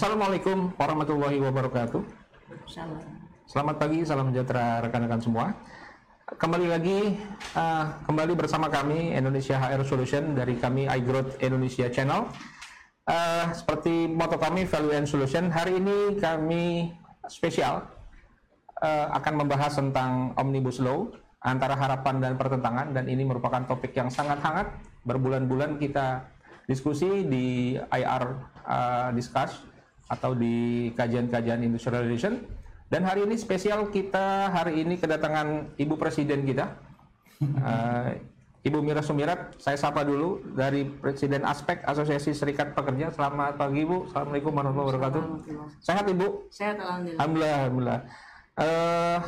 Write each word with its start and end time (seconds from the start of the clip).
Assalamualaikum 0.00 0.72
warahmatullahi 0.80 1.36
wabarakatuh. 1.44 2.00
Salam. 2.64 3.04
Selamat 3.44 3.76
pagi, 3.76 4.00
salam 4.00 4.32
sejahtera 4.32 4.80
rekan-rekan 4.80 5.20
semua. 5.20 5.52
Kembali 6.40 6.72
lagi, 6.72 7.20
uh, 7.52 8.00
kembali 8.08 8.32
bersama 8.32 8.72
kami 8.72 9.12
Indonesia 9.12 9.60
HR 9.60 9.84
Solution 9.84 10.32
dari 10.32 10.56
kami 10.56 10.88
iGrowth 10.88 11.36
Indonesia 11.44 11.92
Channel. 11.92 12.32
Uh, 13.04 13.52
seperti 13.52 14.08
moto 14.08 14.40
kami 14.40 14.64
Value 14.64 14.96
and 14.96 15.04
Solution, 15.04 15.52
hari 15.52 15.76
ini 15.76 16.16
kami 16.16 16.96
spesial 17.28 17.84
uh, 18.80 19.06
akan 19.20 19.44
membahas 19.44 19.76
tentang 19.76 20.32
Omnibus 20.40 20.80
Law 20.80 21.12
antara 21.44 21.76
harapan 21.76 22.24
dan 22.24 22.40
pertentangan 22.40 22.96
dan 22.96 23.04
ini 23.04 23.28
merupakan 23.28 23.68
topik 23.68 23.92
yang 23.92 24.08
sangat 24.08 24.40
hangat. 24.40 24.80
Berbulan-bulan 25.04 25.76
kita 25.76 26.24
diskusi 26.64 27.28
di 27.28 27.76
IR 27.76 28.24
uh, 28.64 29.12
Discuss 29.12 29.69
atau 30.10 30.34
di 30.34 30.90
kajian-kajian 30.98 31.62
industrial 31.62 32.02
relation 32.02 32.42
dan 32.90 33.06
hari 33.06 33.22
ini 33.22 33.38
spesial 33.38 33.86
kita 33.94 34.50
hari 34.50 34.82
ini 34.82 34.98
kedatangan 34.98 35.78
Ibu 35.78 35.94
Presiden 35.94 36.42
kita, 36.42 36.74
uh, 37.38 38.10
Ibu 38.66 38.82
Mira 38.82 38.98
Sumirat. 38.98 39.54
Saya 39.62 39.78
sapa 39.78 40.02
dulu 40.02 40.42
dari 40.58 40.82
Presiden 40.82 41.46
Aspek 41.46 41.86
Asosiasi 41.86 42.34
Serikat 42.34 42.74
Pekerja. 42.74 43.14
Selamat 43.14 43.54
pagi 43.54 43.86
Ibu. 43.86 44.10
Assalamualaikum 44.10 44.50
warahmatullahi 44.50 44.90
wabarakatuh. 44.90 45.22
Sehat 45.78 46.04
Ibu? 46.10 46.50
Sehat 46.50 46.82
alhamdulillah. 46.82 47.18
Alhamdulillah. 47.22 47.56
alhamdulillah. 47.62 48.00
Uh, 48.58 49.18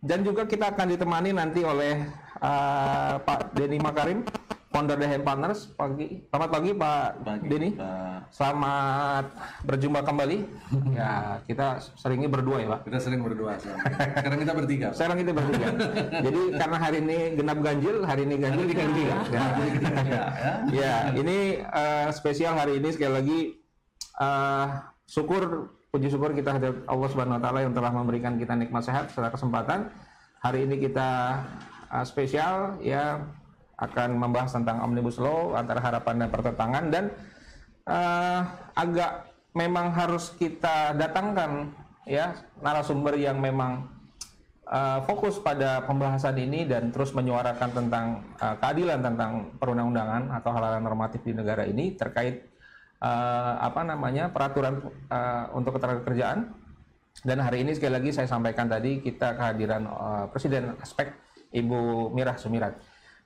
dan 0.00 0.18
juga 0.24 0.42
kita 0.48 0.72
akan 0.72 0.86
ditemani 0.96 1.30
nanti 1.36 1.60
oleh 1.68 2.08
uh, 2.40 3.20
Pak 3.20 3.52
Denny 3.52 3.76
Makarim, 3.76 4.24
founder 4.72 4.96
The 4.96 5.06
Hand 5.06 5.22
Partners. 5.22 5.68
Pagi, 5.76 6.24
selamat 6.32 6.48
pagi 6.48 6.70
Pak 6.72 7.08
Pagi, 7.20 7.46
Denny. 7.46 7.70
Pak. 7.76 8.32
Selamat 8.32 9.24
berjumpa 9.68 10.00
kembali. 10.00 10.38
ya 10.98 11.38
kita 11.44 11.78
seringnya 12.00 12.32
berdua 12.32 12.64
ya 12.64 12.68
Pak. 12.74 12.80
Kita 12.88 12.98
sering 12.98 13.20
berdua 13.20 13.60
sekarang. 13.60 14.38
Kita 14.40 14.52
bertiga. 14.56 14.86
Pak. 14.90 14.96
Sekarang 14.96 15.16
kita 15.20 15.32
bertiga. 15.36 15.66
Jadi 16.26 16.40
karena 16.56 16.76
hari 16.80 16.98
ini 17.04 17.18
genap 17.36 17.58
ganjil, 17.60 17.96
hari 18.08 18.22
ini 18.24 18.34
ganjil 18.40 18.64
bertiga. 18.72 18.84
Ya. 18.88 19.20
Ya, 19.28 19.44
ya. 20.02 20.24
ya, 20.80 20.94
ini 21.14 21.60
eh, 21.60 22.08
spesial 22.16 22.56
hari 22.56 22.80
ini 22.80 22.88
sekali 22.90 23.12
lagi 23.12 23.40
eh, 24.18 24.66
syukur 25.04 25.68
puji 25.92 26.08
syukur 26.08 26.32
kita 26.32 26.56
hadirat 26.56 26.88
Allah 26.88 27.08
Subhanahu 27.12 27.36
wa 27.36 27.42
taala 27.44 27.60
yang 27.68 27.76
telah 27.76 27.92
memberikan 27.92 28.40
kita 28.40 28.56
nikmat 28.56 28.80
sehat 28.80 29.12
serta 29.12 29.28
kesempatan. 29.28 29.92
Hari 30.40 30.64
ini 30.64 30.80
kita 30.80 31.38
eh, 31.92 32.04
spesial 32.08 32.80
ya 32.80 33.20
akan 33.82 34.14
membahas 34.14 34.54
tentang 34.54 34.78
Omnibus 34.86 35.18
Law 35.18 35.58
antara 35.58 35.82
harapan 35.82 36.22
dan 36.22 36.28
pertentangan 36.30 36.84
dan 36.94 37.04
eh, 37.90 38.40
agak 38.78 39.32
memang 39.52 39.92
harus 39.92 40.32
kita 40.38 40.94
datangkan 40.96 41.74
ya 42.08 42.34
narasumber 42.62 43.14
yang 43.20 43.38
memang 43.38 43.86
uh, 44.66 45.04
fokus 45.04 45.38
pada 45.38 45.84
pembahasan 45.84 46.34
ini 46.40 46.64
dan 46.66 46.90
terus 46.90 47.12
menyuarakan 47.12 47.70
tentang 47.70 48.06
uh, 48.40 48.56
keadilan 48.58 49.00
tentang 49.04 49.54
perundang-undangan 49.60 50.32
atau 50.40 50.50
hal-hal 50.56 50.80
normatif 50.80 51.20
di 51.22 51.36
negara 51.36 51.68
ini 51.68 51.94
terkait 51.94 52.48
uh, 53.04 53.60
apa 53.60 53.84
namanya 53.84 54.32
peraturan 54.32 54.82
uh, 55.12 55.52
untuk 55.54 55.78
ketenagakerjaan 55.78 56.48
dan 57.22 57.38
hari 57.44 57.62
ini 57.62 57.76
sekali 57.76 57.92
lagi 58.00 58.10
saya 58.10 58.26
sampaikan 58.26 58.66
tadi 58.66 59.04
kita 59.04 59.36
kehadiran 59.36 59.84
uh, 59.84 60.24
Presiden 60.32 60.74
Aspek 60.80 61.12
Ibu 61.52 62.10
Mirah 62.16 62.40
Sumirat. 62.40 62.80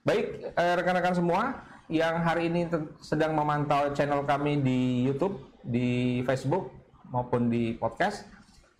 Baik 0.06 0.54
uh, 0.54 0.74
rekan-rekan 0.78 1.18
semua 1.18 1.66
yang 1.90 2.22
hari 2.22 2.46
ini 2.46 2.70
sedang 3.02 3.34
memantau 3.34 3.90
channel 3.90 4.22
kami 4.22 4.62
di 4.62 5.02
YouTube, 5.02 5.42
di 5.66 6.22
Facebook 6.22 6.70
maupun 7.10 7.50
di 7.50 7.74
podcast 7.74 8.36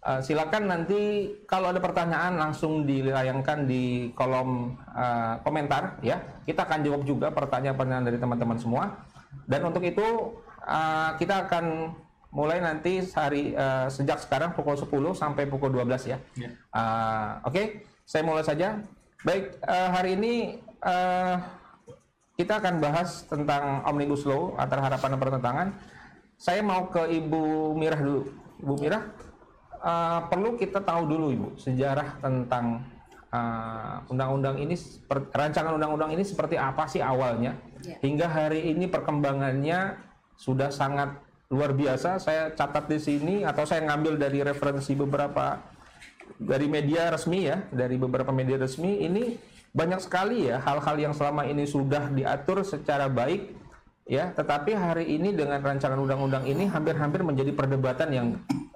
Uh, 0.07 0.23
silakan 0.23 0.71
nanti 0.71 1.35
kalau 1.51 1.75
ada 1.75 1.83
pertanyaan 1.83 2.39
langsung 2.39 2.87
dilayangkan 2.87 3.67
di 3.67 4.15
kolom 4.15 4.79
uh, 4.95 5.43
komentar 5.43 5.99
ya. 5.99 6.23
Kita 6.47 6.63
akan 6.63 6.87
jawab 6.87 7.03
juga 7.03 7.35
pertanyaan-pertanyaan 7.35 8.07
dari 8.07 8.19
teman-teman 8.23 8.55
semua. 8.55 9.03
Dan 9.51 9.67
untuk 9.67 9.83
itu 9.83 10.39
uh, 10.63 11.11
kita 11.19 11.51
akan 11.51 11.91
mulai 12.31 12.63
nanti 12.63 13.03
hari 13.19 13.59
uh, 13.59 13.91
sejak 13.91 14.23
sekarang 14.23 14.55
pukul 14.55 14.79
10 14.79 14.87
sampai 15.19 15.51
pukul 15.51 15.75
12 15.75 15.91
ya. 16.07 16.23
Ya. 16.39 16.55
Uh, 16.71 17.43
Oke, 17.51 17.83
saya 18.07 18.23
mulai 18.23 18.47
saja. 18.47 18.79
Baik, 19.27 19.59
hari 19.67 20.15
ini 20.15 20.63
uh, 20.83 21.37
kita 22.37 22.61
akan 22.61 22.75
bahas 22.85 23.25
tentang 23.25 23.81
Omnibus 23.89 24.29
Law 24.29 24.57
antara 24.61 24.85
harapan 24.85 25.17
dan 25.17 25.21
pertentangan. 25.21 25.69
Saya 26.37 26.61
mau 26.61 26.93
ke 26.93 27.01
Ibu 27.09 27.73
Mirah 27.73 28.01
dulu. 28.01 28.23
Ibu 28.61 28.75
Mirah, 28.77 29.03
uh, 29.81 30.21
perlu 30.29 30.61
kita 30.61 30.85
tahu 30.85 31.09
dulu 31.09 31.27
Ibu 31.33 31.49
sejarah 31.57 32.21
tentang 32.21 32.85
uh, 33.33 34.05
undang-undang 34.13 34.61
ini, 34.61 34.77
seper- 34.77 35.33
rancangan 35.33 35.81
undang-undang 35.81 36.13
ini 36.13 36.25
seperti 36.25 36.61
apa 36.61 36.85
sih 36.89 37.01
awalnya 37.01 37.57
Ya. 37.77 38.01
hingga 38.03 38.27
hari 38.27 38.73
ini 38.73 38.89
perkembangannya 38.89 40.01
sudah 40.35 40.73
sangat 40.73 41.23
luar 41.53 41.71
biasa. 41.77 42.19
Saya 42.19 42.51
catat 42.51 42.89
di 42.91 42.99
sini 42.99 43.35
atau 43.47 43.63
saya 43.63 43.85
ngambil 43.87 44.19
dari 44.19 44.43
referensi 44.43 44.97
beberapa 44.97 45.61
dari 46.41 46.67
media 46.67 47.13
resmi 47.13 47.47
ya, 47.47 47.63
dari 47.71 47.95
beberapa 48.01 48.33
media 48.35 48.59
resmi 48.59 49.07
ini 49.07 49.39
banyak 49.77 50.01
sekali 50.01 50.49
ya 50.49 50.57
hal-hal 50.65 50.97
yang 50.97 51.13
selama 51.13 51.45
ini 51.45 51.69
sudah 51.69 52.09
diatur 52.09 52.65
secara 52.65 53.13
baik 53.13 53.53
ya, 54.09 54.33
tetapi 54.33 54.73
hari 54.73 55.21
ini 55.21 55.37
dengan 55.37 55.61
rancangan 55.61 56.01
undang-undang 56.01 56.49
ini 56.49 56.65
hampir-hampir 56.65 57.21
menjadi 57.21 57.53
perdebatan 57.53 58.09
yang 58.09 58.27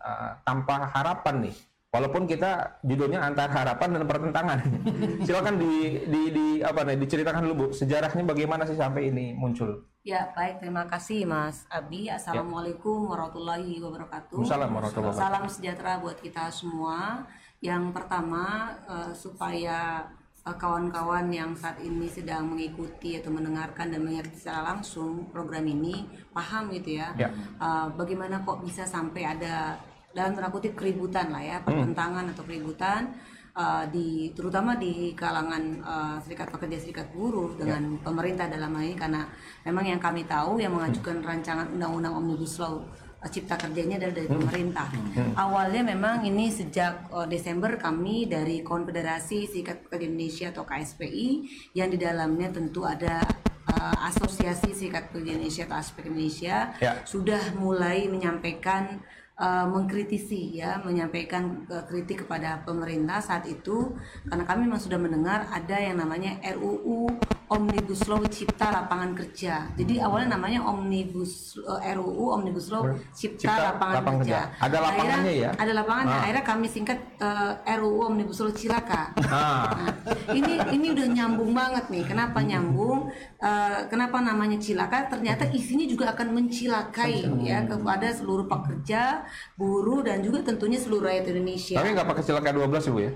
uh, 0.04 0.36
tanpa 0.44 0.92
harapan 0.92 1.48
nih. 1.48 1.56
Walaupun 1.90 2.22
kita 2.30 2.78
judulnya 2.86 3.18
antara 3.18 3.50
harapan 3.50 3.98
dan 3.98 4.06
pertentangan. 4.06 4.62
Silakan 5.26 5.58
di, 5.58 5.98
di, 6.06 6.22
di 6.30 6.46
apa 6.62 6.86
nih 6.86 7.02
diceritakan 7.02 7.42
dulu 7.42 7.54
Bu, 7.56 7.66
sejarahnya 7.74 8.22
bagaimana 8.22 8.62
sih 8.62 8.78
sampai 8.78 9.10
ini 9.10 9.34
muncul. 9.34 9.90
Ya 10.06 10.30
baik 10.38 10.62
terima 10.62 10.86
kasih 10.86 11.26
Mas 11.26 11.66
Abi. 11.66 12.06
Assalamualaikum 12.06 13.10
warahmatullahi 13.10 13.82
wabarakatuh. 13.82 14.38
Waalaikumsalam 14.38 14.70
warahmatullahi 14.70 15.18
wabarakatuh. 15.18 15.34
Salam 15.34 15.44
sejahtera 15.50 15.98
buat 15.98 16.18
kita 16.22 16.46
semua. 16.54 17.26
Yang 17.58 17.84
pertama 17.90 18.70
eh, 18.86 19.12
supaya 19.18 20.06
kawan-kawan 20.40 21.28
yang 21.28 21.52
saat 21.52 21.76
ini 21.84 22.08
sedang 22.08 22.48
mengikuti 22.48 23.20
atau 23.20 23.28
mendengarkan 23.28 23.92
dan 23.92 24.00
mengerti 24.00 24.40
secara 24.40 24.72
langsung 24.74 25.28
program 25.28 25.68
ini 25.68 26.08
paham 26.32 26.72
gitu 26.72 26.96
ya. 26.96 27.12
Ya. 27.14 27.28
Eh, 27.60 27.86
bagaimana 27.94 28.40
kok 28.42 28.64
bisa 28.64 28.88
sampai 28.88 29.28
ada 29.28 29.76
dalam 30.10 30.34
tanda 30.34 30.50
kutip 30.50 30.74
keributan 30.74 31.30
lah 31.30 31.42
ya 31.42 31.56
pertentangan 31.62 32.34
atau 32.34 32.42
keributan 32.42 33.14
uh, 33.54 33.86
di 33.86 34.34
terutama 34.34 34.74
di 34.74 35.14
kalangan 35.14 35.62
uh, 35.82 36.16
serikat 36.18 36.50
pekerja 36.50 36.82
serikat 36.82 37.06
buruh 37.14 37.54
dengan 37.54 37.94
pemerintah 38.02 38.50
dalam 38.50 38.74
hal 38.74 38.84
ini 38.90 38.96
karena 38.98 39.22
memang 39.62 39.86
yang 39.86 40.00
kami 40.02 40.26
tahu 40.26 40.58
yang 40.58 40.74
mengajukan 40.74 41.22
rancangan 41.22 41.70
undang-undang 41.70 42.14
omnibus 42.18 42.58
law 42.58 42.82
cipta 43.28 43.60
kerjanya 43.60 44.00
adalah 44.00 44.16
dari 44.16 44.28
pemerintah. 44.32 44.88
Awalnya 45.36 45.82
memang 45.92 46.24
ini 46.24 46.48
sejak 46.48 47.12
uh, 47.12 47.28
Desember 47.28 47.76
kami 47.76 48.24
dari 48.24 48.64
Konfederasi 48.64 49.44
Serikat 49.44 49.84
Pekerja 49.84 50.08
Indonesia 50.08 50.46
atau 50.48 50.64
KSPI 50.64 51.28
yang 51.76 51.92
di 51.92 52.00
dalamnya 52.00 52.48
tentu 52.48 52.88
ada 52.88 53.20
uh, 53.68 53.96
Asosiasi 54.08 54.72
Serikat 54.72 55.12
Pekerja 55.12 55.36
Indonesia 55.36 55.68
atau 55.68 55.76
Aspek 55.76 56.08
Indonesia 56.08 56.72
Ya. 56.80 56.96
sudah 57.04 57.52
mulai 57.60 58.08
menyampaikan 58.08 59.04
uh, 59.36 59.66
mengkritisi 59.68 60.60
ya 60.60 60.80
menyampaikan 60.80 61.68
uh, 61.68 61.84
kritik 61.88 62.24
kepada 62.24 62.64
pemerintah 62.64 63.20
saat 63.20 63.44
itu 63.48 63.96
karena 64.28 64.44
kami 64.44 64.68
memang 64.68 64.80
sudah 64.80 65.00
mendengar 65.00 65.48
ada 65.52 65.76
yang 65.76 66.00
namanya 66.00 66.40
RUU 66.56 67.08
Omnibus 67.50 68.06
Law 68.06 68.22
Cipta 68.30 68.70
Lapangan 68.70 69.10
Kerja. 69.12 69.66
Jadi 69.74 69.98
awalnya 69.98 70.38
namanya 70.38 70.62
Omnibus 70.64 71.58
uh, 71.58 71.82
RUU 71.82 72.30
Omnibus 72.38 72.70
Law 72.70 72.86
Cipta, 73.10 73.50
Cipta 73.50 73.74
Lapangan, 73.74 73.94
Lapangan 73.98 74.18
Kerja. 74.22 74.38
Kerja. 74.46 74.62
Ada 74.62 74.76
lapangannya 74.78 75.18
Akhirnya- 75.26 75.42
ya? 75.42 75.50
Ada 75.58 75.72
lapangannya. 75.74 76.14
Ah. 76.14 76.22
Akhirnya 76.22 76.44
kami 76.46 76.66
singkat 76.70 76.98
uh, 77.18 77.52
RUU 77.66 78.00
Omnibus 78.06 78.38
Law 78.38 78.54
Cilaka. 78.54 79.02
Ah, 79.26 79.48
Nah, 79.70 79.92
ini 80.30 80.52
ini 80.70 80.86
udah 80.94 81.06
nyambung 81.10 81.50
banget 81.50 81.90
nih. 81.90 82.06
Kenapa 82.06 82.38
nyambung? 82.40 83.10
Eh, 83.40 83.80
kenapa 83.88 84.20
namanya 84.20 84.60
cilaka? 84.60 85.08
Ternyata 85.08 85.48
isinya 85.50 85.88
juga 85.88 86.12
akan 86.12 86.28
mencilakai 86.36 87.24
ya 87.40 87.64
kepada 87.64 88.12
seluruh 88.12 88.44
pekerja, 88.44 89.24
buruh 89.56 90.04
dan 90.04 90.20
juga 90.20 90.44
tentunya 90.44 90.76
seluruh 90.76 91.08
rakyat 91.08 91.24
Indonesia. 91.32 91.80
tapi 91.80 91.96
nggak 91.96 92.04
pakai 92.04 92.22
silakan 92.22 92.52
12 92.68 92.88
Ibu 92.92 92.98
ya? 93.00 93.10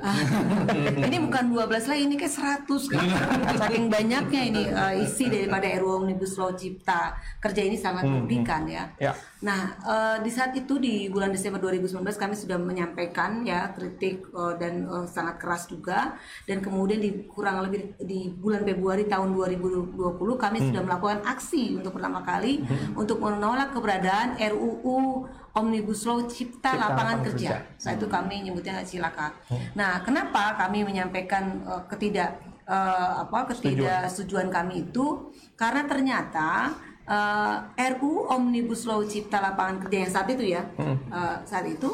ini 1.13 1.17
bukan 1.29 1.45
12 1.53 1.91
lagi, 1.93 2.03
ini 2.09 2.17
kayak 2.17 2.35
100 2.65 2.93
kan. 2.93 3.05
Saking 3.61 3.87
banyak 3.93 4.24
menariknya 4.25 4.43
ini 4.49 4.63
uh, 4.73 4.95
isi 5.05 5.25
daripada 5.29 5.69
RUU 5.77 6.05
Omnibus 6.05 6.41
Law 6.41 6.57
Cipta 6.57 7.13
Kerja 7.39 7.61
ini 7.61 7.77
sangat 7.77 8.09
merugikan 8.09 8.65
ya. 8.65 8.89
Ya. 8.97 9.13
Nah, 9.45 9.77
uh, 9.85 10.17
di 10.25 10.33
saat 10.33 10.57
itu 10.57 10.81
di 10.81 11.13
bulan 11.13 11.29
Desember 11.29 11.61
2019 11.61 12.01
kami 12.17 12.35
sudah 12.35 12.57
menyampaikan 12.57 13.45
ya 13.45 13.77
kritik 13.77 14.25
uh, 14.33 14.57
dan 14.57 14.89
uh, 14.89 15.05
sangat 15.05 15.37
keras 15.37 15.69
juga 15.69 16.17
dan 16.49 16.65
kemudian 16.65 17.01
di 17.05 17.29
kurang 17.29 17.61
lebih 17.69 17.93
di 18.01 18.33
bulan 18.33 18.65
Februari 18.65 19.05
tahun 19.05 19.37
2020 19.37 19.93
kami 20.41 20.59
sudah 20.73 20.83
melakukan 20.83 21.21
aksi 21.29 21.77
untuk 21.77 21.93
pertama 22.01 22.25
kali 22.25 22.65
untuk 22.97 23.21
menolak 23.21 23.77
keberadaan 23.77 24.41
RUU 24.41 25.29
Omnibus 25.55 26.03
Law 26.09 26.25
Cipta, 26.27 26.33
Cipta 26.35 26.71
Lapangan 26.75 26.91
Lapangan 26.91 27.19
Kerja. 27.31 27.51
Kerja. 27.63 27.79
Saat 27.79 27.97
itu 28.03 28.07
kami 28.11 28.35
nyebutnya 28.43 28.83
silaka. 28.83 29.31
Nah, 29.79 30.03
kenapa 30.03 30.59
kami 30.59 30.83
menyampaikan 30.83 31.63
uh, 31.63 31.83
ketidak 31.87 32.54
uh, 32.69 33.25
apa 33.25 33.53
ketidaksetujuan 33.53 34.49
kami 34.53 34.89
itu 34.89 35.33
karena 35.57 35.85
ternyata 35.87 36.73
uh, 37.09 37.57
RUU 37.77 38.29
Omnibus 38.33 38.85
Law 38.89 39.05
Cipta 39.05 39.41
Lapangan 39.41 39.85
Kerja 39.87 39.99
yang 40.05 40.13
saat 40.13 40.29
itu 40.33 40.45
ya, 40.57 40.63
uh, 40.79 41.41
saat 41.45 41.65
itu 41.69 41.89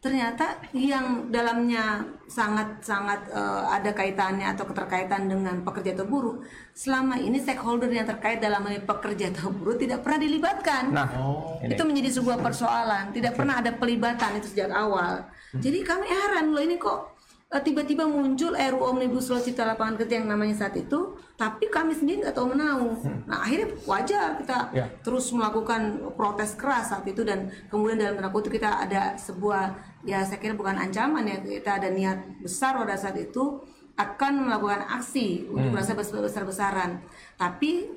ternyata 0.00 0.56
yang 0.72 1.28
dalamnya 1.28 2.00
sangat-sangat 2.24 3.36
uh, 3.36 3.68
ada 3.68 3.92
kaitannya 3.92 4.48
atau 4.48 4.64
keterkaitan 4.64 5.28
dengan 5.28 5.60
pekerja 5.60 5.92
atau 5.92 6.08
buruh 6.08 6.40
selama 6.72 7.20
ini 7.20 7.36
stakeholder 7.36 7.92
yang 7.92 8.08
terkait 8.08 8.40
dalam 8.40 8.64
hal 8.64 8.80
pekerja 8.80 9.28
atau 9.28 9.52
buruh 9.52 9.76
tidak 9.76 10.00
pernah 10.00 10.24
dilibatkan. 10.24 10.88
Nah, 10.88 11.08
Oh. 11.20 11.60
ini. 11.60 11.76
itu 11.76 11.82
menjadi 11.84 12.16
sebuah 12.16 12.40
persoalan. 12.40 13.12
Tidak 13.12 13.36
pernah 13.36 13.60
ada 13.60 13.76
pelibatan 13.76 14.40
itu 14.40 14.48
sejak 14.48 14.72
awal. 14.72 15.20
Jadi 15.52 15.84
kami 15.84 16.08
heran 16.08 16.48
loh 16.56 16.64
ini 16.64 16.80
kok 16.80 16.96
eh, 16.96 17.19
tiba-tiba 17.58 18.06
muncul 18.06 18.54
RUU 18.54 18.94
Omnibus 18.94 19.26
Law 19.26 19.42
Cipta 19.42 19.66
Lapangan 19.66 19.98
Kerja 19.98 20.22
yang 20.22 20.30
namanya 20.30 20.54
saat 20.54 20.78
itu 20.78 21.18
tapi 21.34 21.66
kami 21.66 21.90
sendiri 21.90 22.22
nggak 22.22 22.38
tahu 22.38 22.54
menau 22.54 22.94
nah 23.26 23.42
akhirnya 23.42 23.74
wajar 23.90 24.38
kita 24.38 24.58
Ya. 24.70 24.86
terus 25.02 25.34
melakukan 25.34 26.14
protes 26.14 26.54
keras 26.54 26.94
saat 26.94 27.02
itu 27.10 27.26
dan 27.26 27.50
kemudian 27.66 27.98
dalam 27.98 28.14
tanda 28.14 28.30
kutip 28.30 28.54
kita 28.54 28.86
ada 28.86 29.18
sebuah 29.18 29.74
ya 30.06 30.22
saya 30.22 30.38
kira 30.38 30.54
bukan 30.54 30.78
ancaman 30.78 31.26
ya 31.26 31.42
kita 31.42 31.82
ada 31.82 31.90
niat 31.90 32.38
besar 32.38 32.78
pada 32.78 32.94
saat 32.94 33.18
itu 33.18 33.58
akan 33.98 34.46
melakukan 34.46 34.86
aksi 34.86 35.50
untuk 35.50 35.74
merasa 35.74 35.98
besar-besaran 35.98 37.02
tapi 37.34 37.90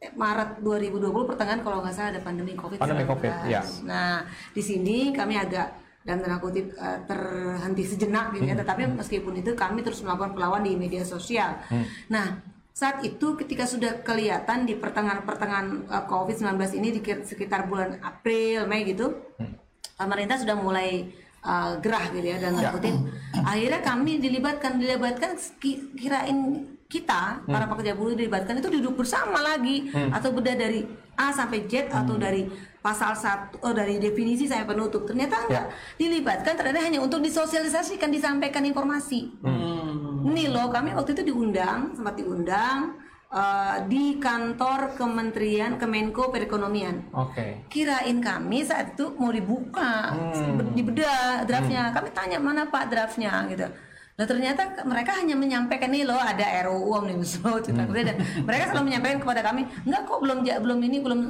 eh, 0.00 0.08
Maret 0.16 0.64
2020 0.64 1.28
pertengahan 1.28 1.60
kalau 1.60 1.84
nggak 1.84 1.92
salah 1.92 2.16
ada 2.16 2.24
pandemi 2.24 2.56
COVID. 2.56 2.80
Pandemi 2.80 3.04
COVID, 3.04 3.44
ya. 3.44 3.60
Nah 3.84 4.24
di 4.56 4.62
sini 4.64 5.12
kami 5.12 5.36
agak 5.36 5.68
dan 6.00 6.18
tanda 6.18 6.40
kutip 6.40 6.72
eh, 6.72 6.98
terhenti 7.04 7.84
sejenak 7.84 8.32
gitu 8.32 8.44
ya. 8.44 8.56
Hmm. 8.56 8.62
Tetapi 8.64 8.82
meskipun 8.96 9.34
itu 9.36 9.52
kami 9.52 9.80
terus 9.80 10.00
melakukan 10.00 10.32
perlawan 10.32 10.64
di 10.64 10.72
media 10.74 11.04
sosial. 11.04 11.60
Hmm. 11.68 11.84
Nah 12.08 12.40
saat 12.70 13.04
itu 13.04 13.36
ketika 13.36 13.68
sudah 13.68 14.00
kelihatan 14.00 14.64
di 14.64 14.74
pertengahan-pertengahan 14.74 15.66
eh, 15.84 16.04
COVID-19 16.06 16.56
ini 16.76 16.88
di 16.90 17.00
sekitar 17.02 17.68
bulan 17.68 18.00
April 18.00 18.64
Mei 18.64 18.84
gitu, 18.84 19.12
Hmm. 19.36 19.52
pemerintah 19.96 20.36
sudah 20.36 20.56
mulai 20.56 21.08
eh, 21.40 21.72
gerah 21.78 22.04
gitu 22.10 22.26
ya 22.26 22.36
dan 22.38 22.56
kutip. 22.56 22.96
Akhirnya 23.32 23.80
kami 23.80 24.18
dilibatkan 24.18 24.76
dilibatkan 24.76 25.36
ki- 25.56 25.92
kirain 25.96 26.64
kita 26.90 27.46
para 27.46 27.70
pekerja 27.70 27.94
buruh 27.94 28.18
dilibatkan 28.18 28.58
itu 28.58 28.66
duduk 28.66 28.98
bersama 28.98 29.38
lagi 29.38 29.86
atau 30.10 30.34
beda 30.34 30.58
dari 30.58 30.82
A 31.14 31.30
sampai 31.30 31.62
Z 31.64 31.86
atau 31.86 32.18
dari 32.18 32.50
pasal 32.80 33.12
satu 33.12 33.60
oh, 33.60 33.72
dari 33.76 34.00
definisi 34.00 34.48
sampai 34.48 34.64
penutup. 34.64 35.04
Ternyata 35.04 35.36
enggak. 35.46 35.66
Dilibatkan 36.00 36.56
ternyata 36.56 36.80
hanya 36.80 37.00
untuk 37.04 37.20
disosialisasikan 37.20 38.08
disampaikan 38.08 38.64
informasi. 38.64 39.36
Ini 40.20 40.52
loh 40.52 40.68
kami 40.72 40.96
waktu 40.96 41.16
itu 41.16 41.32
diundang 41.32 41.92
sempat 41.96 42.16
diundang 42.16 42.96
eh, 43.30 43.76
di 43.88 44.16
kantor 44.16 44.96
Kementerian 44.96 45.76
Kemenko 45.76 46.32
Perekonomian. 46.32 47.12
Oke. 47.14 47.68
kirain 47.70 48.18
kami 48.18 48.64
saat 48.64 48.96
itu 48.98 49.12
mau 49.20 49.30
dibuka 49.30 50.16
Hmm. 50.16 50.72
dibedah 50.74 51.44
draftnya. 51.44 51.92
Kami 51.92 52.08
tanya 52.16 52.40
mana 52.40 52.66
pak 52.68 52.90
draftnya? 52.90 53.44
Gitu 53.46 53.89
Nah 54.20 54.28
ternyata 54.28 54.84
mereka 54.84 55.16
hanya 55.16 55.32
menyampaikan 55.32 55.88
nih 55.88 56.04
loh 56.04 56.20
ada 56.20 56.44
RUU 56.68 56.92
Omnibus 56.92 57.40
Law 57.40 57.56
Cipta. 57.56 57.88
Kerja 57.88 58.12
dan 58.12 58.16
mereka 58.44 58.68
selalu 58.68 58.92
menyampaikan 58.92 59.18
kepada 59.24 59.40
kami 59.40 59.64
enggak 59.88 60.02
kok 60.04 60.20
belum 60.20 60.38
belum 60.44 60.78
ini 60.84 61.00
belum 61.00 61.20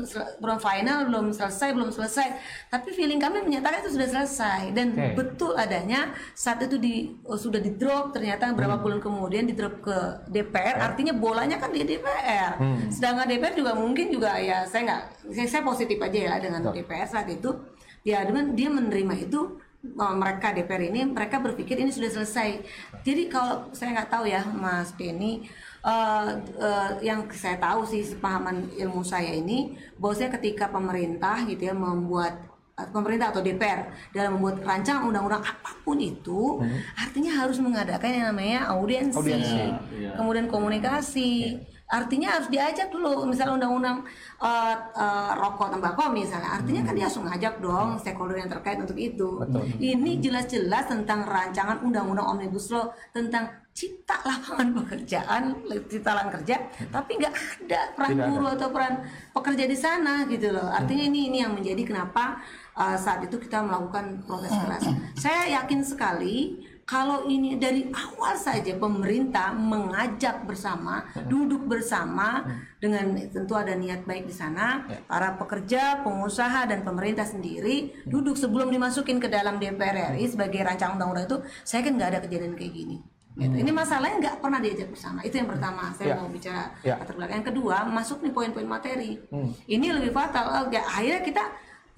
belum 0.42 0.58
final 0.58 1.06
belum 1.06 1.30
selesai 1.30 1.70
belum 1.70 1.94
selesai 1.94 2.26
tapi 2.66 2.90
feeling 2.90 3.22
kami 3.22 3.46
menyatakan 3.46 3.86
itu 3.86 3.94
sudah 3.94 4.08
selesai 4.10 4.74
dan 4.74 4.90
Oke. 4.90 5.14
betul 5.14 5.54
adanya 5.54 6.10
saat 6.34 6.66
itu 6.66 6.82
di 6.82 7.14
oh, 7.22 7.38
sudah 7.38 7.62
di 7.62 7.78
drop 7.78 8.10
ternyata 8.10 8.50
beberapa 8.50 8.74
Hmm. 8.74 8.82
bulan 8.82 8.98
kemudian 8.98 9.44
di 9.46 9.54
drop 9.54 9.86
ke 9.86 9.96
DPR 10.26 10.82
artinya 10.82 11.14
bolanya 11.14 11.62
kan 11.62 11.70
di 11.70 11.86
DPR 11.86 12.58
Hmm. 12.58 12.90
sedangkan 12.90 13.30
DPR 13.30 13.54
juga 13.54 13.78
mungkin 13.78 14.10
juga 14.10 14.34
ya 14.34 14.66
saya 14.66 14.82
nggak 14.90 15.02
saya, 15.30 15.46
saya 15.46 15.62
positif 15.62 16.02
aja 16.02 16.18
ya 16.18 16.34
dengan 16.42 16.74
DPR 16.74 17.06
saat 17.06 17.30
itu 17.30 17.54
ya 18.02 18.26
dia 18.26 18.42
dia 18.50 18.66
menerima 18.66 19.14
itu 19.30 19.60
mereka 19.80 20.52
DPR 20.52 20.92
ini 20.92 21.08
mereka 21.08 21.40
berpikir 21.40 21.80
ini 21.80 21.88
sudah 21.88 22.12
selesai. 22.12 22.60
Jadi 23.00 23.32
kalau 23.32 23.72
saya 23.72 23.96
nggak 23.96 24.10
tahu 24.12 24.24
ya 24.28 24.44
Mas 24.44 24.92
Denny 24.92 25.48
uh, 25.80 26.36
uh, 26.60 26.90
yang 27.00 27.24
saya 27.32 27.56
tahu 27.56 27.88
sih 27.88 28.04
sepahaman 28.04 28.68
ilmu 28.76 29.00
saya 29.00 29.32
ini 29.32 29.72
bahwasanya 29.96 30.36
ketika 30.36 30.68
pemerintah 30.68 31.48
gitu 31.48 31.72
ya 31.72 31.74
membuat 31.76 32.50
pemerintah 32.88 33.28
atau 33.28 33.44
DPR 33.44 33.92
dalam 34.16 34.40
membuat 34.40 34.64
rancangan 34.64 35.04
undang-undang 35.04 35.44
apa 35.44 35.72
pun 35.84 36.00
itu 36.00 36.64
artinya 36.96 37.44
harus 37.44 37.60
mengadakan 37.60 38.08
yang 38.08 38.26
namanya 38.32 38.72
audiensi, 38.72 39.20
Audiensi, 39.20 39.64
iya. 40.00 40.16
kemudian 40.16 40.48
komunikasi 40.48 41.60
artinya 41.90 42.38
harus 42.38 42.48
diajak 42.48 42.88
dulu. 42.88 43.26
Misalnya 43.26 43.58
undang-undang 43.58 44.06
uh, 44.38 44.74
uh, 44.94 45.30
rokok 45.34 45.74
tembakau 45.74 46.08
misalnya. 46.14 46.62
Artinya 46.62 46.86
kan 46.86 46.94
dia 46.94 47.10
harus 47.10 47.18
mengajak 47.18 47.54
dong 47.58 47.98
stakeholder 47.98 48.38
yang 48.38 48.50
terkait 48.50 48.78
untuk 48.78 48.96
itu. 48.96 49.42
Betul. 49.42 49.66
ini 49.82 50.22
jelas-jelas 50.22 50.86
tentang 50.86 51.26
rancangan 51.26 51.82
undang-undang 51.82 52.26
omnibus 52.30 52.70
law 52.70 52.88
tentang 53.10 53.50
cipta 53.70 54.18
lapangan 54.26 54.68
pekerjaan 54.82 55.42
cipta 55.86 56.10
lapangan 56.12 56.32
kerja 56.42 56.56
tapi 56.90 57.10
nggak 57.22 57.34
ada 57.64 57.80
peran 57.94 58.10
Tidak 58.12 58.26
ada. 58.26 58.30
buruh 58.34 58.50
atau 58.58 58.68
peran 58.74 58.94
pekerja 59.32 59.64
di 59.66 59.76
sana 59.78 60.14
gitu 60.26 60.48
loh. 60.50 60.68
Artinya 60.68 61.04
ini 61.06 61.30
ini 61.32 61.38
yang 61.42 61.54
menjadi 61.54 61.82
kenapa 61.86 62.42
uh, 62.76 62.98
saat 62.98 63.24
itu 63.24 63.38
kita 63.38 63.62
melakukan 63.62 64.26
protes 64.26 64.52
keras. 64.52 64.84
Saya 65.16 65.62
yakin 65.62 65.80
sekali 65.86 66.60
kalau 66.90 67.22
ini 67.30 67.54
dari 67.54 67.86
awal 67.94 68.34
saja 68.34 68.74
pemerintah 68.74 69.54
mengajak 69.54 70.42
bersama, 70.42 71.06
duduk 71.30 71.70
bersama 71.70 72.42
dengan 72.82 73.14
tentu 73.30 73.54
ada 73.54 73.78
niat 73.78 74.02
baik 74.02 74.26
di 74.26 74.34
sana, 74.34 74.90
para 75.06 75.38
pekerja, 75.38 76.02
pengusaha 76.02 76.66
dan 76.66 76.82
pemerintah 76.82 77.22
sendiri 77.22 77.94
duduk 78.10 78.34
sebelum 78.34 78.74
dimasukin 78.74 79.22
ke 79.22 79.30
dalam 79.30 79.62
DPR 79.62 80.18
RI 80.18 80.26
sebagai 80.34 80.58
rancangan 80.66 80.98
undang-undang 80.98 81.30
itu, 81.30 81.38
saya 81.62 81.86
kan 81.86 81.94
nggak 81.94 82.10
ada 82.10 82.20
kejadian 82.26 82.58
kayak 82.58 82.74
gini. 82.74 82.98
Gitu. 83.38 83.54
Ini 83.62 83.70
masalahnya 83.70 84.16
nggak 84.18 84.36
pernah 84.42 84.58
diajak 84.58 84.90
bersama. 84.90 85.22
Itu 85.22 85.38
yang 85.38 85.46
pertama. 85.46 85.94
Saya 85.94 86.12
Ya. 86.12 86.14
mau 86.18 86.26
bicara 86.26 86.74
Ya. 86.82 86.98
latar 86.98 87.14
belakang. 87.14 87.38
Yang 87.38 87.48
kedua, 87.54 87.86
masuk 87.86 88.18
nih 88.26 88.34
poin-poin 88.34 88.66
materi. 88.66 89.22
Ini 89.70 89.86
lebih 89.94 90.10
fatal. 90.10 90.66
Ya, 90.74 90.82
akhirnya 90.82 91.22
kita 91.22 91.44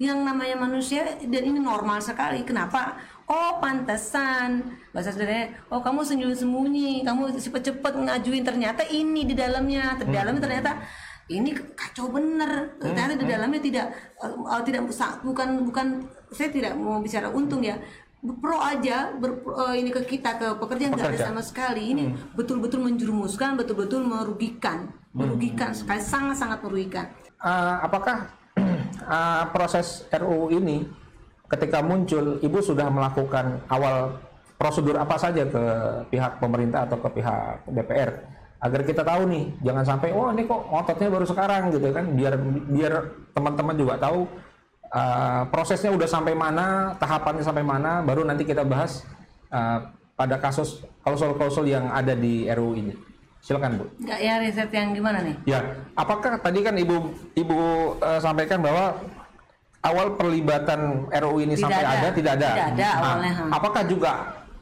yang 0.01 0.25
namanya 0.25 0.57
manusia 0.57 1.05
dan 1.05 1.43
ini 1.45 1.57
normal 1.61 2.01
sekali. 2.01 2.41
Kenapa? 2.45 2.97
Oh 3.23 3.63
pantesan 3.63 4.75
bahasa 4.91 5.15
sederhananya. 5.15 5.55
Oh 5.71 5.79
kamu 5.79 6.03
sembunyi-sembunyi, 6.03 7.07
kamu 7.07 7.31
cepet-cepet 7.39 7.93
ngajuin. 7.95 8.43
Ternyata 8.43 8.83
ini 8.91 9.23
di 9.23 9.31
dalamnya, 9.31 9.95
di 9.95 10.11
dalamnya 10.11 10.41
ternyata 10.43 10.71
ini 11.31 11.55
kacau 11.55 12.11
bener. 12.11 12.75
Ternyata 12.83 13.15
di 13.15 13.25
dalamnya 13.25 13.61
tidak 13.63 13.87
eh, 14.19 14.61
tidak 14.67 14.81
bukan 15.23 15.49
bukan 15.71 15.87
saya 16.35 16.51
tidak 16.51 16.75
mau 16.75 16.99
bicara 16.99 17.31
untung 17.31 17.63
ya. 17.63 17.79
Pro 18.23 18.59
aja 18.59 19.15
ber, 19.15 19.39
eh, 19.39 19.83
ini 19.83 19.89
ke 19.91 20.03
kita 20.03 20.35
ke 20.35 20.47
pekerja 20.59 20.91
nggak 20.91 21.15
ada 21.15 21.19
sama 21.31 21.39
sekali. 21.39 21.95
Ini 21.95 22.35
betul-betul 22.35 22.83
menjerumuskan, 22.83 23.55
betul-betul 23.55 24.03
merugikan, 24.03 24.91
merugikan 25.15 25.71
sekali 25.71 26.03
sangat-sangat 26.03 26.59
merugikan. 26.59 27.07
Eh, 27.39 27.75
apakah 27.87 28.27
eh, 29.15 29.43
proses 29.55 30.03
RUU 30.11 30.51
ini 30.59 31.02
ketika 31.53 31.85
muncul 31.85 32.41
ibu 32.41 32.57
sudah 32.57 32.89
melakukan 32.89 33.61
awal 33.69 34.17
prosedur 34.57 34.97
apa 34.97 35.21
saja 35.21 35.45
ke 35.45 35.63
pihak 36.09 36.41
pemerintah 36.41 36.89
atau 36.89 36.97
ke 36.97 37.21
pihak 37.21 37.69
DPR 37.69 38.09
agar 38.63 38.81
kita 38.87 39.03
tahu 39.03 39.27
nih 39.27 39.43
jangan 39.59 39.83
sampai 39.83 40.09
oh 40.15 40.31
ini 40.31 40.47
kok 40.47 40.61
ototnya 40.71 41.09
baru 41.11 41.25
sekarang 41.27 41.69
gitu 41.75 41.91
kan. 41.91 42.05
Biar 42.15 42.33
biar 42.71 42.93
teman-teman 43.35 43.75
juga 43.75 43.99
tahu 43.99 44.23
eh, 44.87 45.41
prosesnya 45.51 45.91
udah 45.91 46.07
sampai 46.07 46.33
mana 46.33 46.95
tahapannya 46.95 47.43
sampai 47.43 47.61
mana 47.61 47.99
baru 48.01 48.23
nanti 48.23 48.47
kita 48.47 48.63
bahas 48.63 49.03
eh, 49.51 49.79
pada 50.15 50.39
kasus 50.39 50.79
klausul-klausul 51.03 51.67
yang 51.67 51.91
ada 51.91 52.15
di 52.15 52.47
RUU 52.47 52.73
ini. 52.79 52.95
Silakan 53.43 53.75
bu. 53.75 53.85
Nggak 53.99 54.19
ya 54.23 54.33
riset 54.39 54.71
yang 54.71 54.95
gimana 54.95 55.19
nih? 55.19 55.35
Ya, 55.43 55.59
apakah 55.99 56.39
tadi 56.39 56.63
kan 56.63 56.79
ibu 56.79 57.11
ibu 57.35 57.59
eh, 57.99 58.19
sampaikan 58.23 58.63
bahwa 58.63 58.95
awal 59.83 60.15
perlibatan 60.15 60.79
RUU 61.11 61.43
ini 61.43 61.53
Tidak 61.53 61.63
sampai 61.67 61.83
ada. 61.83 61.95
ada 61.99 62.07
tidak 62.09 62.31
ada? 62.39 62.49
Tidak 62.49 62.67
ada 62.71 62.83
Nah, 62.83 62.93
awalnya, 62.95 63.31
apakah 63.51 63.81
juga 63.83 64.11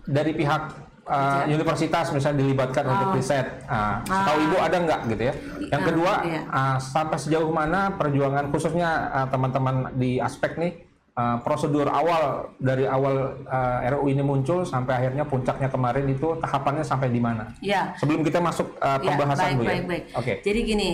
dari 0.03 0.33
pihak 0.33 0.63
uh, 1.05 1.45
universitas 1.45 2.09
misalnya 2.09 2.41
dilibatkan 2.41 2.83
untuk 2.83 3.07
riset. 3.15 3.45
Nah, 3.65 4.01
setahu 4.01 4.37
ibu 4.41 4.57
ada 4.57 4.77
nggak 4.81 4.99
gitu 5.07 5.23
ya? 5.29 5.33
Yang 5.69 5.81
Ah, 5.81 5.87
kedua, 5.87 6.13
iya. 6.25 6.41
uh, 6.49 6.77
sampai 6.77 7.17
sejauh 7.17 7.47
mana 7.47 7.93
perjuangan 7.95 8.49
khususnya 8.49 8.89
uh, 9.13 9.27
teman-teman 9.29 9.93
di 9.93 10.17
aspek 10.17 10.57
nih 10.57 10.73
uh, 11.13 11.37
prosedur 11.39 11.85
awal 11.85 12.49
dari 12.57 12.89
awal 12.89 13.45
uh, 13.45 13.77
RUU 13.93 14.09
ini 14.09 14.25
muncul 14.25 14.65
sampai 14.65 15.05
akhirnya 15.05 15.23
puncaknya 15.23 15.69
kemarin 15.69 16.09
itu 16.09 16.33
tahapannya 16.41 16.81
sampai 16.81 17.13
di 17.13 17.21
mana? 17.21 17.45
Ya. 17.61 17.93
Sebelum 17.95 18.25
kita 18.25 18.41
masuk 18.41 18.73
uh, 18.77 18.97
Ya, 18.97 19.05
pembahasan 19.05 19.53
baik, 19.53 19.55
bu 19.55 19.63
ya. 19.63 19.69
baik, 19.69 19.83
baik. 19.85 20.03
Oke. 20.17 20.33
Jadi 20.41 20.59
gini, 20.65 20.89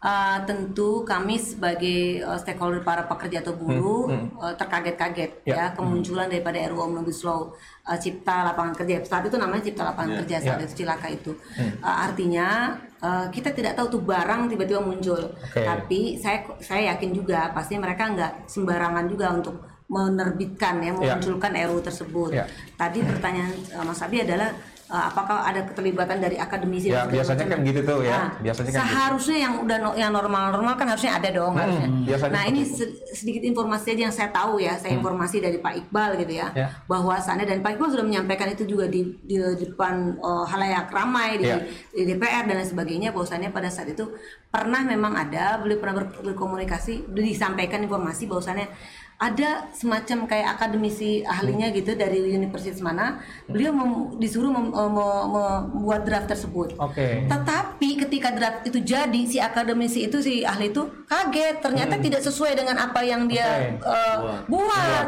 uh, 0.00 0.38
tentu 0.48 1.04
kami 1.04 1.36
sebagai 1.36 2.24
uh, 2.24 2.36
stakeholder 2.40 2.80
para 2.80 3.04
pekerja 3.04 3.44
atau 3.44 3.54
buruh 3.56 4.08
uh, 4.40 4.54
terkaget-kaget 4.56 5.32
Ya. 5.44 5.56
ya 5.56 5.66
kemunculan 5.72 6.28
daripada 6.28 6.60
RUU 6.68 6.84
Omnibus 6.92 7.24
Law 7.24 7.52
uh, 7.88 7.98
Cipta 8.00 8.44
Lapangan 8.52 8.76
Kerja. 8.76 9.04
Saat 9.04 9.28
itu 9.28 9.36
namanya 9.36 9.62
Cipta 9.64 9.82
Lapangan 9.92 10.24
Kerja 10.24 10.36
saat 10.40 10.58
Ya. 10.60 10.66
itu 10.66 10.74
cilaka 10.84 11.08
itu. 11.08 11.32
Uh, 11.80 11.96
artinya 12.10 12.76
uh, 13.00 13.26
kita 13.32 13.52
tidak 13.52 13.76
tahu 13.76 14.00
tuh 14.00 14.02
barang 14.04 14.48
tiba-tiba 14.52 14.80
muncul. 14.80 15.20
Oke. 15.20 15.60
Tapi 15.64 16.16
saya 16.20 16.44
saya 16.60 16.94
yakin 16.96 17.10
juga 17.12 17.52
pasti 17.52 17.76
mereka 17.76 18.08
nggak 18.12 18.32
sembarangan 18.48 19.04
juga 19.08 19.32
untuk 19.32 19.56
menerbitkan 19.90 20.78
ya 20.86 20.92
memunculkan 20.94 21.50
RUU 21.50 21.82
tersebut. 21.82 22.30
Ya. 22.30 22.46
Tadi 22.78 23.02
pertanyaan 23.02 23.52
uh, 23.74 23.84
Mas 23.84 24.00
Abi 24.00 24.22
adalah 24.22 24.54
apakah 24.90 25.42
ada 25.42 25.62
keterlibatan 25.62 26.18
dari 26.18 26.34
akademisi 26.34 26.90
Ya, 26.90 27.06
biasanya 27.06 27.46
macam? 27.46 27.54
kan 27.54 27.58
gitu 27.64 27.80
tuh 27.80 28.00
ya. 28.02 28.10
Nah, 28.12 28.28
Biasanya 28.40 28.66
kan 28.66 28.74
gitu. 28.76 28.90
seharusnya 28.90 29.36
yang 29.38 29.54
udah 29.60 29.76
no- 29.78 29.94
yang 29.94 30.10
normal-normal 30.10 30.74
kan 30.74 30.86
harusnya 30.88 31.12
ada 31.14 31.28
dong 31.30 31.54
harusnya. 31.54 31.86
biasanya 32.04 32.32
Nah 32.32 32.44
ini 32.44 32.60
se- 32.62 32.90
sedikit 33.08 33.42
informasi 33.44 33.86
aja 33.88 34.02
yang 34.02 34.16
saya 34.16 34.28
tahu 34.28 34.58
ya, 34.58 34.74
saya 34.74 34.92
informasi 34.92 35.36
dari 35.38 35.56
Pak 35.56 35.74
Iqbal 35.80 36.10
gitu 36.18 36.32
ya, 36.34 36.50
Ya. 36.52 36.66
bahwasannya 36.84 37.44
dan 37.44 37.58
Pak 37.60 37.70
Iqbal 37.72 37.88
sudah 37.88 38.02
menyampaikan 38.02 38.48
itu 38.48 38.66
juga 38.66 38.84
di 38.84 39.14
di 39.22 39.38
depan 39.38 39.94
uh, 40.18 40.42
halayak 40.44 40.90
ramai 40.90 41.36
di, 41.36 41.46
Ya. 41.46 41.62
di 41.88 42.02
DPR 42.08 42.44
dan 42.44 42.56
lain 42.56 42.66
sebagainya, 42.66 43.08
bahwasannya 43.10 43.48
pada 43.48 43.68
saat 43.68 43.86
itu 43.88 44.10
pernah 44.46 44.82
memang 44.82 45.14
ada 45.14 45.54
beliau 45.56 45.78
pernah 45.78 45.94
ber- 45.96 46.18
berkomunikasi 46.24 47.06
disampaikan 47.08 47.78
informasi 47.80 48.26
bahwasannya 48.26 48.66
ada 49.20 49.68
semacam 49.76 50.24
kayak 50.24 50.56
akademisi 50.56 51.20
ahlinya 51.20 51.68
gitu 51.76 51.92
dari 51.92 52.24
universitas 52.32 52.80
mana 52.80 53.20
beliau 53.44 53.68
mem- 53.76 54.16
disuruh 54.16 54.48
mem- 54.48 54.72
eh, 54.72 54.90
me- 54.90 55.26
me- 55.28 55.62
membuat 55.76 56.08
draft 56.08 56.32
tersebut 56.32 56.72
Oke. 56.80 57.28
tetapi 57.28 58.00
ketika 58.08 58.32
draft 58.32 58.64
itu 58.64 58.80
jadi 58.80 59.20
si 59.28 59.36
akademisi 59.36 60.08
itu 60.08 60.24
si 60.24 60.40
ahli 60.40 60.72
itu 60.72 60.88
kaget 61.04 61.60
ternyata 61.60 62.00
tidak 62.00 62.24
sesuai 62.24 62.56
dengan 62.56 62.80
apa 62.80 63.04
yang 63.04 63.28
dia 63.28 63.76
Oke. 63.76 63.92
eh, 63.92 64.16
buat. 64.48 65.06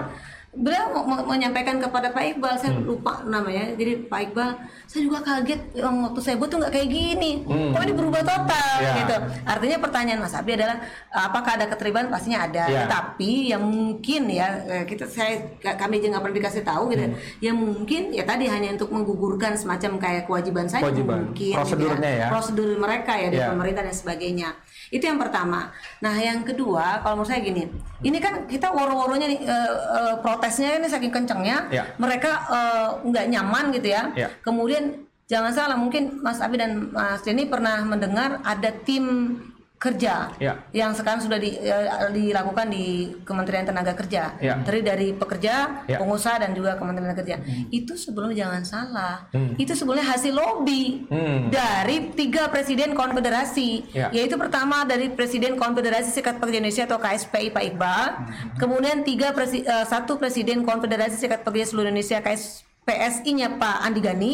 Beliau 0.53 0.93
mau- 0.93 1.09
mau 1.09 1.25
menyampaikan 1.25 1.81
kepada 1.81 2.13
Pak 2.13 2.37
Iqbal, 2.37 2.61
saya 2.61 2.77
lupa 2.77 3.25
namanya. 3.25 3.73
Jadi 3.73 4.05
Pak 4.05 4.21
Iqbal, 4.21 4.53
saya 4.85 5.01
juga 5.01 5.25
kaget 5.25 5.57
yang 5.73 6.05
waktu 6.05 6.21
saya 6.21 6.37
buat 6.37 6.53
tuh 6.53 6.61
nggak 6.61 6.69
kayak 6.71 6.89
gini. 6.89 7.41
Kok 7.73 7.81
ini 7.81 7.95
berubah 7.97 8.21
total 8.21 8.77
Ya. 8.79 8.93
gitu. 9.01 9.17
Artinya 9.43 9.77
pertanyaan 9.81 10.21
Mas 10.21 10.37
Abi 10.37 10.53
adalah 10.53 10.77
apakah 11.09 11.57
ada 11.57 11.65
keterlibatan? 11.67 12.13
Pastinya 12.13 12.45
ada. 12.45 12.69
Ya. 12.69 12.85
Tapi 12.85 13.49
yang 13.49 13.65
mungkin 13.65 14.29
ya 14.29 14.45
eh, 14.69 14.85
kita 14.85 15.09
saya 15.09 15.41
kami 15.59 15.99
juga 15.99 16.13
nggak 16.13 16.23
pernah 16.23 16.37
dikasih 16.37 16.63
tahu 16.63 16.83
gitu. 16.93 17.05
Yang 17.41 17.57
mungkin 17.57 18.03
ya 18.13 18.23
tadi 18.23 18.45
hanya 18.45 18.69
untuk 18.71 18.93
menggugurkan 18.93 19.57
semacam 19.57 19.97
kayak 19.97 20.29
kewajiban 20.29 20.69
saya 20.69 20.85
Kewajiban. 20.85 21.33
mungkin 21.33 21.57
Prosedurnya 21.57 22.11
ya. 22.13 22.27
prosedur 22.29 22.69
mereka 22.77 23.17
ya 23.17 23.33
dari 23.33 23.41
Ya. 23.41 23.49
pemerintah 23.49 23.83
dan 23.83 23.97
sebagainya. 23.97 24.53
Itu 24.93 25.09
yang 25.09 25.17
pertama. 25.17 25.73
Nah, 26.05 26.21
yang 26.21 26.45
kedua, 26.45 27.01
kalau 27.01 27.17
menurut 27.17 27.33
saya 27.33 27.41
gini, 27.41 27.65
ini 28.05 28.19
kan 28.21 28.45
kita 28.45 28.69
woro-woronya 28.69 29.25
nih 29.25 29.41
eh, 29.41 29.73
eh, 29.97 30.15
protesnya 30.21 30.77
ini 30.77 30.87
saking 30.93 31.09
kencengnya, 31.09 31.73
Ya. 31.73 31.89
mereka 31.97 32.45
eh, 32.53 32.89
nggak 33.09 33.27
nyaman 33.33 33.73
gitu 33.73 33.89
ya. 33.89 34.13
Ya. 34.13 34.29
Kemudian 34.45 35.09
jangan 35.25 35.49
salah, 35.49 35.81
mungkin 35.81 36.21
Mas 36.21 36.45
Abi 36.45 36.61
dan 36.61 36.93
Mas 36.93 37.25
Denny 37.25 37.49
pernah 37.49 37.81
mendengar 37.89 38.45
ada 38.45 38.69
tim 38.85 39.33
kerja 39.83 40.31
Ya. 40.39 40.63
yang 40.71 40.95
sekarang 40.95 41.19
sudah 41.19 41.35
di- 41.37 41.59
eh, 41.59 41.91
dilakukan 42.15 42.71
di 42.71 43.11
Kementerian 43.27 43.67
Tenaga 43.67 43.99
Kerja, 43.99 44.39
Ya. 44.39 44.55
terdiri 44.63 44.85
dari 44.87 45.09
pekerja, 45.11 45.83
Ya. 45.85 45.99
pengusaha 45.99 46.39
dan 46.39 46.55
juga 46.55 46.79
Kementerian 46.79 47.11
Tenaga 47.11 47.19
Kerja. 47.19 47.37
Itu 47.69 47.99
sebelumnya 47.99 48.47
jangan 48.47 48.63
salah, 48.63 49.27
Hmm. 49.35 49.59
itu 49.59 49.75
sebelumnya 49.75 50.07
hasil 50.07 50.31
lobby 50.31 51.03
Hmm. 51.11 51.51
dari 51.51 52.15
tiga 52.15 52.47
presiden 52.47 52.95
konfederasi, 52.95 53.91
Ya. 53.91 54.07
yaitu 54.15 54.39
pertama 54.39 54.87
dari 54.87 55.11
presiden 55.11 55.59
konfederasi 55.59 56.15
Serikat 56.15 56.39
Pekerja 56.39 56.63
Indonesia 56.63 56.85
atau 56.87 57.03
KSPI 57.03 57.51
Pak 57.51 57.65
Iqbal, 57.67 58.05
kemudian 58.57 59.03
tiga 59.03 59.35
presi- 59.35 59.67
eh, 59.67 59.85
satu 59.85 60.15
presiden 60.15 60.63
konfederasi 60.63 61.19
Serikat 61.19 61.43
Pekerja 61.43 61.67
Seluruh 61.67 61.91
Indonesia 61.91 62.23
KSPSI-nya 62.23 63.59
Pak 63.59 63.77
Andi 63.83 63.99
Gani 63.99 64.33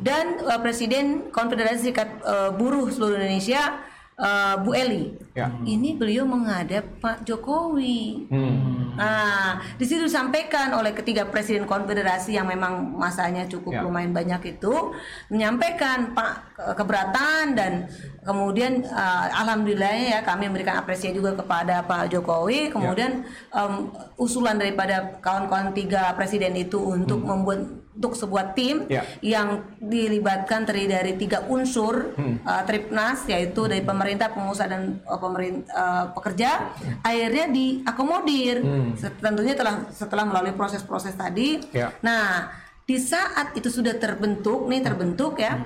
dan 0.00 0.34
eh, 0.40 0.58
presiden 0.58 1.30
konfederasi 1.30 1.78
Serikat 1.84 2.10
eh, 2.22 2.50
Buruh 2.50 2.90
Seluruh 2.90 3.14
Indonesia 3.14 3.86
eh, 4.20 4.54
Bu 4.60 4.70
Eli. 4.72 5.16
Ya. 5.32 5.48
Ini 5.62 5.96
beliau 5.96 6.26
menghadap 6.26 6.84
Pak 7.00 7.24
Jokowi. 7.24 8.28
Hmm. 8.28 8.92
Nah, 8.98 9.56
di 9.78 9.86
situ 9.86 10.04
disampaikan 10.04 10.76
oleh 10.76 10.92
ketiga 10.92 11.24
presiden 11.24 11.64
konfederasi 11.64 12.36
yang 12.36 12.44
memang 12.44 12.92
masanya 12.94 13.46
cukup 13.46 13.72
Ya. 13.72 13.80
lumayan 13.80 14.12
banyak 14.12 14.58
itu 14.58 14.92
menyampaikan 15.30 16.12
Pak 16.12 16.32
ke- 16.52 16.74
keberatan 16.76 17.54
dan 17.54 17.72
kemudian 18.20 18.84
eh, 18.84 19.26
alhamdulillah 19.32 19.94
ya 19.96 20.20
kami 20.20 20.50
memberikan 20.50 20.76
apresiasi 20.76 21.16
juga 21.16 21.32
kepada 21.32 21.80
Pak 21.82 22.12
Jokowi. 22.12 22.68
Kemudian 22.68 23.24
em, 23.50 23.72
usulan 24.16 24.60
daripada 24.60 25.16
kawan-kawan 25.22 25.72
tiga 25.72 26.12
presiden 26.12 26.52
itu 26.54 26.76
untuk 26.76 27.24
membuat 27.24 27.64
untuk 27.90 28.14
sebuah 28.14 28.54
tim 28.54 28.86
Ya. 28.86 29.02
yang 29.20 29.66
dilibatkan 29.82 30.62
terdiri 30.62 30.88
dari 30.88 31.12
tiga 31.18 31.42
unsur 31.46 32.14
uh, 32.16 32.62
Tripnas 32.62 33.26
yaitu 33.26 33.66
dari 33.66 33.82
pemerintah, 33.82 34.30
pengusaha 34.30 34.70
dan 34.70 35.02
uh, 35.04 35.18
pemerintah 35.18 35.68
uh, 35.74 36.04
pekerja 36.14 36.70
akhirnya 37.02 37.50
diakomodir 37.50 38.62
Set- 38.94 39.18
tentunya 39.18 39.58
telah 39.58 39.90
setelah 39.90 40.24
melalui 40.24 40.54
proses-proses 40.54 41.18
tadi. 41.18 41.58
Ya. 41.74 41.90
Nah, 42.00 42.48
di 42.86 42.96
saat 42.96 43.54
itu 43.58 43.66
sudah 43.68 43.98
terbentuk 43.98 44.70
nih 44.70 44.80
terbentuk 44.82 45.38
ya. 45.38 45.58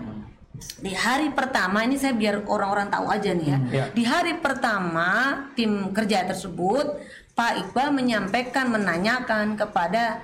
Di 0.54 0.94
hari 0.94 1.34
pertama 1.34 1.82
ini 1.82 1.98
saya 1.98 2.14
biar 2.14 2.46
orang-orang 2.46 2.88
tahu 2.88 3.10
aja 3.10 3.30
nih 3.36 3.48
ya. 3.52 3.58
Ya. 3.68 3.84
Di 3.92 4.02
hari 4.06 4.38
pertama 4.40 5.44
tim 5.52 5.92
kerja 5.92 6.24
tersebut 6.24 6.98
Pak 7.34 7.52
Iqbal 7.68 7.90
menyampaikan 7.90 8.70
menanyakan 8.70 9.58
kepada 9.58 10.22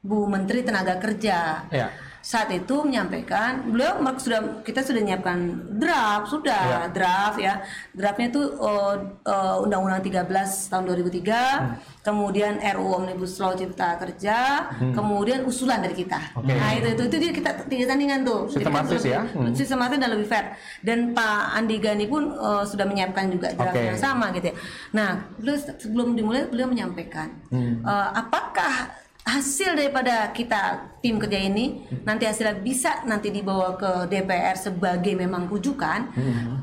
Bu 0.00 0.24
Menteri 0.24 0.64
Tenaga 0.64 0.96
Kerja. 0.96 1.68
Ya. 1.68 1.88
Saat 2.20 2.52
itu 2.52 2.84
menyampaikan 2.84 3.64
beliau 3.64 3.96
sudah 4.14 4.60
kita 4.60 4.84
sudah 4.84 5.00
menyiapkan 5.00 5.40
draft 5.80 6.28
sudah 6.28 6.64
Ya. 6.68 6.80
draft 6.86 7.40
ya 7.40 7.64
draftnya 7.90 8.28
itu 8.28 8.44
uh, 8.60 8.92
uh, 9.24 9.56
Undang-Undang 9.58 10.04
13 10.04 10.28
tahun 10.68 10.84
2003 10.84 12.04
kemudian 12.04 12.60
RUU 12.60 12.92
Omnibus 12.94 13.40
Law 13.40 13.56
Cipta 13.56 13.96
Kerja 13.96 14.68
kemudian 14.92 15.48
usulan 15.48 15.80
dari 15.80 15.96
kita 15.96 16.20
Oke. 16.36 16.52
nah 16.52 16.76
itu 16.76 16.92
itu 16.92 17.02
itu 17.08 17.16
dia 17.18 17.32
kita 17.32 17.50
tiga 17.64 17.84
tandingan 17.88 18.20
tuh 18.20 18.52
Sistematis 18.52 19.00
lebih- 19.00 19.08
ya? 19.10 19.20
Hmm. 19.24 19.52
sistematis 19.56 19.96
dan 19.96 20.10
lebih 20.12 20.28
fair 20.28 20.44
dan 20.82 21.16
Pak 21.16 21.56
Andi 21.56 21.76
Gani 21.78 22.04
pun 22.04 22.36
uh, 22.36 22.60
sudah 22.62 22.84
menyiapkan 22.84 23.32
juga 23.32 23.48
draft 23.50 23.72
Oke. 23.72 23.84
yang 23.86 23.96
sama 23.96 24.28
gitu 24.30 24.52
ya 24.52 24.56
nah 24.92 25.10
beliau 25.34 25.56
sebelum 25.56 26.12
dimulai 26.12 26.44
beliau 26.44 26.68
menyampaikan 26.68 27.32
Hmm. 27.48 27.80
uh, 27.80 28.12
apakah 28.14 28.92
hasil 29.24 29.76
daripada 29.76 30.32
kita 30.32 30.90
tim 31.04 31.20
kerja 31.20 31.38
ini 31.38 31.84
nanti 32.02 32.24
hasilnya 32.24 32.56
bisa 32.60 33.04
nanti 33.04 33.28
dibawa 33.28 33.76
ke 33.76 34.08
DPR 34.08 34.56
sebagai 34.56 35.12
memang 35.14 35.46
rujukan. 35.46 36.10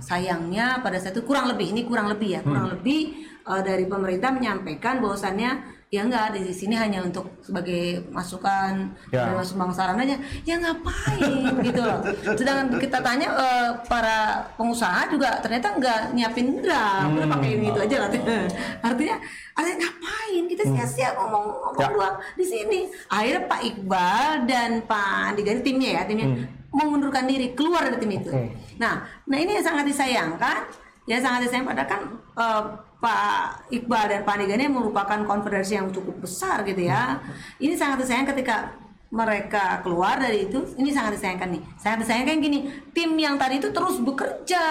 Sayangnya 0.02 0.82
pada 0.82 0.98
saat 0.98 1.16
itu 1.16 1.24
kurang 1.26 1.50
lebih 1.54 1.74
ini 1.74 1.86
kurang 1.86 2.10
lebih 2.10 2.40
ya 2.40 2.42
kurang 2.42 2.74
lebih 2.74 3.28
uh, 3.48 3.62
dari 3.64 3.86
pemerintah 3.88 4.34
menyampaikan 4.34 5.00
bahwasannya 5.00 5.76
ya 5.88 6.03
enggak 6.03 6.36
di 6.36 6.51
sini 6.51 6.75
hanya 6.75 7.00
untuk 7.00 7.32
sebagai 7.39 8.03
masukan 8.12 8.91
Ya. 9.08 9.24
dari 9.24 9.39
masukan 9.39 9.72
sarananya 9.72 10.20
ya 10.44 10.60
ngapain 10.60 11.48
gitu 11.67 11.79
loh. 11.79 12.03
Sedangkan 12.36 12.75
kita 12.75 13.00
tanya 13.00 13.32
eh, 13.32 13.70
para 13.88 14.44
pengusaha 14.60 15.08
juga 15.08 15.39
ternyata 15.39 15.79
enggak 15.79 16.12
nyiapin 16.12 16.60
draft. 16.60 17.08
Udah 17.08 17.27
pakai 17.32 17.50
ini 17.56 17.72
itu 17.72 17.79
aja 17.79 17.98
lah. 18.03 18.10
Artinya 18.91 19.15
artinya 19.56 19.77
ngapain? 19.82 20.44
Kita 20.46 20.63
sia-sia 20.67 21.10
ngomong 21.15 21.46
ngomong 21.56 21.79
Ya. 21.79 21.88
doang. 21.88 22.15
Di 22.36 22.46
sini 22.46 22.79
akhirnya 23.08 23.48
Pak 23.48 23.62
Iqbal 23.63 24.29
dan 24.44 24.70
Pak 24.84 25.08
Andi 25.32 25.41
Gani 25.41 25.62
timnya 25.63 25.89
ya 25.94 26.01
timnya 26.03 26.27
mengundurkan 26.67 27.25
diri 27.25 27.56
keluar 27.56 27.88
dari 27.88 27.96
tim 27.98 28.12
itu. 28.12 28.27
Nah 28.75 29.08
nah 29.24 29.38
ini 29.39 29.56
yang 29.56 29.63
sangat 29.63 29.88
disayangkan. 29.88 30.67
Ya 31.08 31.24
sangat 31.24 31.48
disayangkan 31.48 31.72
padahal 31.72 31.88
kan 31.88 32.01
eh, 32.36 32.63
Pak 32.98 33.70
Iqbal 33.70 34.06
dan 34.10 34.22
Pak 34.25 34.34
Andi 34.36 34.46
Gani 34.50 34.66
merupakan 34.68 35.20
konfederasi 35.22 35.77
yang 35.77 35.88
cukup 35.89 36.18
besar 36.20 36.66
gitu 36.66 36.82
ya 36.82 37.22
ini 37.62 37.77
sangat 37.77 38.01
disayangkan 38.01 38.34
ketika 38.34 38.74
mereka 39.08 39.80
keluar 39.82 40.18
dari 40.18 40.50
itu 40.50 40.60
ini 40.75 40.89
sangat 40.89 41.16
disayangkan 41.16 41.50
nih 41.56 41.62
sangat 41.77 42.04
disayangkan 42.04 42.38
gini 42.38 42.60
tim 42.92 43.13
yang 43.16 43.38
tadi 43.38 43.62
itu 43.62 43.70
terus 43.70 44.01
bekerja 44.01 44.66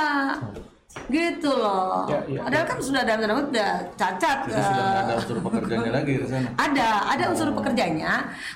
gitu 1.12 1.52
loh. 1.52 2.09
Ya, 2.09 2.25
ya, 2.25 2.40
Padahal 2.40 2.64
kan 2.64 2.78
sudah 2.80 3.04
dalam 3.04 3.21
tanda 3.21 3.37
udah 3.37 3.73
cacat. 4.00 4.38
Jadi 4.49 4.62
sudah 4.64 4.80
eh, 4.80 4.88
nggak 4.88 5.04
ada 5.04 5.14
unsur 5.21 5.37
pekerjaannya 5.45 5.92
lagi 5.92 6.12
di 6.16 6.25
sana. 6.25 6.49
ada 6.56 6.88
ada 7.12 7.25
unsur 7.28 7.49
pekerjanya 7.52 8.12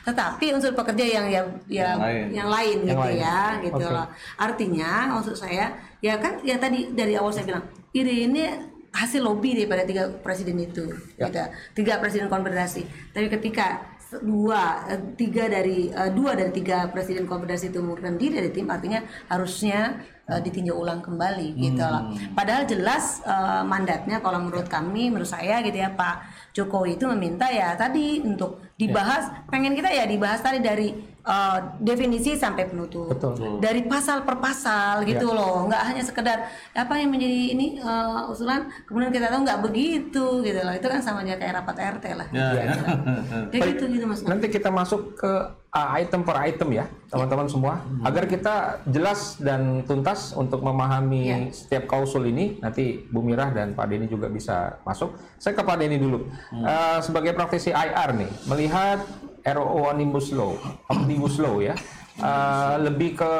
tetapi 0.08 0.46
unsur 0.56 0.72
pekerja 0.72 1.04
yang 1.04 1.26
ya, 1.28 1.42
ya 1.68 1.88
Yang 1.92 2.00
lain. 2.00 2.26
yang 2.32 2.48
lain 2.48 2.76
Yang 2.80 2.88
gitu 2.88 3.04
lain. 3.04 3.20
ya 3.20 3.38
gitu 3.60 3.84
Oke. 3.84 3.92
loh 3.92 4.06
artinya 4.40 4.90
maksud 5.12 5.34
saya 5.36 5.66
ya 6.00 6.16
kan 6.16 6.40
ya 6.40 6.56
tadi 6.56 6.88
dari 6.96 7.12
awal 7.12 7.28
saya 7.28 7.44
bilang 7.44 7.64
ini 7.92 8.14
ini 8.24 8.42
hasil 8.90 9.22
lobby 9.22 9.54
daripada 9.54 9.86
tiga 9.86 10.10
presiden 10.20 10.58
itu 10.58 10.90
Ya. 11.14 11.30
gitu. 11.30 11.38
tiga 11.78 12.02
presiden 12.02 12.26
konfederasi. 12.26 12.82
Tapi 13.14 13.30
ketika 13.30 13.86
dua 14.18 14.90
eh, 14.90 14.98
tiga 15.14 15.46
dari 15.46 15.86
eh, 15.86 16.10
dua 16.10 16.34
dari 16.34 16.50
tiga 16.50 16.90
presiden 16.90 17.30
konfederasi 17.30 17.70
itu 17.70 17.78
mengundurkan 17.78 18.18
diri 18.18 18.42
dari 18.42 18.50
tim 18.50 18.66
artinya 18.66 18.98
harusnya 19.30 20.02
eh, 20.26 20.40
ditinjau 20.42 20.74
ulang 20.74 20.98
kembali 20.98 21.54
gitu 21.54 21.78
loh. 21.78 22.10
Padahal 22.34 22.66
jelas 22.66 23.22
eh, 23.22 23.62
mandatnya 23.62 24.18
kalau 24.18 24.42
menurut 24.42 24.66
kami 24.66 25.14
menurut 25.14 25.30
saya 25.30 25.62
gitu 25.62 25.78
ya 25.78 25.94
Pak 25.94 26.26
Jokowi 26.50 26.98
itu 26.98 27.06
meminta 27.14 27.46
ya 27.46 27.78
tadi 27.78 28.18
untuk 28.18 28.58
dibahas 28.74 29.30
pengen 29.46 29.78
kita 29.78 29.86
ya 29.86 30.02
dibahas 30.10 30.42
tadi 30.42 30.58
dari 30.58 30.90
eh, 31.20 31.58
definisi 31.78 32.34
sampai 32.34 32.66
penutup 32.66 33.12
Betul. 33.12 33.60
dari 33.60 33.84
pasal 33.84 34.24
per 34.24 34.40
pasal 34.40 35.04
gitu 35.04 35.30
loh 35.30 35.68
nggak 35.68 35.82
hanya 35.92 36.02
sekedar 36.02 36.38
apa 36.72 36.94
yang 36.96 37.12
menjadi 37.12 37.52
ini 37.52 37.78
eh, 37.78 38.20
usulan 38.26 38.68
kemudian 38.84 39.12
kita 39.12 39.28
tahu 39.28 39.40
nggak 39.44 39.60
begitu 39.60 40.24
gitu 40.40 40.60
loh 40.60 40.74
itu 40.74 40.86
kan 40.86 41.00
sama 41.00 41.22
aja 41.22 41.36
kayak 41.36 41.62
rapat 41.62 41.76
RT 42.00 42.04
lah 42.16 42.28
Ya, 42.30 42.48
ya. 42.54 42.64
ya 43.52 43.58
gitu 43.74 43.84
gitu 43.90 44.04
mas 44.06 44.22
Nanti 44.22 44.46
kita 44.48 44.70
masuk 44.70 45.18
ke 45.18 45.32
uh, 45.70 45.88
item 45.96 46.22
per 46.22 46.36
item 46.46 46.68
ya, 46.74 46.84
teman-teman 47.10 47.46
semua, 47.46 47.82
agar 48.02 48.24
kita 48.26 48.54
jelas 48.86 49.38
dan 49.38 49.82
tuntas 49.86 50.34
untuk 50.34 50.62
memahami 50.62 51.22
Ya. 51.22 51.36
setiap 51.50 51.86
klausul 51.86 52.26
ini. 52.26 52.58
Nanti 52.58 53.06
Bu 53.06 53.22
Mirah 53.22 53.50
dan 53.50 53.74
Pak 53.74 53.86
Denny 53.86 54.06
juga 54.06 54.26
bisa 54.30 54.78
masuk. 54.82 55.14
Saya 55.38 55.54
ke 55.54 55.62
Pak 55.62 55.76
Denny 55.78 55.98
dulu. 55.98 56.26
Uh, 56.52 56.98
sebagai 57.02 57.34
praktisi 57.34 57.70
IR 57.70 58.10
nih, 58.14 58.30
melihat 58.46 58.98
RUU 59.44 59.88
Omnibus 59.90 60.32
Law, 60.36 60.56
Omnibus 60.88 61.36
Law 61.40 61.58
ya, 61.64 61.74
uh, 62.20 62.76
lebih 62.80 63.16
ke 63.16 63.32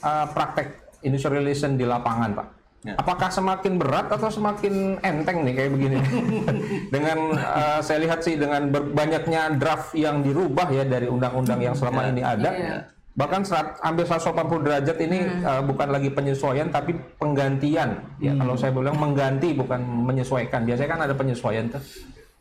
uh, 0.00 0.26
praktek 0.32 0.98
industrial 1.04 1.44
relation 1.44 1.76
di 1.76 1.84
lapangan, 1.84 2.32
Pak. 2.32 2.46
Ya. 2.86 2.94
Apakah 3.02 3.34
semakin 3.34 3.82
berat 3.82 4.06
atau 4.14 4.30
semakin 4.30 5.02
enteng 5.02 5.42
nih 5.42 5.54
kayak 5.58 5.70
begini? 5.74 5.98
dengan 6.94 7.34
uh, 7.34 7.82
saya 7.82 7.98
lihat 8.06 8.22
sih 8.22 8.38
dengan 8.38 8.70
banyaknya 8.70 9.58
draft 9.58 9.90
yang 9.98 10.22
dirubah 10.22 10.70
ya 10.70 10.86
dari 10.86 11.10
undang-undang 11.10 11.58
yang 11.58 11.74
selama 11.74 12.06
Ya. 12.06 12.10
ini 12.14 12.22
ada. 12.22 12.50
Iya. 12.54 12.76
Bahkan 13.16 13.42
serat, 13.48 13.80
hampir 13.80 14.04
180 14.04 14.60
derajat 14.60 14.96
ini 15.02 15.18
uh, 15.42 15.64
bukan 15.64 15.88
lagi 15.88 16.12
penyesuaian 16.12 16.68
tapi 16.68 16.94
penggantian. 17.16 17.96
Ya 18.22 18.36
kalau 18.36 18.54
saya 18.54 18.70
bilang 18.70 19.00
mengganti 19.00 19.56
bukan 19.56 19.82
menyesuaikan. 19.82 20.62
Biasanya 20.68 20.90
kan 20.94 21.00
ada 21.10 21.14
penyesuaian 21.16 21.66
tuh. 21.72 21.80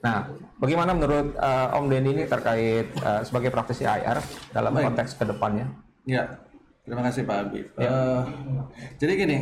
Nah, 0.05 0.29
bagaimana 0.61 0.93
menurut 0.93 1.33
uh, 1.41 1.73
Om 1.81 1.89
Denny 1.89 2.13
ini 2.13 2.23
terkait 2.29 2.93
uh, 3.01 3.25
sebagai 3.25 3.49
praktisi 3.49 3.89
IR 3.89 4.21
dalam 4.53 4.77
Baik. 4.77 4.93
konteks 4.93 5.17
ke 5.17 5.25
depannya? 5.25 5.65
Ya, 6.05 6.45
terima 6.85 7.01
kasih 7.09 7.25
Pak 7.25 7.37
Habib. 7.41 7.65
Eh, 7.81 8.21
jadi 9.01 9.11
gini, 9.17 9.37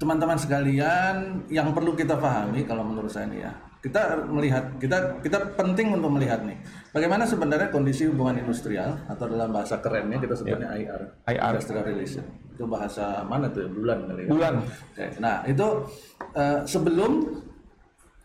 teman-teman 0.00 0.40
sekalian, 0.40 1.44
yang 1.52 1.76
perlu 1.76 1.92
kita 1.92 2.16
pahami 2.16 2.64
kalau 2.64 2.88
menurut 2.88 3.12
saya 3.12 3.28
nih 3.28 3.44
ya, 3.44 3.52
kita 3.84 4.24
melihat, 4.24 4.64
kita 4.80 5.20
kita 5.20 5.52
penting 5.52 5.92
untuk 5.92 6.16
melihat 6.16 6.40
nih, 6.48 6.56
bagaimana 6.96 7.28
sebenarnya 7.28 7.68
kondisi 7.68 8.08
hubungan 8.08 8.40
industrial 8.40 8.96
atau 9.04 9.28
dalam 9.28 9.52
bahasa 9.52 9.76
kerennya 9.84 10.16
kita 10.16 10.32
sebutnya 10.32 10.72
IR, 10.72 11.02
IR. 11.28 11.52
Industrial 11.52 11.84
Relation. 11.84 12.24
Itu 12.56 12.64
bahasa 12.64 13.20
mana 13.28 13.52
tuh? 13.52 13.68
ya? 13.68 13.70
Bulan 13.70 13.98
kali 14.08 14.22
ya. 14.24 14.28
Bulan. 14.32 14.54
Oke, 14.64 15.06
Nah 15.20 15.36
itu 15.44 15.66
eh, 16.32 16.60
sebelum 16.64 17.12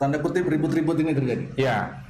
tanda 0.04 0.20
kutip 0.20 0.44
ribut-ribut 0.44 1.00
ini 1.00 1.16
terjadi. 1.16 1.44
Ya, 1.56 2.04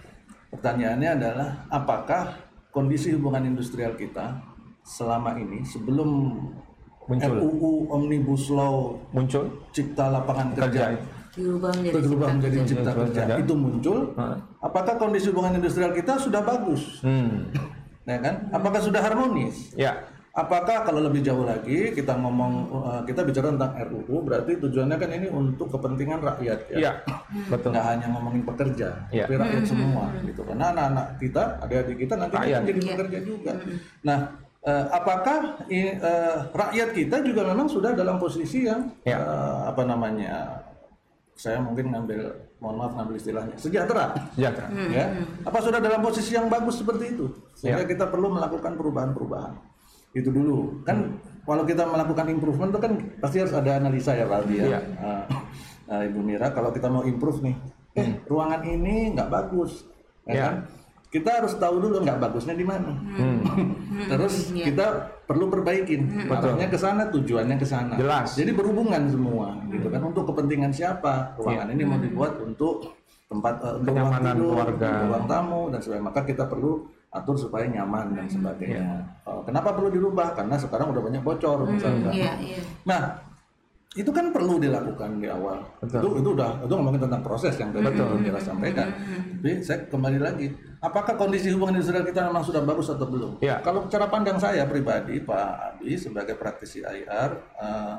Pertanyaannya 0.49 1.09
adalah 1.13 1.49
apakah 1.69 2.33
kondisi 2.73 3.13
hubungan 3.13 3.45
industrial 3.45 3.93
kita 3.93 4.41
selama 4.81 5.37
ini 5.37 5.61
sebelum 5.61 6.41
Muncul. 7.03 7.35
RUU 7.35 7.71
Omnibus 7.91 8.47
Law 8.47 8.95
muncul 9.11 9.43
Cipta 9.75 10.07
Lapangan 10.07 10.55
kerja. 10.55 10.95
Kerja 10.95 11.03
diubah 11.35 11.69
menjadi 11.75 11.97
menjadi. 12.31 12.57
Cipta 12.63 12.69
Cipta 12.69 12.91
Kerja 12.95 13.21
Kerja. 13.27 13.35
itu 13.43 13.53
muncul, 13.53 13.99
apakah 14.63 14.95
kondisi 14.95 15.27
hubungan 15.33 15.57
industrial 15.59 15.91
kita 15.91 16.15
sudah 16.15 16.45
bagus, 16.45 17.01
Hmm. 17.03 17.49
ya 18.07 18.17
kan? 18.23 18.47
Apakah 18.55 18.79
sudah 18.79 19.01
harmonis? 19.03 19.73
Ya, 19.75 19.99
Apakah 20.33 20.81
kalau 20.81 21.05
lebih 21.05 21.21
jauh 21.21 21.45
lagi 21.45 21.93
kita 21.93 22.17
ngomong 22.17 22.53
uh, 22.73 23.01
kita 23.05 23.21
bicara 23.21 23.53
tentang 23.53 23.77
RUU 23.85 24.25
berarti 24.25 24.57
tujuannya 24.57 24.97
kan 24.97 25.09
ini 25.13 25.29
untuk 25.29 25.69
kepentingan 25.69 26.25
rakyat 26.25 26.73
ya. 26.73 26.77
ya, 26.81 26.91
betul. 27.53 27.69
nggak 27.69 27.85
hanya 27.85 28.07
ngomongin 28.17 28.41
pekerja, 28.41 28.97
Iya. 29.13 29.29
tapi 29.29 29.37
rakyat 29.37 29.63
semua 29.69 30.09
gitu. 30.25 30.41
Karena 30.41 30.73
anak-anak 30.73 31.07
kita, 31.21 31.43
adik-adik 31.61 31.97
kita 32.01 32.13
nanti 32.17 32.33
Rakyat. 32.33 32.49
akan 32.49 32.65
jadi 32.65 32.81
pekerja 32.81 33.19
juga. 33.21 33.53
Nah, 34.01 34.19
eh, 34.65 34.85
apakah 34.89 35.37
eh, 35.69 35.93
rakyat 36.49 36.89
kita 36.97 37.15
juga 37.21 37.41
memang 37.53 37.69
sudah 37.69 37.93
dalam 37.93 38.17
posisi 38.17 38.65
yang 38.65 38.89
Iya. 39.05 39.21
eh, 39.21 39.57
apa 39.69 39.85
namanya? 39.85 40.65
Saya 41.37 41.61
mungkin 41.61 41.93
ngambil, 41.93 42.33
mohon 42.57 42.81
maaf 42.81 42.97
ngambil 42.97 43.21
istilahnya 43.21 43.53
sejahtera. 43.53 44.17
Sejahtera. 44.33 44.65
Ya, 44.89 45.13
apa 45.45 45.61
sudah 45.61 45.77
dalam 45.77 46.01
posisi 46.01 46.33
yang 46.33 46.49
bagus 46.49 46.81
seperti 46.81 47.13
itu? 47.13 47.29
Sehingga 47.53 47.85
Iya. 47.85 47.89
kita 47.93 48.09
perlu 48.09 48.33
melakukan 48.33 48.73
perubahan-perubahan. 48.73 49.72
Itu 50.13 50.29
dulu. 50.29 50.85
Kan 50.85 51.17
kalau 51.43 51.65
kita 51.65 51.83
melakukan 51.83 52.29
improvement 52.29 52.69
itu 52.69 52.79
kan 52.79 52.93
pasti 53.19 53.37
harus 53.41 53.51
ada 53.51 53.75
analisa 53.75 54.13
ya 54.13 54.25
Pak 54.25 54.37
Aldi 54.45 54.55
ya. 54.55 54.65
Iya. 54.65 54.79
Nah, 54.95 55.23
nah, 55.83 55.99
Ibu 56.05 56.19
Mira, 56.21 56.47
kalau 56.49 56.69
kita 56.69 56.87
mau 56.87 57.03
improve 57.03 57.41
nih, 57.41 57.55
eh 57.93 58.09
ruangan 58.25 58.61
ini 58.63 59.11
nggak 59.11 59.27
bagus, 59.27 59.83
ya 60.23 60.31
Hmm. 60.31 60.31
Iya. 60.31 60.45
kan? 60.45 60.55
Kita 61.13 61.29
harus 61.29 61.53
tahu 61.53 61.77
dulu 61.77 62.01
nggak 62.01 62.17
bagusnya 62.17 62.57
di 62.57 62.65
mana. 62.65 62.89
Hmm. 62.89 63.37
Terus 64.09 64.49
Iya. 64.49 64.65
kita 64.73 64.85
perlu 65.25 65.45
perbaikin. 65.45 66.09
Arahnya 66.25 66.65
ke 66.65 66.77
sana, 66.77 67.05
tujuannya 67.05 67.53
ke 67.53 67.67
sana. 67.67 67.93
Jelas. 67.95 68.33
Jadi 68.33 68.49
berhubungan 68.49 69.05
semua, 69.05 69.53
gitu 69.69 69.89
kan? 69.89 70.01
Untuk 70.01 70.25
kepentingan 70.25 70.73
siapa? 70.73 71.37
Ruangan 71.37 71.69
ini 71.69 71.83
mau 71.85 71.97
dibuat 71.97 72.41
untuk 72.41 72.97
tempat 73.29 73.61
untuk 73.77 73.93
ruang 73.93 74.09
Kenyamanan 74.09 74.33
tidur, 74.35 74.49
keluarga. 74.53 74.89
ruang 75.05 75.25
tamu 75.25 75.61
dan 75.69 75.79
sebagainya. 75.81 76.05
Maka 76.05 76.21
kita 76.23 76.43
perlu 76.45 76.71
atur 77.13 77.37
supaya 77.37 77.69
nyaman 77.69 78.17
dan 78.17 78.25
sebagainya. 78.25 79.05
Eh, 79.29 79.41
kenapa 79.45 79.77
perlu 79.77 79.93
dirubah? 79.93 80.33
Karena 80.33 80.57
sekarang 80.57 80.89
udah 80.89 81.01
banyak 81.05 81.21
bocor 81.21 81.61
misalnya. 81.69 82.09
iya 82.09 82.33
iya 82.41 82.59
Nah, 82.89 83.21
itu 83.93 84.09
kan 84.09 84.33
perlu 84.33 84.57
dilakukan 84.57 85.21
di 85.21 85.29
awal. 85.29 85.61
Betul. 85.77 86.01
Itu 86.01 86.09
itu 86.25 86.29
udah 86.33 86.65
itu 86.65 86.73
ngomongin 86.73 87.05
tentang 87.05 87.21
proses 87.21 87.53
yang 87.61 87.69
tadi 87.69 87.93
Ibu 87.93 88.17
Mira 88.17 88.41
sampaikan. 88.41 88.89
Tapi 89.37 89.61
saya 89.61 89.85
kembali 89.85 90.17
lagi, 90.17 90.49
apakah 90.81 91.13
kondisi 91.13 91.53
hubungan 91.53 91.77
industrial 91.77 92.01
kita 92.01 92.25
memang 92.25 92.41
sudah 92.41 92.65
bagus 92.65 92.89
atau 92.89 93.05
belum? 93.05 93.37
Ya. 93.45 93.61
Kalau 93.61 93.85
cara 93.85 94.09
pandang 94.09 94.41
saya 94.41 94.65
pribadi, 94.65 95.21
Pak 95.21 95.77
Abi 95.77 95.93
sebagai 95.93 96.33
praktisi 96.33 96.81
IR, 96.81 97.37
eh, 97.61 97.95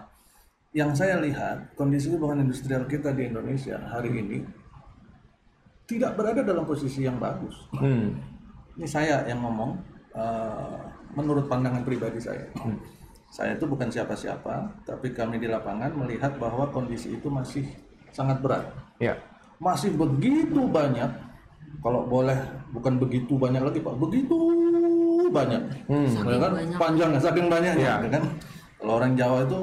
yang 0.74 0.90
saya 0.98 1.22
lihat 1.22 1.79
kondisi 1.79 2.11
hubungan 2.11 2.42
industrial 2.42 2.90
kita 2.90 3.14
di 3.14 3.31
Indonesia 3.31 3.79
hari 3.94 4.11
ini 4.11 4.42
tidak 5.87 6.18
berada 6.18 6.42
dalam 6.42 6.66
posisi 6.66 7.07
yang 7.07 7.22
bagus. 7.22 7.55
Hmm. 7.70 8.34
Ini 8.74 8.87
saya 8.90 9.22
yang 9.30 9.38
ngomong, 9.42 9.78
eh, 10.14 10.78
menurut 11.14 11.46
pandangan 11.46 11.87
pribadi 11.87 12.18
saya. 12.18 12.42
Saya 13.30 13.58
itu 13.58 13.66
bukan 13.66 13.90
siapa-siapa, 13.90 14.87
tapi 14.87 15.10
kami 15.10 15.42
di 15.42 15.50
lapangan 15.50 15.90
melihat 15.94 16.38
bahwa 16.38 16.70
kondisi 16.70 17.18
itu 17.18 17.26
masih 17.26 17.66
sangat 18.14 18.38
berat. 18.38 18.62
Ya, 19.02 19.18
Masih 19.58 19.94
begitu 19.94 20.66
banyak, 20.66 21.06
kalau 21.82 22.06
boleh 22.06 22.34
bukan 22.74 22.98
begitu 22.98 23.38
banyak 23.38 23.62
lagi 23.62 23.78
Pak, 23.82 23.94
begitu 23.98 24.34
banyak. 25.30 25.62
Ya 26.26 26.38
kan? 26.38 26.52
Panjang 26.78 27.10
ya, 27.14 27.20
saking 27.22 27.46
banyaknya. 27.50 27.74
Iya. 27.78 27.94
ya 28.06 28.10
kan? 28.18 28.24
Kalau 28.78 28.92
orang 29.02 29.12
Jawa 29.18 29.38
itu 29.46 29.60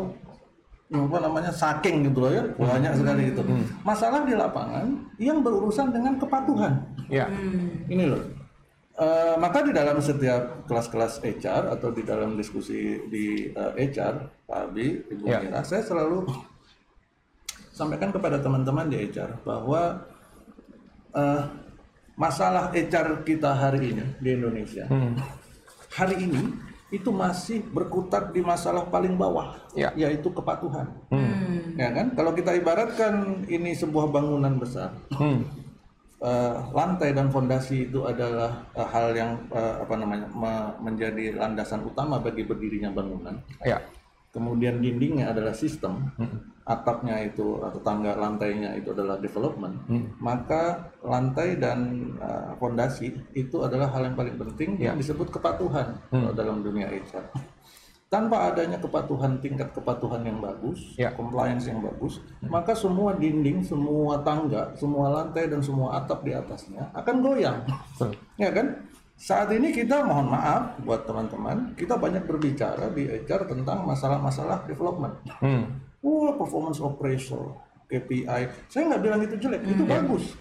apa 0.92 1.18
namanya 1.24 1.52
saking 1.52 2.12
gitu 2.12 2.28
loh 2.28 2.32
ya, 2.32 2.44
banyak 2.60 2.92
sekali 3.00 3.22
gitu. 3.32 3.42
Masalah 3.88 4.28
di 4.28 4.36
lapangan 4.36 4.88
yang 5.16 5.40
berurusan 5.40 5.96
dengan 5.96 6.20
kepatuhan. 6.20 6.74
ya, 7.08 7.28
Ini 7.88 8.04
loh. 8.12 8.41
Eh, 8.92 9.36
maka 9.40 9.64
di 9.64 9.72
dalam 9.72 10.04
setiap 10.04 10.68
kelas-kelas 10.68 11.24
HR 11.24 11.72
atau 11.80 11.96
di 11.96 12.04
dalam 12.04 12.36
diskusi 12.36 13.00
di 13.08 13.48
eh, 13.48 13.72
HR, 13.88 14.44
Pak 14.44 14.60
Abi, 14.68 15.00
Ibu 15.08 15.24
Ya. 15.32 15.40
Mira, 15.40 15.64
saya 15.64 15.80
selalu 15.80 16.28
sampaikan 17.72 18.12
kepada 18.12 18.44
teman-teman 18.44 18.92
di 18.92 19.00
HR 19.00 19.48
bahwa 19.48 19.96
eh, 21.16 21.44
masalah 22.20 22.76
HR 22.76 23.24
kita 23.24 23.56
hari 23.56 23.96
ini 23.96 24.06
di 24.20 24.30
Indonesia, 24.36 24.84
hari 25.96 26.28
ini 26.28 26.52
itu 26.92 27.08
masih 27.08 27.64
berkutat 27.72 28.36
di 28.36 28.44
masalah 28.44 28.84
paling 28.92 29.16
bawah, 29.16 29.56
Ya. 29.72 29.96
yaitu 29.96 30.28
kepatuhan. 30.36 30.92
Ya 31.80 31.96
kan? 31.96 32.12
Kalau 32.12 32.36
kita 32.36 32.52
ibaratkan 32.60 33.48
ini 33.48 33.72
sebuah 33.72 34.12
bangunan 34.12 34.60
besar, 34.60 34.92
hmm. 35.16 35.61
Eh, 36.22 36.56
lantai 36.72 37.12
dan 37.12 37.28
fondasi 37.34 37.90
itu 37.90 38.06
adalah 38.06 38.64
eh, 38.78 38.88
hal 38.88 39.12
yang 39.12 39.32
eh, 39.50 39.76
apa 39.82 39.94
namanya 39.98 40.26
me- 40.32 40.74
menjadi 40.82 41.36
landasan 41.36 41.82
utama 41.84 42.22
bagi 42.22 42.46
berdirinya 42.46 42.94
bangunan. 42.94 43.36
ya, 43.66 43.82
kemudian 44.32 44.80
dindingnya 44.80 45.36
adalah 45.36 45.52
sistem, 45.52 46.08
atapnya 46.64 47.20
itu 47.20 47.60
atau 47.60 47.84
tangga 47.84 48.16
lantainya 48.16 48.80
itu 48.80 48.96
adalah 48.96 49.20
development, 49.20 49.76
maka 50.24 50.88
lantai 51.04 51.60
dan 51.60 51.80
uh, 52.16 52.56
fondasi 52.56 53.12
itu 53.36 53.58
adalah 53.60 53.92
hal 53.92 54.08
yang 54.08 54.16
paling 54.16 54.40
penting 54.40 54.80
yang 54.80 54.96
disebut 54.96 55.28
kepatuhan 55.28 56.00
kalau 56.08 56.32
dalam 56.32 56.64
dunia 56.64 56.88
HR. 56.88 57.28
Tanpa 58.12 58.52
adanya 58.52 58.76
kepatuhan 58.76 59.40
tingkat 59.40 59.72
kepatuhan 59.72 60.20
yang 60.28 60.44
bagus, 60.44 61.00
Ya. 61.00 61.16
compliance 61.16 61.72
yang 61.72 61.80
bagus, 61.80 62.20
maka 62.44 62.76
semua 62.76 63.16
dinding, 63.16 63.64
semua 63.64 64.20
tangga, 64.20 64.76
semua 64.76 65.08
lantai 65.16 65.48
dan 65.48 65.64
semua 65.64 65.96
atap 65.96 66.28
di 66.28 66.36
atasnya 66.36 66.92
akan 66.92 67.24
goyang. 67.24 67.64
Betul. 67.96 68.12
Ya 68.36 68.52
kan? 68.52 68.84
Saat 69.16 69.56
ini 69.56 69.72
kita 69.72 70.04
mohon 70.04 70.28
maaf 70.28 70.76
buat 70.84 71.08
teman-teman, 71.08 71.72
kita 71.80 71.96
banyak 71.96 72.28
berbicara 72.28 72.92
di 72.92 73.08
HR 73.08 73.48
tentang 73.48 73.88
masalah-masalah 73.88 74.68
development. 74.68 75.16
Hmm. 75.40 75.80
Wah, 76.04 76.36
performance 76.36 76.84
appraisal, 76.84 77.64
KPI. 77.88 78.52
Saya 78.68 78.92
nggak 78.92 79.02
bilang 79.08 79.24
itu 79.24 79.40
jelek, 79.40 79.64
itu 79.64 79.88
bagus. 79.88 80.36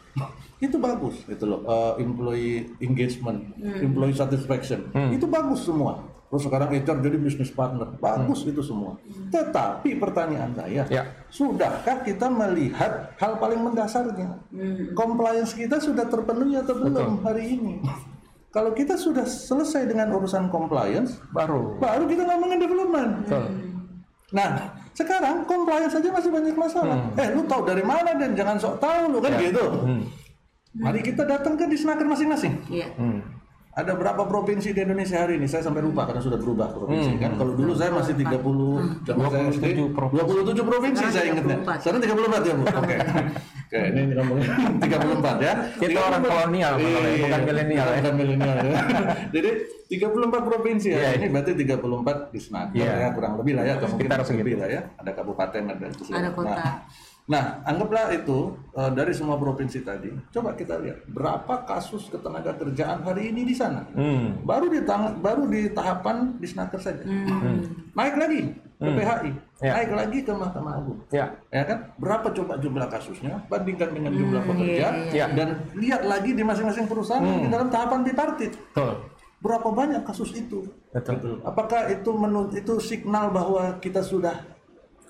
Itu 0.59 0.75
bagus, 0.83 1.23
itu 1.31 1.47
loh. 1.47 1.63
Uh, 1.63 1.95
employee 2.03 2.67
engagement, 2.83 3.47
employee 3.63 4.19
satisfaction, 4.19 4.91
itu 5.15 5.31
bagus 5.31 5.71
semua. 5.71 6.03
Terus 6.31 6.47
sekarang 6.47 6.71
HR 6.71 7.03
jadi 7.03 7.19
business 7.19 7.51
partner, 7.51 7.91
bagus 7.99 8.47
itu 8.47 8.63
semua. 8.63 8.95
Tetapi 9.35 9.99
pertanyaan 9.99 10.55
saya, 10.55 10.87
Ya. 10.87 11.03
sudahkah 11.27 12.07
kita 12.07 12.31
melihat 12.31 13.11
hal 13.19 13.35
paling 13.35 13.59
mendasarnya? 13.59 14.39
Compliance 14.95 15.59
kita 15.59 15.83
sudah 15.83 16.07
terpenuhi 16.07 16.55
atau 16.55 16.79
belum 16.79 17.27
hari 17.27 17.59
ini? 17.59 17.83
Kalau 18.55 18.71
kita 18.71 18.95
sudah 18.95 19.27
selesai 19.27 19.91
dengan 19.91 20.15
urusan 20.15 20.47
compliance, 20.51 21.19
Baru. 21.35 21.79
baru 21.83 22.07
kita 22.07 22.23
ngomongin 22.23 22.59
development. 22.63 23.11
Betul. 23.27 23.45
Nah, 24.31 24.51
sekarang 24.95 25.43
compliance 25.47 25.99
saja 25.99 26.15
masih 26.15 26.31
banyak 26.31 26.55
masalah. 26.55 27.11
Eh, 27.19 27.35
lu 27.35 27.43
tahu 27.51 27.67
dari 27.67 27.83
mana 27.83 28.15
dan 28.15 28.39
jangan 28.39 28.55
sok 28.55 28.79
tahu 28.79 29.11
lu 29.11 29.19
kan 29.19 29.35
gitu. 29.35 29.67
Mari 30.79 31.03
kita 31.03 31.27
datang 31.27 31.59
ke 31.59 31.67
disnaker 31.67 32.07
masing-masing. 32.07 32.55
Iya. 32.71 32.95
Hmm. 32.95 33.19
Ada 33.81 33.97
berapa 33.97 34.23
provinsi 34.23 34.69
di 34.71 34.81
Indonesia 34.83 35.17
hari 35.17 35.41
ini? 35.41 35.49
Saya 35.49 35.65
sampai 35.65 35.81
lupa 35.81 36.05
karena 36.05 36.21
sudah 36.21 36.37
berubah 36.37 36.69
provinsi 36.69 37.17
kan. 37.17 37.33
Kalau 37.35 37.53
dulu 37.53 37.73
saya 37.73 37.91
masih 37.91 38.13
30 38.13 39.09
zaman 39.09 39.25
saya 39.27 39.45
SD 39.49 39.67
27 39.73 39.97
provinsi. 39.97 40.21
27 40.21 40.71
provinsi 40.71 41.05
saya 41.09 41.27
ingatnya. 41.27 41.57
34. 41.65 41.81
Sekarang 41.81 42.01
34 42.01 42.45
ya, 42.45 42.53
Bu. 42.53 42.65
Oke. 42.81 42.97
Oke, 43.71 43.79
ini 43.87 44.01
ngomongin 44.13 44.49
34 44.85 45.41
ya. 45.41 45.53
Kita 45.79 45.99
orang 46.03 46.21
34. 46.21 46.29
kolonial, 46.29 46.73
Iya, 46.77 46.99
bukan 47.23 47.41
milenial 47.47 47.89
ya. 47.89 47.99
Bukan 48.03 48.15
milenial 48.19 48.57
ya. 48.61 48.73
Jadi 49.35 49.51
34 49.89 50.49
provinsi 50.51 50.89
ya. 50.91 50.99
Iya. 51.01 51.11
Ini 51.17 51.27
berarti 51.31 51.53
34 51.57 52.35
disnaker 52.35 52.77
Iya. 52.77 52.93
ya 53.01 53.09
kurang 53.17 53.33
lebih 53.41 53.53
lah 53.57 53.65
ya 53.65 53.73
atau 53.81 53.87
mungkin 53.89 54.05
Sekitar 54.07 54.19
lebih 54.21 54.29
segitu. 54.45 54.59
lah 54.61 54.69
ya. 54.69 54.81
Ada 54.99 55.11
kabupaten 55.17 55.63
ada. 55.65 55.87
Ada 55.89 56.31
kota. 56.37 56.53
Nah, 56.53 56.75
Nah, 57.29 57.63
anggaplah 57.63 58.11
itu 58.15 58.55
eh, 58.75 58.91
dari 58.95 59.13
semua 59.15 59.37
provinsi 59.37 59.85
tadi. 59.85 60.11
Coba 60.33 60.57
kita 60.57 60.81
lihat 60.81 61.07
berapa 61.11 61.63
kasus 61.69 62.11
ketenaga 62.11 62.57
kerjaan 62.57 63.05
hari 63.05 63.31
ini 63.31 63.47
di 63.47 63.55
sana. 63.55 63.87
Hmm. 63.95 64.41
Baru 64.43 64.67
di 64.71 64.83
tang- 64.83 65.19
baru 65.21 65.47
di 65.47 65.71
tahapan 65.71 66.39
disnaker 66.41 66.81
saja. 66.81 67.03
Naik 67.95 68.17
lagi 68.17 68.43
ke 68.81 68.89
PHI, 68.97 69.31
Ya. 69.61 69.73
naik 69.77 69.93
lagi 69.93 70.19
ke 70.25 70.33
Mahkamah 70.33 70.73
Agung. 70.81 70.99
Ya. 71.13 71.29
Ya 71.53 71.63
kan? 71.69 71.93
Berapa 72.01 72.33
coba 72.33 72.57
jumlah 72.57 72.89
kasusnya? 72.89 73.45
Bandingkan 73.53 73.93
dengan 73.93 74.17
jumlah 74.17 74.43
pekerja 74.49 74.87
iya. 75.13 75.27
dan 75.37 75.61
lihat 75.77 76.03
lagi 76.09 76.33
di 76.33 76.41
masing-masing 76.41 76.89
perusahaan 76.89 77.21
di 77.21 77.49
dalam 77.53 77.69
tahapan 77.69 78.01
tripartit. 78.09 78.57
Betul. 78.57 79.05
Berapa 79.41 79.69
banyak 79.73 80.05
kasus 80.05 80.33
itu? 80.33 80.65
Betul. 80.97 81.13
Gitu. 81.17 81.31
Apakah 81.45 81.93
itu 81.93 82.11
menurut 82.13 82.53
itu 82.57 82.77
signal 82.81 83.29
bahwa 83.33 83.77
kita 83.85 84.01
sudah 84.01 84.37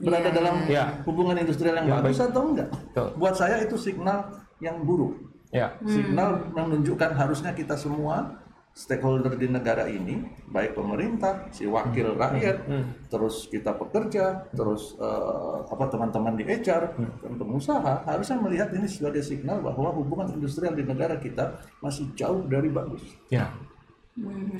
berada 0.00 0.28
dalam 0.28 0.64
Iya. 0.64 1.04
hubungan 1.04 1.36
industrial 1.36 1.76
yang, 1.76 1.86
Yang 1.86 1.96
bagus 2.02 2.20
atau 2.20 2.42
enggak? 2.48 2.68
Betul. 2.72 3.08
Buat 3.16 3.34
saya 3.36 3.56
itu 3.60 3.76
signal 3.76 4.18
yang 4.58 4.80
buruk. 4.82 5.14
Ya. 5.50 5.74
Signal 5.82 6.46
menunjukkan 6.50 7.10
harusnya 7.12 7.50
kita 7.52 7.74
semua 7.74 8.38
stakeholder 8.70 9.34
di 9.34 9.50
negara 9.50 9.82
ini, 9.84 10.22
baik 10.46 10.78
pemerintah, 10.78 11.50
si 11.50 11.66
wakil 11.66 12.14
rakyat, 12.14 12.64
terus 13.10 13.50
kita 13.50 13.74
pekerja, 13.74 14.46
terus 14.54 14.94
eh, 14.96 15.54
apa 15.66 15.90
teman-teman 15.90 16.38
di 16.38 16.46
HR 16.46 16.94
dan 16.94 17.32
pengusaha 17.34 18.06
harusnya 18.06 18.38
melihat 18.38 18.70
ini 18.70 18.86
sebagai 18.86 19.20
signal 19.20 19.58
bahwa 19.58 19.90
hubungan 19.90 20.30
industrial 20.30 20.72
di 20.72 20.86
negara 20.86 21.18
kita 21.18 21.50
masih 21.82 22.14
jauh 22.14 22.46
dari 22.46 22.70
bagus, 22.70 23.02
Ya. 23.26 23.50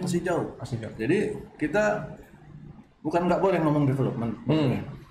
masih 0.02 0.26
jauh. 0.26 0.58
Masih 0.58 0.82
jauh. 0.82 0.94
Jadi 0.98 1.18
kita 1.54 2.10
bukan 3.00 3.30
nggak 3.30 3.40
boleh 3.40 3.58
ngomong 3.62 3.86
development, 3.86 4.34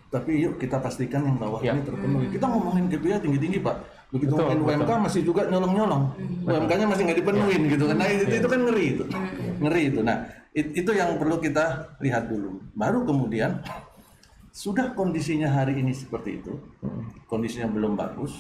tapi 0.10 0.41
yuk 0.41 0.58
kita 0.58 0.78
pastikan 0.78 1.22
yang 1.22 1.38
bawah 1.38 1.62
Ya. 1.62 1.72
ini 1.72 1.82
terpenuhi. 1.82 2.28
Kita 2.30 2.45
ngomongin 2.45 2.89
KPI 2.89 3.22
tinggi-tinggi 3.22 3.60
pak, 3.60 3.76
begitu 4.10 4.34
Betul, 4.34 4.58
ngomongin 4.58 4.82
UMK 4.82 4.91
masih 5.00 5.22
juga 5.22 5.41
nyolong-nyolong, 5.45 6.04
UMK-nya 6.43 6.86
masih 6.86 7.04
nggak 7.06 7.19
dipenuhin 7.19 7.62
gitu 7.67 7.84
kan, 7.86 7.95
nah 7.95 8.08
itu, 8.08 8.24
itu 8.28 8.48
kan 8.48 8.60
ngeri 8.60 8.86
itu, 8.89 9.04
ngeri 9.60 9.82
itu. 9.88 10.00
Nah 10.02 10.17
it- 10.52 10.74
itu 10.74 10.91
yang 10.91 11.13
perlu 11.15 11.38
kita 11.38 11.65
lihat 12.00 12.26
dulu. 12.26 12.58
Baru 12.74 13.04
kemudian 13.04 13.62
sudah 14.52 14.91
kondisinya 14.91 15.48
hari 15.48 15.78
ini 15.78 15.93
seperti 15.93 16.41
itu, 16.41 16.58
kondisinya 17.26 17.69
belum 17.69 17.93
bagus, 17.93 18.34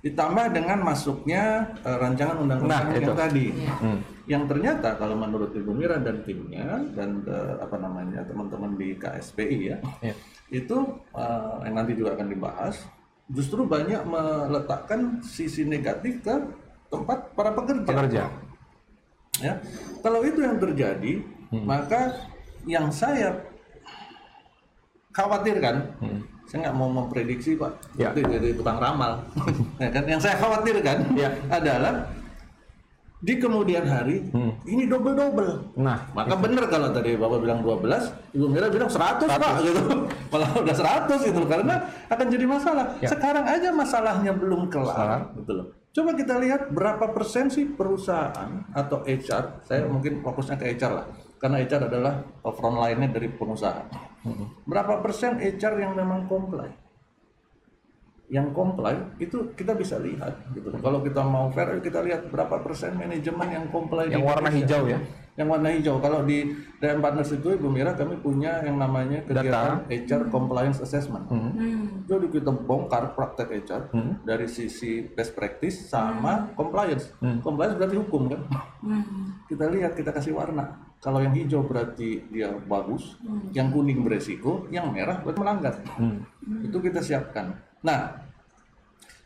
ditambah 0.00 0.50
dengan 0.50 0.82
masuknya 0.82 1.70
eh, 1.80 1.96
rancangan 1.96 2.36
undang-undang 2.36 2.82
Nah, 2.82 2.92
yang 2.92 3.06
itu. 3.06 3.14
tadi, 3.14 3.46
Hmm. 3.78 3.98
yang 4.24 4.44
ternyata 4.44 4.94
kalau 4.96 5.14
menurut 5.14 5.50
Ibu 5.50 5.70
Mira 5.70 5.96
dan 5.96 6.26
timnya 6.26 6.82
dan 6.92 7.22
eh, 7.22 7.54
apa 7.56 7.78
namanya 7.78 8.26
teman-teman 8.26 8.74
di 8.74 8.98
KSPI 8.98 9.58
ya, 9.64 9.78
Ya. 10.02 10.14
Itu 10.52 10.76
eh, 11.16 11.54
yang 11.64 11.74
nanti 11.74 11.96
juga 11.96 12.12
akan 12.14 12.28
dibahas, 12.28 12.76
justru 13.26 13.64
banyak 13.64 14.04
meletakkan 14.04 15.24
sisi 15.24 15.64
negatif 15.64 16.20
ke 16.20 16.34
tempat 16.92 17.32
para 17.32 17.56
pekerja. 17.56 17.88
Pekerja. 17.88 18.24
Ya, 19.40 19.56
kalau 20.04 20.20
itu 20.22 20.44
yang 20.44 20.60
terjadi, 20.60 21.24
maka 21.64 22.28
yang 22.68 22.92
saya 22.92 23.32
khawatirkan, 25.10 25.88
saya 26.44 26.68
nggak 26.68 26.76
mau 26.76 26.88
memprediksi 26.88 27.56
pak, 27.56 27.72
Ya. 27.96 28.12
itu 28.12 28.20
jadi 28.28 28.52
tukang 28.52 28.76
ramal. 28.76 29.24
ya 29.82 29.88
kan? 29.88 30.04
Yang 30.04 30.20
saya 30.28 30.36
khawatirkan 30.36 31.16
Ya. 31.16 31.32
adalah 31.48 32.12
di 33.22 33.38
kemudian 33.38 33.86
hari 33.86 34.26
ini 34.66 34.90
double 34.90 35.14
double. 35.14 35.78
Nah, 35.78 36.10
Maka 36.10 36.34
benar 36.34 36.66
kalau 36.66 36.90
tadi 36.90 37.14
Bapak 37.14 37.38
bilang 37.38 37.62
12, 37.62 38.34
Ibu 38.34 38.46
Mira 38.50 38.66
bilang 38.66 38.90
100, 38.90 39.30
Pak 39.30 39.52
gitu. 39.62 39.80
Malah 40.34 40.50
udah 40.58 40.74
100 41.06 41.30
gitu 41.30 41.40
karena 41.46 41.86
akan 42.10 42.26
jadi 42.26 42.46
masalah. 42.50 42.98
Ya. 42.98 43.06
Sekarang 43.06 43.46
aja 43.46 43.70
masalahnya 43.70 44.34
belum 44.34 44.66
kelar, 44.66 44.90
Kelar. 44.98 45.20
gitu 45.38 45.52
loh. 45.54 45.66
Coba 45.92 46.10
kita 46.18 46.34
lihat 46.42 46.74
berapa 46.74 47.14
persen 47.14 47.46
sih 47.46 47.70
perusahaan 47.70 48.66
atau 48.74 49.06
HR, 49.06 49.62
saya 49.62 49.86
mungkin 49.86 50.18
fokusnya 50.24 50.58
ke 50.58 50.74
HR 50.74 50.92
lah. 50.98 51.06
Karena 51.38 51.62
HR 51.62 51.90
adalah 51.90 52.26
front 52.42 52.78
line-nya 52.82 53.12
dari 53.14 53.30
pengusaha. 53.30 53.86
Berapa 54.66 54.98
persen 54.98 55.38
HR 55.38 55.74
yang 55.78 55.92
memang 55.94 56.26
comply? 56.26 56.70
Yang 58.32 58.48
comply 58.56 58.96
itu 59.20 59.52
kita 59.52 59.76
bisa 59.76 60.00
lihat 60.00 60.32
gitu. 60.56 60.72
Kalau 60.80 61.04
kita 61.04 61.20
mau 61.20 61.52
fair 61.52 61.76
kita 61.84 62.00
lihat 62.00 62.32
berapa 62.32 62.64
persen 62.64 62.96
manajemen 62.96 63.44
yang 63.52 63.68
comply 63.68 64.08
di 64.08 64.16
yang 64.16 64.24
warna 64.24 64.48
Indonesia. 64.48 64.80
hijau 64.80 64.82
ya. 64.88 64.98
Yang 65.36 65.48
warna 65.52 65.68
hijau. 65.68 65.96
Kalau 66.00 66.24
di 66.24 66.38
DM 66.80 67.00
Partners 67.04 67.28
itu 67.36 67.48
Ibu 67.52 67.68
Mira 67.68 67.92
kami 67.92 68.16
punya 68.24 68.64
yang 68.64 68.80
namanya 68.80 69.20
kegiatan 69.28 69.84
HR 69.84 70.32
Compliance 70.32 70.80
Assessment. 70.80 71.28
Jadi 72.08 72.32
kita 72.32 72.52
bongkar 72.56 73.12
praktek 73.12 73.52
HR 73.68 73.92
dari 74.24 74.48
sisi 74.48 75.04
best 75.04 75.36
practice 75.36 75.92
sama 75.92 76.56
compliance. 76.56 77.12
Compliance 77.44 77.76
berarti 77.76 77.96
hukum 78.00 78.32
kan. 78.32 78.40
Kita 79.44 79.68
lihat 79.68 79.92
kita 79.92 80.08
kasih 80.08 80.32
warna. 80.32 80.88
Kalau 81.04 81.20
yang 81.20 81.36
hijau 81.36 81.68
berarti 81.68 82.24
dia 82.32 82.48
bagus, 82.64 83.20
yang 83.52 83.68
kuning 83.68 84.00
beresiko, 84.04 84.68
yang 84.72 84.88
merah 84.88 85.20
berarti 85.20 85.40
melanggar. 85.40 85.74
Itu 86.64 86.80
kita 86.80 87.04
siapkan. 87.04 87.72
Nah, 87.82 88.21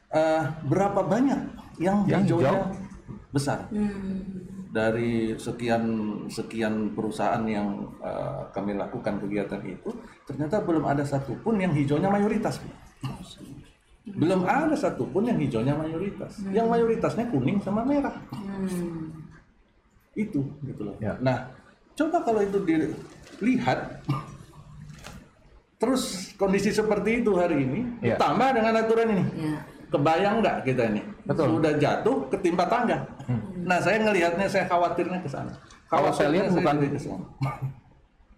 eh, 0.08 0.42
berapa 0.64 1.00
banyak 1.02 1.40
yang, 1.78 2.06
Yang 2.06 2.22
hijaunya 2.30 2.52
hijau? 2.52 2.62
besar? 3.30 3.58
Dari 4.66 5.32
sekian 5.34 5.84
sekian 6.28 6.92
perusahaan 6.92 7.40
yang 7.44 7.96
eh, 8.00 8.42
kami 8.52 8.76
lakukan 8.76 9.16
kegiatan 9.18 9.60
itu, 9.64 9.88
ternyata 10.24 10.60
belum 10.60 10.84
ada 10.84 11.02
satupun 11.02 11.56
yang 11.56 11.72
hijaunya 11.72 12.06
mayoritas. 12.06 12.60
Bu. 12.60 12.68
Belum 14.06 14.46
ada 14.46 14.76
satupun 14.76 15.26
yang 15.26 15.34
hijaunya 15.36 15.74
mayoritas. 15.74 16.38
Yang 16.54 16.66
mayoritasnya 16.70 17.26
kuning 17.26 17.58
sama 17.58 17.82
merah. 17.82 18.14
Itu 20.14 20.46
gitu 20.62 20.80
loh. 20.86 20.94
Ya. 20.96 21.18
Nah, 21.18 21.50
coba 21.92 22.22
kalau 22.22 22.40
itu 22.40 22.58
dilihat 22.62 24.00
terus 25.76 26.32
kondisi 26.40 26.72
seperti 26.72 27.20
itu 27.20 27.36
hari 27.36 27.60
ini 27.60 27.80
Ya. 28.00 28.16
ditambah 28.16 28.48
dengan 28.54 28.72
aturan 28.80 29.08
ini. 29.12 29.24
Ya. 29.36 29.58
Kebayang 29.87 30.40
nggak 30.40 30.57
kita 30.62 30.83
ini? 30.88 31.01
Betul. 31.22 31.57
Sudah 31.57 31.72
jatuh 31.75 32.16
ketimpa 32.29 32.64
tangga. 32.66 32.99
Nah, 33.59 33.79
saya 33.79 33.99
ngelihatnya 33.99 34.46
saya 34.46 34.64
khawatirnya 34.64 35.18
ke 35.18 35.29
sana. 35.29 35.53
Kalau 35.87 36.11
saya 36.11 36.31
lihat 36.31 36.51
Khawatirnya 36.51 36.75
bukan- 36.83 36.92
ke 36.92 37.01
sana. 37.01 37.27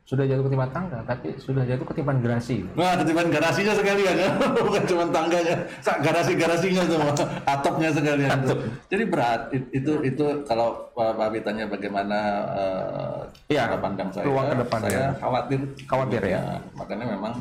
sudah 0.04 0.24
jatuh 0.24 0.40
ketimpan 0.42 0.72
tangga, 0.72 1.04
tapi 1.04 1.36
sudah 1.36 1.68
jatuh 1.68 1.84
ketimpan 1.84 2.16
gerasi. 2.18 2.64
Wah, 2.72 2.96
ketiban 2.96 3.28
garasinya 3.28 3.76
sekalian 3.76 4.16
ya, 4.16 4.28
bukan 4.64 4.80
cuma 4.88 5.04
tangganya, 5.06 5.52
garasi-garasinya 5.84 6.80
semua, 6.82 7.12
atapnya 7.44 7.92
sekalian. 7.92 8.40
tuh. 8.42 8.56
Jadi 8.88 9.04
berat. 9.04 9.52
It- 9.52 9.68
Itu 9.70 10.00
itu 10.00 10.24
kalau 10.44 10.88
Pak 10.96 11.12
Abi 11.14 11.44
tanya 11.44 11.68
bagaimana 11.68 12.18
eh, 12.56 13.20
Iya, 13.52 13.68
cara 13.68 13.76
pandang 13.78 14.08
saya, 14.08 14.24
peluang 14.24 14.48
ke 14.48 14.56
depan, 14.58 14.78
saya 14.80 14.96
ya. 14.96 15.08
khawatir. 15.20 15.60
Khawatir, 15.84 16.22
ya. 16.24 16.40
Makanya 16.72 17.04
memang 17.04 17.32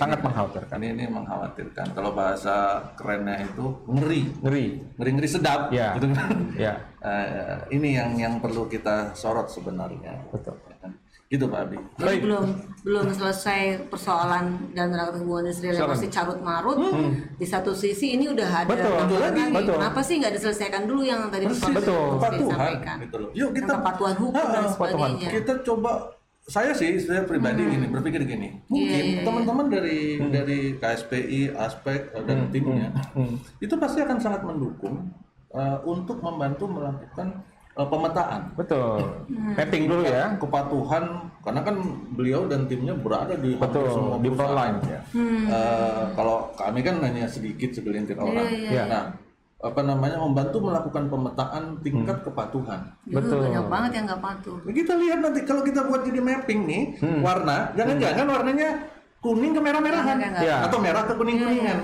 Sangat 0.00 0.16
ini- 0.16 0.26
mengkhawatirkan. 0.26 0.76
Ini 0.76 0.88
ini 0.90 1.04
mengkhawatirkan. 1.06 1.86
Kalau 1.92 2.10
bahasa 2.10 2.54
kerennya 2.94 3.36
itu 3.38 3.64
ngeri, 3.86 4.20
Ngeri. 4.40 4.66
ngeri 4.96 5.10
ngeri 5.14 5.28
sedap. 5.28 5.68
Ya. 5.70 5.92
Gitu 5.94 6.08
kan. 6.10 6.28
Ya, 6.56 6.74
Eh, 7.00 7.32
ini 7.72 7.96
yang 7.96 8.12
yang 8.14 8.34
perlu 8.38 8.64
kita 8.66 9.12
sorot 9.14 9.48
sebenarnya. 9.48 10.20
betul. 10.28 10.52
Ya 10.66 10.76
kan? 10.78 10.92
Gitu 11.26 11.46
Pak 11.46 11.60
Abi. 11.62 11.78
Jadi 11.96 12.16
belum 12.20 12.44
belum 12.82 13.06
selesai 13.08 13.60
persoalan 13.86 14.74
dan 14.74 14.90
tenaga 14.90 15.14
hubungan 15.14 15.46
Israel 15.46 15.78
yang 15.78 15.88
masih 15.88 16.10
carut 16.10 16.36
marut. 16.40 16.76
Di 17.34 17.46
satu 17.46 17.70
sisi 17.72 18.12
ini 18.12 18.26
udah 18.26 18.44
ada 18.44 18.68
Betul, 18.68 18.92
tantangan 18.98 19.22
lagi. 19.30 19.42
betul. 19.54 19.74
Kenapa 19.78 20.00
sih 20.02 20.14
nggak 20.18 20.34
diselesaikan 20.34 20.82
dulu 20.84 21.02
yang 21.02 21.30
tadi 21.30 21.46
persoalan 21.46 21.76
betul. 21.78 22.04
Kepatuhan 22.12 22.34
disampaikan? 22.36 22.96
gitu 23.00 23.16
loh. 23.16 23.30
Yuk 23.32 23.50
kita 23.54 23.72
kepatuhan 23.74 24.16
hukum 24.18 24.44
dan 24.44 24.60
Ah, 24.60 24.68
sebagainya. 24.68 25.28
kita 25.30 25.52
coba 25.62 25.90
saya 26.50 26.74
sih 26.74 26.98
saya 26.98 27.22
pribadi 27.22 27.62
Hmm. 27.62 27.70
gini 27.70 27.86
berpikir 27.86 28.26
gini 28.26 28.58
mungkin 28.66 29.04
Iya, 29.06 29.22
teman-teman 29.22 29.66
dari 29.70 29.98
dari 30.28 30.58
KSPI 30.74 31.54
aspek 31.54 32.10
eh, 32.10 32.22
dan 32.26 32.50
timnya 32.50 32.90
itu 33.56 33.74
pasti 33.76 34.02
akan 34.02 34.18
sangat 34.18 34.42
mendukung 34.42 35.14
eh, 35.50 35.78
untuk 35.84 36.18
membantu 36.18 36.66
melakukan 36.66 37.38
eh, 37.72 37.86
pemetaan 37.86 38.50
Betul. 38.52 38.98
Mapping 39.30 39.86
dulu 39.86 40.02
ya. 40.02 40.34
kepatuhan 40.36 41.04
karena 41.40 41.60
kan 41.62 41.76
beliau 42.10 42.44
dan 42.44 42.66
timnya 42.66 42.92
berada 42.92 43.32
di 43.32 43.54
Betul, 43.54 43.86
semua 43.88 44.18
di 44.18 44.28
front 44.28 44.52
line. 44.52 44.78
Ya. 44.84 45.00
Eh, 45.46 46.04
kalau 46.12 46.50
kami 46.52 46.82
kan 46.82 46.98
hanya 47.00 47.24
sedikit 47.24 47.70
segelintir 47.70 48.18
orang 48.18 48.44
iya. 48.50 48.84
nah 48.84 49.04
apa 49.60 49.80
namanya 49.80 50.16
membantu 50.16 50.56
melakukan 50.58 51.04
pemetaan 51.06 51.62
tingkat 51.78 52.24
kepatuhan 52.24 52.80
Itu 53.04 53.12
Betul. 53.14 53.44
banyak 53.44 53.66
banget 53.66 53.90
yang 53.92 54.04
nggak 54.06 54.22
patuh. 54.22 54.56
Nah, 54.58 54.72
Kita 54.72 54.92
lihat 54.96 55.18
nanti 55.20 55.40
kalau 55.44 55.60
kita 55.60 55.84
buat 55.84 56.00
jadi 56.00 56.16
mapping 56.18 56.60
nih 56.64 56.82
Hmm. 56.96 57.20
warna, 57.20 57.68
jangan-jangan 57.74 58.24
warnanya 58.26 58.68
kuning 59.18 59.52
ke 59.52 59.60
merah-merahan 59.60 60.16
enggak. 60.16 60.64
atau 60.64 60.78
merah 60.78 61.04
ke 61.04 61.12
kuning-kuningan. 61.12 61.78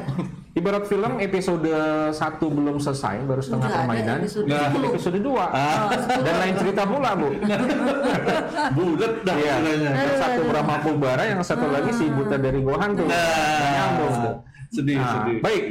Ibarat 0.57 0.89
film 0.89 1.21
episode 1.21 1.69
1 1.69 2.17
belum 2.49 2.81
selesai, 2.81 3.21
baru 3.23 3.45
setengah 3.45 3.69
Udah 3.69 3.77
permainan. 3.77 4.19
episode 4.25 4.49
Nah, 4.49 4.73
episode 4.73 5.21
2. 5.21 5.37
Ah. 5.45 5.93
Dan 6.17 6.35
lain 6.35 6.55
cerita 6.57 6.83
pula, 6.89 7.13
Bu. 7.13 7.29
Bulat 8.73 9.15
dah 9.21 9.37
Iya. 9.37 9.55
Yang 9.61 10.17
satu 10.17 10.41
Brahma 10.49 10.77
Pulbara, 10.81 11.25
yang 11.27 11.41
satu 11.41 11.69
lagi 11.69 11.93
si 11.93 12.09
Buta 12.09 12.37
dari 12.37 12.61
Gohan 12.61 12.91
tuh. 12.95 13.05
Nggak 13.05 13.71
nyambung 13.71 14.15
tuh. 14.17 14.35
Sedih, 14.69 14.99
Nah, 14.99 15.27
sedih. 15.27 15.39
baik, 15.41 15.65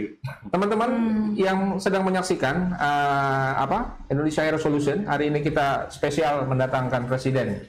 teman-teman 0.49 0.91
yang 1.35 1.75
sedang 1.77 2.03
menyaksikan 2.07 2.73
eh, 2.73 3.51
apa 3.59 3.99
Indonesia 4.07 4.41
Air 4.41 4.55
Solution 4.57 5.03
hari 5.03 5.27
ini 5.27 5.43
kita 5.43 5.91
spesial 5.91 6.47
mendatangkan 6.47 7.03
presiden, 7.05 7.65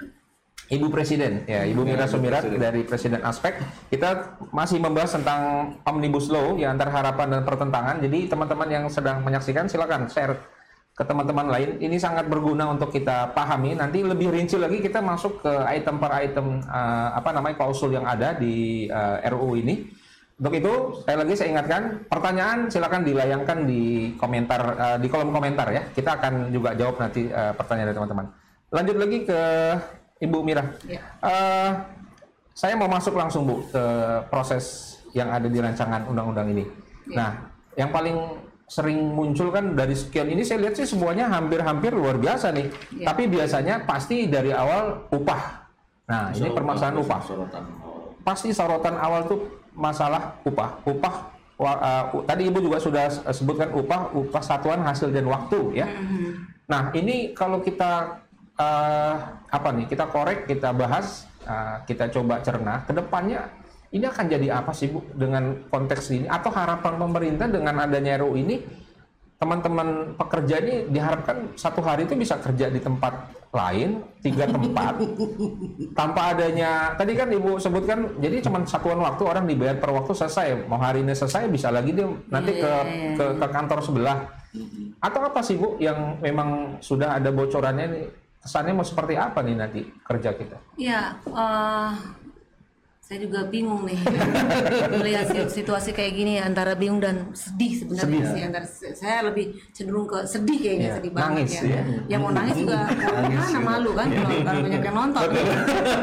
Ibu 0.66 0.90
Presiden, 0.90 1.46
ya 1.46 1.62
Ibu 1.62 1.86
Mira 1.86 2.10
Sumirat 2.10 2.46
dari 2.46 2.82
Presiden 2.82 3.22
Aspek. 3.22 3.54
Kita 3.86 4.38
masih 4.50 4.82
membahas 4.82 5.14
tentang 5.14 5.74
omnibus 5.86 6.26
law 6.26 6.58
ya 6.58 6.74
antara 6.74 6.90
harapan 6.90 7.38
dan 7.38 7.42
pertentangan. 7.46 8.02
Jadi 8.02 8.26
teman-teman 8.26 8.66
yang 8.66 8.84
sedang 8.90 9.22
menyaksikan 9.22 9.70
silakan 9.70 10.10
share 10.10 10.34
ke 10.90 11.04
teman-teman 11.04 11.46
lain. 11.46 11.76
Ini 11.78 12.00
sangat 12.00 12.26
berguna 12.26 12.66
untuk 12.66 12.90
kita 12.90 13.30
pahami. 13.30 13.78
Nanti 13.78 14.02
lebih 14.02 14.32
rinci 14.32 14.58
lagi 14.58 14.82
kita 14.82 14.98
masuk 14.98 15.44
ke 15.44 15.52
item 15.70 16.02
per 16.02 16.10
item 16.24 16.58
eh, 16.58 17.08
apa 17.14 17.30
namanya 17.30 17.54
klausul 17.62 17.94
yang 17.94 18.02
ada 18.02 18.34
di 18.34 18.86
eh, 18.90 19.28
RUU 19.30 19.60
ini. 19.62 20.05
Untuk 20.36 20.52
itu, 20.52 20.72
sekali 21.00 21.16
lagi 21.16 21.32
saya 21.32 21.48
ingatkan, 21.56 21.82
pertanyaan 22.12 22.58
silakan 22.68 23.08
dilayangkan 23.08 23.64
di 23.64 24.12
komentar 24.20 24.60
eh, 24.76 24.98
di 25.00 25.08
kolom 25.08 25.32
komentar 25.32 25.72
ya. 25.72 25.88
Kita 25.88 26.20
akan 26.20 26.52
juga 26.52 26.76
jawab 26.76 27.00
nanti 27.00 27.24
eh, 27.24 27.52
pertanyaan 27.56 27.88
dari 27.88 27.96
teman-teman. 27.96 28.26
Lanjut 28.68 28.96
lagi 29.00 29.18
ke 29.24 29.40
Ibu 30.20 30.38
Mira. 30.44 30.76
Ya. 30.84 31.00
Eh, 31.24 31.70
saya 32.52 32.76
mau 32.76 32.84
masuk 32.84 33.16
langsung 33.16 33.48
Bu 33.48 33.64
ke 33.72 33.84
proses 34.28 34.96
yang 35.16 35.32
ada 35.32 35.48
di 35.48 35.56
rancangan 35.56 36.04
undang-undang 36.04 36.52
ini. 36.52 36.64
Nah, 37.16 37.48
yang 37.72 37.88
paling 37.88 38.36
sering 38.68 39.16
muncul 39.16 39.48
kan 39.48 39.72
dari 39.72 39.96
sekian 39.96 40.28
ini 40.28 40.44
saya 40.44 40.68
lihat 40.68 40.76
sih 40.76 40.84
semuanya 40.84 41.32
hampir-hampir 41.32 41.96
luar 41.96 42.20
biasa 42.20 42.52
nih. 42.52 42.68
Ya. 43.00 43.08
Tapi 43.08 43.24
biasanya 43.24 43.88
pasti 43.88 44.28
dari 44.28 44.52
awal 44.52 45.08
upah. 45.08 45.64
Nah, 46.12 46.28
ini 46.36 46.52
permasalahan 46.52 47.00
upah 47.00 47.20
Sorotan. 47.24 47.64
pasti 48.26 48.50
sorotan 48.50 48.98
awal 48.98 49.22
tuh 49.30 49.38
masalah 49.76 50.40
upah. 50.42 50.80
Upah 50.88 51.14
uh, 51.60 52.24
tadi 52.24 52.48
Ibu 52.48 52.58
juga 52.64 52.80
sudah 52.80 53.12
s- 53.12 53.22
sebutkan 53.36 53.70
upah 53.76 54.16
upah 54.16 54.42
satuan 54.42 54.80
hasil 54.82 55.12
dan 55.12 55.28
waktu 55.28 55.84
ya. 55.84 55.86
Nah, 56.66 56.90
ini 56.96 57.30
kalau 57.36 57.62
kita 57.62 58.18
uh, 58.58 59.14
apa 59.52 59.68
nih? 59.76 59.86
Kita 59.86 60.10
korek, 60.10 60.50
kita 60.50 60.74
bahas, 60.74 61.28
uh, 61.46 61.84
kita 61.86 62.10
coba 62.10 62.42
cerna 62.42 62.82
ke 62.82 62.96
depannya 62.96 63.46
ini 63.94 64.02
akan 64.02 64.26
jadi 64.26 64.50
apa 64.50 64.74
sih 64.74 64.90
Bu 64.90 64.98
dengan 65.14 65.62
konteks 65.70 66.10
ini 66.10 66.26
atau 66.26 66.50
harapan 66.50 66.98
pemerintah 66.98 67.46
dengan 67.46 67.78
adanya 67.80 68.18
RUU 68.18 68.34
ini 68.34 68.60
teman-teman 69.36 70.16
pekerja 70.16 70.64
ini 70.64 70.74
diharapkan 70.88 71.52
satu 71.60 71.84
hari 71.84 72.08
itu 72.08 72.16
bisa 72.16 72.40
kerja 72.40 72.72
di 72.72 72.80
tempat 72.80 73.12
lain 73.52 74.00
tiga 74.24 74.48
tempat 74.56 74.96
tanpa 75.92 76.32
adanya 76.32 76.96
tadi 76.96 77.12
kan 77.12 77.28
ibu 77.28 77.60
sebutkan 77.60 78.16
jadi 78.16 78.40
cuma 78.44 78.64
satuan 78.64 78.96
waktu 79.00 79.22
orang 79.28 79.44
dibayar 79.44 79.76
per 79.76 79.92
waktu 79.92 80.12
selesai 80.16 80.64
mau 80.64 80.80
hari 80.80 81.04
ini 81.04 81.12
selesai 81.12 81.52
bisa 81.52 81.68
lagi 81.68 81.92
dia 81.92 82.08
nanti 82.32 82.56
ke 82.56 82.72
ke, 83.16 83.24
ke 83.36 83.46
kantor 83.52 83.78
sebelah. 83.84 84.18
Atau 85.00 85.20
apa 85.24 85.40
sih 85.44 85.56
bu 85.60 85.76
yang 85.80 86.20
memang 86.20 86.80
sudah 86.80 87.16
ada 87.20 87.28
bocorannya 87.32 87.86
nih? 87.92 88.04
Kesannya 88.40 88.72
mau 88.78 88.86
seperti 88.86 89.18
apa 89.18 89.42
nih 89.42 89.56
nanti 89.58 89.80
kerja 90.06 90.30
kita? 90.32 90.58
Ya, 90.78 91.18
eh, 91.26 91.90
saya 93.06 93.22
juga 93.22 93.46
bingung 93.46 93.86
nih 93.86 94.02
melihat 94.98 95.30
si- 95.30 95.62
situasi 95.62 95.94
kayak 95.94 96.10
gini 96.10 96.42
antara 96.42 96.74
bingung 96.74 96.98
dan 96.98 97.30
sedih 97.30 97.78
sebenarnya 97.78 98.34
sih 98.34 98.42
antara 98.42 98.66
saya 98.66 99.30
lebih 99.30 99.54
cenderung 99.70 100.10
ke 100.10 100.26
sedih 100.26 100.58
kayaknya 100.58 100.88
Iya, 100.90 100.96
sedih 100.98 101.12
banget 101.14 101.30
nangis, 101.38 101.52
ya. 101.54 101.62
ya. 101.62 101.82
Yang 102.10 102.20
mau 102.20 102.32
nangis 102.34 102.56
juga 102.58 102.78
mana 103.30 103.60
malu 103.62 103.90
kan 103.94 104.08
kalau 104.10 104.34
kalau 104.42 104.60
banyak 104.66 104.82
yang 104.82 104.96
nonton. 104.96 105.22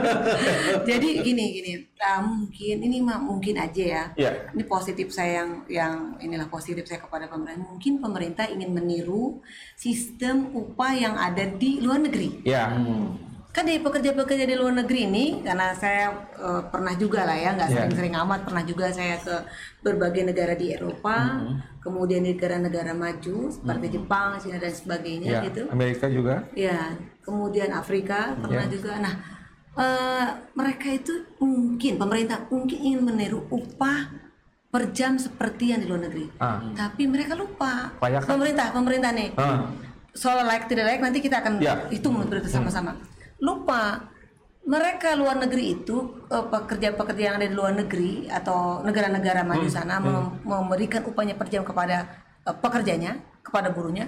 Jadi 0.89 1.09
gini 1.19 1.45
gini, 1.59 1.71
ah, 1.99 2.19
mungkin 2.23 2.75
ini 2.79 2.97
mah 3.03 3.19
mungkin 3.19 3.55
aja 3.59 3.83
ya. 3.83 4.03
Iya. 4.15 4.31
Ini 4.55 4.63
positif 4.63 5.11
saya 5.11 5.43
yang 5.43 5.49
yang 5.67 5.93
inilah 6.23 6.47
positif 6.47 6.87
saya 6.87 7.03
kepada 7.03 7.27
pemerintah. 7.27 7.67
Mungkin 7.67 7.99
pemerintah 7.99 8.47
ingin 8.47 8.71
meniru 8.71 9.43
sistem 9.75 10.55
upah 10.55 10.93
yang 10.95 11.15
ada 11.19 11.43
di 11.43 11.83
luar 11.83 11.99
negeri 11.99 12.47
ya 12.47 12.71
kan 13.53 13.63
di 13.63 13.77
pekerja-pekerja 13.77 14.43
di 14.43 14.57
luar 14.57 14.73
negeri 14.75 15.05
ini 15.05 15.25
karena 15.39 15.71
saya 15.73 16.09
eh, 16.33 16.61
pernah 16.67 16.97
juga 16.97 17.21
lah 17.21 17.37
ya 17.37 17.53
nggak 17.53 17.69
Iya. 17.69 17.75
sering-sering 17.77 18.15
amat 18.17 18.39
pernah 18.43 18.65
juga 18.65 18.89
saya 18.89 19.15
ke 19.15 19.35
berbagai 19.79 20.25
negara 20.25 20.57
di 20.57 20.73
Eropa 20.73 21.37
kemudian 21.77 22.25
di 22.25 22.33
negara-negara 22.33 22.91
maju 22.91 23.37
seperti 23.47 23.93
Jepang 23.93 24.41
Cina 24.41 24.57
dan 24.57 24.73
sebagainya 24.73 25.29
ya 25.29 25.41
gitu 25.45 25.69
Amerika 25.69 26.09
juga 26.09 26.49
ya 26.51 26.97
kemudian 27.21 27.69
Afrika 27.71 28.33
pernah 28.35 28.65
Ya. 28.65 28.73
juga 28.73 28.91
nah 28.97 29.13
eh, 29.75 30.27
mereka 30.53 30.87
itu 30.89 31.13
mungkin 31.37 31.93
pemerintah 31.95 32.49
mungkin 32.49 32.77
ingin 32.79 33.01
meniru 33.05 33.45
upah 33.47 34.09
per 34.67 34.89
jam 34.89 35.21
seperti 35.21 35.69
yang 35.69 35.79
di 35.79 35.87
luar 35.87 36.01
negeri 36.03 36.25
Ah. 36.35 36.57
tapi 36.73 37.05
mereka 37.05 37.37
lupa 37.37 37.93
pemerintah 38.01 38.73
pemerintah 38.73 39.13
nih 39.13 39.29
Ah. 39.37 39.69
soal 40.11 40.41
like 40.41 40.65
tidak 40.65 40.89
like 40.89 40.97
nanti 40.99 41.21
kita 41.21 41.37
akan 41.37 41.61
Ya. 41.61 41.85
hitung 41.89 42.17
berarti 42.17 42.49
sama-sama. 42.49 42.97
Lupa. 43.39 44.11
Mereka 44.63 45.19
luar 45.19 45.43
negeri 45.43 45.75
itu 45.75 46.23
eh, 46.31 46.45
pekerja-pekerja 46.47 47.23
yang 47.23 47.35
ada 47.35 47.47
di 47.51 47.55
luar 47.55 47.75
negeri 47.75 48.31
atau 48.31 48.79
negara-negara 48.79 49.43
maju 49.43 49.67
sana 49.67 49.99
mem- 49.99 50.39
memberikan 50.47 51.03
upahnya 51.03 51.35
per 51.35 51.51
jam 51.51 51.67
kepada 51.67 52.07
eh, 52.47 52.55
pekerjanya, 52.55 53.19
kepada 53.43 53.75
buruhnya 53.75 54.07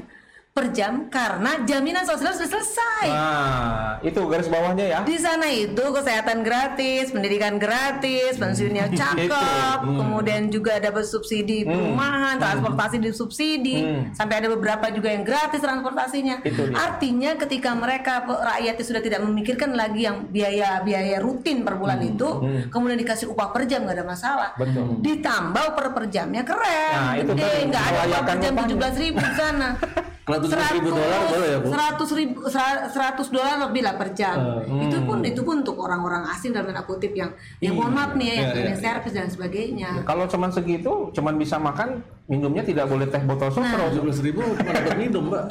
per 0.55 0.71
jam 0.71 1.11
karena 1.11 1.67
jaminan 1.67 2.07
sosial 2.07 2.31
sudah 2.31 2.47
selesai. 2.47 3.11
nah 3.11 3.99
itu 3.99 4.23
garis 4.23 4.47
bawahnya 4.47 4.87
ya 4.87 4.99
Di 5.03 5.19
sana 5.19 5.51
itu 5.51 5.83
kesehatan 5.83 6.47
gratis, 6.47 7.11
pendidikan 7.11 7.59
gratis, 7.59 8.39
pensiunnya 8.39 8.87
cakep, 9.03 9.79
kemudian 9.83 10.47
juga 10.47 10.79
dapat 10.79 11.03
subsidi 11.03 11.67
perumahan, 11.67 12.39
transportasi 12.39 13.03
disubsidi, 13.03 13.83
sampai 14.15 14.39
ada 14.39 14.47
beberapa 14.47 14.87
juga 14.95 15.11
yang 15.11 15.27
gratis 15.27 15.59
transportasinya. 15.59 16.39
Itu 16.47 16.71
dia. 16.71 16.75
Artinya 16.79 17.35
ketika 17.35 17.75
mereka 17.75 18.23
rakyatnya 18.23 18.85
sudah 18.87 19.03
tidak 19.03 19.27
memikirkan 19.27 19.75
lagi 19.75 20.07
yang 20.07 20.31
biaya-biaya 20.31 21.19
rutin 21.19 21.67
per 21.67 21.75
bulan 21.75 21.99
itu, 21.99 22.31
kemudian 22.71 22.95
dikasih 22.95 23.27
upah 23.27 23.51
per 23.51 23.67
jam 23.67 23.83
nggak 23.83 23.99
ada 23.99 24.07
masalah. 24.07 24.49
Betul. 24.55 25.03
Ditambah 25.03 25.75
per 25.75 25.91
per 25.91 26.07
jamnya 26.07 26.47
keren, 26.47 26.95
Nah, 26.95 27.13
itu 27.19 27.35
gede, 27.35 27.67
nggak 27.67 27.83
ada 27.91 27.99
upah 28.07 28.23
per 28.23 28.35
jam 28.39 28.53
tujuh 28.55 28.77
belas 28.79 28.95
ribu 28.95 29.19
di 29.19 29.35
sana. 29.35 29.69
700 30.47 30.75
ribu 30.75 30.89
dolar 30.91 31.21
boleh 31.25 31.47
ya 31.47 31.57
bu? 31.57 31.67
Seratus 31.69 32.09
ribu, 32.11 32.37
sera- 32.45 32.85
seratus 32.87 33.27
dolar 33.29 33.55
lebih 33.61 33.81
lah 33.81 33.95
per 33.95 34.09
jam. 34.11 34.37
Eh, 34.61 34.85
Itu 34.85 34.97
pun 35.01 35.17
hmm. 35.19 35.29
itu 35.29 35.41
pun 35.41 35.55
untuk 35.59 35.77
orang-orang 35.77 36.29
asing 36.29 36.51
dalam 36.51 36.67
tanda 36.67 36.83
kutip 36.83 37.11
yang, 37.11 37.33
yang 37.59 37.73
mohon 37.73 37.91
maaf 37.91 38.13
nih 38.13 38.25
ya, 38.25 38.33
yang 38.33 38.35
Iya, 38.35 38.43
iya, 38.43 38.53
cleaning 38.53 38.79
service 38.79 39.13
dan 39.13 39.27
sebagainya. 39.27 39.89
Kalau 40.03 40.25
cuman 40.25 40.49
segitu, 40.49 40.91
cuman 41.11 41.33
bisa 41.35 41.55
makan, 41.55 41.99
minumnya 42.25 42.61
tidak 42.61 42.85
boleh 42.85 43.05
teh 43.05 43.21
botol 43.21 43.47
Nah. 43.47 43.55
sosro. 43.55 43.85
17 44.01 44.21
ribu 44.23 44.41
cuma 44.41 44.71
dapat 44.71 44.95
minum 44.95 45.23
mbak. 45.27 45.45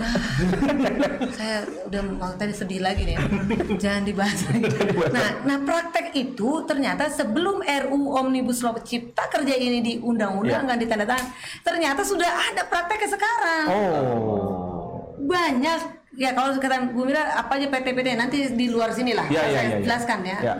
Saya 1.38 1.58
udah 1.84 2.00
mau 2.10 2.32
tadi 2.34 2.50
sedih 2.50 2.80
lagi 2.80 3.04
nih. 3.04 3.16
Jangan 3.76 4.02
dibahas 4.02 4.40
lagi. 4.46 4.66
Nah, 5.14 5.30
nah 5.44 5.58
praktek 5.60 6.10
itu 6.12 6.64
ternyata 6.64 7.06
sebelum 7.06 7.62
RU 7.62 8.14
Omnibus 8.14 8.60
Law 8.60 8.74
Cipta 8.76 9.28
Kerja 9.28 9.54
ini 9.54 9.74
Iya. 9.74 9.98
diundang-undangkan 9.98 10.76
ditandatangan, 10.76 11.26
ternyata 11.60 12.00
sudah 12.02 12.26
ada 12.26 12.62
prakteknya 12.64 13.08
sekarang. 13.08 13.64
Oh. 13.68 14.63
Banyak 15.24 15.80
ya 16.14 16.30
kalau 16.30 16.54
kata 16.54 16.92
Bu 16.92 17.04
Mira 17.04 17.34
apa 17.34 17.56
aja 17.56 17.66
PT-PT 17.66 18.08
nanti 18.14 18.38
di 18.52 18.66
luar 18.68 18.92
sini 18.92 19.12
lah 19.12 19.26
Ya, 19.26 19.40
ya, 19.40 19.48
saya 19.48 19.52
ya, 19.52 19.62
ya. 19.66 19.78
jelaskan 19.82 20.18
ya, 20.22 20.38
Ya. 20.40 20.54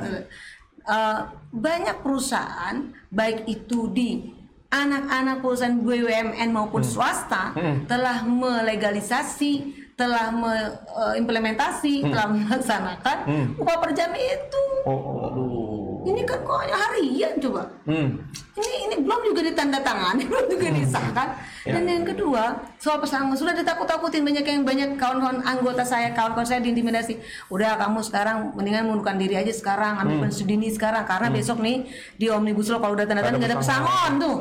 Eh, 0.85 1.19
banyak 1.51 1.97
perusahaan 2.01 2.77
baik 3.09 3.47
itu 3.47 3.89
di 3.89 4.21
anak-anak 4.69 5.41
perusahaan 5.41 5.79
BUMN 5.79 6.49
maupun 6.51 6.83
Hmm. 6.83 6.91
swasta 6.91 7.57
telah 7.87 8.21
melegalisasi 8.21 9.53
telah 9.95 10.35
mengimplementasi 10.35 12.03
telah 12.03 12.27
melaksanakan 12.29 13.17
upah 13.55 13.77
per 13.79 13.91
jam 13.93 14.11
itu 14.13 14.65
Hmm. 14.85 14.91
Oh, 14.91 15.01
oh. 15.01 15.64
Ini 16.05 16.21
kan 16.23 16.39
kok 16.41 16.61
harian 16.65 17.33
coba? 17.41 17.63
Hmm. 17.85 18.21
ini 18.55 18.87
ini 18.87 18.97
belum 19.03 19.21
juga 19.27 19.41
ditandatangani 19.43 20.23
belum 20.31 20.47
juga 20.47 20.67
disahkan. 20.71 21.29
Ya. 21.65 21.75
dan 21.75 21.89
yang 21.89 22.05
kedua 22.05 22.43
soal 22.77 23.01
pesangon 23.01 23.33
sudah 23.33 23.51
ditakut-takutin 23.51 24.21
banyak 24.21 24.45
yang 24.45 24.63
banyak 24.63 24.91
kawan-kawan 24.95 25.41
anggota 25.41 25.81
saya 25.81 26.13
kawan-kawan 26.13 26.45
saya 26.45 26.61
diintimidasi. 26.61 27.17
Udah 27.49 27.75
kamu 27.77 27.99
sekarang 28.01 28.53
mendingan 28.53 28.85
mundurkan 28.85 29.17
diri 29.17 29.35
aja 29.35 29.49
sekarang 29.49 29.97
ambil 29.97 30.29
pensiun 30.29 30.45
dini 30.47 30.69
sekarang. 30.69 31.03
Karena 31.03 31.33
besok 31.33 31.59
nih 31.59 31.89
di 32.15 32.29
omnibus 32.29 32.69
law 32.69 32.79
kalau 32.79 32.95
udah 32.95 33.05
tanda 33.05 33.25
tangan 33.25 33.41
nggak 33.41 33.51
ada 33.51 33.59
pesangon. 33.59 34.13
tuh. 34.21 34.37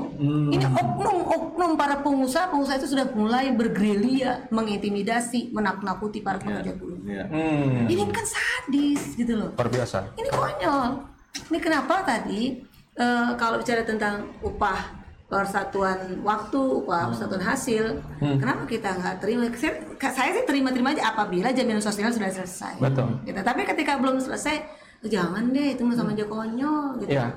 Ini 0.51 0.65
oknum-oknum 0.67 1.71
para 1.73 1.95
pengusaha 1.97 2.49
pengusaha 2.49 2.75
itu 2.77 2.91
sudah 2.91 3.07
mulai 3.09 3.49
bergerilya 3.49 4.51
mengintimidasi 4.51 5.49
menakut-nakuti 5.49 6.19
para 6.19 6.37
pekerja 6.37 6.75
buruh 6.75 6.99
Iya. 7.03 7.27
Hmm. 7.27 7.83
ini 7.85 8.03
kan 8.09 8.23
sadis 8.23 9.15
gitu 9.15 9.35
loh. 9.35 9.51
Luar 9.53 9.67
biasa. 9.67 10.11
ini 10.13 10.29
konyol. 10.29 10.91
Ini 11.33 11.59
kenapa 11.61 12.05
tadi 12.05 12.61
eh, 12.97 13.29
kalau 13.37 13.61
bicara 13.61 13.81
tentang 13.81 14.29
upah 14.45 15.03
persatuan 15.33 16.21
waktu, 16.21 16.61
upah 16.61 17.09
persatuan 17.09 17.41
hasil, 17.41 17.97
kenapa 18.21 18.69
kita 18.69 18.93
nggak 18.93 19.15
terima? 19.17 19.49
Saya, 19.57 19.81
saya 20.13 20.29
sih 20.29 20.45
terima-terima 20.45 20.93
aja 20.93 21.09
apabila 21.09 21.49
jaminan 21.49 21.81
sosial 21.81 22.13
sudah 22.13 22.29
selesai. 22.29 22.77
Betul. 22.77 23.17
Gitu. 23.25 23.41
Tapi 23.41 23.65
ketika 23.65 23.97
belum 23.97 24.21
selesai, 24.21 24.61
jangan 25.09 25.49
deh 25.49 25.73
itu 25.73 25.81
sama 25.97 26.13
konyol. 26.13 27.01
Gitu. 27.01 27.17
Iya. 27.17 27.33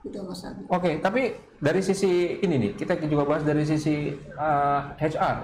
Gitu 0.00 0.16
Mas 0.24 0.40
Abi. 0.48 0.64
Oke, 0.72 0.96
tapi 1.04 1.36
dari 1.60 1.84
sisi 1.84 2.40
ini 2.40 2.56
nih, 2.56 2.72
kita 2.72 2.96
juga 3.04 3.28
bahas 3.28 3.44
dari 3.44 3.68
sisi 3.68 4.16
uh, 4.32 4.96
HR. 4.96 5.36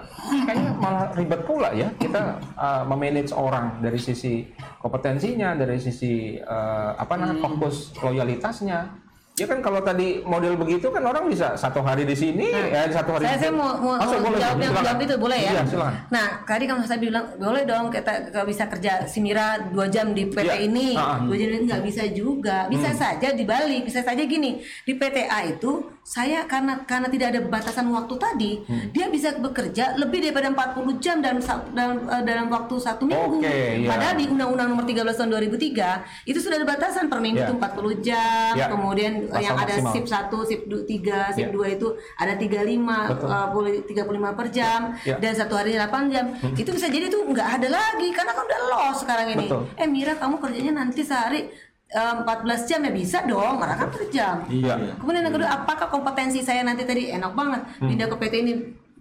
Kayaknya 0.49 0.73
malah 0.81 1.13
ribet 1.13 1.45
pula 1.45 1.77
ya 1.77 1.93
kita 2.01 2.41
uh, 2.57 2.83
memanage 2.89 3.37
orang 3.37 3.85
dari 3.85 4.01
sisi 4.01 4.49
kompetensinya, 4.81 5.53
dari 5.53 5.77
sisi 5.77 6.41
uh, 6.41 6.97
apa 6.97 7.21
namanya 7.21 7.45
fokus 7.45 7.93
loyalitasnya. 8.01 9.06
Ya 9.37 9.45
kan 9.45 9.61
kalau 9.61 9.85
tadi 9.85 10.25
model 10.25 10.57
begitu 10.57 10.89
kan 10.89 11.05
orang 11.05 11.29
bisa 11.29 11.53
satu 11.61 11.85
hari 11.85 12.09
di 12.09 12.17
sini, 12.17 12.49
ya 12.49 12.89
satu 12.89 13.21
hari. 13.21 13.29
Saya, 13.29 13.37
di 13.37 13.41
saya 13.45 13.53
mau, 13.53 13.69
mau, 13.77 14.01
Masuk, 14.01 14.17
mau 14.17 14.33
boleh, 14.33 14.41
jawab 14.41 14.57
yang 14.57 14.73
jawab 14.73 14.99
itu 15.05 15.15
boleh 15.21 15.39
ya? 15.39 15.51
Iya, 15.53 15.63
silakan. 15.69 15.95
Nah, 16.09 16.27
tadi 16.41 16.65
kan 16.65 16.75
Mas 16.81 16.89
Abi 16.89 17.05
bilang 17.05 17.27
boleh 17.37 17.63
dong 17.69 17.93
kita 17.93 18.13
kalau 18.33 18.47
bisa 18.49 18.65
kerja 18.65 19.05
simira 19.05 19.61
dua 19.69 19.93
jam 19.93 20.17
di 20.17 20.25
PT 20.25 20.41
Iya. 20.41 20.57
ini, 20.65 20.97
ah. 20.97 21.21
dua 21.21 21.37
jam 21.37 21.53
ini 21.53 21.69
nggak 21.69 21.83
bisa 21.85 22.09
juga. 22.09 22.65
Bisa 22.73 22.89
Hmm. 22.89 22.97
saja 22.97 23.29
dibalik, 23.37 23.85
bisa 23.85 24.01
saja 24.01 24.25
gini 24.25 24.57
di 24.89 24.97
PTA 24.97 25.45
itu 25.45 25.85
saya 26.01 26.49
karena 26.49 26.81
karena 26.89 27.13
tidak 27.13 27.37
ada 27.37 27.41
batasan 27.45 27.93
waktu 27.93 28.15
tadi, 28.17 28.53
Hmm. 28.65 28.89
dia 28.89 29.13
bisa 29.13 29.37
bekerja 29.37 30.01
lebih 30.01 30.25
daripada 30.25 30.49
40 30.49 30.97
jam 30.97 31.21
dalam 31.21 31.45
dalam 31.77 32.09
eh, 32.09 32.23
dalam 32.25 32.49
waktu 32.49 32.75
satu 32.81 33.05
minggu. 33.05 33.45
Oke, 33.45 33.85
iya. 33.85 33.89
Padahal 33.93 34.17
di 34.17 34.33
Undang-Undang 34.33 34.69
Nomor 34.73 34.89
13 34.89 35.13
Tahun 35.13 35.29
2003 35.29 36.01
itu 36.25 36.41
sudah 36.41 36.57
ada 36.57 36.65
batasan 36.65 37.13
per 37.13 37.21
minggu 37.21 37.45
Iya. 37.45 37.53
itu 37.53 37.55
40 37.61 37.93
jam, 38.01 38.57
Iya. 38.57 38.73
kemudian 38.73 39.13
eh, 39.27 39.33
Pasal 39.33 39.43
yang 39.43 39.57
ada 39.57 39.75
maksimal. 39.77 39.93
sip 39.93 40.07
1, 40.07 40.39
sip 40.43 40.61
3, 40.65 41.19
sip 41.31 41.47
Iya. 41.47 41.55
2 41.67 41.67
itu 41.73 41.89
ada 42.15 42.33
35 42.33 42.97
Betul. 43.09 43.29
uh, 43.29 43.47
boleh 43.49 43.73
35 43.83 44.07
per 44.33 44.47
jam 44.49 44.81
Ya. 45.03 45.17
dan 45.17 45.33
satu 45.33 45.55
hari 45.55 45.73
8 45.73 46.09
jam. 46.09 46.25
Itu 46.53 46.71
bisa 46.71 46.87
jadi 46.87 47.07
tuh 47.07 47.27
nggak 47.27 47.49
ada 47.57 47.69
lagi 47.69 48.09
karena 48.09 48.33
kan 48.33 48.45
udah 48.45 48.61
loss 48.69 48.99
sekarang 49.01 49.27
ini. 49.33 49.47
Betul. 49.47 49.63
Eh 49.75 49.87
Mira 49.87 50.15
kamu 50.15 50.39
kerjanya 50.39 50.73
nanti 50.77 51.03
sehari 51.03 51.51
uh, 51.89 52.23
14 52.23 52.37
jam 52.65 52.81
ya 52.81 52.93
bisa 52.93 53.19
dong, 53.25 53.57
karena 53.57 53.75
kan 53.77 53.89
per 53.89 54.03
jam. 54.09 54.37
Iya. 54.47 54.97
Kemudian 54.97 55.23
yang 55.23 55.35
kedua, 55.35 55.51
apakah 55.55 55.87
kompetensi 55.87 56.41
saya 56.41 56.61
nanti 56.61 56.83
tadi 56.83 57.09
enak 57.09 57.33
banget 57.33 57.61
pindah 57.79 58.07
ke 58.07 58.17
PT 58.17 58.35
ini 58.41 58.55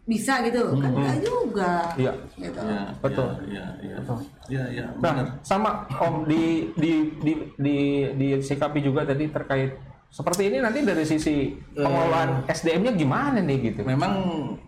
bisa 0.06 0.38
gitu? 0.40 0.78
Kan 0.78 0.94
enggak 0.94 1.18
juga. 1.20 1.74
Iya. 1.98 2.14
Gitu. 2.38 2.60
Iya, 2.62 2.82
Betul. 3.02 3.30
Iya, 3.48 3.66
iya. 3.82 3.98
Iya, 4.46 4.64
iya, 4.70 4.86
Nah, 4.94 5.02
benar. 5.18 5.26
sama 5.42 5.70
Om 5.90 6.30
di 6.30 6.44
di 6.76 6.94
di 7.18 7.34
di 7.58 7.76
disikapi 8.14 8.80
juga 8.80 9.02
tadi 9.02 9.26
terkait 9.28 9.74
seperti 10.16 10.48
ini 10.48 10.64
nanti 10.64 10.80
dari 10.80 11.04
sisi 11.04 11.52
pengelolaan 11.76 12.48
SDM-nya 12.48 12.96
gimana 12.96 13.44
nih 13.44 13.58
gitu. 13.68 13.84
Memang 13.84 14.16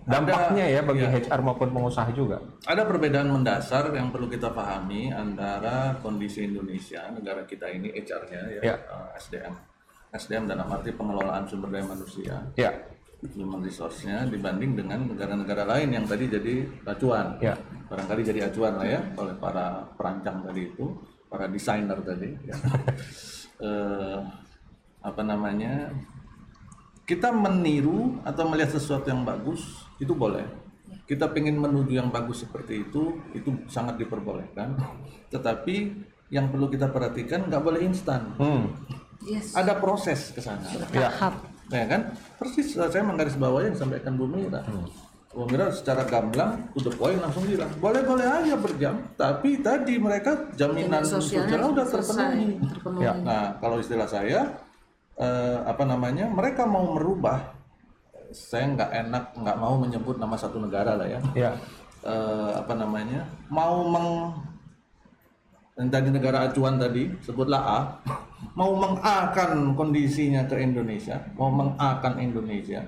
Dampaknya 0.04 0.68
ya 0.68 0.84
bagi 0.84 1.08
iya. 1.08 1.24
HR 1.24 1.40
maupun 1.40 1.72
pengusaha 1.72 2.12
juga. 2.12 2.44
ada 2.68 2.84
perbedaan 2.84 3.32
mendasar 3.32 3.88
yang 3.96 4.12
perlu 4.12 4.28
kita 4.28 4.52
pahami 4.52 5.08
antara 5.08 5.96
kondisi 6.04 6.44
Indonesia 6.44 7.08
negara 7.10 7.48
kita 7.48 7.72
ini 7.72 7.96
HR-nya 7.96 8.60
Ya. 8.60 8.62
ya, 8.62 8.76
eh, 8.76 9.08
SDM 9.16 9.54
SDM 10.12 10.44
dalam 10.48 10.68
arti 10.68 10.92
pengelolaan 10.92 11.48
sumber 11.48 11.72
daya 11.72 11.88
manusia 11.88 12.36
Ya. 12.60 12.72
human 13.32 13.64
resource-nya 13.64 14.28
dibanding 14.28 14.76
dengan 14.76 15.08
negara-negara 15.08 15.64
lain 15.64 15.96
yang 15.96 16.04
tadi 16.04 16.28
jadi 16.28 16.56
acuan 16.84 17.40
Ya. 17.40 17.56
barangkali 17.88 18.22
jadi 18.22 18.52
acuan 18.52 18.76
lah 18.76 18.88
ya 18.88 19.00
oleh 19.16 19.36
para 19.40 19.88
perancang 19.96 20.44
tadi 20.44 20.68
itu 20.68 20.92
para 21.32 21.48
desainer 21.48 21.96
tadi 22.04 22.36
ya. 22.44 22.56
Eh, 23.58 24.20
apa 25.00 25.22
namanya 25.22 25.94
kita 27.08 27.32
meniru 27.32 28.20
atau 28.22 28.44
melihat 28.48 28.76
sesuatu 28.76 29.08
yang 29.08 29.24
bagus 29.24 29.64
itu 29.98 30.12
boleh 30.12 30.44
kita 31.08 31.32
ingin 31.34 31.56
menuju 31.56 31.96
yang 31.96 32.12
bagus 32.12 32.44
seperti 32.44 32.84
itu 32.84 33.16
itu 33.32 33.50
sangat 33.68 33.96
diperbolehkan 33.96 34.76
tetapi 35.32 35.96
yang 36.28 36.52
perlu 36.52 36.68
kita 36.68 36.92
perhatikan 36.92 37.48
nggak 37.48 37.64
boleh 37.64 37.82
instan 37.84 38.36
Hmm. 38.36 38.76
Yes. 39.24 39.56
ada 39.56 39.80
proses 39.80 40.30
ke 40.32 40.40
sana 40.40 40.62
Ya. 40.94 41.08
Tahap. 41.10 41.34
ya 41.68 41.84
kan 41.84 42.02
persis 42.38 42.76
saya 42.76 43.04
menggarisbawahi 43.04 43.72
yang 43.72 43.76
disampaikan 43.76 44.16
Bu 44.16 44.28
Mira 44.28 44.64
Bu 45.32 45.44
Mira 45.48 45.68
secara 45.72 46.04
gamblang 46.04 46.70
to 46.72 46.84
the 46.84 46.92
point 46.92 47.20
langsung 47.20 47.44
bilang 47.44 47.68
boleh 47.80 48.04
boleh 48.04 48.24
aja 48.24 48.56
berjam 48.56 48.96
tapi 49.16 49.60
tadi 49.60 50.00
mereka 50.00 50.52
jaminan 50.56 51.04
sosialnya 51.04 51.56
sosialnya 51.56 51.68
udah 51.72 51.86
terpenuhi 51.88 52.48
terpenuhi. 52.68 53.04
Ya. 53.04 53.14
nah 53.20 53.44
kalau 53.58 53.80
istilah 53.80 54.08
saya 54.08 54.48
eh, 55.18 55.58
apa 55.66 55.84
namanya 55.84 56.30
mereka 56.30 56.64
mau 56.70 56.96
merubah. 56.96 57.58
Saya 58.32 58.70
nggak 58.76 58.92
enak 59.08 59.24
nggak 59.40 59.58
mau 59.58 59.76
menyebut 59.80 60.20
nama 60.20 60.36
satu 60.38 60.62
negara 60.62 60.96
lah 60.96 61.08
ya. 61.08 61.20
Ya. 61.34 61.52
eh, 62.06 62.52
apa 62.56 62.74
namanya 62.78 63.26
mau 63.50 63.84
meng 63.88 64.10
tadi 65.90 66.10
negara 66.10 66.50
acuan 66.50 66.82
tadi 66.82 67.14
sebutlah 67.22 67.62
A 67.62 67.80
mau 68.54 68.74
mengakan 68.74 69.74
kondisinya 69.74 70.46
ke 70.46 70.58
Indonesia 70.58 71.18
mau 71.34 71.50
mengakan 71.50 72.18
Indonesia 72.18 72.86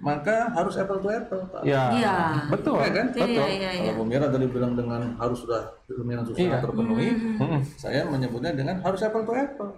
maka 0.00 0.52
harus 0.52 0.76
apple 0.76 1.00
to 1.00 1.08
apple 1.08 1.40
Pak. 1.48 1.60
Ya. 1.64 1.88
Iya. 1.92 2.16
Betul. 2.52 2.80
Ya 2.80 2.90
kan? 2.92 3.06
Betul. 3.12 3.26
iya, 3.48 3.70
iya. 3.72 3.92
Kalau 3.92 4.00
Bu 4.00 4.04
Mira 4.04 4.26
tadi 4.28 4.46
bilang 4.48 4.72
dengan 4.72 5.02
harus 5.16 5.38
sudah 5.40 5.62
jaminan 5.86 6.24
sosial 6.24 6.48
Iya. 6.52 6.58
terpenuhi, 6.60 7.08
Mm-mm. 7.38 7.60
saya 7.76 8.02
menyebutnya 8.06 8.52
dengan 8.52 8.76
harus 8.82 9.00
apple 9.02 9.24
to 9.24 9.32
apple. 9.32 9.70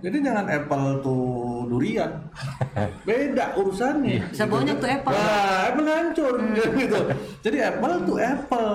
Jadi 0.00 0.16
jangan 0.20 0.46
apple 0.46 0.86
to 1.00 1.14
durian, 1.68 2.12
beda 3.02 3.56
urusannya. 3.56 4.30
Bisa 4.30 4.44
banyak 4.44 4.76
tuh 4.76 4.88
apple. 4.88 5.12
Nah, 5.12 5.58
apple 5.68 5.88
hancur 5.88 6.34
gitu. 6.54 6.98
Jadi 7.42 7.56
apple 7.60 7.94
to 8.04 8.14
apple. 8.16 8.72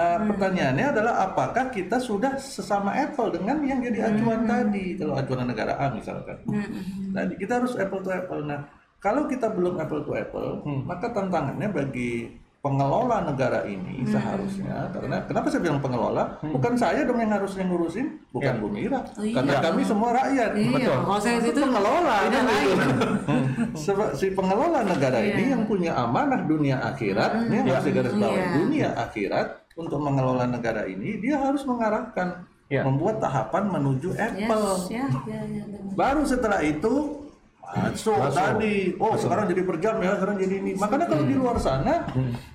Eh, 0.00 0.18
Pertanyaannya 0.32 0.86
adalah 0.96 1.14
apakah 1.28 1.68
kita 1.68 2.00
sudah 2.00 2.40
sesama 2.40 2.96
apple 2.96 3.36
dengan 3.36 3.60
yang 3.60 3.84
jadi 3.84 4.08
acuan 4.08 4.48
tadi? 4.48 4.96
Kalau 4.96 5.14
acuan 5.20 5.44
negara 5.44 5.76
A 5.76 5.92
misalkan. 5.92 6.40
Tadi 7.12 7.34
kita 7.36 7.60
harus 7.60 7.76
apple 7.76 8.00
to 8.00 8.08
apple. 8.08 8.40
Nah, 8.40 8.64
kalau 8.96 9.28
kita 9.28 9.52
belum 9.52 9.76
apple 9.76 10.00
to 10.08 10.16
apple, 10.16 10.64
maka 10.88 11.12
tantangannya 11.12 11.68
bagi 11.68 12.32
pengelola 12.60 13.24
negara 13.24 13.64
ini 13.64 14.04
seharusnya 14.04 14.92
karena 14.92 15.24
kenapa 15.24 15.48
saya 15.48 15.64
bilang 15.64 15.80
pengelola 15.80 16.36
bukan 16.44 16.76
saya 16.76 17.08
dong 17.08 17.16
yang 17.16 17.32
harusnya 17.32 17.64
ngurusin 17.64 18.20
bukan 18.30 18.60
Bu 18.60 18.68
Mira 18.68 19.00
Oh, 19.16 19.24
iya. 19.24 19.32
karena 19.32 19.54
kami 19.64 19.80
semua 19.80 20.12
rakyat 20.12 20.50
Iya, 20.52 20.92
kalau 21.00 21.16
saya 21.16 21.40
itu 21.40 21.48
itu 21.50 21.60
pengelola 21.62 22.16
kan. 22.22 22.44
Sebab 23.88 24.08
si 24.12 24.26
pengelola 24.30 24.84
negara 24.84 25.18
ini 25.18 25.42
yang 25.48 25.64
punya 25.64 25.96
amanah 25.96 26.44
dunia 26.44 26.76
akhirat, 26.84 27.48
ini 27.48 27.54
yang 27.56 27.68
harus 27.70 27.84
digaris 27.86 28.12
bawahi 28.12 28.36
Iya. 28.36 28.48
dunia 28.54 28.88
akhirat 28.98 29.46
untuk 29.74 29.98
mengelola 29.98 30.44
negara 30.44 30.84
ini 30.84 31.16
dia 31.16 31.40
harus 31.40 31.64
mengarahkan 31.64 32.44
Ya. 32.68 32.86
membuat 32.86 33.18
tahapan 33.18 33.66
menuju 33.66 34.14
Yes, 34.14 34.30
Apple. 34.30 34.62
ya, 34.86 35.02
ya, 35.26 35.42
ya, 35.42 35.62
benar. 35.66 35.90
Baru 35.90 36.22
setelah 36.22 36.62
itu 36.62 37.19
masuk 37.70 38.18
tadi, 38.34 38.94
oh 38.98 39.14
sekarang 39.14 39.44
jadi 39.50 39.62
per 39.62 39.76
jam 39.78 39.96
ya, 40.02 40.18
sekarang 40.18 40.36
jadi 40.42 40.54
ini. 40.58 40.72
Makanya 40.74 41.06
kalau 41.06 41.24
di 41.24 41.34
luar 41.38 41.56
sana, 41.62 42.08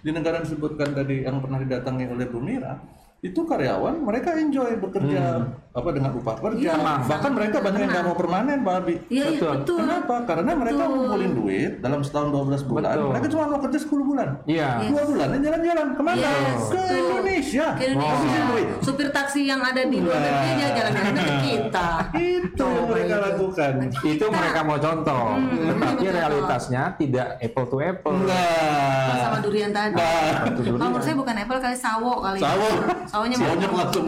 di 0.03 0.09
negara 0.11 0.41
yang 0.41 0.45
disebutkan 0.47 0.91
tadi 0.91 1.23
yang 1.23 1.39
pernah 1.39 1.59
didatangi 1.63 2.05
oleh 2.11 2.25
Bu 2.27 2.39
Mira, 2.43 2.75
itu 3.19 3.41
karyawan 3.41 3.95
mereka 3.99 4.35
enjoy 4.35 4.77
bekerja 4.77 5.41
apa 5.75 5.89
dengan 5.91 6.15
upah 6.15 6.39
per 6.39 6.55
jam. 6.55 6.79
Bahkan 6.79 7.31
mereka 7.35 7.59
banyak 7.59 7.79
yang 7.81 7.91
nggak 7.91 8.05
mau 8.05 8.15
permanen, 8.15 8.63
Pak 8.63 8.75
Abi. 8.79 8.95
Iya, 9.11 9.11
iya, 9.11 9.25
Betul. 9.35 9.51
betul. 9.59 9.77
Kenapa? 9.83 10.15
Karena 10.23 10.51
mereka 10.55 10.83
ngumpulin 10.87 11.31
duit 11.35 11.71
dalam 11.83 11.99
setahun 11.99 12.29
12 12.31 12.63
bulan. 12.63 12.95
Betul. 12.95 13.09
Mereka 13.11 13.27
cuma 13.27 13.43
mau 13.51 13.59
kerja 13.59 13.79
10 13.83 13.91
bulan. 14.05 14.27
Iya. 14.47 14.69
Dua 14.87 15.01
bulan 15.03 15.27
jalan-jalan 15.35 15.87
ke 15.91 16.01
mana? 16.01 16.15
Yes, 16.15 16.63
Ke 16.65 16.79
betul. 16.79 16.95
Indonesia. 16.95 17.67
Ke 17.75 17.83
Indonesia. 17.91 18.39
Duit. 18.45 18.67
Supir 18.79 19.07
taksi 19.11 19.41
yang 19.43 19.59
ada 19.59 19.81
di 19.83 19.97
luar 19.99 20.15
negeri 20.15 20.47
aja 20.47 20.67
jalan-jalan 20.71 21.11
ke 21.11 21.35
kita. 21.43 21.87
Itu 22.15 22.67
yang 22.71 22.87
mereka 22.87 23.15
lakukan. 23.19 23.71
Itu 24.05 24.25
mereka 24.29 24.59
mau 24.61 24.77
contoh, 24.77 25.23
Hmm, 25.35 25.59
tetapi 25.75 26.05
realitasnya 26.07 26.81
tidak 26.95 27.27
apple 27.37 27.67
to 27.67 27.77
apple. 27.81 28.15
Nah, 28.15 29.17
sama 29.19 29.37
durian 29.43 29.71
tadi. 29.71 29.99
Itu 30.47 30.61
durian. 30.61 30.77
Kalau 30.77 30.89
menurut 30.89 31.03
saya 31.03 31.17
bukan 31.19 31.35
apple 31.35 31.59
kali 31.59 31.75
sawo 31.75 32.13
kali. 32.21 32.39
sawo. 32.39 32.67
Sawonya 33.05 33.35
Sawonya 33.35 33.67
mau. 33.67 33.77
langsung. 33.79 34.05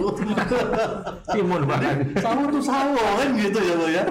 Timun 1.28 1.62
banget. 1.64 1.96
sawo 2.18 2.42
tuh 2.48 2.62
sawo 2.62 2.98
kan 3.16 3.30
gitu 3.34 3.60
ya 3.60 3.76
lo 3.76 3.88
ya. 3.88 4.04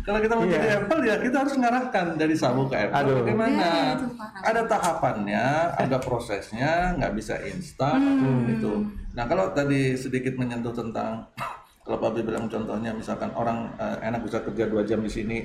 Kalau 0.00 0.18
kita 0.18 0.32
mau 0.32 0.42
Iya. 0.42 0.54
jadi 0.56 0.68
Apple 0.80 1.02
ya 1.02 1.14
kita 1.18 1.36
harus 1.38 1.54
mengarahkan 1.54 2.06
dari 2.16 2.34
sawo 2.34 2.62
ke 2.66 2.76
Apple. 2.78 2.96
Aduh. 2.96 3.14
Bagaimana? 3.22 3.68
Parah. 4.10 4.42
Ada 4.42 4.62
tahapannya, 4.66 5.44
ada 5.76 5.96
prosesnya, 5.98 6.70
nggak 6.96 7.12
bisa 7.14 7.34
instan 7.44 8.00
Hmm. 8.00 8.48
gitu. 8.48 8.72
Nah 9.10 9.24
kalau 9.24 9.50
tadi 9.50 9.94
sedikit 9.94 10.34
menyentuh 10.34 10.72
tentang 10.72 11.28
kalau 11.90 11.98
Pak 12.00 12.08
Abi 12.08 12.22
bilang 12.22 12.46
contohnya 12.46 12.94
misalkan 12.94 13.34
orang 13.34 13.66
eh, 13.74 13.98
enak 14.00 14.22
bisa 14.22 14.38
kerja 14.38 14.64
dua 14.64 14.86
jam 14.86 15.02
di 15.02 15.10
sini 15.10 15.42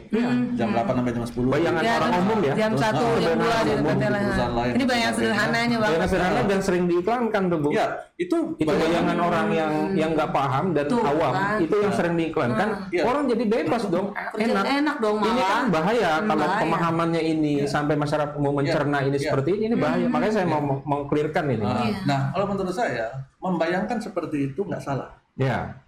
jam 0.54 0.70
8 0.70 0.94
sampai 0.94 1.10
jam 1.10 1.26
10 1.26 1.42
Bayangan 1.50 1.82
Ya, 1.82 1.94
orang 1.98 2.14
umum 2.22 2.40
ya. 2.40 2.54
Jam 2.54 2.72
satu, 2.78 3.06
jam 3.18 3.34
dua 3.34 3.50
bayangan 3.50 3.66
di 3.66 3.74
umum, 3.74 3.90
tempat 3.90 3.98
lain. 4.06 4.22
perusahaan 4.22 4.54
lain, 4.54 4.72
Ini 4.72 4.84
bayangan 4.86 5.14
sederhananya 5.16 5.76
Bayangan 5.76 5.98
bang. 5.98 6.06
sederhana 6.08 6.42
dan 6.46 6.60
sering 6.62 6.84
diiklankan 6.86 7.44
tuh 7.48 7.58
bu. 7.58 7.70
Ya, 7.72 7.86
itu 8.16 8.38
Itu 8.56 8.70
bayangan 8.70 9.18
orang 9.20 9.48
yang 9.52 9.72
yang 9.92 10.10
nggak 10.14 10.30
paham 10.30 10.66
dan 10.72 10.86
Tuh, 10.86 11.02
awam 11.02 11.34
kan. 11.34 11.58
itu 11.60 11.76
yang 11.76 11.94
sering 11.96 12.14
diiklankan. 12.14 12.68
Iya. 12.92 13.02
Orang 13.04 13.24
jadi 13.26 13.44
bebas 13.44 13.84
dong, 13.88 14.08
enak. 14.36 14.64
enak 14.64 14.96
dong 15.00 15.18
Ini 15.18 15.26
malah. 15.28 15.50
kan 15.50 15.64
bahaya 15.72 16.12
Hmm, 16.16 16.28
kalau 16.28 16.46
bahaya. 16.46 16.62
pemahamannya 16.62 17.22
ini 17.24 17.54
sampai 17.66 17.96
masyarakat 17.96 18.38
mau 18.38 18.54
mencerna 18.54 18.98
ini 19.02 19.18
Iya. 19.18 19.24
seperti 19.26 19.50
ini, 19.52 19.64
ini 19.66 19.76
bahaya. 19.76 20.06
Makanya 20.06 20.34
saya 20.36 20.48
mau 20.48 20.62
mau- 20.62 20.84
mau 20.84 21.02
clearkan 21.06 21.46
ini. 21.50 21.66
Ah, 21.66 21.82
Iya. 21.82 21.98
Nah, 22.06 22.20
kalau 22.30 22.46
menurut 22.48 22.70
saya 22.72 23.10
membayangkan 23.40 23.98
seperti 23.98 24.38
itu 24.48 24.62
nggak 24.62 24.78
salah. 24.80 25.10
Ya, 25.36 25.84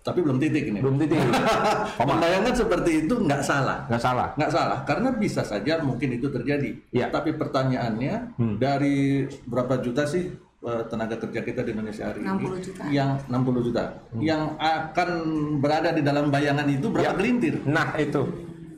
Tapi 0.00 0.18
belum 0.20 0.36
titik 0.36 0.68
ini. 0.68 0.78
belum 0.78 0.96
titik. 0.96 1.16
Membayangkan 2.00 2.54
seperti 2.54 2.90
itu 3.02 3.14
nggak 3.16 3.40
salah. 3.40 3.84
nggak 3.86 3.98
salah. 3.98 4.28
Nggak 4.34 4.52
salah, 4.52 4.78
karena 4.84 5.08
bisa 5.12 5.40
saja 5.40 5.80
mungkin 5.80 6.12
itu 6.12 6.28
terjadi. 6.28 6.70
Ya. 6.90 7.08
Tapi 7.08 7.32
pertanyaannya, 7.32 8.36
dari 8.56 9.24
berapa 9.44 9.78
juta 9.78 10.04
sih 10.04 10.28
eh, 10.60 10.82
tenaga 10.86 11.16
kerja 11.18 11.40
kita 11.40 11.60
di 11.60 11.72
Indonesia 11.72 12.04
hari 12.06 12.20
60 12.20 12.28
ini? 12.28 12.60
juta. 12.60 12.82
Yang 12.88 13.10
60 13.26 13.66
juta. 13.66 13.82
Yang 14.14 14.42
akan 14.56 15.10
berada 15.58 15.90
di 15.90 16.00
dalam 16.00 16.28
bayangan 16.28 16.66
itu 16.66 16.86
berapa 16.88 17.14
gelintir? 17.14 17.54
Nah 17.64 17.96
itu, 17.96 18.22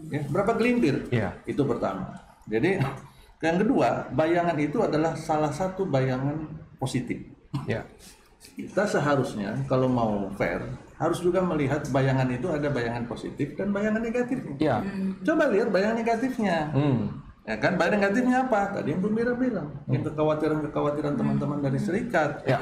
Ya, 0.07 0.23
berapa 0.25 0.55
gelintir? 0.55 1.11
ya, 1.11 1.35
Itu 1.43 1.67
pertama. 1.67 2.15
Jadi 2.47 2.79
yang 3.37 3.59
kedua, 3.59 4.07
bayangan 4.11 4.55
itu 4.57 4.79
adalah 4.79 5.13
salah 5.13 5.51
satu 5.51 5.83
bayangan 5.83 6.47
positif. 6.79 7.19
ya, 7.67 7.83
Kita 8.47 8.87
seharusnya 8.87 9.59
kalau 9.67 9.87
mau 9.87 10.31
fair 10.33 10.63
harus 10.97 11.19
juga 11.21 11.45
melihat 11.45 11.85
bayangan 11.93 12.29
itu 12.33 12.49
ada 12.49 12.69
bayangan 12.73 13.05
positif 13.05 13.53
dan 13.55 13.73
bayangan 13.73 14.01
negatifnya. 14.01 14.57
ya. 14.57 14.77
Coba 15.23 15.53
lihat 15.53 15.69
bayangan 15.69 15.97
negatifnya. 16.01 16.73
Hmm. 16.73 17.21
Ya 17.47 17.57
kan, 17.63 17.79
bayangan 17.79 18.01
negatifnya 18.01 18.37
apa? 18.49 18.61
Tadi 18.75 18.97
yang 18.97 19.01
Bu 19.05 19.09
Mira 19.13 19.37
bilang, 19.37 19.71
yang 19.87 20.03
kekhawatiran-kekhawatiran 20.03 21.15
teman-teman 21.15 21.59
dari 21.63 21.79
serikat. 21.79 22.43
Ya. 22.43 22.59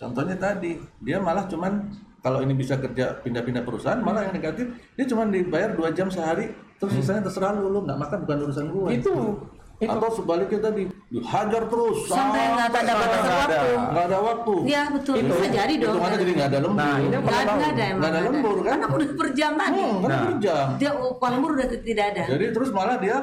Contohnya 0.00 0.38
tadi, 0.38 0.80
dia 1.04 1.20
malah 1.20 1.44
cuman 1.50 1.90
kalau 2.22 2.38
ini 2.40 2.54
bisa 2.54 2.78
kerja 2.78 3.18
pindah-pindah 3.20 3.66
perusahaan, 3.66 3.98
malah 3.98 4.30
yang 4.30 4.34
negatif 4.38 4.70
dia 4.94 5.04
cuma 5.10 5.26
dibayar 5.26 5.74
dua 5.74 5.90
jam 5.90 6.06
sehari, 6.06 6.54
terus 6.78 6.94
sisanya 6.94 7.26
terserah 7.26 7.58
lu, 7.58 7.66
lu 7.66 7.82
nggak 7.82 7.98
makan 7.98 8.18
bukan 8.22 8.38
urusan 8.46 8.66
gue. 8.70 8.88
Itu, 8.94 9.12
itu. 9.82 9.90
Atau 9.92 10.10
sebaliknya 10.14 10.60
tadi 10.62 10.82
dihajar 11.08 11.62
terus 11.66 11.96
Sampai 12.06 12.42
nggak 12.48 12.66
ada 12.72 12.92
batas 12.94 13.20
ada. 13.20 13.34
waktu. 13.34 13.68
nggak 13.84 14.04
ada 14.04 14.18
waktu. 14.20 14.54
Iya 14.64 14.82
betul. 14.88 15.14
Itu. 15.18 15.26
Bisa 15.28 15.46
jadi 15.48 15.74
dong. 15.76 15.90
Hitungannya 15.92 16.18
jadi 16.18 16.32
nggak 16.32 16.48
ada 16.48 16.58
lembur. 16.60 16.78
Nah, 16.78 16.96
ini 16.96 17.06
Nggak 17.12 17.20
ada, 17.36 17.52
nggak 17.52 17.70
ada. 17.70 17.84
Nggak 17.92 18.10
ada 18.10 18.20
lembur, 18.22 18.56
kan? 18.58 18.70
Karena 18.72 18.86
udah 18.88 19.08
per 19.12 19.28
jam 19.32 19.52
tadi. 19.54 19.76
Hmm, 19.76 19.96
Nah. 20.00 20.20
per 20.22 20.34
jam. 20.38 20.66
Dia 20.76 20.90
upah 20.94 21.28
lembur 21.30 21.50
udah 21.52 21.66
tidak 21.68 22.04
ada. 22.08 22.22
Jadi 22.26 22.44
terus 22.50 22.70
malah 22.70 22.96
dia 22.96 23.16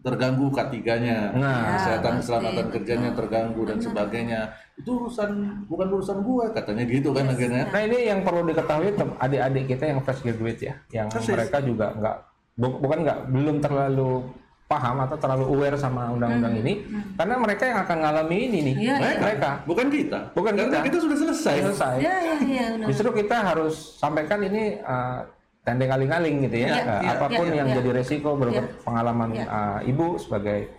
terganggu 0.00 0.48
K3-nya, 0.48 1.36
Nah. 1.36 1.76
kesehatan 1.76 2.12
keselamatan 2.18 2.66
kerjanya 2.70 3.10
terganggu 3.12 3.62
dan 3.62 3.78
sebagainya. 3.78 4.40
Itu 4.74 4.96
urusan 4.96 5.30
bukan 5.68 5.88
urusan 5.90 6.24
gua 6.24 6.48
katanya 6.50 6.84
gitu 6.84 7.12
kan 7.12 7.28
akhirnya. 7.28 7.68
Nah 7.68 7.82
ini 7.82 8.08
yang 8.08 8.24
perlu 8.24 8.42
diketahui 8.42 8.96
adik-adik 8.96 9.64
kita 9.68 9.84
yang 9.86 10.00
fresh 10.00 10.24
graduate 10.24 10.60
ya, 10.62 10.74
yang 10.90 11.08
Persis. 11.08 11.28
mereka 11.28 11.60
juga 11.60 11.92
nggak 11.92 12.16
bu- 12.56 12.80
bukan 12.80 12.98
nggak 13.02 13.18
belum 13.28 13.56
terlalu 13.60 14.24
paham 14.70 15.02
atau 15.02 15.18
terlalu 15.18 15.50
aware 15.50 15.74
sama 15.74 16.14
undang-undang 16.14 16.54
ini, 16.54 16.86
karena 17.18 17.34
mereka 17.34 17.66
yang 17.66 17.82
akan 17.82 17.96
ngalami 17.98 18.36
ini 18.46 18.58
nih, 18.62 18.74
Iya, 18.78 18.94
iya. 19.02 19.18
mereka 19.18 19.50
Bukan 19.66 19.86
kita. 19.90 20.30
Bukan 20.30 20.52
Karena 20.54 20.70
kita. 20.70 20.86
kita 20.86 20.98
sudah 21.02 21.16
selesai. 21.18 21.54
selesai. 21.66 21.94
Ya 21.98 22.14
ya 22.22 22.34
benar. 22.78 22.86
Justru 22.86 23.08
kita 23.10 23.36
harus 23.42 23.74
sampaikan 23.98 24.38
ini 24.40 24.78
uh, 24.78 25.26
tandeng 25.66 25.90
aling-aling 25.90 26.46
gitu 26.46 26.56
ya, 26.62 26.70
Uh, 26.70 27.02
iya, 27.02 27.10
apa 27.12 27.26
pun 27.28 27.46
iya, 27.50 27.58
yang 27.58 27.68
iya. 27.68 27.76
jadi 27.82 27.90
resiko 27.92 28.30
berkat 28.32 28.62
Iya. 28.64 28.78
pengalaman 28.80 29.28
Iya. 29.34 29.46
uh, 29.50 29.78
ibu 29.82 30.06
sebagai 30.16 30.70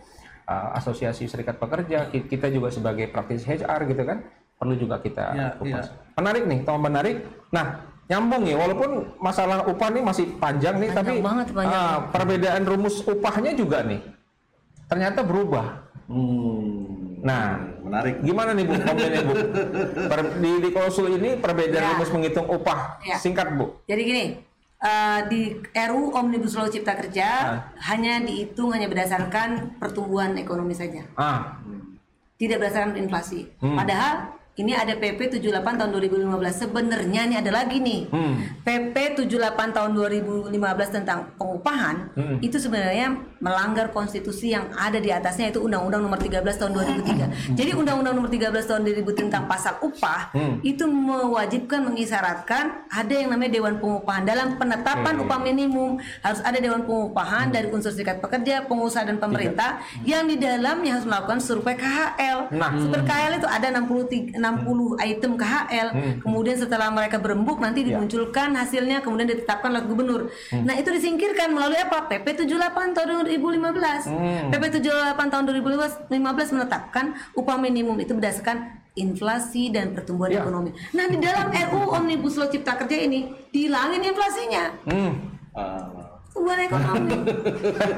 uh, 0.47 0.67
asosiasi 0.73 1.27
serikat 1.27 1.59
pekerja, 1.59 2.07
ki- 2.07 2.31
kita 2.31 2.47
juga 2.47 2.71
sebagai 2.71 3.11
praktisi 3.11 3.43
HR 3.51 3.91
gitu 3.91 4.07
kan, 4.07 4.23
perlu 4.55 4.79
juga 4.79 5.03
kita 5.03 5.35
Iya, 5.35 5.47
kupas. 5.59 5.91
Menarik 6.15 6.47
nih, 6.47 6.59
teman 6.63 6.79
menarik. 6.81 7.15
Nah, 7.51 7.90
nyambung 8.11 8.43
ya, 8.43 8.59
walaupun 8.59 8.89
masalah 9.17 9.63
upah 9.63 9.87
nih 9.89 10.03
masih 10.03 10.25
panjang 10.35 10.75
nih, 10.75 10.91
Panjang 10.91 11.15
tapi 11.15 11.23
banget, 11.23 11.47
panjang. 11.49 11.79
uh, 11.79 11.97
perbedaan 12.11 12.63
rumus 12.65 12.99
upahnya 13.01 13.51
juga 13.53 13.81
nih 13.81 14.03
ternyata 14.85 15.23
berubah. 15.23 15.87
Hmm. 16.05 17.23
Nah, 17.23 17.55
menarik. 17.79 18.19
Gimana 18.19 18.51
nih 18.51 18.65
Bu 18.65 18.75
komennya 18.75 19.21
Bu? 19.23 19.33
Per- 20.03 20.35
di, 20.35 20.51
di 20.59 20.69
klausul 20.69 21.07
ini 21.13 21.37
perbedaan 21.37 21.79
Ya. 21.79 21.89
rumus 21.93 22.11
menghitung 22.11 22.49
upah 22.49 22.99
Ya. 23.01 23.15
singkat 23.15 23.55
Bu. 23.55 23.79
Jadi 23.85 24.01
gini, 24.01 24.23
eh, 24.77 25.19
di 25.29 25.41
RU 25.71 26.11
Omnibus 26.11 26.51
Law 26.51 26.67
Cipta 26.67 26.97
Kerja 26.97 27.27
Ah. 27.39 27.57
hanya 27.87 28.19
dihitung 28.19 28.73
hanya 28.73 28.85
berdasarkan 28.85 29.77
pertumbuhan 29.77 30.35
ekonomi 30.35 30.73
saja, 30.73 31.07
Ah, 31.13 31.61
tidak 32.35 32.59
berdasarkan 32.59 32.97
inflasi. 32.97 33.47
Hmm. 33.55 33.77
Padahal 33.77 34.35
ini 34.61 34.71
ada 34.71 34.93
PP 34.93 35.41
78 35.41 35.49
tahun 35.75 35.89
2015. 35.89 36.29
Sebenarnya 36.53 37.21
ini 37.25 37.35
ada 37.35 37.51
lagi 37.51 37.77
nih. 37.77 38.01
hmm. 38.07 38.33
PP 38.61 38.95
78 39.25 39.73
tahun 39.73 39.91
2015 39.91 40.53
tentang 40.91 41.33
pengupahan 41.35 42.13
Hmm. 42.13 42.37
itu 42.39 42.55
sebenarnya 42.55 43.11
melanggar 43.39 43.89
konstitusi 43.89 44.53
yang 44.53 44.69
ada 44.71 44.97
di 44.97 45.09
atasnya 45.09 45.49
itu 45.49 45.59
Undang-Undang 45.59 46.01
Nomor 46.03 46.19
13 46.19 46.55
tahun 46.55 46.71
2003. 46.71 47.25
Jadi 47.51 47.71
Undang-Undang 47.73 48.13
Nomor 48.13 48.29
13 48.29 48.65
tahun 48.65 48.81
2000 48.83 49.11
tentang 49.11 49.49
pasal 49.49 49.81
upah 49.81 50.29
Hmm. 50.31 50.61
itu 50.61 50.85
mewajibkan 50.85 51.81
mengisyaratkan 51.83 52.63
ada 52.87 53.13
yang 53.13 53.29
namanya 53.29 53.51
Dewan 53.51 53.75
Pengupahan 53.77 54.23
dalam 54.23 54.55
penetapan 54.55 55.15
Hmm. 55.15 55.23
upah 55.25 55.39
minimum 55.39 55.91
harus 56.21 56.41
ada 56.41 56.57
Dewan 56.57 56.83
Pengupahan 56.83 57.49
dari 57.49 57.67
unsur 57.67 57.89
serikat 57.89 58.19
pekerja, 58.19 58.63
pengusaha 58.63 59.03
dan 59.03 59.17
pemerintah 59.17 59.81
yang 60.03 60.25
di 60.25 60.37
dalamnya 60.37 60.95
harus 60.95 61.07
melakukan 61.07 61.39
survei 61.39 61.73
KHL. 61.73 62.51
Nah. 62.51 62.71
Survei 62.77 63.01
KHL 63.01 63.33
itu 63.35 63.47
ada 63.47 63.67
63 63.71 64.37
60 64.51 64.99
item 64.99 65.31
KHL. 65.33 65.87
Kemudian 66.19 66.57
setelah 66.57 66.89
mereka 66.89 67.15
berembuk 67.15 67.57
nanti 67.57 67.81
Ya. 67.81 67.95
dimunculkan 67.95 68.51
hasilnya 68.51 68.99
kemudian 68.99 69.27
ditetapkan 69.27 69.71
oleh 69.71 69.83
gubernur. 69.83 70.21
Nah, 70.51 70.75
itu 70.75 70.91
disingkirkan 70.91 71.51
melalui 71.51 71.77
apa? 71.77 72.05
PP 72.05 72.27
78 72.37 72.91
tahun 72.91 73.23
2015. 73.23 74.03
PP 74.49 74.63
78 74.77 75.29
tahun 75.29 75.43
2015 75.45 76.09
menetapkan 76.51 77.05
upah 77.33 77.57
minimum 77.57 77.95
itu 77.97 78.11
berdasarkan 78.11 78.57
inflasi 78.91 79.71
dan 79.71 79.95
pertumbuhan 79.95 80.31
Ya. 80.31 80.39
ekonomi. 80.41 80.75
Nah, 80.91 81.07
di 81.07 81.15
dalam 81.15 81.47
RU 81.47 81.87
Omnibus 81.89 82.35
Law 82.35 82.51
Cipta 82.51 82.75
Kerja 82.75 82.97
ini 82.99 83.23
dihilangin 83.49 84.03
inflasinya. 84.03 84.63
Hmm. 84.83 85.11
Ah, 85.51 86.00
pertumbuhan 86.31 86.63
ekonomi. 86.63 87.11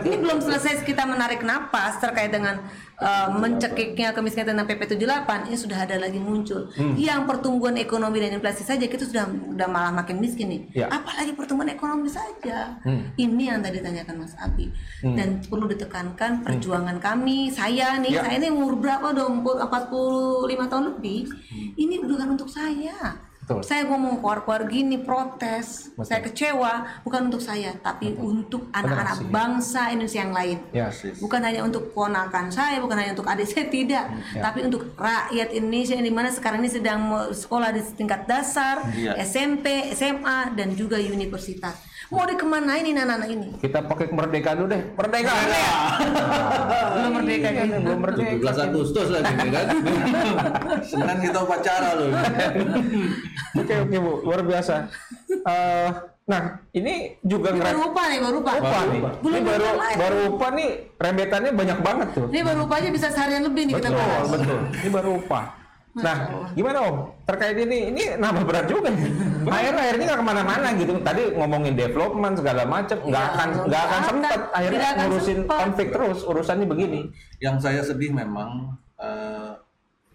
Ini 0.10 0.16
belum 0.18 0.40
selesai 0.42 0.82
kita 0.82 1.06
menarik 1.06 1.46
napas 1.46 2.02
terkait 2.02 2.34
dengan 2.34 2.66
uh, 2.98 3.30
mencekiknya 3.38 4.10
kemiskinan 4.10 4.58
dan 4.58 4.66
PP 4.66 4.98
78 4.98 5.54
ini 5.54 5.58
sudah 5.58 5.86
ada 5.86 6.02
lagi 6.02 6.18
muncul. 6.18 6.66
Hmm. 6.74 6.98
Yang 6.98 7.30
pertumbuhan 7.30 7.78
ekonomi 7.78 8.18
dan 8.18 8.34
inflasi 8.34 8.66
saja 8.66 8.90
kita 8.90 9.06
sudah 9.06 9.30
sudah 9.30 9.70
malah 9.70 9.94
makin 9.94 10.18
miskin 10.18 10.50
nih. 10.50 10.62
Ya. 10.74 10.90
Apalagi 10.90 11.38
pertumbuhan 11.38 11.70
ekonomi 11.70 12.10
saja. 12.10 12.82
Hmm. 12.82 13.14
Ini 13.14 13.54
yang 13.54 13.60
tadi 13.62 13.78
ditanyakan 13.86 14.16
Mas 14.26 14.34
Abi. 14.42 14.74
Dan 15.06 15.46
perlu 15.46 15.70
ditekankan 15.70 16.42
perjuangan 16.42 16.98
kami, 16.98 17.54
saya 17.54 18.02
nih, 18.02 18.18
Ya. 18.18 18.22
saya 18.26 18.42
ini 18.42 18.50
umur 18.50 18.82
berapa 18.82 19.14
dong? 19.14 19.46
45 19.46 20.72
tahun 20.74 20.84
lebih. 20.98 21.30
Hmm. 21.30 21.70
Ini 21.78 21.96
bukan 22.02 22.34
untuk 22.34 22.50
saya. 22.50 23.14
Betul. 23.44 23.60
Saya 23.60 23.84
ngomong 23.92 24.24
keluar-keluar 24.24 24.72
gini 24.72 25.04
protes, 25.04 25.92
saya 26.08 26.24
kecewa 26.24 27.04
bukan 27.04 27.28
untuk 27.28 27.44
saya, 27.44 27.76
tapi 27.84 28.16
untuk 28.16 28.72
anak-anak 28.72 29.28
bangsa 29.28 29.92
Indonesia 29.92 30.24
yang 30.24 30.32
lain. 30.32 30.58
Ya. 30.72 30.88
Bukan 31.20 31.44
hanya 31.44 31.68
untuk 31.68 31.92
ponakan 31.92 32.48
saya, 32.48 32.80
bukan 32.80 32.96
hanya 33.04 33.12
untuk 33.12 33.28
adik 33.28 33.44
saya 33.44 33.68
tidak, 33.68 34.08
tapi 34.32 34.64
untuk 34.64 34.96
rakyat 34.96 35.52
Indonesia 35.52 36.00
yang 36.00 36.08
di 36.08 36.16
mana 36.16 36.32
sekarang 36.32 36.64
ini 36.64 36.72
sedang 36.72 37.04
sekolah 37.36 37.76
di 37.76 37.84
tingkat 38.00 38.24
dasar, 38.24 38.80
Iya. 38.96 39.20
SMP, 39.20 39.92
SMA 39.92 40.56
dan 40.56 40.72
juga 40.80 40.96
universitas. 40.96 41.76
Mau 42.14 42.30
dikemanain 42.30 42.86
ini 42.86 42.96
anak-anak 42.96 43.26
ini? 43.28 43.48
Kita 43.58 43.82
pakai 43.82 44.06
kemerdekaan 44.06 44.56
dulu 44.56 44.70
deh. 44.70 44.82
Merdeka. 44.94 45.34
belum 46.94 47.12
merdeka 47.12 47.50
kan? 47.52 47.66
Belum 47.76 48.00
merdeka. 48.00 48.32
17 48.54 48.66
Agustus 48.70 49.08
lagi 49.10 49.34
nih 49.34 49.50
kan. 49.50 49.66
Senin 50.86 51.18
kita 51.20 51.40
upacara 51.42 51.90
loh. 51.98 52.10
Oke 53.54 53.74
oke 53.76 53.96
bu, 53.98 54.12
luar 54.24 54.42
biasa. 54.44 54.76
Eh, 55.34 55.90
nah 56.24 56.42
ini 56.72 57.18
juga 57.20 57.50
Ini 57.52 57.60
baru 57.60 57.80
upah 57.90 58.06
nih, 58.08 58.20
baru 58.22 58.38
upah. 58.40 58.54
upah 58.56 58.84
nih. 58.88 59.02
Belum 59.20 59.34
Ini 59.34 59.42
baru 59.44 59.66
baru 59.98 60.20
upah 60.32 60.50
nih 60.54 60.70
rembetannya 60.96 61.52
banyak 61.52 61.80
banget 61.82 62.08
tuh. 62.14 62.26
Ini 62.30 62.42
baru 62.46 62.60
upah 62.64 62.78
aja 62.78 62.90
bisa 62.90 63.08
seharian 63.10 63.42
lebih 63.42 63.64
nih 63.68 63.74
kita 63.76 63.90
Betul 63.90 63.98
bahas. 64.00 64.28
betul. 64.30 64.60
Ini 64.78 64.90
baru 64.94 65.12
upah. 65.18 65.46
Nah, 65.94 66.50
gimana 66.58 66.78
om? 66.90 66.96
Terkait 67.22 67.54
ini, 67.54 67.94
ini 67.94 68.18
nambah 68.18 68.50
berat 68.50 68.66
juga. 68.66 68.90
Akhirnya 69.46 69.82
akhirnya 69.86 70.06
nggak 70.10 70.20
ke 70.20 70.26
mana-mana 70.26 70.68
gitu. 70.74 70.98
Tadi 71.06 71.22
ngomongin 71.38 71.78
development 71.78 72.34
segala 72.42 72.66
macam, 72.66 72.98
nggak 72.98 73.14
Iya, 73.22 73.34
akan 73.38 73.48
nggak 73.54 73.68
nggak 73.70 73.84
akan 73.86 74.02
sempet. 74.10 74.40
Akhirnya 74.50 74.82
akan 74.90 74.98
ngurusin 75.06 75.40
sempet. 75.46 75.58
konflik 75.62 75.88
terus. 75.94 76.20
Urusannya 76.26 76.66
begini. 76.66 77.02
Yang 77.38 77.56
saya 77.62 77.82
sedih 77.86 78.10
memang 78.10 78.74
eh, 78.98 79.54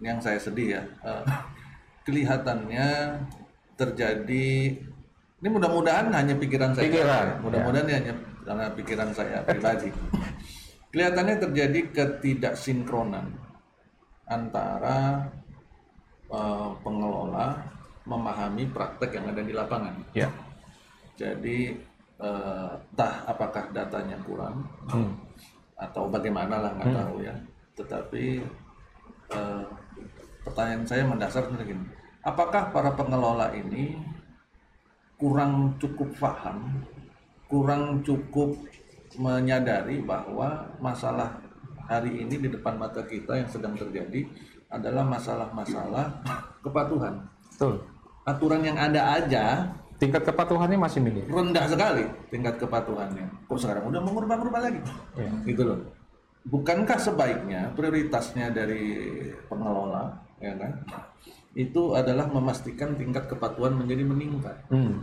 yang 0.02 0.18
saya 0.18 0.42
sedih 0.42 0.66
ya. 0.78 0.82
eh, 0.82 1.22
kelihatannya 2.02 2.88
terjadi 3.78 4.48
ini 5.38 5.48
mudah-mudahan 5.48 6.10
hanya 6.10 6.34
pikiran 6.34 6.74
saya. 6.74 6.90
Pikiran, 6.90 7.26
Mudah-mudahan 7.38 7.86
ini 7.86 7.94
hanya 7.94 8.12
karena 8.42 8.66
pikiran 8.74 9.10
saya 9.14 9.38
pribadi. 9.46 9.94
Kelihatannya 10.90 11.36
terjadi 11.38 11.80
ketidaksinkronan 11.94 13.30
antara 14.26 15.30
eh, 16.32 16.70
pengelola 16.84 17.56
memahami 18.08 18.64
praktek 18.72 19.20
yang 19.20 19.26
ada 19.28 19.42
di 19.44 19.52
lapangan. 19.52 19.94
Ya. 20.16 20.28
Jadi 21.18 21.76
entah 22.18 23.14
apakah 23.30 23.70
datanya 23.70 24.18
kurang 24.26 24.66
Hmm. 24.90 25.14
atau 25.78 26.10
bagaimana 26.10 26.58
lah 26.58 26.74
nggak 26.74 26.90
tahu 26.90 27.16
ya. 27.22 27.34
Tetapi 27.78 28.24
eh, 29.30 29.64
pertanyaan 30.42 30.84
saya 30.88 31.04
mendasar 31.04 31.44
sebenarnya 31.46 31.76
gini, 31.76 31.84
apakah 32.24 32.72
para 32.72 32.90
pengelola 32.96 33.52
ini 33.54 33.94
kurang 35.20 35.76
cukup 35.78 36.08
paham, 36.18 36.82
kurang 37.46 38.00
cukup 38.02 38.56
menyadari 39.18 40.00
bahwa 40.02 40.64
masalah 40.80 41.38
hari 41.88 42.22
ini 42.24 42.34
di 42.36 42.48
depan 42.52 42.76
mata 42.76 43.02
kita 43.04 43.36
yang 43.36 43.48
sedang 43.48 43.74
terjadi 43.76 44.24
adalah 44.68 45.04
masalah-masalah 45.04 46.06
kepatuhan. 46.60 47.24
Betul. 47.52 47.80
Aturan 48.28 48.60
yang 48.60 48.76
ada 48.76 49.16
aja 49.16 49.44
Tingkat 49.98 50.30
kepatuhannya 50.30 50.78
masih 50.78 51.02
minim. 51.02 51.26
rendah 51.26 51.66
sekali 51.66 52.06
tingkat 52.30 52.54
kepatuhannya. 52.62 53.26
Kok 53.50 53.58
sekarang 53.58 53.90
udah 53.90 53.98
mau 53.98 54.14
ngubah-ngubah 54.14 54.62
lagi? 54.62 54.78
Ya. 55.18 55.26
Gitu 55.42 55.62
loh. 55.66 55.78
Bukankah 56.46 57.02
sebaiknya 57.02 57.74
prioritasnya 57.74 58.54
dari 58.54 59.10
pengelola, 59.50 60.22
ya 60.38 60.54
kan? 60.54 60.86
Itu 61.50 61.98
adalah 61.98 62.30
memastikan 62.30 62.94
tingkat 62.94 63.26
kepatuhan 63.26 63.74
menjadi 63.74 64.06
meningkat. 64.06 64.56
Hmm. 64.70 65.02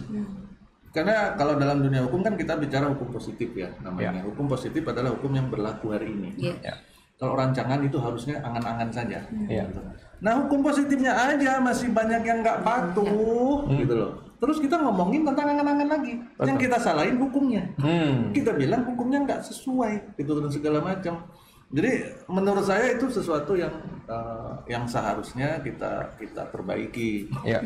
Karena 0.96 1.36
kalau 1.36 1.60
dalam 1.60 1.84
dunia 1.84 2.08
hukum 2.08 2.24
kan 2.24 2.40
kita 2.40 2.56
bicara 2.56 2.88
hukum 2.88 3.12
positif 3.12 3.52
ya 3.52 3.68
namanya. 3.84 4.24
Ya. 4.24 4.32
Hukum 4.32 4.48
positif 4.48 4.80
adalah 4.88 5.12
hukum 5.12 5.36
yang 5.36 5.52
berlaku 5.52 5.92
hari 5.92 6.08
ini. 6.16 6.32
Iya. 6.40 6.56
Ya. 6.72 6.76
Kalau 7.16 7.34
rancangan 7.40 7.80
itu 7.80 7.96
harusnya 7.96 8.44
angan-angan 8.44 8.90
saja. 8.92 9.20
Iya. 9.48 9.72
Gitu. 9.72 9.80
Nah 10.20 10.44
hukum 10.44 10.60
positifnya 10.64 11.16
aja 11.16 11.64
masih 11.64 11.92
banyak 11.96 12.28
yang 12.28 12.44
nggak 12.44 12.60
patuh, 12.64 13.64
gitu 13.72 13.94
loh. 13.96 14.12
Terus 14.36 14.60
kita 14.60 14.76
ngomongin 14.84 15.24
tentang 15.24 15.56
angan-angan 15.56 15.90
lagi. 15.96 16.14
Yang 16.44 16.58
kita 16.68 16.78
salahin 16.80 17.16
hukumnya. 17.16 17.72
Hmm. 17.80 18.36
Kita 18.36 18.52
bilang 18.52 18.84
hukumnya 18.84 19.24
nggak 19.24 19.42
sesuai, 19.48 20.20
gitu 20.20 20.32
dan 20.44 20.52
segala 20.52 20.80
macam. 20.84 21.24
Jadi 21.72 21.92
menurut 22.30 22.64
saya 22.68 22.94
itu 22.94 23.08
sesuatu 23.10 23.58
yang 23.58 23.74
eh, 24.06 24.54
yang 24.70 24.84
seharusnya 24.86 25.64
kita 25.64 26.20
kita 26.20 26.52
perbaiki. 26.52 27.32
Ya. 27.48 27.64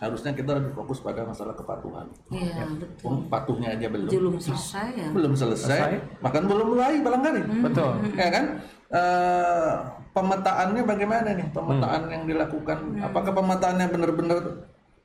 Harusnya 0.00 0.32
kita 0.32 0.56
lebih 0.56 0.72
fokus 0.72 1.04
pada 1.04 1.20
masalah 1.22 1.52
kepatuhan. 1.52 2.08
Iya, 2.32 2.64
betul. 2.64 2.88
Wong 3.04 3.28
Patuhnya 3.28 3.76
aja 3.76 3.84
belum 3.86 4.08
Belum 4.08 4.34
selesai 4.40 4.88
ya. 4.96 5.08
belum 5.12 5.32
selesai, 5.36 5.68
Selesai. 5.76 5.92
bahkan 6.18 6.48
belum 6.48 6.72
mulai 6.72 6.96
barangkali. 6.98 7.40
Betul. 7.60 7.90
Ya 8.16 8.28
kan? 8.32 8.44
Eh, 8.90 9.72
pemetaannya 10.10 10.82
bagaimana 10.82 11.28
nih? 11.36 11.46
Pemetaan 11.52 12.02
Hmm. 12.08 12.12
yang 12.16 12.22
dilakukan, 12.24 12.78
apakah 12.98 13.32
pemetaannya 13.36 13.86
benar-benar 13.86 14.38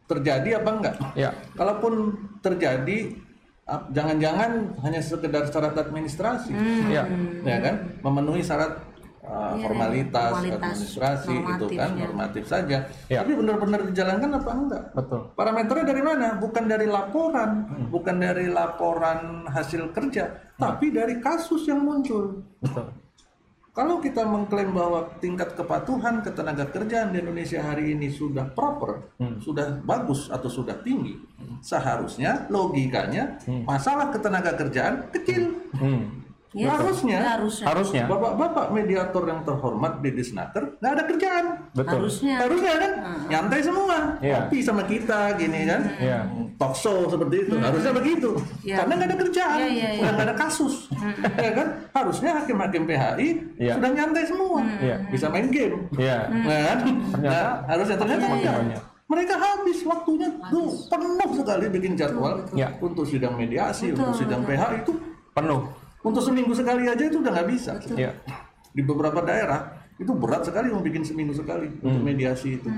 terjadi 0.06 0.64
apa 0.64 0.70
enggak? 0.72 0.96
Ya. 1.14 1.30
Kalaupun 1.54 2.16
terjadi, 2.40 3.20
jangan-jangan 3.92 4.80
hanya 4.80 5.02
sekedar 5.02 5.44
syarat 5.46 5.76
administrasi, 5.76 6.54
Ya. 6.88 7.04
ya 7.44 7.58
kan? 7.60 7.76
Memenuhi 8.00 8.40
syarat 8.40 8.80
uh, 9.26 9.58
Iya, 9.58 9.66
formalitas, 9.68 10.32
formalitas, 10.32 10.58
administrasi 10.62 11.34
itu 11.34 11.66
kan 11.74 11.92
normatif 11.98 12.44
saja. 12.46 12.78
Ya. 13.10 13.20
Tapi 13.22 13.32
benar-benar 13.34 13.82
dijalankan 13.90 14.32
apa 14.38 14.52
enggak? 14.54 14.84
Betul. 14.94 15.22
Parameternya 15.34 15.86
dari 15.86 16.04
mana? 16.06 16.28
Bukan 16.38 16.64
dari 16.70 16.88
laporan, 16.88 17.52
bukan 17.90 18.16
dari 18.22 18.46
laporan 18.50 19.20
hasil 19.50 19.92
kerja, 19.92 20.54
tapi 20.56 20.94
dari 20.94 21.18
kasus 21.20 21.66
yang 21.66 21.82
muncul. 21.82 22.46
Betul. 22.62 23.06
Kalau 23.76 24.00
kita 24.00 24.24
mengklaim 24.24 24.72
bahwa 24.72 25.04
tingkat 25.20 25.52
kepatuhan 25.52 26.24
ketenaga 26.24 26.64
kerjaan 26.72 27.12
di 27.12 27.20
Indonesia 27.20 27.60
hari 27.60 27.92
ini 27.92 28.08
sudah 28.08 28.48
proper, 28.56 29.12
sudah 29.44 29.84
bagus 29.84 30.32
atau 30.32 30.48
sudah 30.48 30.80
tinggi, 30.80 31.20
seharusnya 31.60 32.48
logikanya 32.48 33.36
masalah 33.68 34.16
ketenaga 34.16 34.56
kerjaan 34.56 35.12
kecil. 35.12 35.60
Hmm. 35.76 36.25
Ya, 36.56 36.72
Harusnya. 36.72 37.20
harusnya. 37.20 37.66
Harusnya. 37.68 38.04
Bapak-bapak 38.08 38.72
mediator 38.72 39.28
yang 39.28 39.44
terhormat 39.44 40.00
di 40.00 40.16
Disnaker 40.16 40.80
nggak 40.80 40.92
ada 40.96 41.04
kerjaan. 41.04 41.46
Betul. 41.76 42.08
Harusnya. 42.08 42.36
Harusnya 42.40 42.74
kan 42.80 42.92
nyantai 43.28 43.60
semua, 43.60 43.98
Iya. 44.24 44.48
kopi 44.48 44.64
sama 44.64 44.88
kita 44.88 45.36
gini 45.36 45.68
kan, 45.68 45.84
Iya. 46.00 46.20
talk 46.56 46.72
show 46.72 47.12
seperti 47.12 47.44
itu. 47.44 47.60
Harusnya 47.60 47.92
begitu, 47.92 48.40
Iya. 48.64 48.80
karena 48.80 48.92
nggak 48.96 49.10
ada 49.12 49.18
kerjaan, 49.20 49.58
Iya, 49.60 49.68
iya, 49.68 49.88
iya. 49.92 50.00
udah 50.00 50.12
nggak 50.16 50.28
ada 50.32 50.36
kasus, 50.40 50.74
ya 51.36 51.52
kan? 51.52 51.68
Harusnya 51.92 52.32
hakim-hakim 52.40 52.84
PHI 52.88 53.28
Iya. 53.60 53.74
sudah 53.76 53.90
nyantai 53.92 54.24
semua, 54.24 54.60
Iya. 54.80 54.96
bisa 55.12 55.28
main 55.28 55.52
game, 55.52 55.76
Iya. 56.00 56.18
ya 56.32 56.60
kan? 56.72 56.78
Ternyata- 57.12 57.36
Nah, 57.36 57.56
harusnya 57.68 57.98
ternyata 58.00 58.24
Iya, 58.24 58.36
enggak. 58.40 58.56
iya. 58.72 58.80
Mereka 59.06 59.36
habis 59.38 59.78
waktunya 59.84 60.32
tuh 60.48 60.72
penuh 60.88 61.30
sekali 61.36 61.66
bikin 61.68 61.94
jadwal 61.94 62.48
Iya. 62.56 62.72
untuk 62.80 63.04
sidang 63.04 63.36
mediasi, 63.36 63.92
Betul, 63.92 64.08
untuk 64.08 64.16
sidang 64.18 64.42
betul. 64.42 64.56
PHI 64.56 64.78
itu 64.82 64.94
Penuh. 65.36 65.68
Untuk 66.06 66.22
seminggu 66.22 66.54
sekali 66.54 66.86
aja 66.86 67.02
itu 67.02 67.18
udah 67.18 67.32
nggak 67.34 67.50
bisa. 67.50 67.82
Ya. 67.98 68.14
Di 68.70 68.86
beberapa 68.86 69.26
daerah 69.26 69.74
itu 69.98 70.12
berat 70.14 70.46
sekali 70.46 70.70
mau 70.70 70.80
bikin 70.80 71.02
seminggu 71.02 71.34
sekali 71.34 71.72
untuk 71.82 72.04
mediasi 72.04 72.62
itu. 72.62 72.70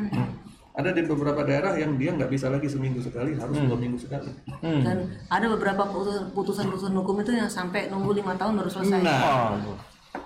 Ada 0.72 0.94
di 0.94 1.02
beberapa 1.04 1.42
daerah 1.42 1.74
yang 1.74 1.98
dia 1.98 2.14
nggak 2.14 2.30
bisa 2.30 2.48
lagi 2.48 2.70
seminggu 2.70 3.02
sekali, 3.02 3.34
harus 3.34 3.58
dua 3.58 3.74
minggu 3.76 3.98
sekali. 3.98 4.30
Hmm. 4.62 4.86
Dan 4.86 4.98
ada 5.26 5.46
beberapa 5.50 5.90
putus- 5.90 6.30
putusan-putusan 6.32 6.94
hukum 6.94 7.18
itu 7.20 7.34
yang 7.34 7.50
sampai 7.50 7.90
nunggu 7.90 8.14
lima 8.14 8.38
tahun 8.38 8.62
baru 8.62 8.70
selesai. 8.70 9.02
Nah, 9.02 9.58
Oh, 9.58 9.74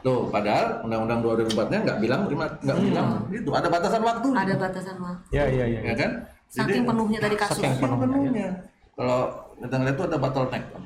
loh, 0.03 0.19
padahal 0.27 0.83
undang-undang 0.83 1.23
2004-nya 1.23 1.79
nggak 1.83 1.99
bilang 1.99 2.21
lima, 2.27 2.45
nggak 2.59 2.77
bilang 2.83 3.07
itu 3.31 3.47
ada 3.49 3.67
batasan 3.71 4.03
waktu, 4.03 4.27
Ada 4.29 4.55
batasan 4.59 4.97
waktu. 4.99 5.27
ya 5.31 5.45
ya 5.47 5.65
ya. 5.65 5.79
ya 5.87 5.95
kan? 5.95 6.11
Saking 6.51 6.83
penuhnya 6.83 7.19
tadi 7.23 7.35
kasus. 7.39 7.63
Saking 7.63 7.79
penuhnya, 7.79 8.07
penuhnya. 8.11 8.49
Kalau 8.91 9.19
kita 9.55 9.75
ngeliat 9.79 9.95
itu 9.95 10.03
ada 10.03 10.17
bottleneck 10.19 10.63
kan? 10.67 10.83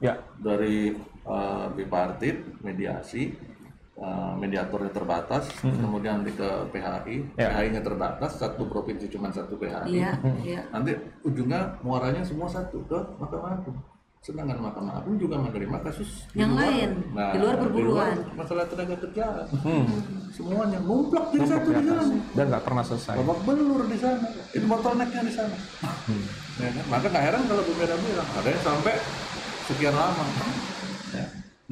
Ya. 0.00 0.14
dari 0.40 0.96
uh, 1.24 1.66
bipartit, 1.70 2.34
mediasi, 2.60 3.34
uh, 3.94 4.34
mediatornya 4.34 4.90
terbatas, 4.90 5.46
kemudian 5.60 6.20
nanti 6.20 6.32
ke 6.32 6.48
PHI, 6.68 7.16
Ya. 7.34 7.48
PHI-nya 7.50 7.80
terbatas, 7.80 8.36
satu 8.36 8.66
provinsi 8.66 9.06
cuma 9.08 9.28
satu 9.28 9.54
PHI. 9.54 9.86
Iya, 9.88 10.12
iya. 10.42 10.60
Nanti 10.68 10.92
ujungnya 11.22 11.78
muaranya 11.80 12.22
semua 12.22 12.46
satu 12.46 12.82
ke 12.82 12.98
Mahkamah 13.16 13.56
Agung. 13.56 13.78
Sedangkan 14.18 14.54
Mahkamah 14.60 15.02
Agung 15.02 15.18
juga 15.18 15.34
menerima 15.36 15.82
kasus 15.82 16.30
di 16.30 16.38
Yang 16.38 16.52
luar- 16.52 16.62
lain, 16.62 16.90
di 17.10 17.38
luar 17.38 17.56
perburuan. 17.58 18.14
masalah 18.32 18.64
tenaga 18.66 18.94
kerja. 18.96 19.26
Hmm. 19.56 19.86
Semuanya 20.30 20.78
numplak 20.78 21.28
jadi 21.28 21.46
satu 21.50 21.68
di 21.68 21.82
sana. 21.84 22.04
dan 22.32 22.44
nggak 22.48 22.62
pernah 22.62 22.82
selesai. 22.82 23.18
Babak 23.18 23.40
belur 23.44 23.82
di 23.84 23.98
sana. 23.98 24.26
Itu 24.48 24.64
bottlenecknya 24.64 25.22
di 25.22 25.32
sana. 25.32 25.56
Hmm. 26.06 26.22
Ya 26.56 26.70
kan? 26.70 26.84
Maka 26.88 27.06
nggak 27.10 27.24
heran 27.24 27.42
kalau 27.44 27.62
Bu 27.62 27.72
Mira 27.74 27.96
bilang 27.98 28.28
ada 28.32 28.48
yang 28.48 28.62
sampai 28.62 28.94
sekian 29.66 29.92
lama. 29.92 30.24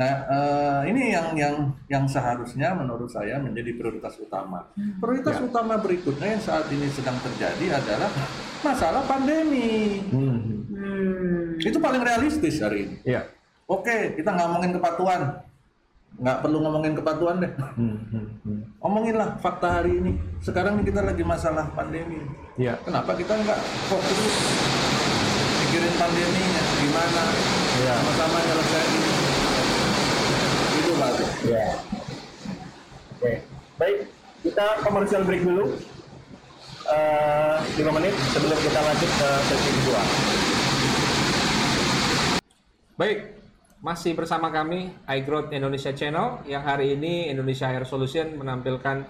Ya. 0.01 0.09
Nah 0.09 0.15
eh, 0.33 0.81
ini 0.89 1.13
yang 1.13 1.37
yang 1.37 1.55
yang 1.93 2.05
seharusnya 2.09 2.73
menurut 2.73 3.13
saya 3.13 3.37
menjadi 3.37 3.77
prioritas 3.77 4.17
utama. 4.17 4.65
Prioritas 4.97 5.37
Ya. 5.37 5.45
utama 5.45 5.77
berikutnya 5.77 6.41
yang 6.41 6.43
saat 6.43 6.65
ini 6.73 6.89
sedang 6.89 7.21
terjadi 7.21 7.77
adalah 7.77 8.09
masalah 8.65 9.05
pandemi. 9.05 10.01
Hmm. 10.09 10.65
Hmm. 10.73 11.61
Itu 11.61 11.77
paling 11.77 12.01
realistis 12.01 12.65
hari 12.65 12.89
ini. 12.89 12.97
Iya. 13.05 13.29
Oke, 13.69 14.17
kita 14.17 14.33
ngomongin 14.33 14.73
kepatuhan. 14.81 15.45
Nggak 16.17 16.39
perlu 16.43 16.59
ngomongin 16.65 16.97
kepatuhan 16.97 17.37
deh. 17.45 17.53
Hmm. 17.77 18.01
Hmm. 18.09 18.27
Hmm. 18.41 18.61
Omonginlah 18.81 19.37
fakta 19.45 19.85
hari 19.85 20.01
ini. 20.01 20.17
Sekarang 20.41 20.81
ini 20.81 20.89
kita 20.89 21.05
lagi 21.05 21.21
masalah 21.21 21.69
pandemi. 21.77 22.25
Iya. 22.57 22.81
Kenapa 22.89 23.13
kita 23.21 23.37
nggak 23.37 23.61
fokus 23.93 24.19
mikirin 25.61 25.95
pandeminya 26.01 26.63
gimana? 26.81 27.23
Iya. 27.85 27.93
Sama-sama 28.01 28.39
nyelesain 28.49 28.91
ini. 28.97 29.10
Ya. 31.49 31.73
Oke, 33.17 33.33
baik. 33.81 33.99
Kita 34.45 34.67
komersial 34.85 35.25
break 35.25 35.45
dulu. 35.45 35.73
Eh, 36.91 37.57
5 37.81 37.97
menit 37.97 38.15
sebelum 38.35 38.59
kita 38.61 38.81
lanjut 38.83 39.11
ke 39.15 39.29
sesi 39.49 39.71
kedua. 39.81 40.03
Baik, 43.01 43.19
masih 43.81 44.13
bersama 44.13 44.53
kami 44.53 44.93
iGrowth 45.09 45.49
Indonesia 45.55 45.93
Channel 45.97 46.45
yang 46.45 46.61
hari 46.61 46.93
ini 46.99 47.33
Indonesia 47.33 47.73
Air 47.73 47.89
Solution 47.89 48.37
menampilkan 48.37 49.09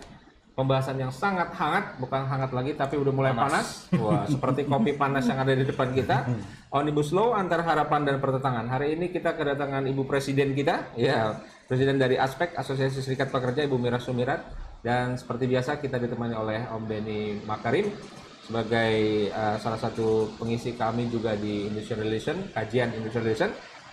pembahasan 0.55 1.01
yang 1.01 1.11
sangat 1.11 1.51
hangat, 1.57 1.99
bukan 1.99 2.28
hangat 2.28 2.53
lagi 2.55 2.78
tapi 2.78 2.95
udah 3.01 3.11
mulai 3.11 3.33
panas. 3.35 3.91
Wah, 3.99 4.28
seperti 4.35 4.68
kopi 4.70 4.95
panas 4.95 5.26
yang 5.26 5.43
ada 5.43 5.57
di 5.57 5.66
depan 5.66 5.91
kita. 5.91 6.31
Omnibus 6.70 7.11
Law 7.11 7.35
antar 7.35 7.66
harapan 7.66 8.07
dan 8.07 8.22
pertentangan. 8.22 8.70
Hari 8.70 8.95
ini 8.95 9.11
kita 9.11 9.35
kedatangan 9.35 9.83
Ibu 9.89 10.07
Presiden 10.07 10.55
kita, 10.55 10.95
ya, 10.95 11.35
Presiden 11.71 12.03
dari 12.03 12.18
Aspek 12.18 12.59
Asosiasi 12.59 12.99
Serikat 12.99 13.31
Pekerja 13.31 13.62
Ibu 13.62 13.79
Mira 13.79 14.03
Sumirat 14.03 14.43
dan 14.83 15.14
seperti 15.14 15.47
biasa 15.47 15.79
kita 15.79 16.03
ditemani 16.03 16.35
oleh 16.35 16.66
Om 16.66 16.83
Beni 16.83 17.39
Makarim 17.47 17.95
sebagai 18.43 19.31
uh, 19.31 19.55
salah 19.62 19.79
satu 19.79 20.35
pengisi 20.35 20.75
kami 20.75 21.07
juga 21.07 21.39
di 21.39 21.71
Indonesian 21.71 22.03
Relation, 22.03 22.37
kajian 22.51 22.91
Indonesian 22.91 23.23
Relation. 23.23 23.51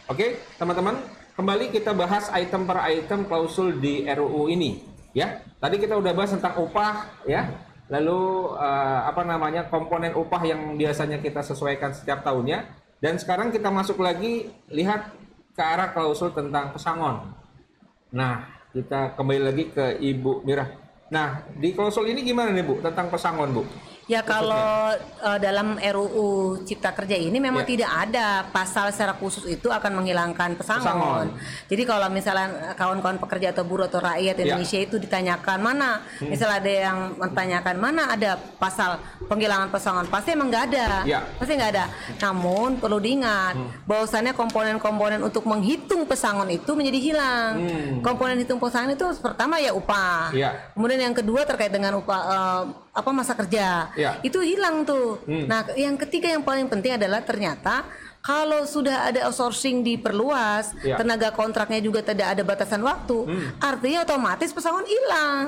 Oke, 0.09 0.41
teman-teman, 0.57 0.97
kembali 1.37 1.69
kita 1.69 1.93
bahas 1.93 2.33
item 2.33 2.65
per 2.65 2.81
item 2.89 3.29
klausul 3.29 3.77
di 3.77 4.09
RUU 4.09 4.49
ini, 4.49 4.81
ya. 5.13 5.45
Tadi 5.61 5.77
kita 5.77 6.01
udah 6.01 6.17
bahas 6.17 6.33
tentang 6.33 6.57
upah, 6.57 7.21
ya. 7.29 7.45
Lalu 7.93 8.57
uh, 8.57 9.05
apa 9.05 9.21
namanya 9.21 9.69
komponen 9.69 10.17
upah 10.17 10.41
yang 10.41 10.73
biasanya 10.81 11.21
kita 11.21 11.45
sesuaikan 11.45 11.93
setiap 11.93 12.25
tahunnya. 12.25 12.73
Dan 12.97 13.21
sekarang 13.21 13.53
kita 13.53 13.69
masuk 13.69 14.01
lagi 14.01 14.49
lihat 14.73 15.13
ke 15.53 15.61
arah 15.61 15.93
klausul 15.93 16.33
tentang 16.33 16.73
pesangon. 16.73 17.45
Nah, 18.07 18.47
kita 18.71 19.19
kembali 19.19 19.41
lagi 19.43 19.63
ke 19.67 19.99
Ibu 19.99 20.47
Mira. 20.47 20.63
Nah, 21.11 21.43
di 21.59 21.75
klausul 21.75 22.07
ini 22.07 22.23
gimana 22.23 22.55
nih 22.55 22.63
Bu 22.63 22.79
tentang 22.79 23.11
pesangon 23.11 23.51
Bu? 23.51 23.63
Ya 24.07 24.23
kalau 24.23 24.95
eh, 24.95 25.37
dalam 25.37 25.75
RUU 25.75 26.27
Cipta 26.63 26.95
Kerja 26.95 27.13
ini 27.13 27.37
memang 27.37 27.67
Ya. 27.67 27.75
tidak 27.75 27.91
ada 27.91 28.27
pasal 28.47 28.87
secara 28.89 29.11
khusus 29.11 29.43
itu 29.45 29.67
akan 29.67 29.99
menghilangkan 29.99 30.55
Pesangon. 30.55 30.79
pesangon. 30.87 31.27
Jadi 31.67 31.83
kalau 31.83 32.07
misalnya 32.07 32.47
kawan-kawan 32.73 33.19
pekerja 33.19 33.51
atau 33.51 33.67
buruh 33.67 33.85
atau 33.85 33.99
rakyat 33.99 34.31
Ya. 34.33 34.43
Indonesia 34.47 34.79
itu 34.79 34.95
ditanyakan 34.95 35.59
mana, 35.59 35.99
Hmm. 36.17 36.31
misalnya 36.31 36.55
ada 36.57 36.71
yang 36.71 36.97
menanyakan 37.19 37.75
mana 37.75 38.03
ada 38.09 38.31
pasal 38.55 38.95
penghilangan 39.27 39.67
pesangon, 39.67 40.07
pasti 40.07 40.31
emang 40.31 40.47
nggak 40.47 40.65
ada, 40.71 40.87
Ya. 41.03 41.19
pasti 41.35 41.51
nggak 41.53 41.71
ada. 41.75 41.85
Namun 42.23 42.79
perlu 42.79 42.97
diingat 42.97 43.59
Hmm. 43.59 43.67
bahwasannya 43.83 44.31
komponen-komponen 44.31 45.19
untuk 45.19 45.43
menghitung 45.43 46.07
pesangon 46.07 46.47
itu 46.47 46.71
menjadi 46.71 46.99
hilang. 47.01 47.51
Hmm. 47.59 47.99
Komponen 47.99 48.39
hitung 48.39 48.55
pesangon 48.57 48.95
itu 48.95 49.03
pertama 49.19 49.59
ya 49.59 49.75
upah, 49.75 50.31
Ya. 50.31 50.71
kemudian 50.71 51.03
yang 51.03 51.13
kedua 51.13 51.43
terkait 51.43 51.69
dengan 51.69 51.99
upah 51.99 52.21
eh, 52.23 52.63
apa 52.97 53.09
masa 53.13 53.37
kerja 53.37 53.93
Ya. 53.93 54.17
itu 54.25 54.41
hilang 54.41 54.81
tuh. 54.81 55.21
Hmm. 55.23 55.45
Nah, 55.45 55.61
yang 55.77 55.93
ketiga 55.95 56.33
yang 56.33 56.41
paling 56.41 56.65
penting 56.65 56.97
adalah 56.97 57.21
ternyata 57.21 57.85
kalau 58.19 58.67
sudah 58.67 59.07
ada 59.07 59.29
outsourcing 59.29 59.87
diperluas, 59.87 60.75
Ya. 60.83 60.99
tenaga 60.99 61.31
kontraknya 61.31 61.79
juga 61.79 62.03
tidak 62.03 62.35
ada 62.35 62.43
batasan 62.43 62.83
waktu, 62.83 63.23
artinya 63.61 64.03
otomatis 64.03 64.51
pesangon 64.51 64.83
hilang. 64.83 65.45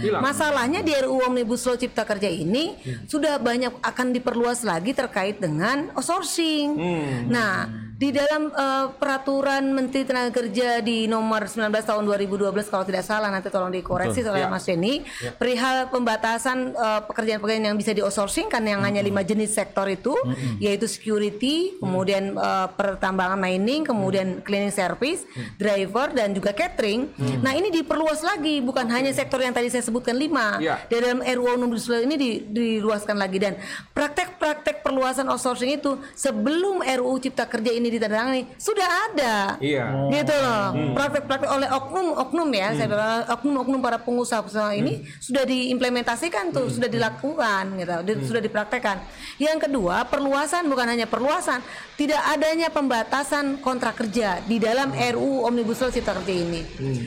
Hilang. 0.00 0.22
Masalahnya 0.24 0.80
di 0.80 0.94
RUU 0.94 1.20
Omnibus 1.28 1.68
Law 1.68 1.76
Cipta 1.76 2.06
Kerja 2.06 2.30
ini 2.30 2.80
sudah 3.04 3.36
banyak 3.36 3.76
akan 3.76 4.14
diperluas 4.14 4.64
lagi 4.64 4.96
terkait 4.96 5.36
dengan 5.36 5.92
outsourcing. 5.92 6.68
Hmm. 6.72 7.28
Nah, 7.28 7.83
di 7.94 8.10
dalam 8.10 8.50
eh, 8.50 8.86
peraturan 8.92 9.70
Menteri 9.70 10.02
Tenaga 10.02 10.34
Kerja 10.34 10.82
di 10.82 11.06
nomor 11.06 11.46
19 11.46 11.70
tahun 11.70 12.02
2012 12.02 12.42
kalau 12.66 12.82
tidak 12.82 13.02
salah 13.02 13.30
nanti 13.30 13.48
tolong 13.48 13.70
dikoreksi 13.70 14.20
oleh 14.20 14.42
Ya. 14.44 14.50
Mas 14.50 14.66
Denny 14.66 15.06
perihal 15.34 15.88
pembatasan 15.88 16.74
eh, 16.74 17.00
pekerjaan-pekerjaan 17.06 17.70
yang 17.70 17.78
bisa 17.78 17.90
di 17.90 18.02
outsourcing 18.02 18.50
kan 18.50 18.60
yang 18.60 18.82
hanya 18.82 18.98
lima 18.98 19.22
jenis 19.22 19.54
sektor 19.54 19.86
itu 19.86 20.10
yaitu 20.58 20.84
security, 20.84 21.78
kemudian 21.78 22.34
eh, 22.34 22.66
pertambangan 22.74 23.38
mining, 23.38 23.86
kemudian 23.86 24.42
cleaning 24.42 24.74
service, 24.74 25.22
driver 25.54 26.10
dan 26.10 26.34
juga 26.34 26.50
catering. 26.50 27.14
Nah, 27.40 27.54
ini 27.54 27.70
diperluas 27.70 28.20
lagi 28.20 28.58
bukan 28.58 28.90
hanya 28.90 29.14
sektor 29.14 29.38
yang 29.38 29.54
tadi 29.54 29.70
saya 29.70 29.80
sebutkan 29.80 30.18
lima. 30.18 30.58
Ya. 30.58 30.82
Di 30.84 30.98
dalam 30.98 31.22
RUU 31.22 31.56
Omnibus 31.56 31.86
Law 31.86 32.02
ini 32.02 32.18
di- 32.18 32.42
diluaskan 32.42 33.16
lagi. 33.16 33.38
Dan 33.38 33.54
praktek-praktek 33.94 34.82
perluasan 34.82 35.30
outsourcing 35.30 35.78
itu 35.78 35.94
sebelum 36.12 36.82
RUU 36.82 37.16
Cipta 37.18 37.46
Kerja 37.46 37.70
ini 37.70 37.83
ditandatangani 37.88 38.42
sudah 38.54 38.88
ada. 39.08 39.34
Iya. 39.58 39.84
Gitu 40.10 40.34
loh. 40.34 40.64
Praktek-praktek 40.92 41.48
oleh 41.48 41.68
oknum-oknum 41.68 42.48
ya, 42.50 42.68
saya 42.72 42.86
bilang 42.86 43.08
oknum-oknum 43.30 43.80
para 43.80 43.98
pengusaha-pengusaha 43.98 44.70
ini 44.74 44.92
sudah 45.18 45.44
diimplementasikan 45.44 46.50
tuh, 46.50 46.68
sudah 46.68 46.86
dilakukan 46.86 47.64
gitu, 47.76 47.94
di- 48.02 48.24
sudah 48.24 48.40
dipraktekkan. 48.40 49.02
Yang 49.36 49.66
kedua, 49.66 50.04
perluasan 50.04 50.66
bukan 50.66 50.86
hanya 50.86 51.04
perluasan, 51.04 51.60
tidak 51.94 52.20
adanya 52.26 52.68
pembatasan 52.68 53.58
kontrak 53.58 53.96
kerja 53.96 54.38
di 54.42 54.56
dalam 54.56 54.90
RUU 54.90 55.44
Omnibus 55.44 55.78
Law 55.78 55.90
Cipta 55.90 56.14
Kerja 56.14 56.34
ini. 56.34 56.62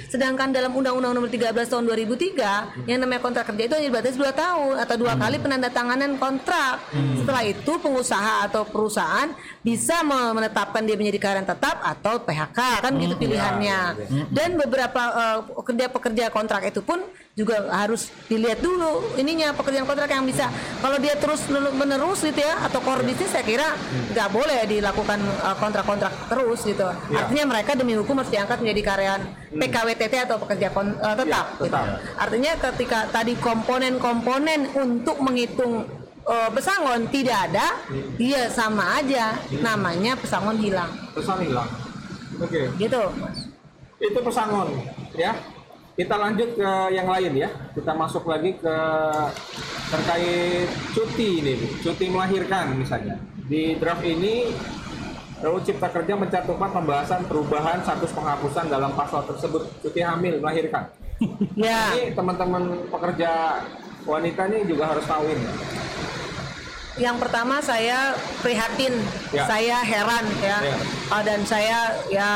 Sedangkan 0.05 0.49
dalam 0.49 0.71
Undang-Undang 0.71 1.13
Nomor 1.13 1.27
13 1.27 1.67
Tahun 1.67 1.83
2003 1.83 2.85
yang 2.85 2.99
namanya 2.99 3.19
kontrak 3.19 3.45
kerja 3.45 3.63
itu 3.63 3.75
hanya 3.75 3.87
dibatasi 3.87 4.15
2 4.15 4.31
tahun 4.33 4.73
atau 4.77 4.95
dua 4.95 5.13
kali 5.15 5.37
penandatanganan 5.37 6.17
kontrak. 6.17 6.79
Setelah 7.17 7.43
itu 7.43 7.71
pengusaha 7.77 8.35
atau 8.43 8.63
perusahaan 8.63 9.29
bisa 9.59 10.01
me- 10.01 10.31
menetapkan 10.67 10.83
dia 10.83 10.95
menjadi 10.99 11.19
karyawan 11.23 11.47
tetap 11.47 11.77
atau 11.79 12.13
PHK 12.19 12.59
kan 12.83 12.91
gitu 12.99 13.15
pilihannya. 13.15 13.79
Dan 14.29 14.59
beberapa 14.59 15.01
eh, 15.15 15.39
pekerja-pekerja 15.55 16.25
kontrak 16.29 16.67
itu 16.67 16.83
pun 16.83 16.99
juga 17.37 17.69
harus 17.69 18.09
dilihat 18.25 18.59
dulu 18.59 19.13
ininya 19.13 19.53
pekerjaan 19.53 19.85
kontrak 19.85 20.09
yang 20.09 20.25
bisa 20.25 20.49
kalau 20.81 20.97
dia 20.97 21.13
terus 21.15 21.45
menerus 21.53 22.25
gitu 22.25 22.41
ya 22.41 22.65
atau 22.65 22.81
core 22.81 23.05
bisnis 23.05 23.29
saya 23.29 23.45
kira 23.45 23.77
nggak 24.11 24.29
boleh 24.33 24.65
dilakukan 24.67 25.19
eh, 25.21 25.55
kontrak-kontrak 25.55 26.13
terus 26.27 26.59
gitu. 26.67 26.87
Artinya 27.13 27.45
mereka 27.47 27.71
demi 27.79 27.95
hukum 27.95 28.19
harus 28.19 28.31
diangkat 28.33 28.59
menjadi 28.59 28.81
karyawan 28.83 29.21
PKWTT 29.55 30.13
atau 30.27 30.37
pekerja 30.43 30.67
kon- 30.75 30.97
eh, 30.99 31.15
tetap. 31.15 31.45
gitu. 31.55 31.63
tetap. 31.71 31.85
Artinya 32.19 32.51
ketika 32.59 32.99
tadi 33.07 33.33
komponen-komponen 33.39 34.75
untuk 34.75 35.23
menghitung 35.23 35.87
eh, 36.27 36.49
pesangon 36.51 37.07
tidak 37.07 37.37
ada, 37.51 37.67
dia 38.19 38.51
sama 38.51 38.99
aja 38.99 39.39
namanya 39.63 40.13
pesangon 40.19 40.57
hilang. 40.59 40.91
Pesan 41.15 41.43
hilang. 41.47 41.69
Oke. 42.37 42.69
Gitu. 42.75 43.03
Itu 43.97 44.19
pesangon, 44.21 44.67
ya. 45.17 45.33
Kita 45.97 46.13
lanjut 46.13 46.53
ke 46.53 46.69
yang 46.93 47.09
lain 47.09 47.33
ya. 47.33 47.49
Kita 47.73 47.97
masuk 47.97 48.29
lagi 48.29 48.53
ke 48.53 48.77
terkait 49.89 50.69
cuti 50.93 51.41
ini, 51.41 51.57
Bu. 51.57 51.67
cuti 51.81 52.05
melahirkan 52.05 52.77
misalnya. 52.77 53.17
Di 53.49 53.73
draft 53.81 54.05
ini 54.05 54.53
RUU 55.41 55.61
Cipta 55.65 55.89
Kerja 55.89 56.13
mencantumkan 56.13 56.69
pembahasan 56.69 57.25
perubahan 57.25 57.81
status 57.81 58.13
penghapusan 58.13 58.69
dalam 58.69 58.93
pasal 58.93 59.25
tersebut 59.25 59.65
cuti 59.81 60.01
hamil 60.05 60.37
melahirkan. 60.37 60.93
Ya. 61.57 61.97
Ini 61.97 62.13
teman-teman 62.13 62.85
pekerja 62.93 63.61
wanita 64.05 64.45
ini 64.53 64.69
juga 64.69 64.93
harus 64.93 65.05
tahu 65.09 65.25
ini. 65.25 65.49
Yang 66.97 67.17
pertama 67.21 67.61
saya 67.61 68.17
prihatin, 68.41 68.93
Ya. 69.29 69.45
saya 69.45 69.77
heran 69.85 70.25
ya, 70.41 70.57
Ya. 70.65 70.75
Uh, 71.13 71.23
dan 71.23 71.39
saya 71.45 71.79
ya 72.09 72.31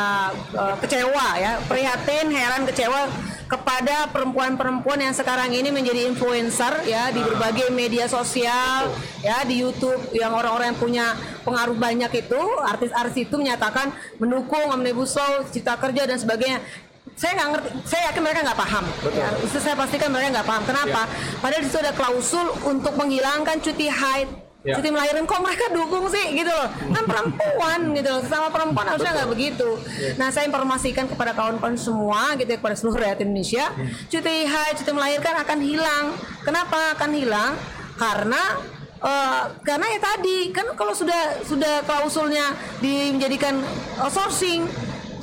uh, 0.53 0.75
kecewa 0.79 1.27
ya, 1.41 1.57
prihatin, 1.65 2.29
heran, 2.29 2.63
kecewa 2.69 3.09
kepada 3.51 4.07
perempuan-perempuan 4.15 4.95
yang 5.03 5.11
sekarang 5.11 5.51
ini 5.51 5.75
menjadi 5.75 6.07
influencer 6.07 6.87
ya 6.87 7.11
di 7.11 7.19
berbagai 7.19 7.67
media 7.75 8.07
sosial 8.07 8.87
ya 9.19 9.43
di 9.43 9.59
YouTube 9.59 9.99
yang 10.15 10.31
orang-orang 10.31 10.71
yang 10.71 10.79
punya 10.79 11.05
pengaruh 11.43 11.75
banyak 11.75 12.07
itu 12.15 12.41
artis-artis 12.63 13.27
itu 13.27 13.35
menyatakan 13.35 13.91
mendukung 14.23 14.71
omnibus 14.71 15.19
law 15.19 15.43
cipta 15.51 15.75
kerja 15.75 16.07
dan 16.07 16.15
sebagainya. 16.15 16.63
Saya 17.11 17.35
nggak 17.35 17.49
ngerti 17.51 17.69
saya 17.91 18.01
yakin 18.07 18.21
mereka 18.23 18.39
nggak 18.47 18.59
paham. 18.63 18.85
Ya, 19.11 19.29
itu 19.43 19.57
saya 19.59 19.75
pastikan 19.75 20.09
mereka 20.15 20.39
nggak 20.39 20.47
paham. 20.47 20.63
Kenapa? 20.63 21.01
Padahal 21.43 21.61
di 21.61 21.67
situ 21.67 21.79
ada 21.83 21.91
klausul 21.91 22.47
untuk 22.63 22.95
menghilangkan 22.95 23.59
cuti 23.59 23.91
haid 23.91 24.31
Ya. 24.61 24.77
cuti 24.77 24.93
melahirkan 24.93 25.25
kok 25.25 25.41
mereka 25.41 25.73
dukung 25.73 26.05
sih 26.13 26.37
gitu 26.37 26.53
loh. 26.53 26.69
Kan 26.69 27.03
perempuan 27.09 27.97
gitu 27.97 28.09
loh. 28.13 28.21
Sama 28.29 28.53
perempuan 28.53 28.93
harusnya 28.93 29.11
nggak 29.17 29.29
begitu. 29.33 29.69
Nah 30.21 30.29
saya 30.29 30.45
informasikan 30.45 31.09
kepada 31.09 31.33
kawan-kawan 31.33 31.73
semua 31.73 32.37
gitu 32.37 32.45
ya 32.45 32.57
kepada 32.61 32.77
seluruh 32.77 33.01
rakyat 33.01 33.25
Indonesia 33.25 33.73
cuti 34.05 34.35
haid 34.45 34.73
cuti 34.77 34.91
melahirkan 34.93 35.33
akan 35.41 35.59
hilang. 35.65 36.05
Kenapa 36.45 36.93
akan 36.93 37.09
hilang? 37.09 37.51
Karena 37.97 38.41
eh, 39.01 39.41
karena 39.65 39.85
ya 39.97 39.99
tadi 39.99 40.37
kan 40.53 40.77
kalau 40.77 40.93
sudah 40.93 41.41
sudah 41.41 41.81
klausulnya 41.81 42.53
di 42.77 43.17
menjadikan 43.17 43.57
outsourcing 43.97 44.69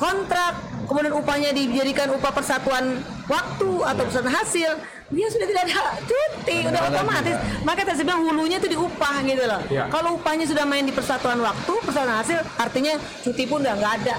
kontrak 0.03 0.59
kemudian 0.89 1.14
upahnya 1.14 1.51
dijadikan 1.53 2.09
upah 2.16 2.32
persatuan 2.32 3.05
waktu 3.28 3.70
atau 3.86 4.03
persatuan 4.09 4.34
hasil 4.34 4.70
dia 5.09 5.27
sudah 5.27 5.47
tidak 5.47 5.63
ada 5.65 5.81
cuti 6.05 6.57
udah 6.65 6.81
otomatis 6.87 7.35
maka 7.65 7.81
tadi 7.81 7.97
saya 7.97 8.07
bilang 8.07 8.23
hulunya 8.25 8.57
itu 8.57 8.69
diupah 8.69 9.15
gitu 9.23 9.41
loh 9.43 9.61
Ya. 9.69 9.89
kalau 9.89 10.17
upahnya 10.17 10.45
sudah 10.45 10.65
main 10.65 10.85
di 10.85 10.93
persatuan 10.93 11.41
waktu 11.41 11.73
persatuan 11.81 12.13
hasil 12.15 12.39
artinya 12.57 12.93
cuti 13.23 13.45
pun 13.45 13.61
udah 13.61 13.75
nggak 13.75 13.95
ada 13.99 14.17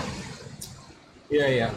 Iya 1.29 1.45
iya. 1.47 1.67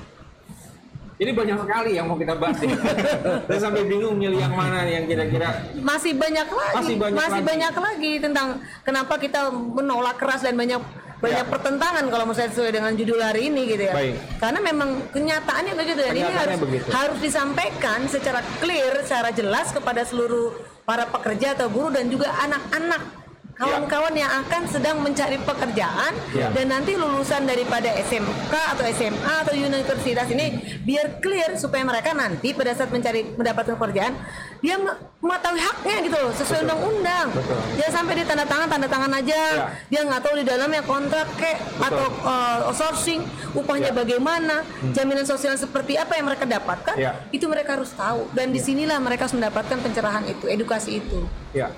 Ini 1.15 1.31
banyak 1.31 1.59
sekali 1.59 1.91
yang 1.93 2.07
mau 2.07 2.17
kita 2.17 2.35
bahas 2.35 2.57
ya. 2.59 2.73
Saya 3.47 3.59
sampai 3.61 3.85
bingung 3.85 4.17
milih 4.17 4.39
yang 4.39 4.51
mana 4.51 4.83
nih 4.83 4.93
yang 4.97 5.07
kira-kira 5.07 5.49
masih 5.77 6.13
banyak 6.15 6.47
lagi 6.47 6.75
Masih 6.75 6.97
banyak 6.97 7.17
lagi. 7.31 7.43
banyak 7.45 7.75
lagi 7.77 8.13
tentang 8.19 8.49
kenapa 8.83 9.15
kita 9.17 9.41
menolak 9.51 10.17
keras 10.17 10.41
dan 10.41 10.55
banyak 10.55 10.81
banyak 11.19 11.39
Ya. 11.39 11.47
pertentangan 11.47 12.03
kalau 12.11 12.27
saya 12.35 12.51
sesuai 12.51 12.75
dengan 12.75 12.93
judul 12.93 13.23
hari 13.23 13.47
ini 13.47 13.63
gitu 13.69 13.87
ya. 13.87 13.95
Baik. 13.95 14.19
Karena 14.37 14.59
memang 14.61 14.91
kenyataannya 15.09 15.73
begitu 15.73 16.01
dan 16.01 16.11
ini 16.11 16.19
Kenyataannya 16.21 16.43
harus 16.51 16.61
begitu. 16.61 16.87
harus 16.91 17.19
disampaikan 17.23 18.01
secara 18.07 18.41
clear, 18.59 18.93
secara 19.01 19.31
jelas 19.31 19.71
kepada 19.71 20.03
seluruh 20.03 20.51
para 20.83 21.07
pekerja 21.07 21.55
atau 21.55 21.71
buruh 21.71 21.95
dan 21.95 22.11
juga 22.11 22.27
anak-anak 22.37 23.22
kawan-kawan 23.55 24.13
yang 24.13 24.33
akan 24.41 24.63
sedang 24.65 24.97
mencari 24.99 25.37
pekerjaan 25.39 26.13
Ya. 26.33 26.49
dan 26.49 26.67
nanti 26.69 26.95
lulusan 26.95 27.45
daripada 27.45 27.93
SMK 27.95 28.49
atau 28.73 28.85
SMA 28.89 29.35
atau 29.39 29.53
universitas 29.53 30.27
ini 30.27 30.47
biar 30.81 31.19
clear 31.19 31.55
supaya 31.55 31.83
mereka 31.83 32.13
nanti 32.13 32.51
pada 32.51 32.73
saat 32.73 32.89
mencari 32.89 33.29
mendapatkan 33.31 33.75
pekerjaan 33.75 34.17
dia 34.59 34.77
me- 34.77 34.95
mengetahui 35.19 35.59
haknya 35.59 35.97
gitu 36.03 36.17
loh 36.17 36.33
sesuai 36.33 36.61
undang-undang 36.63 37.29
jangan 37.77 37.93
sampai 37.93 38.13
dia 38.15 38.27
tanda 38.27 38.45
tangan 38.45 38.69
tanda 38.69 38.89
tangan 38.89 39.13
aja 39.15 39.41
Ya. 39.53 39.67
dia 39.87 40.01
nggak 40.03 40.21
tahu 40.21 40.35
di 40.35 40.45
dalamnya 40.45 40.83
kontrak 40.83 41.29
kek 41.35 41.57
atau 41.79 42.05
uh, 42.23 42.69
outsourcing 42.69 43.21
upahnya 43.53 43.91
Ya. 43.91 43.95
bagaimana 43.95 44.65
jaminan 44.91 45.23
sosial 45.23 45.55
seperti 45.55 45.95
apa 45.95 46.15
yang 46.15 46.27
mereka 46.27 46.45
dapatkan 46.45 46.97
Ya. 46.97 47.21
itu 47.29 47.45
mereka 47.45 47.77
harus 47.77 47.93
tahu 47.93 48.27
dan 48.33 48.51
di 48.51 48.59
sinilah 48.59 48.97
mereka 48.97 49.27
harus 49.27 49.37
mendapatkan 49.37 49.79
pencerahan 49.79 50.25
itu 50.25 50.47
edukasi 50.47 50.99
itu 50.99 51.21
Ya. 51.53 51.69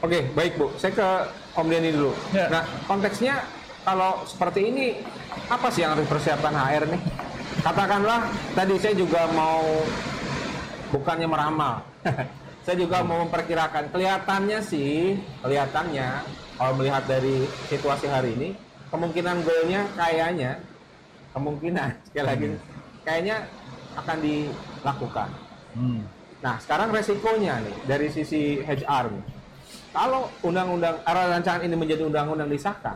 Oke, 0.00 0.24
baik 0.32 0.56
Bu. 0.56 0.72
Saya 0.80 0.92
ke 0.96 1.08
Om 1.60 1.68
Denny 1.68 1.92
dulu. 1.92 2.16
Ya. 2.32 2.48
Nah, 2.48 2.62
konteksnya 2.88 3.44
kalau 3.84 4.24
seperti 4.24 4.72
ini 4.72 4.86
apa 5.52 5.68
sih 5.68 5.84
yang 5.84 5.92
harus 5.92 6.08
persiapan 6.08 6.56
HR 6.56 6.84
nih? 6.88 7.02
Katakanlah 7.60 8.24
tadi 8.56 8.74
saya 8.80 8.96
juga 8.96 9.28
mau 9.36 9.60
bukannya 10.88 11.28
meramal. 11.28 11.84
saya 12.64 12.76
juga 12.80 13.04
mau 13.04 13.28
memperkirakan. 13.28 13.92
Kelihatannya 13.92 14.58
sih, 14.64 15.20
kelihatannya 15.44 16.24
kalau 16.56 16.72
melihat 16.80 17.04
dari 17.04 17.44
situasi 17.68 18.08
hari 18.08 18.32
ini, 18.40 18.48
kemungkinan 18.88 19.44
goalnya 19.44 19.84
kayaknya 20.00 20.64
kemungkinan 21.36 21.88
sekali 22.08 22.24
lagi 22.24 22.46
kayaknya 23.04 23.36
akan 24.00 24.18
dilakukan. 24.24 25.28
Hmm. 25.76 26.02
Nah, 26.40 26.56
sekarang 26.56 26.88
resikonya 26.88 27.60
nih 27.60 27.76
dari 27.84 28.08
sisi 28.08 28.64
HR 28.64 29.12
nih. 29.12 29.39
Kalau 29.90 30.30
undang-undang 30.46 31.02
arah 31.02 31.34
rancangan 31.34 31.66
ini 31.66 31.74
menjadi 31.74 32.06
undang-undang 32.06 32.46
disahkan, 32.46 32.94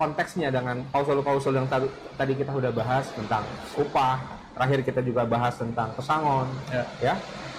konteksnya 0.00 0.48
dengan 0.48 0.80
klausul-klausul 0.88 1.52
yang 1.52 1.68
tadi, 1.68 1.84
tadi 2.16 2.32
kita 2.32 2.48
sudah 2.48 2.72
bahas 2.72 3.04
tentang 3.12 3.44
upah, 3.76 4.16
terakhir 4.56 4.80
kita 4.88 5.00
juga 5.04 5.28
bahas 5.28 5.52
tentang 5.60 5.92
pesangon, 5.92 6.48
Ya. 6.72 6.84
ya, 7.02 7.14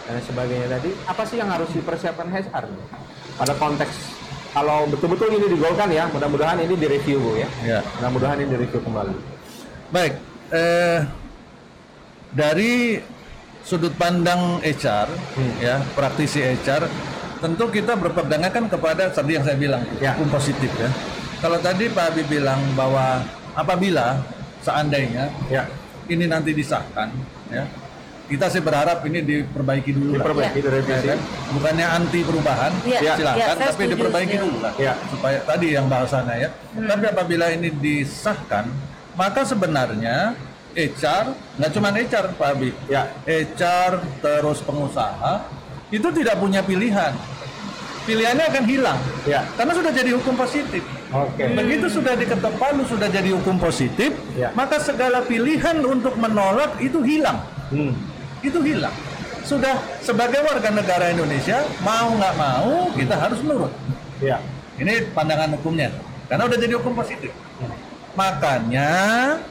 dan 0.09 0.17
sebagainya 0.25 0.65
tadi, 0.65 0.89
apa 1.05 1.21
sih 1.29 1.37
yang 1.37 1.53
harus 1.53 1.69
dipersiapkan 1.69 2.25
HR 2.25 2.65
pada 3.37 3.53
konteks 3.53 4.17
kalau 4.49 4.89
betul-betul 4.89 5.29
ini 5.29 5.45
digolkan 5.53 5.93
ya, 5.93 6.09
mudah-mudahan 6.09 6.57
ini 6.65 6.73
direview 6.73 7.21
Bu 7.21 7.37
ya, 7.37 7.49
Ya. 7.61 7.79
mudah-mudahan 8.01 8.41
ini 8.41 8.49
direview 8.49 8.81
kembali. 8.81 9.13
Baik, 9.93 10.17
eh, 10.49 11.05
dari 12.33 12.97
sudut 13.61 13.93
pandang 13.93 14.57
HR, 14.65 15.05
Hmm. 15.37 15.53
ya 15.61 15.85
praktisi 15.93 16.41
HR, 16.41 16.89
tentu 17.39 17.65
kita 17.67 17.95
berpegangan 17.95 18.49
kan 18.49 18.65
kepada 18.67 19.07
tadi 19.07 19.31
yang 19.33 19.43
saya 19.43 19.55
bilang 19.55 19.83
Ya. 19.97 20.13
hukum 20.13 20.29
positif 20.29 20.69
ya. 20.75 20.89
Kalau 21.39 21.55
tadi 21.57 21.87
Pak 21.87 22.03
Habib 22.11 22.27
bilang 22.27 22.59
bahwa 22.73 23.23
apabila 23.53 24.19
seandainya 24.59 25.31
Ya, 25.47 25.63
ini 26.05 26.27
nanti 26.27 26.51
disahkan, 26.51 27.07
ya 27.47 27.63
kita 28.27 28.45
sih 28.45 28.61
berharap 28.61 29.01
ini 29.03 29.23
diperbaiki 29.23 29.89
dulu 29.89 30.13
lah. 30.13 30.21
diperbaiki, 30.21 30.53
Ya. 30.53 30.63
direvisi. 30.63 31.01
Ya 31.01 31.09
kan? 31.09 31.19
Bukannya 31.49 31.87
anti 31.89 32.19
perubahan, 32.21 32.71
Ya, 32.83 32.99
ya, 33.01 33.13
silakan, 33.15 33.39
saya 33.39 33.55
tapi 33.65 33.71
setuju, 33.73 33.93
diperbaiki 33.95 34.35
ya. 34.35 34.41
dulu 34.43 34.57
lah, 34.59 34.73
Ya. 34.77 34.93
supaya 35.09 35.39
tadi 35.41 35.67
yang 35.71 35.87
bahasannya 35.87 36.35
ya. 36.37 36.49
Tapi 36.75 37.05
apabila 37.07 37.45
ini 37.49 37.69
disahkan, 37.73 38.69
maka 39.15 39.41
sebenarnya 39.41 40.37
HR, 40.77 41.25
nggak 41.57 41.71
cuma 41.73 41.89
HR 41.89 42.25
Pak 42.35 42.47
Habib, 42.47 42.75
Ya. 42.85 43.09
HR 43.23 43.91
terus 44.21 44.59
pengusaha 44.61 45.33
itu 45.89 46.07
tidak 46.13 46.37
punya 46.37 46.61
pilihan, 46.61 47.13
pilihannya 48.05 48.45
akan 48.45 48.63
hilang, 48.65 48.99
Ya. 49.25 49.41
karena 49.53 49.73
sudah 49.73 49.91
jadi 49.91 50.11
hukum 50.13 50.33
positif. 50.33 50.81
Oke. 51.09 51.41
Begitu 51.57 51.89
sudah 51.89 52.13
diketok 52.13 52.53
palu 52.61 52.85
sudah 52.85 53.09
jadi 53.09 53.33
hukum 53.33 53.57
positif, 53.57 54.13
Ya. 54.37 54.53
maka 54.53 54.77
segala 54.77 55.25
pilihan 55.25 55.81
untuk 55.81 56.13
menolak 56.15 56.77
itu 56.77 57.01
hilang 57.01 57.41
Hmm. 57.69 57.93
itu 58.41 58.61
hilang. 58.61 58.93
Sudah 59.41 59.81
sebagai 59.99 60.45
warga 60.45 60.69
negara 60.69 61.09
Indonesia 61.09 61.65
mau 61.81 62.13
nggak 62.13 62.33
mau 62.37 62.93
kita 62.93 63.17
harus 63.17 63.41
nurut. 63.41 63.73
Ya. 64.21 64.37
Ini 64.77 65.09
pandangan 65.11 65.57
hukumnya 65.57 65.89
karena 66.29 66.45
udah 66.45 66.57
jadi 66.57 66.73
hukum 66.77 66.93
positif. 66.93 67.33
Makanya 68.19 68.91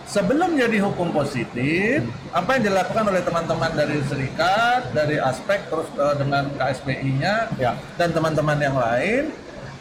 sebelum 0.04 0.52
jadi 0.52 0.84
hukum 0.84 1.08
positif, 1.08 2.04
apa 2.28 2.60
yang 2.60 2.68
dilakukan 2.68 3.00
oleh 3.08 3.24
teman-teman 3.24 3.72
dari 3.72 3.96
serikat, 4.04 4.92
dari 4.92 5.16
aspek 5.16 5.72
terus 5.72 5.88
eh, 5.96 6.14
dengan 6.20 6.52
KSPI-nya 6.52 7.56
Ya. 7.56 7.72
dan 7.96 8.12
teman-teman 8.12 8.60
yang 8.60 8.76
lain, 8.76 9.32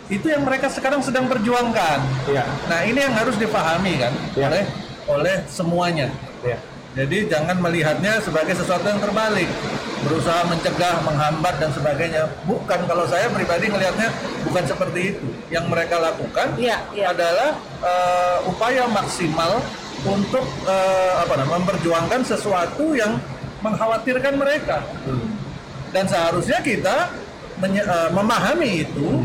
itu 0.08 0.32
yang 0.32 0.48
mereka 0.48 0.72
sekarang 0.72 1.04
sedang 1.04 1.28
perjuangkan. 1.28 2.00
Ya. 2.32 2.48
Nah 2.72 2.88
ini 2.88 3.04
yang 3.04 3.12
harus 3.12 3.36
dipahami 3.36 4.00
kan 4.00 4.14
Ya. 4.40 4.48
oleh 4.48 4.64
oleh 5.12 5.36
semuanya. 5.52 6.08
Ya. 6.40 6.56
Jadi 6.98 7.30
jangan 7.30 7.62
melihatnya 7.62 8.18
sebagai 8.26 8.58
sesuatu 8.58 8.82
yang 8.82 8.98
terbalik, 8.98 9.46
berusaha 10.02 10.42
mencegah, 10.50 10.98
menghambat 11.06 11.62
dan 11.62 11.70
sebagainya. 11.70 12.26
Bukan 12.50 12.90
kalau 12.90 13.06
saya 13.06 13.30
pribadi 13.30 13.70
melihatnya 13.70 14.10
bukan 14.42 14.66
seperti 14.66 15.14
itu. 15.14 15.26
Yang 15.54 15.66
mereka 15.70 16.02
lakukan 16.02 16.58
Iya, 16.58 16.82
iya. 16.98 17.14
adalah 17.14 17.54
eh, 17.86 18.38
upaya 18.50 18.90
maksimal 18.90 19.62
untuk 20.10 20.42
eh, 20.66 21.14
apa 21.22 21.34
namanya 21.38 21.62
memperjuangkan 21.62 22.22
sesuatu 22.26 22.98
yang 22.98 23.22
mengkhawatirkan 23.62 24.34
mereka. 24.34 24.82
Dan 25.94 26.10
seharusnya 26.10 26.58
kita 26.66 27.14
menye- 27.62 27.86
eh, 27.86 28.10
memahami 28.10 28.90
itu. 28.90 29.22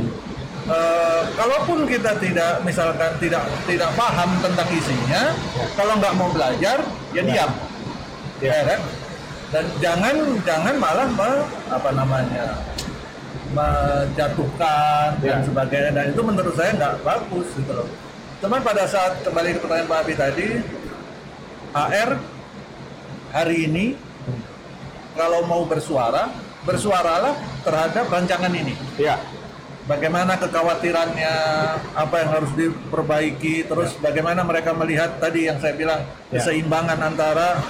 Eh, 0.63 1.23
kalaupun 1.35 1.83
kita 1.85 2.15
tidak 2.17 2.63
misalkan 2.63 3.11
tidak 3.19 3.43
tidak 3.67 3.91
paham 3.93 4.31
tentang 4.39 4.69
isinya, 4.71 5.35
kalau 5.75 5.99
nggak 5.99 6.15
mau 6.15 6.31
belajar 6.31 6.79
ya 7.11 7.19
diam, 7.21 7.51
ya 8.39 8.63
kan? 8.63 8.81
Dan 9.51 9.65
jangan 9.79 10.15
jangan 10.43 10.75
malah 10.79 11.09
me- 11.11 11.47
apa 11.67 11.91
namanya 11.91 12.63
menjatuhkan 13.53 15.19
dan 15.19 15.43
Ya. 15.43 15.45
sebagainya 15.45 15.91
dan 15.93 16.05
itu 16.09 16.23
menurut 16.23 16.55
saya 16.55 16.71
nggak 16.73 16.95
bagus 17.03 17.49
gitu 17.53 17.73
loh. 17.75 17.89
Cuman 18.39 18.63
pada 18.63 18.87
saat 18.87 19.19
kembali 19.21 19.55
ke 19.55 19.61
pertanyaan 19.61 19.91
Pak 19.91 19.99
Abi 19.99 20.15
tadi, 20.15 20.49
HR 21.75 22.11
hari 23.31 23.57
ini 23.67 23.87
kalau 25.13 25.43
mau 25.43 25.67
bersuara, 25.67 26.31
bersuaralah 26.63 27.35
terhadap 27.61 28.07
rancangan 28.07 28.53
ini. 28.53 28.79
Ya. 28.95 29.19
Bagaimana 29.87 30.39
kekhawatirannya, 30.39 31.35
apa 31.95 32.15
yang 32.23 32.31
harus 32.31 32.51
diperbaiki, 32.55 33.67
terus 33.67 33.99
bagaimana 33.99 34.47
mereka 34.47 34.71
melihat 34.75 35.19
tadi 35.19 35.51
yang 35.51 35.59
saya 35.59 35.75
bilang 35.75 36.01
Ya. 36.31 36.39
keseimbangan 36.41 36.99
antara 37.03 37.61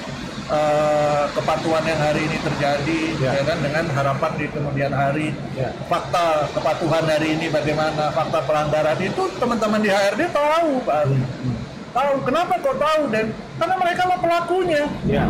eh, 0.52 1.24
kepatuhan 1.32 1.80
yang 1.86 1.96
hari 1.96 2.28
ini 2.28 2.36
terjadi, 2.44 3.02
Ya. 3.16 3.40
ya 3.40 3.42
kan, 3.46 3.56
dengan 3.62 3.88
harapan 3.88 4.32
di 4.36 4.46
kemudian 4.52 4.92
hari, 4.92 5.32
Ya. 5.56 5.72
fakta 5.88 6.44
kepatuhan 6.52 7.08
hari 7.08 7.40
ini 7.40 7.48
bagaimana, 7.48 8.12
fakta 8.12 8.44
pelanggaran 8.44 9.00
itu 9.00 9.32
teman-teman 9.40 9.80
di 9.80 9.88
HRD 9.88 10.28
tahu, 10.28 10.82
Pak. 10.84 11.08
Ali. 11.08 11.16
Hmm. 11.16 11.56
Tahu 11.92 12.12
kenapa 12.28 12.54
kok 12.60 12.76
tahu 12.76 13.02
dan 13.08 13.24
karena 13.56 13.74
mereka 13.80 14.02
lah 14.08 14.18
pelakunya. 14.20 14.82
Ya. 15.08 15.24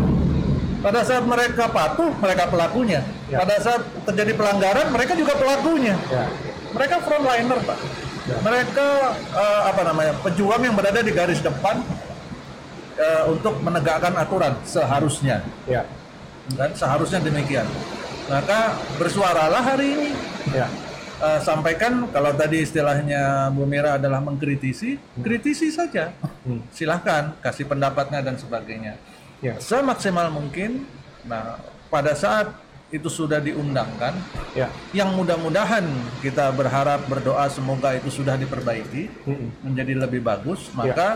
Pada 0.82 1.00
saat 1.06 1.22
mereka 1.22 1.64
patuh, 1.70 2.10
mereka 2.18 2.44
pelakunya. 2.50 3.00
Ya. 3.30 3.38
Pada 3.46 3.54
saat 3.62 3.82
terjadi 4.10 4.32
pelanggaran, 4.34 4.90
mereka 4.90 5.14
juga 5.14 5.38
pelakunya. 5.38 5.94
Ya. 6.10 6.24
Mereka 6.72 6.96
frontliner, 7.04 7.60
Pak. 7.62 7.78
Mereka 8.22 8.88
eh, 9.34 9.62
apa 9.68 9.82
namanya? 9.82 10.12
pejuang 10.22 10.62
yang 10.62 10.74
berada 10.78 11.00
di 11.02 11.12
garis 11.12 11.42
depan 11.42 11.82
eh, 12.96 13.22
untuk 13.28 13.58
menegakkan 13.60 14.14
aturan 14.16 14.56
seharusnya. 14.64 15.42
Ya. 15.68 15.84
Dan 16.54 16.74
seharusnya 16.74 17.22
demikian. 17.22 17.66
Maka 18.30 18.78
bersuaralah 18.96 19.62
hari 19.62 19.86
ini. 19.94 20.10
Ya. 20.54 20.70
Eh, 21.22 21.40
sampaikan 21.42 22.10
kalau 22.10 22.34
tadi 22.34 22.66
istilahnya 22.66 23.50
Bu 23.54 23.62
Mira 23.62 23.94
adalah 23.94 24.18
mengkritisi, 24.18 24.98
kritisi 25.22 25.70
saja. 25.70 26.10
Hmm. 26.42 26.62
Silahkan 26.74 27.38
kasih 27.38 27.70
pendapatnya 27.70 28.22
dan 28.22 28.34
sebagainya. 28.34 28.98
Ya. 29.38 29.58
Semaksimal 29.58 30.30
mungkin. 30.30 30.86
Nah, 31.26 31.62
pada 31.90 32.14
saat 32.18 32.50
itu 32.92 33.08
sudah 33.08 33.40
diundangkan, 33.40 34.12
Ya. 34.52 34.68
yang 34.92 35.16
mudah-mudahan 35.16 35.88
kita 36.20 36.52
berharap 36.52 37.08
berdoa 37.08 37.48
semoga 37.48 37.96
itu 37.96 38.12
sudah 38.12 38.36
diperbaiki 38.36 39.08
Mm-mm. 39.24 39.48
menjadi 39.64 39.96
lebih 39.96 40.20
bagus, 40.20 40.68
Ya. 40.68 40.76
maka 40.76 41.08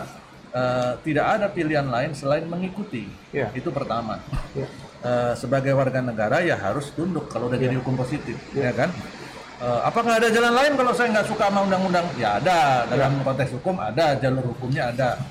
eh, 0.47 0.93
tidak 1.05 1.25
ada 1.37 1.45
pilihan 1.53 1.85
lain 1.85 2.17
selain 2.17 2.49
mengikuti. 2.49 3.05
Ya. 3.29 3.53
Itu 3.53 3.69
pertama. 3.69 4.17
Ya. 4.57 4.65
Eh, 5.05 5.33
sebagai 5.37 5.69
warga 5.77 6.01
negara 6.01 6.41
ya 6.41 6.57
harus 6.57 6.89
tunduk 6.97 7.29
kalau 7.29 7.45
udah 7.45 7.61
jadi 7.61 7.77
hukum 7.77 7.93
positif, 7.93 8.33
ya 8.57 8.73
kan? 8.73 8.89
Eh, 9.61 9.81
apakah 9.85 10.17
ada 10.17 10.33
jalan 10.33 10.57
lain 10.57 10.73
kalau 10.73 10.97
saya 10.97 11.13
nggak 11.13 11.29
suka 11.29 11.53
sama 11.53 11.61
undang-undang? 11.61 12.09
Ya 12.17 12.41
ada 12.41 12.89
dalam 12.89 13.21
konteks 13.21 13.53
hukum 13.61 13.77
ada 13.77 14.17
jalur 14.17 14.49
hukumnya 14.57 14.89
ada 14.89 15.21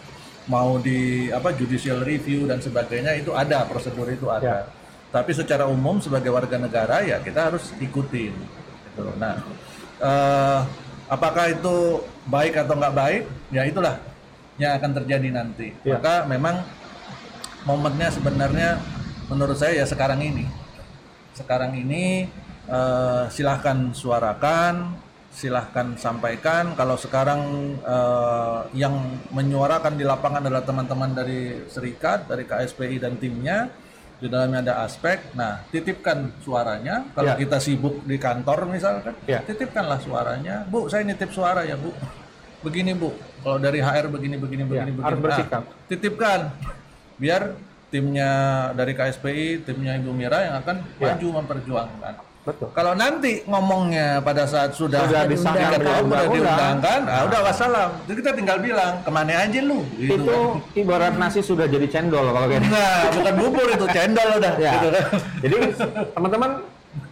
mau 0.47 0.78
di 0.78 1.26
apa 1.34 1.51
judicial 1.51 2.07
review 2.07 2.47
dan 2.47 2.62
sebagainya 2.62 3.18
itu 3.18 3.34
ada 3.34 3.66
prosedur 3.66 4.07
itu 4.07 4.30
ada. 4.30 4.70
Tapi 5.14 5.30
secara 5.32 5.64
umum 5.70 6.02
sebagai 6.02 6.28
warga 6.34 6.59
negara 6.59 7.00
ya 7.02 7.22
kita 7.22 7.52
harus 7.52 7.72
ikutin. 7.78 8.34
Gitu. 8.34 9.04
Nah, 9.16 9.40
eh, 10.02 10.61
apakah 11.07 11.50
itu 11.50 12.02
baik 12.26 12.59
atau 12.59 12.74
nggak 12.74 12.94
baik? 12.94 13.22
Ya 13.54 13.62
itulah 13.64 13.96
yang 14.57 14.76
akan 14.76 14.90
terjadi 15.02 15.28
nanti. 15.32 15.72
Ya. 15.84 15.96
Maka 15.96 16.24
memang 16.28 16.64
momennya 17.68 18.09
sebenarnya 18.12 18.80
menurut 19.28 19.57
saya 19.57 19.82
ya 19.82 19.86
sekarang 19.86 20.20
ini. 20.22 20.44
Sekarang 21.36 21.76
ini 21.76 22.26
eh, 22.66 23.24
silahkan 23.28 23.92
suarakan, 23.92 24.96
silahkan 25.30 25.96
sampaikan. 26.00 26.72
Kalau 26.72 26.96
sekarang 26.96 27.40
eh, 27.84 28.61
yang 28.72 28.96
menyuarakan 29.30 29.94
di 30.00 30.04
lapangan 30.09 30.48
adalah 30.48 30.64
teman-teman 30.64 31.12
dari 31.12 31.68
serikat, 31.68 32.24
dari 32.24 32.48
KSPI 32.48 32.96
dan 32.96 33.20
timnya. 33.20 33.68
Di 34.16 34.32
dalamnya 34.32 34.64
ada 34.64 34.74
aspek. 34.88 35.20
Nah, 35.36 35.60
titipkan 35.68 36.32
suaranya. 36.40 37.04
Kalau 37.12 37.32
Ya. 37.32 37.36
kita 37.36 37.60
sibuk 37.60 38.00
di 38.08 38.16
kantor 38.16 38.64
misalkan, 38.64 39.12
Ya. 39.28 39.44
titipkanlah 39.44 40.00
suaranya. 40.00 40.64
Bu, 40.66 40.88
saya 40.88 41.04
nitip 41.04 41.28
suara 41.30 41.68
ya, 41.68 41.76
Bu. 41.76 41.92
Begini, 42.64 42.96
Bu. 42.96 43.12
Kalau 43.44 43.60
dari 43.60 43.84
HR 43.84 44.08
begini, 44.08 44.40
begini, 44.40 44.64
begini, 44.64 44.90
begini. 44.96 45.20
Bersikap. 45.20 45.62
Nah, 45.68 45.84
titipkan 45.86 46.40
biar 47.20 47.52
timnya 47.92 48.30
dari 48.72 48.96
KSPI, 48.96 49.62
timnya 49.62 49.94
Ibu 50.00 50.10
Mira 50.10 50.48
yang 50.48 50.56
akan 50.64 50.76
Ya. 50.96 51.12
maju 51.12 51.26
memperjuangkan. 51.44 52.14
Betul. 52.47 52.70
Kalau 52.70 52.94
nanti 52.94 53.42
ngomongnya 53.42 54.22
pada 54.22 54.47
saat 54.47 54.70
sudah 54.78 55.03
Sudah 55.11 55.26
disahkan 55.26 55.82
sudah 55.82 56.24
diundangkan, 56.30 57.01
ah, 57.11 57.26
udah 57.26 57.40
wassalam. 57.42 57.90
Jadi 58.07 58.16
kita 58.22 58.30
tinggal 58.38 58.59
bilang 58.62 59.03
ke 59.03 59.11
mana 59.11 59.34
aja 59.42 59.61
lu. 59.66 59.82
Gitu 59.99 60.14
Itu 60.14 60.30
kan. 60.30 60.78
ibarat 60.78 61.14
nasi 61.18 61.42
sudah 61.42 61.66
jadi 61.66 61.90
cendol 61.90 62.30
kalau 62.30 62.47
kayak 62.47 62.62
Nah, 62.70 63.11
bukan 63.11 63.34
bubur 63.34 63.66
itu 63.66 63.86
cendol 63.90 64.28
udah. 64.38 64.55
Ya. 64.62 64.72
Gitu 64.78 64.88
kan. 64.94 65.05
Jadi 65.42 65.57
teman-teman 66.14 66.51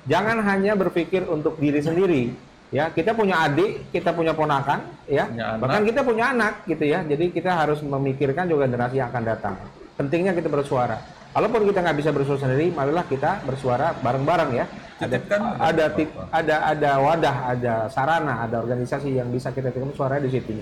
jangan 0.07 0.37
hanya 0.47 0.73
berpikir 0.79 1.27
untuk 1.27 1.59
diri 1.59 1.83
sendiri. 1.83 2.23
Ya, 2.71 2.91
kita 2.91 3.15
punya 3.15 3.47
adik, 3.47 3.91
kita 3.95 4.11
punya 4.11 4.35
ponakan, 4.35 4.83
ya. 5.07 5.31
Punya 5.31 5.47
anak. 5.55 5.63
Bahkan 5.63 5.83
kita 5.83 6.01
punya 6.03 6.25
anak 6.35 6.63
gitu 6.67 6.85
ya. 6.87 7.03
Jadi 7.03 7.31
kita 7.35 7.51
harus 7.55 7.83
memikirkan 7.83 8.47
juga 8.47 8.71
generasi 8.71 9.03
yang 9.03 9.11
akan 9.11 9.23
datang. 9.27 9.55
Pentingnya 9.99 10.35
kita 10.35 10.47
bersuara. 10.51 10.99
Kalaupun 11.35 11.67
kita 11.67 11.83
nggak 11.83 11.99
bisa 11.99 12.11
bersuara 12.15 12.39
sendiri, 12.39 12.71
marilah 12.71 13.03
kita 13.05 13.43
bersuara 13.43 13.91
bareng-bareng 13.99 14.51
ya. 14.55 14.65
Ada 14.95 15.19
Titipkan. 15.19 15.41
ada 15.59 15.85
ada 16.31 16.57
ada 16.65 16.91
wadah, 17.03 17.37
ada 17.51 17.75
sarana, 17.91 18.47
ada 18.47 18.63
organisasi 18.63 19.11
yang 19.11 19.27
bisa 19.29 19.51
kita 19.51 19.69
titipkan 19.69 19.91
suara 19.93 20.23
di 20.23 20.31
situ. 20.31 20.55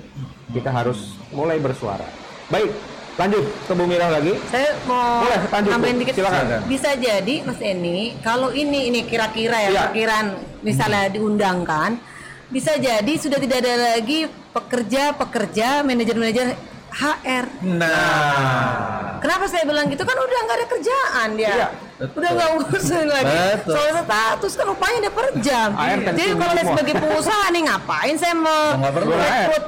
Kita 0.48 0.72
harus 0.72 1.20
mulai 1.28 1.60
bersuara. 1.60 2.08
Baik, 2.48 2.72
lanjut 3.14 3.44
ke 3.44 3.72
Bu 3.76 3.84
Mira 3.84 4.08
lagi. 4.08 4.32
Saya 4.48 4.72
mau 4.82 5.20
Boleh, 5.20 5.40
lanjut, 5.44 5.68
Bu. 5.68 5.74
nambahin 5.76 5.96
dikit. 6.00 6.14
Silakan. 6.16 6.44
Bisa 6.64 6.90
jadi 6.96 7.34
Mas 7.44 7.60
Eni, 7.60 7.98
kalau 8.18 8.48
ini 8.50 8.88
ini 8.88 9.04
kira-kira 9.04 9.60
ya, 9.60 9.68
Iya. 9.68 9.80
perkiraan 9.86 10.26
misalnya 10.64 11.12
diundangkan, 11.12 12.00
bisa 12.48 12.80
jadi 12.80 13.12
sudah 13.12 13.36
tidak 13.36 13.60
ada 13.60 13.74
lagi 13.92 14.24
pekerja-pekerja, 14.50 15.84
manajer-manajer 15.84 16.56
HR. 16.92 17.44
Nah, 17.64 19.18
Kenapa 19.18 19.46
saya 19.46 19.62
bilang 19.62 19.86
gitu 19.86 20.02
kan 20.02 20.12
udah 20.12 20.40
nggak 20.42 20.56
ada 20.56 20.66
kerjaan 20.68 21.28
dia. 21.32 21.48
Iya, 21.48 21.68
Udah 22.10 22.30
nggak 22.32 22.50
urusin 22.58 23.06
lagi. 23.06 23.36
Betul. 23.56 23.72
Soal 23.72 23.92
status 24.02 24.52
kan 24.52 24.66
upahnya 24.68 24.98
dia 25.00 25.12
per 25.12 25.26
jam. 25.38 25.68
Kan 25.72 26.12
Jadi 26.12 26.32
kalau 26.34 26.52
saya 26.52 26.66
sebagai 26.66 26.94
pengusaha 26.96 27.44
nih 27.48 27.62
ngapain 27.64 28.14
saya 28.18 28.34
mau 28.34 28.74
merekrut, 28.74 29.64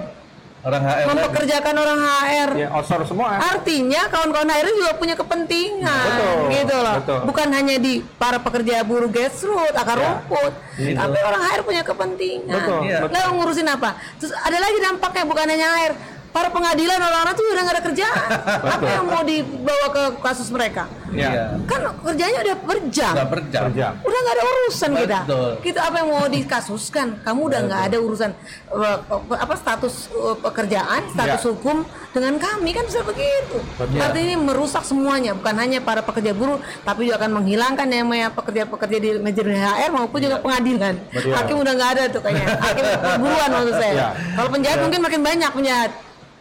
orang 0.61 0.83
HR 0.83 1.07
mempekerjakan 1.07 1.75
orang 1.77 2.01
HR. 2.03 2.51
Ya, 2.57 2.68
outsource 2.72 3.07
semua. 3.07 3.39
Artinya 3.39 4.03
kawan-kawan 4.11 4.51
HR 4.51 4.68
juga 4.75 4.93
punya 4.97 5.14
kepentingan, 5.14 6.07
Betul, 6.11 6.39
gitu 6.51 6.75
loh. 6.75 6.95
betul. 6.99 7.18
Bukan 7.25 7.49
hanya 7.49 7.77
di 7.79 7.93
para 8.16 8.39
pekerja 8.39 8.83
buruh 8.83 9.07
grassroots, 9.07 9.70
akar 9.72 9.95
Ya, 9.95 10.18
rumput, 10.18 10.53
gitu. 10.75 10.99
tapi 10.99 11.18
orang 11.20 11.43
HR 11.47 11.61
punya 11.62 11.83
kepentingan. 11.87 12.59
Betul, 12.59 12.81
Iya. 12.91 12.99
Lalu 13.07 13.31
ngurusin 13.39 13.68
apa? 13.70 13.91
Terus 14.18 14.35
ada 14.35 14.59
lagi 14.59 14.79
dampaknya 14.83 15.22
bukan 15.22 15.47
hanya 15.47 15.68
HR, 15.79 15.95
para 16.35 16.51
pengadilan 16.51 16.99
orang-orang 16.99 17.35
tuh 17.39 17.45
udah 17.47 17.62
nggak 17.62 17.76
ada 17.78 17.85
kerjaan. 17.87 18.28
apa 18.74 18.87
yang 18.91 19.05
mau 19.07 19.22
dibawa 19.22 19.87
ke 19.95 20.03
kasus 20.18 20.51
mereka? 20.51 20.91
Ya. 21.14 21.30
Iya. 21.30 21.45
Kan 21.70 21.80
kerjanya 22.03 22.39
udah 22.43 22.57
per 22.59 22.78
jam. 22.91 23.12
Nggak 23.14 23.28
per 23.30 23.41
jam. 23.55 23.62
Per 23.62 23.72
jam. 23.78 23.93
Udah 24.03 24.18
nggak 24.18 24.35
ada 24.35 24.45
urusan 24.51 24.91
kita. 24.99 25.18
Betul. 25.22 25.51
Kita 25.62 25.80
apa 25.87 25.97
yang 26.03 26.09
mau 26.11 26.26
dikasuskan? 26.26 27.07
Kamu 27.22 27.41
udah 27.47 27.61
nggak 27.70 27.82
ada 27.87 27.97
urusan 28.03 28.30
uh, 28.74 28.99
apa 29.30 29.55
status 29.55 30.11
uh, 30.11 30.35
pekerjaan, 30.43 31.07
status 31.14 31.43
Ya. 31.45 31.51
hukum 31.51 31.76
dengan 32.11 32.35
kami 32.43 32.70
kan 32.74 32.82
bisa 32.87 33.07
begitu. 33.07 33.62
Betul. 33.78 34.03
Artinya 34.03 34.26
ini 34.35 34.37
merusak 34.39 34.82
semuanya, 34.82 35.39
bukan 35.39 35.55
hanya 35.55 35.78
para 35.78 36.03
pekerja 36.03 36.35
buruh, 36.35 36.59
tapi 36.82 37.07
juga 37.07 37.22
akan 37.22 37.30
menghilangkan 37.43 37.87
yang 37.87 38.11
namanya 38.11 38.28
pekerja-pekerja 38.35 38.97
di 38.99 39.09
manajemen 39.22 39.55
HR 39.55 39.91
maupun 39.95 40.18
juga 40.18 40.43
pengadilan. 40.43 40.95
Betul. 41.14 41.30
Hakim 41.30 41.57
udah 41.62 41.72
nggak 41.78 41.91
ada 41.95 42.03
tuh 42.11 42.20
kayaknya. 42.26 42.47
Hakim 42.59 42.85
perburuan 43.07 43.51
maksud 43.55 43.74
saya. 43.78 43.95
Ya. 43.95 44.09
Kalau 44.35 44.49
penjahat 44.51 44.78
mungkin 44.82 45.01
makin 45.05 45.20
banyak 45.22 45.51
penjahat. 45.55 45.91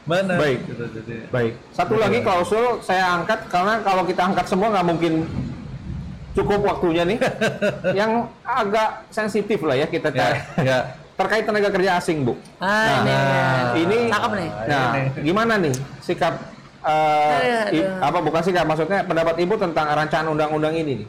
Mana? 0.03 0.35
Baik. 0.35 0.59
Gitu, 0.65 0.83
jadi. 0.91 1.15
Baik. 1.29 1.53
Satu 1.71 1.95
lagi 1.95 2.19
klausul 2.19 2.79
saya 2.79 3.15
angkat 3.15 3.47
karena 3.47 3.79
kalau 3.79 4.03
kita 4.03 4.21
angkat 4.23 4.45
semua 4.45 4.67
nggak 4.69 4.85
mungkin 4.85 5.13
cukup 6.33 6.59
waktunya 6.61 7.03
nih. 7.05 7.17
yang 7.99 8.11
agak 8.41 9.07
sensitif 9.09 9.61
lah 9.61 9.75
ya 9.75 9.85
kita 9.85 10.09
Ya, 10.09 10.17
cari. 10.17 10.39
ya. 10.61 10.79
Terkait 11.13 11.45
tenaga 11.45 11.69
kerja 11.69 11.91
asing, 11.95 12.25
Bu. 12.25 12.33
Ah, 12.57 12.99
ini, 12.99 13.13
ini 13.81 13.97
cakep 14.09 14.31
nih. 14.33 14.49
Nah, 14.65 14.91
ini. 14.97 15.21
gimana 15.21 15.53
nih 15.55 15.73
sikap 16.01 16.33
eh, 16.83 17.69
i- 17.71 17.89
apa 18.01 18.17
bukan 18.19 18.41
sikap 18.41 18.65
maksudnya 18.65 19.05
pendapat 19.05 19.37
Ibu 19.37 19.55
tentang 19.55 19.87
rancangan 19.87 20.27
undang-undang 20.27 20.73
ini 20.73 21.05
nih? 21.05 21.07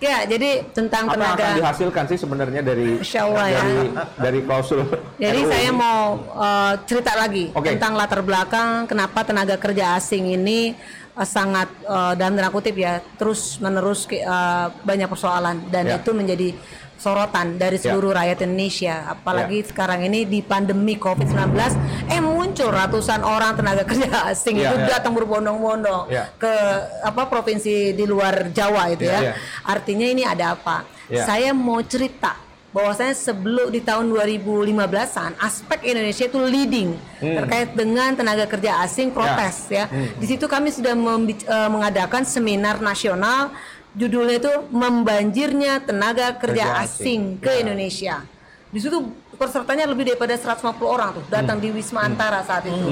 Ya, 0.00 0.24
jadi 0.24 0.64
tentang 0.72 1.12
Apa 1.12 1.14
yang 1.14 1.20
akan 1.20 1.36
tenaga 1.36 1.58
dihasilkan 1.60 2.04
sih 2.08 2.16
sebenarnya 2.16 2.64
dari 2.64 2.96
Allah 3.20 3.46
ya. 3.52 3.60
dari 3.60 3.78
dari 4.16 4.38
klausul? 4.40 4.80
Jadi 5.20 5.40
saya 5.44 5.68
ini? 5.68 5.76
mau 5.76 6.00
uh, 6.32 6.72
cerita 6.88 7.12
lagi 7.20 7.52
Oke. 7.52 7.76
tentang 7.76 8.00
latar 8.00 8.24
belakang 8.24 8.88
kenapa 8.88 9.20
tenaga 9.28 9.60
kerja 9.60 10.00
asing 10.00 10.32
ini 10.32 10.72
uh, 11.12 11.28
sangat 11.28 11.68
uh, 11.84 12.16
dalam 12.16 12.32
tanda 12.32 12.48
kutip 12.48 12.80
ya 12.80 13.04
terus 13.20 13.60
menerus 13.60 14.08
uh, 14.08 14.72
banyak 14.80 15.04
persoalan 15.04 15.68
dan 15.68 15.84
Ya. 15.84 16.00
itu 16.00 16.16
menjadi 16.16 16.56
sorotan 17.00 17.56
dari 17.56 17.80
Ya. 17.80 17.90
seluruh 17.90 18.12
rakyat 18.12 18.44
Indonesia. 18.44 19.08
Apalagi 19.08 19.64
sekarang 19.64 20.04
ini 20.04 20.28
di 20.28 20.44
pandemi 20.44 21.00
COVID-19 21.00 21.72
eh 22.06 22.20
muncul 22.20 22.68
ratusan 22.68 23.24
orang 23.24 23.56
tenaga 23.56 23.88
kerja 23.88 24.28
asing 24.28 24.60
Ya, 24.60 24.68
itu 24.68 24.84
ya. 24.84 25.00
datang 25.00 25.16
berbondong-bondong 25.16 26.12
Ya. 26.12 26.28
ke 26.36 26.52
apa 27.00 27.24
provinsi 27.24 27.96
di 27.96 28.04
luar 28.04 28.52
Jawa 28.52 28.92
itu 28.92 29.08
Ya, 29.08 29.16
ya. 29.16 29.20
ya. 29.22 29.34
Artinya 29.64 30.04
ini 30.04 30.22
ada 30.22 30.52
apa? 30.52 30.84
Ya. 31.08 31.24
Saya 31.24 31.56
mau 31.56 31.80
cerita 31.80 32.36
bahwasanya 32.70 33.18
sebelum 33.18 33.66
di 33.66 33.82
tahun 33.82 34.14
2015-an 34.14 35.34
aspek 35.40 35.82
Indonesia 35.82 36.22
itu 36.22 36.38
leading 36.38 36.94
terkait 37.18 37.74
dengan 37.74 38.14
tenaga 38.14 38.46
kerja 38.46 38.78
asing 38.80 39.10
protes 39.10 39.66
ya. 39.66 39.88
Di 39.90 40.26
situ 40.28 40.46
kami 40.46 40.70
sudah 40.70 40.94
eh, 40.94 41.68
mengadakan 41.68 42.22
seminar 42.22 42.78
nasional 42.78 43.50
judulnya 43.92 44.36
itu 44.38 44.52
membanjirnya 44.70 45.80
tenaga 45.80 46.34
kerja, 46.34 46.66
Kerja 46.68 46.82
asing, 46.82 46.86
asing. 46.86 47.22
ke 47.38 47.52
Indonesia. 47.58 48.22
Di 48.70 48.78
situ 48.78 49.02
pesertanya 49.34 49.82
lebih 49.84 50.06
daripada 50.06 50.30
150 50.30 50.62
orang 50.84 51.10
tuh 51.10 51.24
datang 51.26 51.58
di 51.58 51.68
Wisma 51.68 52.04
Antara 52.04 52.38
saat 52.40 52.62
itu. 52.62 52.86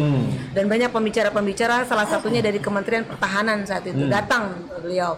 Dan 0.51 0.67
banyak 0.67 0.91
pembicara-pembicara 0.91 1.87
salah 1.87 2.03
satunya 2.05 2.41
dari 2.41 2.59
Kementerian 2.59 3.05
Pertahanan 3.05 3.63
saat 3.63 3.85
itu 3.85 4.05
datang 4.07 4.59
beliau. 4.75 5.15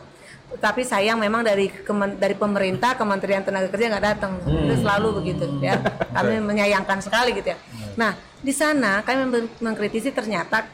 Tapi 0.51 0.83
sayang 0.83 1.17
memang 1.17 1.41
dari 1.41 1.71
kemen- 1.71 2.19
dari 2.19 2.35
pemerintah 2.35 2.93
Kementerian 2.93 3.41
Tenaga 3.41 3.71
Kerja 3.71 3.87
nggak 3.89 4.07
datang. 4.11 4.33
Itu 4.43 4.75
selalu 4.77 5.09
begitu 5.17 5.47
ya. 5.61 5.79
Kami 6.17 6.43
menyayangkan 6.43 6.99
sekali 6.99 7.33
gitu 7.33 7.55
ya. 7.55 7.59
Nah, 7.95 8.13
di 8.37 8.51
sana 8.51 9.01
kami 9.01 9.29
meng- 9.29 9.53
mengkritisi 9.61 10.11
ternyata 10.11 10.67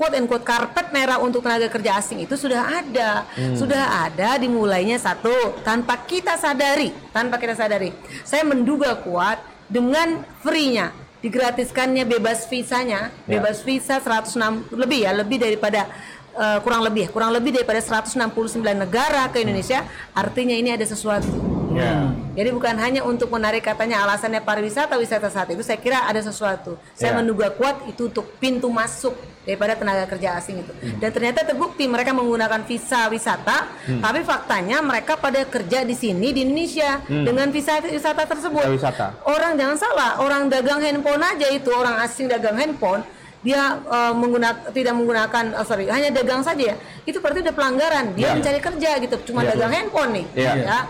quote 0.00 0.16
and 0.16 0.24
quote 0.24 0.48
karpet 0.48 0.96
merah 0.96 1.20
untuk 1.20 1.44
tenaga 1.44 1.68
kerja 1.68 2.00
asing 2.00 2.24
itu 2.24 2.32
sudah 2.32 2.80
ada, 2.80 3.28
sudah 3.52 4.08
ada 4.08 4.40
dimulainya 4.40 4.96
satu 4.96 5.60
tanpa 5.60 6.00
kita 6.08 6.40
sadari, 6.40 6.88
tanpa 7.12 7.36
kita 7.36 7.52
sadari. 7.52 7.92
Saya 8.24 8.48
menduga 8.48 8.96
kuat 9.04 9.44
dengan 9.68 10.24
free-nya, 10.40 10.96
digratiskannya 11.20 12.08
bebas 12.08 12.48
visanya, 12.48 13.12
bebas 13.28 13.60
visa 13.60 14.00
106 14.00 14.72
lebih 14.72 15.04
ya, 15.04 15.12
lebih 15.12 15.36
daripada 15.36 15.84
eh, 16.32 16.58
kurang 16.60 16.82
lebih, 16.82 17.10
kurang 17.10 17.30
lebih 17.30 17.56
daripada 17.56 17.78
169 17.78 18.60
negara 18.76 19.26
ke 19.28 19.42
Indonesia, 19.42 19.82
artinya 20.12 20.54
ini 20.54 20.70
ada 20.70 20.84
sesuatu. 20.84 21.30
Ya. 21.70 22.10
Jadi 22.34 22.50
bukan 22.50 22.74
hanya 22.82 23.06
untuk 23.06 23.30
menarik 23.30 23.62
katanya 23.62 24.02
alasannya 24.02 24.42
pariwisata 24.42 24.98
wisata 24.98 25.30
saat 25.30 25.54
itu 25.54 25.62
saya 25.62 25.78
kira 25.78 26.02
ada 26.02 26.18
sesuatu. 26.18 26.74
Saya 26.98 27.14
Ya. 27.14 27.18
menduga 27.22 27.46
kuat 27.54 27.86
itu 27.86 28.10
untuk 28.10 28.26
pintu 28.42 28.66
masuk 28.66 29.14
daripada 29.46 29.78
tenaga 29.78 30.02
kerja 30.10 30.34
asing 30.34 30.66
itu. 30.66 30.72
Hmm. 30.74 30.98
Dan 30.98 31.10
ternyata 31.14 31.46
terbukti 31.46 31.86
mereka 31.86 32.10
menggunakan 32.10 32.66
visa 32.66 33.06
wisata, 33.06 33.70
Hmm. 33.86 34.02
tapi 34.02 34.26
faktanya 34.26 34.82
mereka 34.82 35.14
pada 35.14 35.46
kerja 35.46 35.86
di 35.86 35.94
sini 35.94 36.34
di 36.34 36.42
Indonesia 36.42 37.00
dengan 37.06 37.48
visa 37.54 37.78
wisata 37.78 38.26
tersebut. 38.26 38.66
Hmm. 38.66 38.74
Visa 38.74 38.90
wisata. 38.90 39.06
Orang 39.30 39.54
jangan 39.54 39.78
salah, 39.78 40.10
orang 40.18 40.50
dagang 40.50 40.82
handphone 40.82 41.22
aja 41.22 41.46
itu 41.54 41.70
orang 41.70 42.02
asing 42.02 42.26
dagang 42.26 42.58
handphone 42.58 43.06
dia 43.40 43.80
eh, 43.80 44.12
menggunakan 44.12 44.68
tidak 44.70 44.94
menggunakan 44.96 45.44
oh, 45.56 45.64
sorry 45.64 45.88
hanya 45.88 46.12
dagang 46.12 46.44
saja 46.44 46.72
ya 46.72 46.76
itu 47.08 47.16
berarti 47.18 47.40
udah 47.40 47.54
pelanggaran 47.56 48.12
dia 48.12 48.30
Ya. 48.30 48.36
mencari 48.36 48.60
kerja 48.60 48.90
gitu 49.00 49.16
cuma 49.32 49.42
Ya. 49.42 49.56
dagang 49.56 49.72
handphone 49.72 50.12
nih 50.20 50.26
Ya. 50.36 50.54
ya 50.56 50.80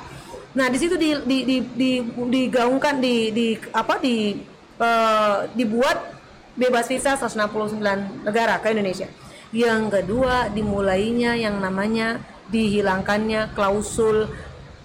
Nah, 0.51 0.67
di 0.67 0.83
situ 0.83 0.99
di, 0.99 1.15
di, 1.31 1.47
di, 1.47 1.57
di, 1.63 1.91
digaungkan 2.03 2.99
di, 2.99 3.31
di 3.31 3.47
apa 3.71 4.03
di 4.03 4.35
eh, 4.83 5.37
dibuat 5.55 6.11
bebas 6.59 6.91
visa 6.91 7.15
169 7.15 7.79
negara 8.27 8.59
ke 8.59 8.75
Indonesia. 8.75 9.07
Yang 9.55 9.95
kedua, 9.95 10.51
dimulainya 10.51 11.39
yang 11.39 11.63
namanya 11.63 12.19
dihilangkannya 12.51 13.55
klausul 13.55 14.27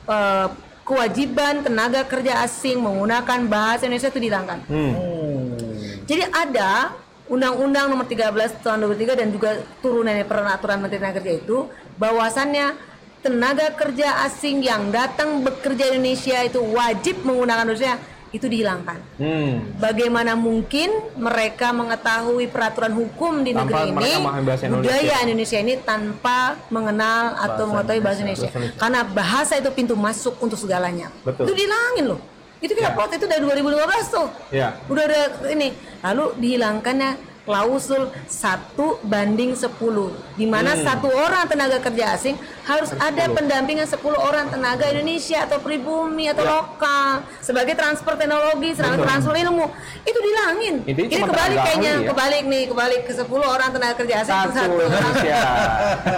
eh, 0.06 0.48
kewajiban 0.86 1.66
tenaga 1.66 2.06
kerja 2.06 2.46
asing 2.46 2.78
menggunakan 2.78 3.50
bahasa 3.50 3.90
Indonesia 3.90 4.14
itu 4.14 4.22
dihilangkan. 4.22 4.60
Jadi 6.06 6.24
ada 6.30 6.94
Undang-Undang 7.26 7.90
Nomor 7.90 8.06
13 8.06 8.62
Tahun 8.62 8.78
2003 8.86 9.20
dan 9.20 9.28
juga 9.34 9.50
turunannya 9.82 10.26
peraturan 10.30 10.78
Menteri 10.82 11.02
Tenaga 11.02 11.18
Kerja 11.22 11.34
itu 11.42 11.58
bahwasannya 11.98 12.68
tenaga 13.26 13.74
kerja 13.74 14.22
asing 14.30 14.62
yang 14.62 14.94
datang 14.94 15.42
bekerja 15.42 15.90
di 15.90 15.98
Indonesia 15.98 16.38
itu 16.46 16.62
wajib 16.62 17.26
menggunakan 17.26 17.66
Indonesia 17.66 17.98
itu 18.30 18.46
dihilangkan. 18.52 19.00
Hmm. 19.18 19.80
Bagaimana 19.80 20.36
mungkin 20.36 20.92
mereka 21.16 21.72
mengetahui 21.72 22.52
peraturan 22.52 22.94
hukum 22.94 23.42
di 23.42 23.56
Tanpa 23.56 23.88
negeri 23.88 24.12
ini, 24.14 24.14
bahasa 24.46 24.64
Indonesia. 24.68 24.92
budaya 24.92 25.16
Indonesia 25.24 25.58
ini 25.64 25.74
tanpa 25.82 26.40
mengenal 26.68 27.24
atau 27.40 27.64
mengetahui 27.72 28.02
bahasa 28.04 28.20
Indonesia. 28.22 28.50
Karena 28.76 29.02
bahasa 29.08 29.54
itu 29.58 29.70
pintu 29.72 29.96
masuk 29.96 30.36
untuk 30.44 30.60
segalanya. 30.60 31.10
Betul. 31.24 31.48
Itu 31.50 31.54
dihilangin 31.56 32.06
loh. 32.12 32.22
Itu 32.64 32.72
kita 32.74 32.96
protes 32.96 33.20
itu 33.20 33.28
dari 33.28 33.44
2015 33.44 34.16
tuh. 34.16 34.28
Ya. 34.52 34.80
Udah 34.88 35.04
ada 35.06 35.22
ini. 35.52 35.76
Lalu 36.02 36.26
dihilangkannya 36.40 37.35
klausul 37.46 38.10
satu 38.26 38.98
banding 39.02 39.54
10 39.54 39.70
di 40.34 40.44
mana 40.44 40.74
Hmm. 40.74 40.82
satu 40.82 41.08
orang 41.08 41.46
tenaga 41.46 41.78
kerja 41.80 42.12
asing 42.12 42.34
harus 42.64 42.90
ada 42.92 43.30
pendampingan 43.30 43.86
10 43.86 44.18
orang 44.18 44.50
tenaga 44.50 44.90
Indonesia 44.90 45.46
atau 45.46 45.62
pribumi 45.62 46.26
atau 46.26 46.42
Ya. 46.42 46.52
lokal 46.52 47.10
sebagai 47.40 47.78
transfer 47.78 48.18
teknologi, 48.18 48.74
sebagai 48.74 48.98
Betul. 48.98 49.08
transfer 49.08 49.36
ilmu 49.40 49.66
itu 50.02 50.20
dilangin. 50.20 50.76
Intinya 50.84 51.06
Ini 51.08 51.24
kebalik 51.24 51.60
kayaknya, 51.62 51.94
ya. 51.96 52.08
kebalik 52.10 52.44
nih, 52.44 52.64
kebalik 52.66 53.02
ke 53.06 53.14
10 53.14 53.46
orang 53.46 53.70
tenaga 53.70 53.94
kerja 53.96 54.16
asing 54.20 54.34
Satu 54.36 54.50
satu. 54.52 54.76
Indonesia. 54.82 55.40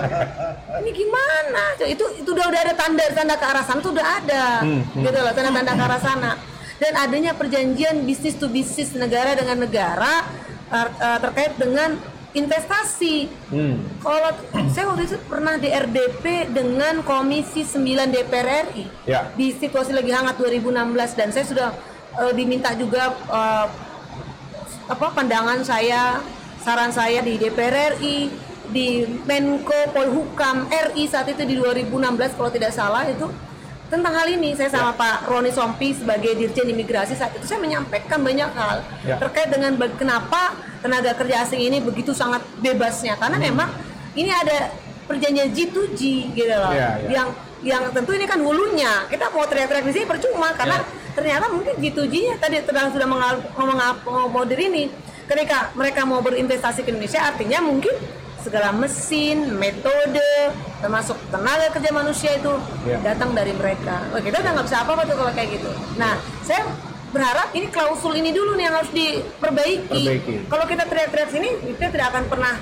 Ini 0.80 0.92
gimana? 0.92 1.64
Itu 1.84 2.06
itu 2.16 2.30
udah 2.30 2.46
udah 2.48 2.62
ada 2.62 2.74
tanda-tanda 2.74 3.36
ke 3.36 3.46
arah 3.46 3.64
sana 3.64 3.80
tuh 3.82 3.92
udah 3.92 4.08
ada. 4.18 4.44
Hmm, 4.64 4.82
Gitu 4.96 5.12
loh, 5.14 5.34
tanda-tanda 5.34 5.72
ke 5.74 5.84
arah 5.84 6.00
sana. 6.00 6.32
Dan 6.78 6.94
adanya 6.96 7.34
perjanjian 7.34 8.06
bisnis 8.06 8.38
to 8.38 8.48
bisnis 8.48 8.94
negara 8.94 9.34
dengan 9.34 9.58
negara 9.60 10.24
uh, 10.72 11.20
terkait 11.22 11.54
dengan 11.56 11.96
investasi. 12.36 13.32
Hmm. 13.50 13.82
Kalau 14.04 14.30
saya 14.70 14.86
waktu 14.94 15.10
itu 15.10 15.18
pernah 15.26 15.58
di 15.58 15.70
RDP 15.74 16.54
dengan 16.54 17.02
Komisi 17.02 17.66
9 17.66 18.14
DPR 18.14 18.70
RI 18.70 18.86
Ya. 19.10 19.32
di 19.34 19.56
situasi 19.56 19.96
lagi 19.96 20.14
hangat 20.14 20.38
2016 20.38 21.18
dan 21.18 21.30
saya 21.34 21.46
sudah 21.48 21.70
uh, 22.20 22.32
diminta 22.36 22.76
juga 22.78 23.16
uh, 23.32 23.66
apa 24.88 25.08
pandangan 25.12 25.66
saya, 25.66 26.22
saran 26.62 26.94
saya 26.94 27.20
di 27.26 27.36
DPR 27.42 27.98
RI, 27.98 28.30
di 28.72 29.08
Menko 29.24 29.96
Polhukam 29.96 30.68
RI 30.68 31.08
saat 31.08 31.32
itu 31.32 31.44
di 31.48 31.56
2016 31.56 32.38
kalau 32.38 32.52
tidak 32.52 32.76
salah 32.76 33.08
itu 33.08 33.28
tentang 33.88 34.12
hal 34.12 34.28
ini 34.28 34.52
saya 34.52 34.68
sama 34.68 34.92
Pak 34.92 35.26
Roni 35.26 35.48
Sompi 35.48 35.96
sebagai 35.96 36.36
Dirjen 36.36 36.68
Imigrasi 36.68 37.16
saat 37.16 37.32
itu 37.32 37.44
saya 37.44 37.58
menyampaikan 37.58 38.20
banyak 38.20 38.50
hal 38.50 38.84
Ya. 39.02 39.16
terkait 39.16 39.48
dengan 39.48 39.72
kenapa 39.92 40.52
tenaga 40.78 41.16
kerja 41.16 41.42
asing 41.42 41.62
ini 41.62 41.80
begitu 41.80 42.12
sangat 42.12 42.44
bebasnya. 42.58 43.16
Karena 43.16 43.40
memang 43.40 43.72
ini 44.14 44.28
ada 44.28 44.76
perjanjian 45.06 45.50
G2G 45.50 46.00
gitu 46.34 46.52
loh 46.52 46.72
Ya, 46.72 47.00
ya. 47.00 47.08
yang 47.10 47.28
yang 47.58 47.84
tentu 47.90 48.12
ini 48.12 48.24
kan 48.24 48.38
hulunya. 48.38 49.08
Kita 49.08 49.32
mau 49.32 49.48
teriak-teriak 49.48 49.86
di 49.86 49.94
sini 49.94 50.06
percuma 50.06 50.52
karena 50.52 50.84
ternyata 51.14 51.48
mungkin 51.48 51.74
G2G-nya 51.76 52.36
tadi 52.38 52.60
sedang 52.62 52.92
sudah 52.92 53.08
mengal- 53.08 53.42
mengal- 53.56 54.04
mengakomodir 54.04 54.60
ini. 54.62 54.92
Ketika 55.26 55.72
mereka 55.74 56.04
mau 56.04 56.20
berinvestasi 56.20 56.84
ke 56.84 56.92
Indonesia 56.92 57.20
artinya 57.22 57.60
mungkin 57.62 57.92
segala 58.42 58.70
mesin, 58.72 59.56
metode, 59.56 60.32
termasuk 60.80 61.18
tenaga 61.28 61.68
kerja 61.72 61.92
manusia 61.92 62.32
itu 62.34 62.54
Ya. 62.84 62.98
datang 63.04 63.34
dari 63.34 63.52
mereka. 63.52 64.06
Oh, 64.10 64.20
kita 64.20 64.40
udah 64.40 64.52
nggak 64.56 64.66
bisa 64.66 64.78
apa-apa 64.82 65.04
tuh 65.04 65.16
kalau 65.16 65.32
kayak 65.34 65.50
gitu. 65.58 65.70
Nah, 65.96 66.16
saya 66.42 66.64
berharap 67.08 67.50
ini 67.52 67.68
klausul 67.68 68.14
ini 68.14 68.32
dulu 68.32 68.54
nih 68.54 68.68
yang 68.68 68.76
harus 68.78 68.92
diperbaiki. 68.92 70.02
Perbaiki. 70.04 70.36
Kalau 70.48 70.66
kita 70.66 70.84
teriak-teriak 70.86 71.30
sini, 71.32 71.50
kita 71.76 71.90
tidak 71.90 72.08
akan 72.12 72.24
pernah 72.28 72.54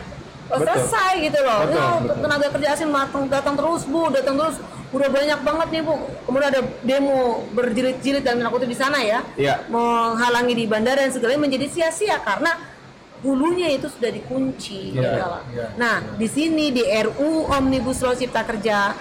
oh, 0.47 0.57
Betul. 0.57 0.67
selesai 0.77 1.11
gitu 1.21 1.39
loh. 1.41 1.59
Betul, 1.65 1.75
Ya, 1.75 1.87
betul. 1.99 2.15
tenaga 2.23 2.47
kerja 2.53 2.67
asing 2.73 2.89
datang, 2.89 3.23
datang 3.27 3.53
terus 3.55 3.81
bu, 3.83 4.01
datang 4.09 4.35
terus. 4.37 4.57
Udah 4.93 5.09
banyak 5.11 5.39
banget 5.43 5.67
nih 5.69 5.81
bu. 5.83 5.95
Kemudian 6.23 6.49
ada 6.49 6.61
demo 6.81 7.17
berjilid-jilid 7.51 8.23
dan 8.23 8.39
aku 8.41 8.63
di 8.63 8.77
sana 8.77 9.01
ya, 9.01 9.19
Iya. 9.35 9.65
menghalangi 9.67 10.55
di 10.55 10.65
bandara 10.65 11.03
dan 11.03 11.11
segala 11.11 11.35
menjadi 11.35 11.67
sia-sia 11.67 12.21
karena 12.23 12.55
hulunya 13.23 13.71
itu 13.71 13.87
sudah 13.87 14.11
dikunci. 14.11 14.91
Iya, 14.91 15.01
gitu 15.01 15.17
loh. 15.21 15.41
iya, 15.53 15.65
Nah, 15.77 15.95
di 16.15 16.27
sini 16.27 16.71
di 16.71 16.83
RU 16.83 17.47
Omnibus 17.47 18.03
Law 18.03 18.17
Cipta 18.17 18.43
Kerja 18.43 18.91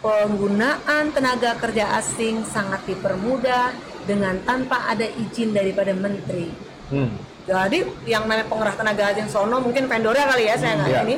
penggunaan 0.00 1.12
tenaga 1.12 1.60
kerja 1.60 2.00
asing 2.00 2.40
sangat 2.48 2.80
dipermudah 2.88 3.72
dengan 4.08 4.40
tanpa 4.42 4.88
ada 4.88 5.04
izin 5.04 5.52
daripada 5.52 5.92
menteri. 5.92 6.48
Hmm. 6.88 7.12
Jadi 7.44 7.84
yang 8.08 8.24
namanya 8.24 8.48
pengerah 8.48 8.74
tenaga 8.76 9.12
asing 9.12 9.28
sono 9.28 9.60
mungkin 9.60 9.86
vendornya 9.86 10.24
kali 10.24 10.44
ya 10.48 10.56
saya 10.56 10.72
nggak 10.80 10.90
Iya. 10.90 11.00
ini 11.04 11.16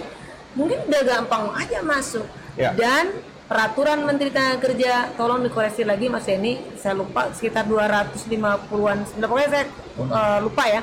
mungkin 0.58 0.78
udah 0.90 1.02
gampang 1.06 1.44
aja 1.54 1.78
masuk. 1.80 2.26
Iya. 2.58 2.74
Dan 2.74 3.04
peraturan 3.46 4.00
Menteri 4.02 4.32
Tenaga 4.32 4.64
Kerja 4.64 5.12
tolong 5.12 5.44
dikoreksi 5.44 5.84
lagi 5.84 6.08
Mas 6.08 6.24
Denny 6.24 6.56
saya 6.74 6.96
lupa 6.96 7.28
sekitar 7.36 7.68
250-an 7.68 9.04
sebenarnya 9.04 9.28
pokoknya 9.28 9.50
saya 9.52 9.64
eh, 10.00 10.38
lupa 10.40 10.64
ya 10.64 10.80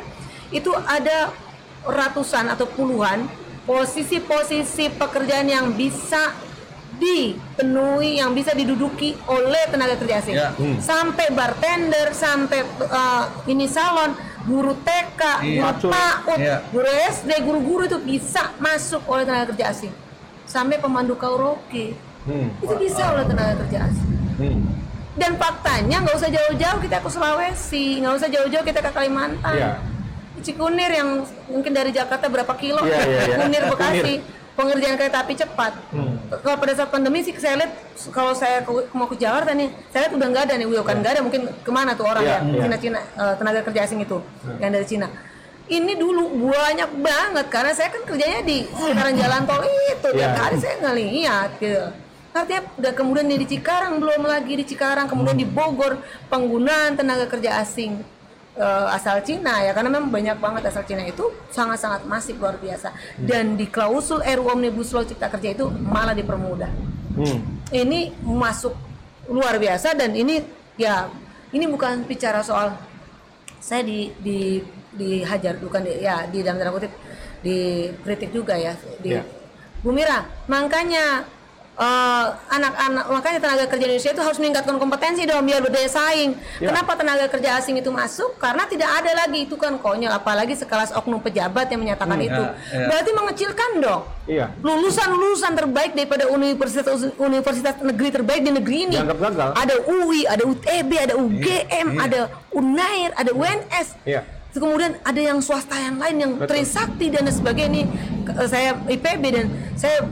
itu 0.50 0.72
ada 0.82 1.30
ratusan 1.84 2.50
atau 2.50 2.66
puluhan 2.68 3.26
posisi-posisi 3.64 4.90
pekerjaan 4.92 5.46
yang 5.46 5.72
bisa 5.72 6.34
dipenuhi 7.00 8.20
yang 8.20 8.36
bisa 8.36 8.52
diduduki 8.52 9.16
oleh 9.26 9.64
tenaga 9.68 9.96
kerja 9.96 10.20
asing 10.20 10.36
Ya. 10.36 10.52
Hmm. 10.52 10.76
sampai 10.78 11.32
bartender 11.32 12.12
sampai 12.12 12.60
eh, 12.66 13.24
ini 13.48 13.66
salon 13.66 14.12
guru 14.44 14.76
TK 14.78 15.22
Iya. 15.40 15.62
guru 15.72 15.90
PAUD 15.90 16.38
Iya. 16.38 16.58
guru 16.70 16.90
SD 17.08 17.32
guru-guru 17.40 17.84
itu 17.86 17.98
bisa 18.00 18.52
masuk 18.58 19.00
oleh 19.06 19.24
tenaga 19.24 19.50
kerja 19.50 19.72
asing 19.72 19.94
sampai 20.44 20.76
pemandu 20.78 21.16
karaoke 21.16 21.96
Hmm. 22.28 22.52
itu 22.60 22.74
bisa 22.76 23.04
oleh 23.10 23.24
tenaga 23.24 23.54
kerja 23.60 23.88
asing 23.88 24.10
Hmm. 24.36 24.60
Dan 25.14 25.36
faktanya 25.36 26.00
nggak 26.00 26.16
usah 26.16 26.32
jauh-jauh 26.32 26.80
kita 26.80 26.98
ke 26.98 27.10
Sulawesi, 27.10 28.00
nggak 28.00 28.14
usah 28.16 28.30
jauh-jauh 28.30 28.64
kita 28.64 28.80
ke 28.80 28.88
Kalimantan. 28.90 29.52
Iya. 29.52 29.72
Cikunir 30.50 30.90
yang 30.90 31.10
mungkin 31.46 31.72
dari 31.72 31.90
Jakarta 31.90 32.26
berapa 32.26 32.50
kilo, 32.54 32.82
Iya, 32.82 33.00
iya, 33.00 33.22
iya. 33.24 33.36
Kunir 33.38 33.64
Bekasi, 33.68 34.14
pengerjaan 34.52 34.96
kereta 34.96 35.22
api 35.22 35.34
cepat. 35.34 35.74
Kalau 36.36 36.58
pada 36.58 36.74
saat 36.74 36.90
pandemi 36.90 37.22
sih 37.22 37.32
saya 37.34 37.56
lihat 37.56 37.72
kalau 38.10 38.34
saya 38.34 38.60
ke- 38.60 38.90
mau 38.92 39.06
ke 39.06 39.16
Jakarta 39.16 39.54
nih, 39.54 39.70
saya 39.88 40.04
lihat 40.04 40.14
udah 40.14 40.28
nggak 40.28 40.44
ada 40.44 40.54
nih, 40.56 40.66
bukan 40.68 40.96
nggak 41.00 41.14
ada 41.14 41.22
mungkin 41.22 41.42
ke 41.56 41.72
mana 41.72 41.94
tuh 41.94 42.06
orang 42.06 42.24
Iya, 42.24 42.34
yang 42.34 42.44
iya. 42.50 42.62
Cina-Cina 42.66 43.00
eh, 43.00 43.34
tenaga 43.36 43.60
kerja 43.62 43.80
asing 43.84 44.00
itu 44.00 44.18
yang 44.58 44.72
dari 44.72 44.84
Cina. 44.84 45.08
Ini 45.70 45.94
dulu 45.96 46.24
banyak 46.50 46.98
banget 46.98 47.46
karena 47.48 47.72
saya 47.72 47.94
kan 47.94 48.02
kerjanya 48.02 48.42
di 48.42 48.66
sekitaran 48.66 49.14
jalan 49.14 49.42
tol 49.46 49.62
itu 49.62 50.10
tiap 50.10 50.18
Iya. 50.28 50.42
hari 50.42 50.58
saya 50.58 50.76
ngelihat 50.82 51.50
gitu. 51.58 51.86
Artinya 52.30 52.62
udah 52.76 52.94
kemudian 52.94 53.26
di 53.28 53.48
Cikarang 53.48 53.98
belum 53.98 54.22
lagi 54.24 54.54
di 54.54 54.64
Cikarang 54.64 55.06
kemudian 55.06 55.34
di 55.34 55.46
Bogor 55.46 55.98
penggunaan 56.26 56.94
tenaga 56.94 57.26
kerja 57.26 57.58
asing 57.58 58.02
eh, 58.58 58.88
asal 58.96 59.22
Cina 59.22 59.62
ya 59.62 59.72
karena 59.76 59.90
memang 59.94 60.10
banyak 60.10 60.38
banget 60.42 60.64
asal 60.72 60.82
Cina 60.88 61.06
itu 61.06 61.30
sangat-sangat 61.54 62.08
masif 62.10 62.40
luar 62.40 62.58
biasa 62.58 62.90
dan 63.20 63.54
di 63.60 63.70
klausul 63.70 64.24
RUU 64.24 64.56
Omnibus 64.56 64.96
Law 64.96 65.06
Cipta 65.06 65.30
Kerja 65.30 65.54
itu 65.54 65.66
malah 65.70 66.16
dipermudah 66.16 66.72
Hmm. 67.10 67.42
ini 67.76 68.16
masuk 68.24 68.72
luar 69.28 69.60
biasa 69.60 69.92
dan 69.92 70.16
ini 70.16 70.40
ya 70.80 71.12
ini 71.52 71.68
bukan 71.68 72.08
bicara 72.08 72.40
soal 72.40 72.72
saya 73.60 73.84
di 73.84 74.08
di 74.24 74.64
dihajar 74.96 75.60
bukan 75.60 75.84
di, 75.84 76.00
ya 76.00 76.24
di 76.32 76.40
dalam 76.40 76.62
tanda 76.64 76.72
kutip 76.72 76.94
dikritik 77.44 78.32
juga 78.32 78.56
ya 78.56 78.72
di 79.04 79.20
Ya. 79.20 79.24
Bu 79.84 79.92
Mira 79.92 80.28
makanya 80.48 81.28
eh, 81.80 82.26
anak-anak 82.52 83.04
makanya 83.08 83.40
tenaga 83.40 83.66
kerja 83.72 83.86
Indonesia 83.88 84.12
itu 84.12 84.22
harus 84.22 84.38
meningkatkan 84.38 84.76
kompetensi 84.76 85.24
dong 85.24 85.48
biar 85.48 85.64
berdaya 85.64 85.88
saing. 85.88 86.36
Ya. 86.60 86.70
Kenapa 86.70 87.00
tenaga 87.00 87.26
kerja 87.32 87.56
asing 87.56 87.80
itu 87.80 87.88
masuk? 87.90 88.36
Karena 88.36 88.68
tidak 88.68 88.92
ada 88.92 89.12
lagi 89.16 89.48
itu 89.48 89.56
kan 89.56 89.80
konyol 89.80 90.12
apalagi 90.12 90.60
sekelas 90.60 90.92
oknum 90.92 91.24
pejabat 91.24 91.72
yang 91.72 91.80
menyatakan 91.80 92.20
itu. 92.20 92.44
ya, 92.44 92.52
ya. 92.76 92.88
Berarti 92.92 93.10
mengecilkan 93.16 93.72
dong 93.80 94.02
Iya. 94.30 94.46
lulusan-lulusan 94.62 95.58
terbaik 95.58 95.98
daripada 95.98 96.30
universitas 96.30 97.02
universitas 97.18 97.74
negeri 97.82 98.10
terbaik 98.14 98.42
di 98.46 98.52
negeri 98.54 98.78
ini. 98.86 98.96
Dianggap 99.00 99.20
gagal. 99.32 99.50
Ada 99.58 99.76
UI, 99.90 100.22
ada 100.30 100.44
UTB, 100.46 100.92
ada 101.00 101.14
UGM, 101.18 101.88
Iya. 101.96 102.00
ada 102.06 102.22
Unair, 102.54 103.10
ada 103.18 103.32
UNS. 103.34 103.88
Iya. 104.06 104.22
Kemudian 104.50 104.98
ada 105.06 105.22
yang 105.22 105.40
swasta 105.40 105.78
yang 105.78 106.02
lain 106.02 106.16
yang 106.20 106.32
Betul. 106.36 106.58
Trisakti 106.58 107.08
dan 107.14 107.26
sebagainya. 107.30 107.70
Ini 107.70 107.82
eh, 108.34 108.48
saya 108.50 108.70
IPB 108.86 109.24
dan 109.30 109.46
saya 109.78 110.04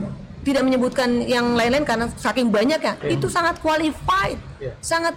tidak 0.42 0.62
menyebutkan 0.62 1.22
yang 1.22 1.54
lain-lain 1.54 1.82
karena 1.82 2.06
saking 2.14 2.48
banyak 2.48 2.78
ya. 2.78 2.94
Itu 3.04 3.26
sangat 3.26 3.58
qualified, 3.58 4.38
Iya. 4.58 4.72
sangat 4.78 5.14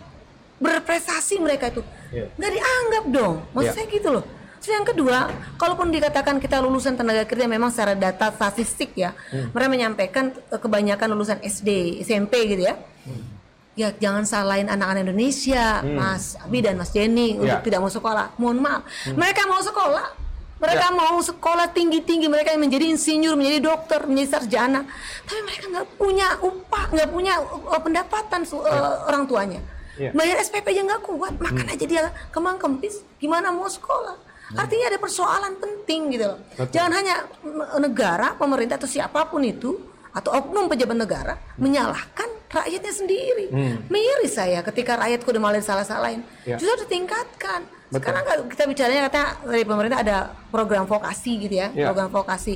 berprestasi 0.58 1.40
mereka 1.40 1.70
itu. 1.70 1.82
Iya. 2.12 2.26
Nggak 2.36 2.52
dianggap 2.52 3.04
dong. 3.10 3.36
Maksud 3.52 3.66
Iya. 3.66 3.76
saya 3.76 3.88
gitu 3.90 4.10
loh. 4.12 4.26
Terus 4.62 4.78
yang 4.78 4.86
kedua, 4.86 5.18
kalaupun 5.58 5.90
dikatakan 5.90 6.38
kita 6.38 6.62
lulusan 6.62 6.94
tenaga 6.94 7.26
kerja 7.26 7.50
memang 7.50 7.74
secara 7.74 7.98
data 7.98 8.30
statistik 8.30 8.94
ya, 8.94 9.10
Hmm. 9.34 9.50
mereka 9.50 9.70
menyampaikan 9.70 10.26
kebanyakan 10.52 11.08
lulusan 11.12 11.42
SD, 11.42 11.98
SMP 12.00 12.46
gitu 12.46 12.70
ya. 12.70 12.78
Hmm. 12.78 13.26
Ya 13.74 13.90
jangan 13.96 14.22
salahin 14.22 14.70
anak-anak 14.70 15.08
Indonesia, 15.08 15.82
Mas 15.82 16.38
Abi 16.38 16.62
dan 16.62 16.78
Mas 16.78 16.94
Jenny 16.94 17.42
untuk 17.42 17.58
Ya. 17.58 17.66
tidak 17.66 17.80
mau 17.82 17.90
sekolah. 17.90 18.38
Mohon 18.38 18.58
maaf, 18.62 18.82
mereka 19.10 19.50
mau 19.50 19.58
sekolah. 19.58 20.21
Mereka 20.62 20.88
Ya. 20.88 20.94
mau 20.94 21.18
sekolah 21.18 21.74
tinggi-tinggi, 21.74 22.30
mereka 22.30 22.54
yang 22.54 22.62
menjadi 22.62 22.86
insinyur, 22.94 23.34
menjadi 23.34 23.60
dokter, 23.66 24.06
menjadi 24.06 24.38
sarjana. 24.38 24.86
Tapi 25.26 25.42
mereka 25.42 25.66
nggak 25.74 25.88
punya 25.98 26.28
upah, 26.38 26.84
nggak 26.94 27.10
punya 27.10 27.34
uh, 27.42 27.82
pendapatan 27.82 28.46
uh, 28.46 29.10
orang 29.10 29.26
tuanya. 29.26 29.60
Ya. 29.98 30.14
Bayar 30.14 30.38
SPP 30.40 30.66
aja 30.70 30.82
nggak 30.86 31.02
kuat, 31.02 31.34
makan 31.42 31.66
aja 31.66 31.86
dia 31.90 32.14
kemang 32.30 32.62
kempis. 32.62 33.02
Gimana 33.18 33.50
mau 33.50 33.66
sekolah? 33.66 34.14
Artinya 34.54 34.94
ada 34.94 35.00
persoalan 35.02 35.58
penting 35.58 36.14
gitu 36.14 36.30
loh. 36.30 36.40
Betul. 36.54 36.78
Jangan 36.78 36.92
hanya 36.94 37.16
mm, 37.42 37.80
negara, 37.82 38.36
pemerintah 38.38 38.78
atau 38.78 38.90
siapa 38.90 39.26
pun 39.32 39.42
itu 39.42 39.80
atau 40.12 40.30
oknum 40.36 40.68
pejabat 40.68 40.98
negara 41.00 41.34
menyalahkan 41.56 42.28
rakyatnya 42.52 42.94
sendiri. 42.94 43.46
Miris 43.88 44.36
saya 44.36 44.60
ketika 44.60 45.00
rakyatku 45.00 45.32
udah 45.32 45.42
malah 45.42 45.64
salah-salahin. 45.64 46.22
Ya. 46.44 46.60
Justru 46.60 46.84
ditingkatkan. 46.86 47.64
Betul. 47.92 48.00
Sekarang 48.08 48.24
kalau 48.24 48.44
kita 48.48 48.64
bicaranya 48.66 49.02
katanya 49.12 49.30
dari 49.44 49.64
pemerintah 49.68 50.00
ada 50.00 50.18
program 50.48 50.88
vokasi 50.88 51.32
gitu 51.44 51.56
ya, 51.60 51.68
Ya. 51.76 51.92
program 51.92 52.08
vokasi. 52.08 52.56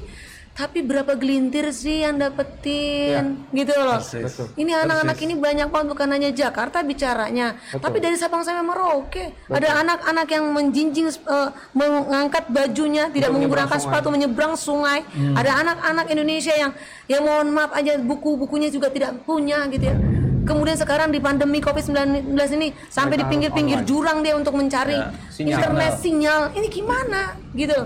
Tapi 0.56 0.80
berapa 0.88 1.20
gelintir 1.20 1.68
sih 1.76 2.08
yang 2.08 2.16
dapetin 2.16 3.44
gitu 3.52 3.76
loh. 3.76 4.00
Persis. 4.00 4.24
Betul. 4.24 4.48
Ini 4.56 4.88
anak-anak 4.88 5.18
ini 5.20 5.36
banyak 5.36 5.68
banget 5.68 5.88
bukan 5.92 6.08
hanya 6.16 6.32
Jakarta 6.32 6.80
bicaranya, 6.80 7.60
Betul. 7.60 7.84
tapi 7.84 7.98
dari 8.00 8.16
Sabang 8.16 8.40
sampai 8.40 8.64
Merauke. 8.64 9.36
Ada 9.52 9.84
anak-anak 9.84 10.28
yang 10.32 10.48
menjinjing 10.56 11.12
eh, 11.12 11.50
mengangkat 11.76 12.48
bajunya, 12.48 13.12
tidak 13.12 13.36
menggunakan 13.36 13.76
sepatu 13.76 14.08
menyeberang 14.08 14.56
sungai. 14.56 15.04
Ada 15.36 15.60
anak-anak 15.60 16.08
Indonesia 16.08 16.56
yang 16.56 16.72
yang 17.12 17.28
mohon 17.28 17.52
maaf 17.52 17.76
aja 17.76 18.00
buku-bukunya 18.00 18.72
juga 18.72 18.88
tidak 18.88 19.28
punya 19.28 19.68
gitu 19.68 19.92
ya. 19.92 19.96
Kemudian 20.46 20.78
sekarang 20.78 21.10
di 21.10 21.18
pandemi 21.18 21.58
Covid-19 21.58 22.30
ini 22.54 22.70
sampai 22.88 23.18
di 23.18 23.26
pinggir-pinggir 23.26 23.82
jurang 23.84 24.22
dia 24.22 24.34
untuk 24.34 24.54
mencari 24.54 24.94
Ya, 24.94 25.10
sinyal. 25.28 25.54
internet 25.58 25.94
sinyal. 26.00 26.42
Ini 26.54 26.68
gimana 26.70 27.22
gitu. 27.52 27.78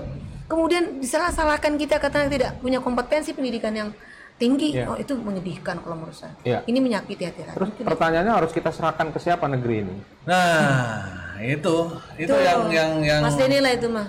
Kemudian 0.45 0.99
disalah-salahkan 0.99 1.73
kita 1.75 1.97
katanya 1.97 2.27
tidak 2.27 2.51
punya 2.57 2.77
kompetensi 2.77 3.31
pendidikan 3.31 3.71
yang 3.71 3.89
tinggi. 4.35 4.73
Ya. 4.73 4.87
Oh, 4.87 4.95
itu 4.95 5.13
menyedihkan 5.13 5.79
kalau 5.79 5.95
menurut 5.95 6.15
saya. 6.15 6.33
Ya. 6.41 6.59
Ini 6.63 6.79
menyakiti 6.79 7.23
hati 7.23 7.41
rakyat. 7.43 7.55
Terus 7.55 7.69
pertanyaannya 7.79 8.33
harus 8.33 8.51
kita 8.51 8.69
serahkan 8.69 9.09
ke 9.09 9.19
siapa 9.19 9.45
negeri 9.45 9.75
ini? 9.81 9.95
Nah, 10.25 11.05
itu 11.39 11.75
itu 12.17 12.27
Tuh, 12.27 12.39
yang 12.39 12.61
yang 12.67 12.91
yang 12.99 13.21
Mas 13.21 13.35
Denny 13.35 13.59
lah 13.59 13.71
itu 13.71 13.87
mah. 13.87 14.07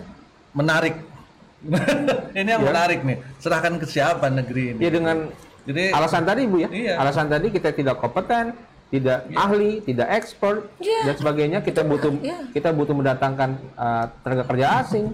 menarik. 0.50 0.94
ini 2.32 2.48
yang 2.48 2.62
Ya. 2.64 2.66
menarik 2.66 3.04
nih. 3.04 3.20
Serahkan 3.36 3.76
ke 3.76 3.84
siapa 3.84 4.26
negeri 4.26 4.74
ini? 4.74 4.80
Ya 4.80 4.90
dengan 4.90 5.28
Jadi 5.64 5.84
alasan 5.90 6.22
tadi 6.22 6.42
Bu 6.44 6.56
ya. 6.58 6.68
Iya. 6.68 6.94
Alasan 6.96 7.26
tadi 7.26 7.48
kita 7.48 7.70
tidak 7.70 7.96
kompeten, 7.96 8.56
tidak 8.88 9.28
ahli, 9.32 9.80
tidak 9.80 10.08
expert 10.10 10.66
Iya. 10.78 11.00
dan 11.06 11.14
sebagainya. 11.16 11.58
Kita 11.60 11.82
butuh 11.82 12.12
Iya. 12.16 12.38
kita 12.50 12.70
butuh 12.70 12.94
mendatangkan 12.94 13.50
uh, 13.74 14.04
tenaga 14.20 14.44
kerja 14.46 14.66
asing. 14.80 15.06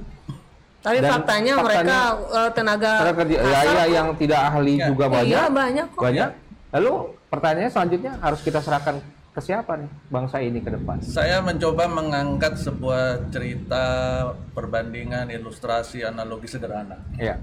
Tapi 0.81 1.03
Dan 1.03 1.11
faktanya, 1.19 1.53
faktanya- 1.59 1.83
mereka 1.83 1.99
eh, 2.39 2.51
tenaga 2.55 2.91
Tenaga 3.03 3.17
kerja 3.19 3.37
ya, 3.43 3.59
ya, 3.67 3.85
yang 3.91 4.07
tidak 4.15 4.41
ahli 4.45 4.75
Iya. 4.79 4.87
juga 4.87 5.05
banyak. 5.11 5.35
Iya, 5.35 5.45
banyak 5.51 5.87
kok. 5.91 6.03
Banyak. 6.03 6.29
Lalu 6.73 6.93
pertanyaannya 7.27 7.73
selanjutnya 7.73 8.13
harus 8.21 8.41
kita 8.41 8.63
serahkan 8.63 9.03
ke 9.35 9.41
siapa 9.43 9.77
nih 9.77 9.91
bangsa 10.09 10.41
ini 10.41 10.65
ke 10.65 10.73
depan? 10.73 10.97
saya 11.03 11.45
mencoba 11.45 11.85
mengangkat 11.87 12.57
sebuah 12.57 13.29
cerita 13.29 13.85
perbandingan 14.55 15.29
ilustrasi 15.29 16.01
analogi 16.01 16.49
sederhana. 16.49 16.97
Ya. 17.19 17.37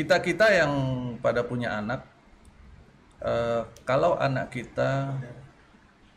Kita 0.00 0.24
kita 0.24 0.46
yang 0.48 0.72
pada 1.20 1.44
punya 1.44 1.76
anak, 1.76 2.08
eh, 3.20 3.62
kalau 3.84 4.16
anak 4.16 4.48
kita 4.48 5.12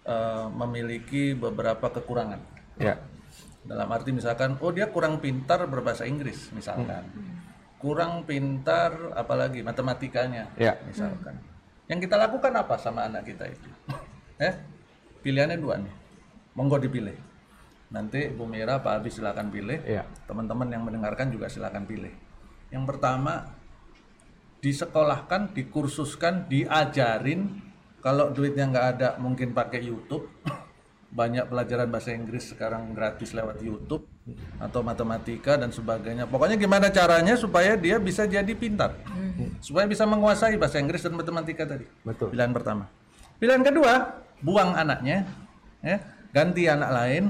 eh, 0.03 0.47
memiliki 0.51 1.31
beberapa 1.31 1.88
kekurangan, 1.88 2.39
Ya. 2.75 2.99
dalam 3.63 3.88
arti 3.88 4.11
misalkan, 4.11 4.59
oh 4.59 4.71
dia 4.75 4.91
kurang 4.91 5.23
pintar 5.23 5.63
berbahasa 5.63 6.03
Inggris, 6.03 6.51
misalkan, 6.51 7.07
kurang 7.79 8.27
pintar 8.27 9.15
apalagi 9.15 9.63
matematikanya, 9.63 10.51
Ya. 10.59 10.75
misalkan. 10.84 11.39
Yang 11.88 12.07
kita 12.07 12.15
lakukan 12.19 12.51
apa 12.51 12.75
sama 12.79 13.07
anak 13.07 13.27
kita 13.27 13.47
itu? 13.47 13.69
Eh, 14.43 14.51
pilihannya 15.23 15.55
dua 15.55 15.79
nih, 15.79 15.93
monggo 16.57 16.75
dipilih. 16.84 17.15
Nanti 17.93 18.27
Bu 18.34 18.43
Mira, 18.43 18.81
Pak 18.84 18.99
Abi 18.99 19.07
silakan 19.13 19.53
pilih. 19.53 19.79
Ya. 19.88 20.03
Teman-teman 20.27 20.67
yang 20.67 20.84
mendengarkan 20.84 21.29
juga 21.31 21.47
silakan 21.47 21.86
pilih. 21.86 22.11
Yang 22.73 22.84
pertama, 22.89 23.45
disekolahkan, 24.64 25.51
dikursuskan, 25.51 26.47
diajarin. 26.47 27.59
Kalau 27.99 28.32
duitnya 28.32 28.72
nggak 28.72 28.88
ada, 28.95 29.09
mungkin 29.20 29.51
pakai 29.51 29.84
YouTube. 29.84 30.32
Banyak 31.20 31.51
pelajaran 31.51 31.91
bahasa 31.91 32.09
Inggris 32.16 32.49
sekarang 32.49 32.95
gratis 32.97 33.38
lewat 33.38 33.61
YouTube 33.61 34.09
atau 34.57 34.82
matematika 34.82 35.59
dan 35.59 35.70
sebagainya. 35.70 36.26
Pokoknya 36.26 36.57
gimana 36.57 36.89
caranya 36.89 37.38
supaya 37.38 37.78
dia 37.78 38.01
bisa 38.01 38.26
jadi 38.26 38.49
pintar, 38.57 38.97
supaya 39.61 39.86
bisa 39.86 40.09
menguasai 40.09 40.57
bahasa 40.57 40.82
Inggris 40.82 41.05
dan 41.05 41.14
matematika 41.14 41.70
tadi. 41.70 41.86
Betul. 42.01 42.34
Pilihan 42.34 42.49
pertama. 42.49 42.89
Pilihan 43.38 43.61
kedua, 43.61 44.26
buang 44.41 44.74
anaknya, 44.74 45.30
ya, 45.86 46.01
ganti 46.34 46.66
anak 46.66 46.89
lain, 46.89 47.24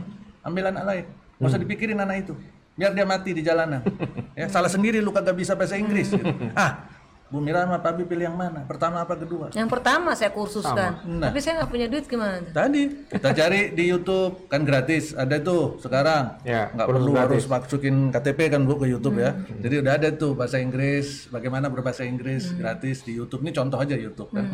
ambil 0.47 0.71
anak 0.71 0.83
lain. 0.87 1.05
Nggak 1.35 1.49
usah 1.51 1.59
dipikirin 1.59 1.99
anak 1.99 2.23
itu, 2.23 2.39
biar 2.79 2.95
dia 2.95 3.03
mati 3.03 3.35
di 3.35 3.43
jalanan. 3.43 3.83
ya, 4.39 4.47
salah 4.47 4.71
sendiri 4.71 5.03
lu 5.03 5.11
kagak 5.11 5.35
bisa 5.35 5.59
bahasa 5.59 5.75
Inggris. 5.75 6.07
Gitu. 6.07 6.23
Ah, 6.55 6.92
Bu 7.31 7.41
Mira 7.41 7.65
sama 7.65 7.81
Pak 7.81 7.97
Abi 7.97 8.05
pilih 8.05 8.29
yang 8.29 8.37
mana? 8.37 8.61
Pertama 8.69 9.01
apa 9.01 9.17
kedua? 9.17 9.49
Yang 9.57 9.69
pertama 9.71 10.13
saya 10.13 10.29
kursuskan. 10.29 11.01
Nah. 11.01 11.33
Tapi 11.33 11.41
saya 11.41 11.61
nggak 11.63 11.71
punya 11.73 11.87
duit 11.89 12.05
gimana? 12.05 12.45
Tadi 12.45 13.09
kita 13.09 13.29
cari 13.33 13.73
di 13.73 13.89
YouTube 13.89 14.45
kan 14.45 14.61
gratis, 14.61 15.17
ada 15.17 15.41
tuh 15.41 15.81
sekarang. 15.81 16.37
Ya, 16.45 16.69
nggak 16.69 16.85
perlu 16.85 17.11
gratis. 17.17 17.25
harus 17.25 17.43
masukin 17.49 18.13
KTP 18.13 18.53
kan 18.53 18.61
bu 18.69 18.77
ke 18.77 18.85
YouTube 18.85 19.17
ya. 19.17 19.33
Jadi 19.49 19.75
udah 19.81 19.93
ada 19.97 20.09
tuh 20.13 20.37
bahasa 20.37 20.61
Inggris, 20.61 21.25
bagaimana 21.33 21.73
berbahasa 21.73 22.05
Inggris 22.05 22.53
gratis 22.53 23.01
di 23.01 23.17
YouTube. 23.17 23.41
Ini 23.41 23.51
contoh 23.57 23.81
aja 23.81 23.97
YouTube 23.97 24.29
kan. 24.29 24.45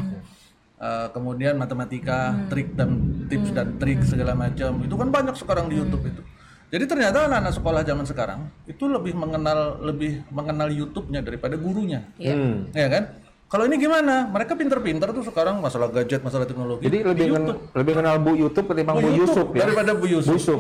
eh, 0.80 1.08
kemudian 1.12 1.60
matematika, 1.60 2.32
trik 2.48 2.72
dan 2.80 3.28
tips 3.28 3.52
dan 3.52 3.76
trik 3.76 4.00
segala 4.08 4.32
macam. 4.32 4.80
Itu 4.80 4.96
kan 4.96 5.12
banyak 5.12 5.36
sekarang 5.36 5.68
di 5.68 5.84
YouTube 5.84 6.08
itu. 6.08 6.24
Jadi 6.70 6.86
ternyata 6.86 7.26
anak-anak 7.26 7.54
sekolah 7.58 7.82
zaman 7.82 8.06
sekarang 8.06 8.40
itu 8.70 8.86
lebih 8.86 9.18
mengenal 9.18 9.82
lebih 9.82 10.22
mengenal 10.30 10.70
YouTube-nya 10.70 11.26
daripada 11.26 11.58
gurunya. 11.58 12.06
Hmm. 12.22 12.70
Ya 12.78 12.86
kan? 12.86 13.04
Kalau 13.50 13.66
ini 13.66 13.82
gimana? 13.82 14.30
Mereka 14.30 14.54
pinter-pinter 14.54 15.10
tuh 15.10 15.26
sekarang 15.26 15.58
masalah 15.58 15.90
gadget, 15.90 16.22
masalah 16.22 16.46
teknologi. 16.46 16.86
Jadi 16.86 17.02
lebih 17.02 17.34
men- 17.34 17.58
lebih 17.74 17.94
kenal 17.98 18.22
Bu 18.22 18.38
YouTube 18.38 18.70
ketimbang 18.70 19.02
Bu, 19.02 19.10
Yusuf 19.10 19.50
ya. 19.58 19.66
daripada 19.66 19.98
Bu 19.98 20.06
Yusuf. 20.06 20.38
Bu 20.38 20.38
Yusuf. 20.38 20.58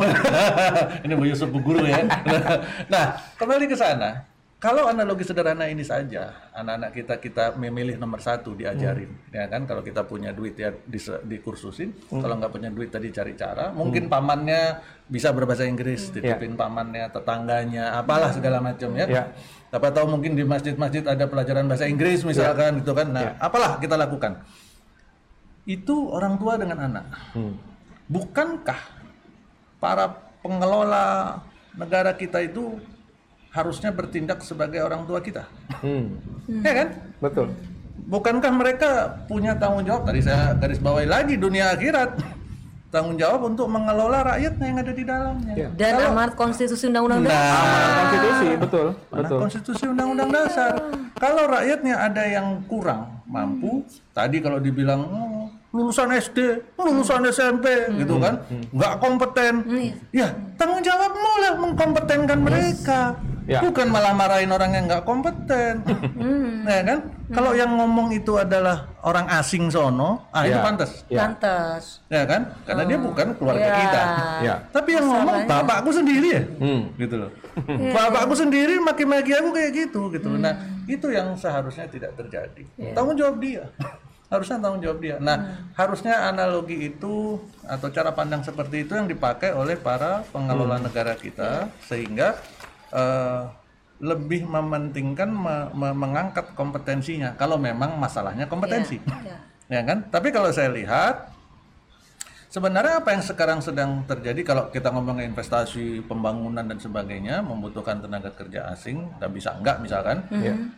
ini 1.05 1.13
Bu 1.13 1.25
Yusuf 1.29 1.47
Bu 1.53 1.61
Guru 1.61 1.85
ya. 1.85 2.01
nah, 2.93 3.13
kembali 3.37 3.69
ke 3.69 3.77
sana. 3.77 4.25
Kalau 4.59 4.91
analogi 4.91 5.23
sederhana 5.23 5.71
ini 5.71 5.87
saja, 5.87 6.35
anak-anak 6.51 6.91
kita 6.91 7.15
kita 7.23 7.45
memilih 7.55 7.95
nomor 7.95 8.19
satu 8.19 8.51
diajarin, 8.51 9.07
ya 9.31 9.47
kan? 9.47 9.63
Kalau 9.63 9.79
kita 9.79 10.03
punya 10.03 10.35
duit 10.35 10.59
ya 10.59 10.75
dis- 10.83 11.23
dikursusin, 11.23 11.95
kalau 12.11 12.35
nggak 12.35 12.51
punya 12.51 12.67
duit 12.67 12.91
tadi 12.91 13.07
cari 13.07 13.39
cara. 13.39 13.71
Mungkin 13.71 14.11
pamannya 14.11 14.83
bisa 15.07 15.31
berbahasa 15.31 15.63
Inggris, 15.63 16.11
titipin 16.11 16.59
pamannya, 16.59 17.07
tetangganya, 17.07 18.03
apalah 18.03 18.35
segala 18.35 18.59
macam 18.59 18.91
ya. 18.99 19.07
Ya. 19.07 19.23
Siapa 19.71 19.95
tahu 19.95 20.19
mungkin 20.19 20.35
di 20.35 20.43
masjid-masjid 20.43 21.07
ada 21.07 21.23
pelajaran 21.23 21.63
bahasa 21.63 21.87
Inggris 21.87 22.27
misalkan 22.27 22.83
gitu 22.83 22.91
kan. 22.91 23.15
Nah, 23.15 23.39
apalah 23.39 23.79
kita 23.79 23.95
lakukan. 23.95 24.43
Itu 25.63 26.11
orang 26.11 26.35
tua 26.35 26.59
dengan 26.59 26.83
anak. 26.83 27.07
Hmm. 27.31 27.55
Bukankah 28.11 28.81
para 29.79 30.19
pengelola 30.43 31.39
negara 31.79 32.11
kita 32.11 32.43
itu 32.43 32.75
harusnya 33.49 33.89
bertindak 33.89 34.45
sebagai 34.45 34.81
orang 34.81 35.05
tua 35.05 35.19
kita? 35.19 35.45
Hmm. 35.81 36.17
Ya 36.61 36.73
kan? 36.85 36.87
Betul. 37.21 37.47
Bukankah 38.09 38.51
mereka 38.53 38.89
punya 39.29 39.53
tanggung 39.53 39.85
jawab? 39.85 40.09
Tadi 40.09 40.21
saya 40.25 40.57
garis 40.57 40.81
bawahi 40.81 41.05
lagi 41.05 41.37
dunia 41.37 41.73
akhirat. 41.73 42.17
Tanggung 42.89 43.21
jawab 43.21 43.53
untuk 43.53 43.69
mengelola 43.69 44.25
rakyatnya 44.33 44.65
yang 44.65 44.79
ada 44.81 44.93
di 44.97 45.03
dalamnya. 45.05 45.53
Ya. 45.53 45.69
Dan 45.77 46.09
amanat 46.09 46.33
konstitusi 46.33 46.89
undang-undang 46.89 47.21
dasar. 47.21 47.37
Nah, 47.37 47.53
Amanat 47.53 47.93
konstitusi, 48.01 48.47
betul. 48.57 48.87
Betul. 49.13 49.37
konstitusi 49.45 49.83
undang-undang 49.85 50.29
dasar. 50.33 50.73
Kalau 51.13 51.43
rakyatnya 51.45 51.95
ada 52.01 52.23
yang 52.25 52.65
kurang 52.65 53.21
mampu, 53.29 53.85
tadi 54.09 54.41
kalau 54.41 54.57
dibilang 54.57 55.05
"Oh, 55.05 55.45
lulusan 55.69 56.09
SD, 56.17 56.65
lulusan 56.81 57.29
SMP, 57.29 57.93
gitu 57.93 58.17
kan, 58.17 58.41
nggak 58.73 58.93
kompeten, 58.97 59.53
ya 60.09 60.33
tanggung 60.57 60.81
jawabmu 60.81 61.31
lah 61.45 61.53
mengkompetenkan 61.61 62.39
mereka, 62.41 63.13
Ya. 63.49 63.65
bukan 63.65 63.89
malah 63.89 64.13
marahin 64.13 64.47
orang 64.47 64.71
yang 64.71 64.85
nggak 64.85 65.01
kompeten, 65.03 65.81
ya 66.69 66.81
kan? 66.85 66.99
Kalau 67.29 67.57
yang 67.57 67.73
ngomong 67.73 68.13
itu 68.13 68.37
adalah 68.37 68.85
orang 69.01 69.25
asing 69.33 69.73
sono, 69.73 70.29
ah 70.29 70.45
itu 70.45 70.53
Ya. 70.53 70.61
pantas, 70.61 70.91
Ya. 71.09 71.19
Pantes. 71.25 71.83
ya 72.05 72.23
kan? 72.29 72.41
Karena 72.63 72.83
dia 72.85 72.97
bukan 72.97 73.27
keluarga 73.33 73.65
Ya. 73.65 73.75
kita. 73.75 74.01
Ya. 74.39 74.55
Tapi 74.69 74.89
yang 74.93 75.05
ngomong 75.09 75.49
bapakku 75.49 75.89
sendiri 75.89 76.27
ya, 76.29 76.43
Hmm. 76.61 76.81
gitu 76.95 77.15
loh. 77.17 77.31
bapakku 77.97 78.37
sendiri 78.37 78.77
maki-maki 78.77 79.33
aku 79.33 79.49
kayak 79.49 79.71
gitu, 79.73 80.13
gitu. 80.13 80.29
Nah, 80.31 80.53
itu 80.85 81.09
yang 81.09 81.33
seharusnya 81.33 81.89
tidak 81.89 82.13
terjadi. 82.13 82.61
Tanggung 82.93 83.17
jawab 83.17 83.41
dia. 83.41 83.65
harusnya 84.29 84.61
tanggung 84.61 84.77
jawab 84.79 85.01
dia. 85.01 85.17
Nah, 85.17 85.37
harusnya 85.73 86.29
analogi 86.29 86.85
itu 86.85 87.41
atau 87.65 87.89
cara 87.89 88.13
pandang 88.13 88.45
seperti 88.45 88.85
itu 88.85 88.93
yang 88.93 89.09
dipakai 89.09 89.57
oleh 89.57 89.73
para 89.73 90.21
pengelola 90.29 90.77
negara 90.77 91.17
kita 91.17 91.65
sehingga 91.81 92.37
eh, 92.93 93.41
lebih 93.99 94.47
mementingkan 94.47 95.27
me- 95.27 95.69
me- 95.75 95.97
mengangkat 95.97 96.55
kompetensinya 96.55 97.35
kalau 97.35 97.59
memang 97.59 97.99
masalahnya 97.99 98.47
kompetensi. 98.47 98.97
ya 99.73 99.81
kan? 99.83 100.07
Tapi 100.07 100.31
kalau 100.31 100.49
saya 100.49 100.71
lihat 100.71 101.39
Sebenarnya 102.49 103.05
apa 103.05 103.13
yang 103.13 103.21
sekarang 103.21 103.61
sedang 103.61 104.01
terjadi 104.09 104.41
kalau 104.41 104.73
kita 104.73 104.89
ngomongin 104.89 105.29
investasi, 105.29 106.01
pembangunan 106.09 106.65
dan 106.65 106.81
sebagainya 106.81 107.45
membutuhkan 107.45 108.01
tenaga 108.01 108.33
kerja 108.33 108.73
asing 108.73 109.05
dan 109.21 109.29
bisa 109.29 109.53
enggak 109.53 109.77
misalkan? 109.85 110.25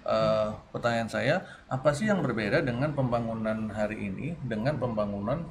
Eh, 0.04 0.48
pertanyaan 0.76 1.08
saya, 1.08 1.36
apa 1.72 1.96
sih 1.96 2.12
yang 2.12 2.20
berbeda 2.20 2.60
dengan 2.60 2.92
pembangunan 2.92 3.72
hari 3.72 4.12
ini 4.12 4.36
dengan 4.44 4.76
pembangunan 4.84 5.48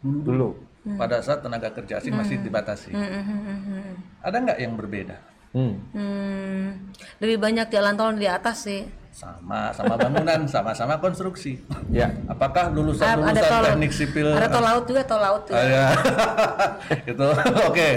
Dulu. 0.00 0.56
pada 0.96 1.20
saat 1.20 1.44
tenaga 1.44 1.68
kerja 1.68 2.00
asing 2.00 2.16
masih 2.16 2.40
dibatasi? 2.40 2.96
Ada 4.24 4.36
nggak 4.40 4.56
yang 4.56 4.72
berbeda? 4.80 5.20
Hmm. 5.52 5.76
Hmm, 5.92 6.64
lebih 7.20 7.36
banyak 7.36 7.68
jalan 7.68 7.92
tol 7.92 8.16
di 8.16 8.24
atas 8.24 8.64
sih. 8.64 8.88
Sama, 9.12 9.68
sama 9.76 10.00
bangunan, 10.00 10.48
sama-sama 10.52 10.96
konstruksi. 10.96 11.60
Ya. 11.92 12.08
Apakah 12.24 12.72
Ah, 12.72 12.74
lulusan-lulusan 12.74 13.36
ada 13.36 13.42
tol, 13.44 13.64
teknik 13.68 13.92
sipil 13.92 14.32
ada 14.32 14.48
tol 14.48 14.64
laut 14.64 14.84
juga, 14.88 15.02
tol 15.04 15.20
laut 15.20 15.42
juga. 15.44 15.60
Ada. 15.60 15.84
itu 17.12 17.26
oke. 17.68 17.88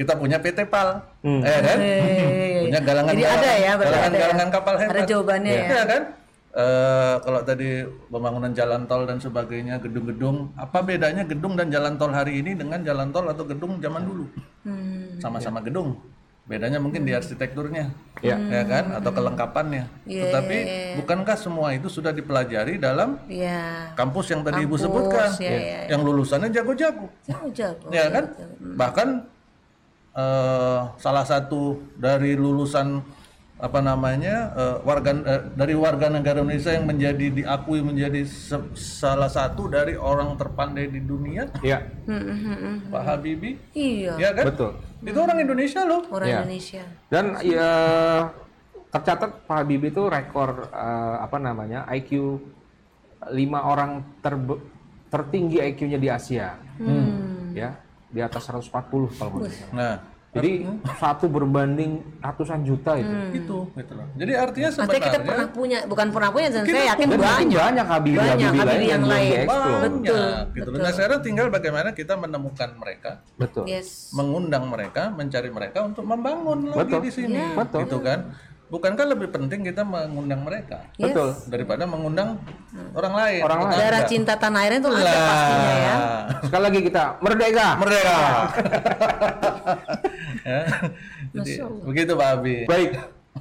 Kita 0.00 0.12
punya 0.16 0.40
PT 0.40 0.64
PAL. 0.64 0.88
Ya 1.20 1.58
kan? 1.60 1.78
punya 2.64 2.80
galangan 2.80 3.12
Jadi 3.12 3.24
ada 3.28 3.50
ya, 3.52 3.72
berarti 3.76 3.92
galangan, 3.92 4.08
ada 4.08 4.16
ya. 4.16 4.22
galangan 4.24 4.48
kapal 4.48 4.74
hebat. 4.80 4.92
Ada 4.96 5.02
jawabannya 5.04 5.52
ya. 5.52 5.64
Iya 5.68 5.82
kan? 5.84 6.02
Eh, 6.54 7.14
kalau 7.20 7.40
tadi 7.42 7.68
pembangunan 8.08 8.52
jalan 8.56 8.86
tol 8.88 9.02
dan 9.04 9.18
sebagainya, 9.20 9.82
gedung-gedung, 9.82 10.54
apa 10.56 10.80
bedanya 10.80 11.26
gedung 11.28 11.58
dan 11.58 11.68
jalan 11.68 11.98
tol 12.00 12.14
hari 12.14 12.40
ini 12.40 12.56
dengan 12.56 12.80
jalan 12.80 13.12
tol 13.12 13.26
atau 13.28 13.44
gedung 13.44 13.76
zaman 13.82 14.06
dulu? 14.06 14.24
Hmm. 14.64 15.20
Sama-sama 15.20 15.60
gedung. 15.60 16.00
Bedanya 16.44 16.76
mungkin 16.76 17.08
di 17.08 17.16
arsitekturnya, 17.16 17.88
Ya. 18.20 18.36
ya 18.36 18.62
kan, 18.68 19.00
atau 19.00 19.10
kelengkapannya. 19.16 19.88
Iya, 20.04 20.28
Tetapi 20.28 20.56
bukankah 21.00 21.40
semua 21.40 21.72
itu 21.72 21.88
sudah 21.88 22.12
dipelajari 22.12 22.76
dalam 22.76 23.16
Iya. 23.24 23.96
kampus 23.96 24.28
yang 24.28 24.44
tadi 24.44 24.68
ibu 24.68 24.76
Kampus, 24.76 24.84
sebutkan, 24.84 25.28
ya, 25.40 25.56
ya, 25.56 25.80
yang 25.96 26.04
lulusannya 26.04 26.52
jago-jago, 26.52 27.08
Jauh-jauh. 27.24 27.88
ya 27.88 28.12
kan? 28.12 28.24
Bahkan 28.60 29.08
eh, 30.14 30.80
salah 30.94 31.26
satu 31.26 31.80
dari 31.98 32.38
lulusan 32.38 33.02
apa 33.64 33.80
namanya 33.80 34.52
eh, 34.52 34.76
warga 34.84 35.10
eh, 35.16 35.42
dari 35.56 35.72
warga 35.72 36.12
negara 36.12 36.38
Indonesia 36.38 36.68
yang 36.68 36.84
menjadi 36.84 37.26
diakui 37.32 37.80
menjadi 37.80 38.20
se- 38.22 38.68
salah 38.76 39.26
satu 39.26 39.66
dari 39.66 39.96
orang 39.96 40.36
terpandai 40.36 40.84
di 40.86 41.00
dunia, 41.00 41.48
Ya. 41.64 41.80
Pak 42.86 43.02
Habibie, 43.02 43.56
Iya, 43.72 44.20
ya 44.20 44.30
kan? 44.32 44.44
Betul. 44.52 44.70
Itu 45.00 45.18
orang 45.18 45.38
Indonesia 45.40 45.80
loh. 45.82 46.04
orang 46.08 46.28
Ya. 46.28 46.36
Indonesia. 46.38 46.84
Dan 47.08 47.24
ya 47.40 47.70
tercatat 48.90 49.30
Pak 49.42 49.56
Habibie 49.58 49.88
itu 49.88 50.02
rekor 50.04 50.68
eh, 50.68 51.16
apa 51.18 51.36
namanya 51.40 51.88
IQ 51.88 52.36
lima 53.32 53.64
orang 53.64 54.04
terbe- 54.20 54.60
tertinggi 55.08 55.56
IQ-nya 55.64 55.96
di 55.96 56.08
Asia. 56.12 56.60
Ya, 57.54 57.70
di 58.10 58.20
atas 58.20 58.44
140 58.44 58.68
kalau 59.14 59.40
nggak 59.40 59.48
salah. 59.48 59.72
Nah, 59.72 59.94
Jadi 60.34 60.66
satu 60.98 61.30
berbanding 61.30 62.02
ratusan 62.18 62.66
juta 62.66 62.98
itu. 62.98 63.14
itu 63.32 63.58
gitu 63.70 63.92
loh. 63.94 64.06
Jadi 64.12 64.32
artinya 64.34 64.68
Maksudnya 64.68 64.98
kita 64.98 65.10
sebenarnya 65.14 65.30
pernah 65.30 65.46
punya, 65.48 65.78
bukan 65.86 66.06
pernah 66.10 66.30
punya, 66.30 66.48
dan 66.50 66.62
saya 66.64 66.84
yakin 66.90 67.06
mungkin 67.06 67.22
banyak. 67.22 67.60
banyak 67.62 67.86
Habibie 67.86 68.18
Banyak 68.18 68.34
Habibie 68.50 68.58
lain 68.58 68.82
yang 68.82 68.90
yang 68.90 69.04
lain. 69.06 69.46
banyak 69.46 70.44
gitu 70.52 70.68
loh. 70.68 70.78
Nah, 70.78 70.90
sekarang 70.90 71.18
tinggal 71.22 71.46
bagaimana 71.48 71.88
kita 71.90 72.14
menemukan 72.14 72.70
mereka 72.74 73.10
Betul. 73.34 73.64
Yes. 73.64 74.10
mengundang 74.10 74.66
mereka, 74.66 75.08
mencari 75.08 75.48
mereka 75.48 75.78
untuk 75.80 76.02
membangun 76.02 76.66
lagi 76.68 76.82
Betul. 76.90 77.00
di 77.00 77.10
sini, 77.12 77.40
Betul. 77.54 77.86
gitu 77.86 77.98
kan? 78.00 78.34
Bukankah 78.64 79.06
lebih 79.06 79.28
penting 79.28 79.62
kita 79.62 79.84
mengundang 79.84 80.42
mereka 80.42 80.82
Yes. 80.96 81.12
Betul. 81.12 81.30
daripada 81.46 81.84
mengundang 81.84 82.42
orang 82.90 83.14
lain? 83.14 83.40
Orang 83.40 83.60
lain. 83.62 83.76
Darah 83.78 84.02
cinta 84.02 84.34
tanah 84.34 84.66
airnya 84.66 84.80
itu 84.80 84.90
ada 84.90 85.14
pastinya 85.14 85.74
ya. 85.76 85.96
Sekali 86.42 86.62
lagi 86.64 86.80
kita 86.82 87.02
merdeka. 87.20 87.68
Merdeka. 87.78 88.18
Ya. 90.44 90.62
Jadi, 91.34 91.52
begitu 91.82 92.12
Pak 92.12 92.28
Abi. 92.30 92.56
Baik, 92.64 92.90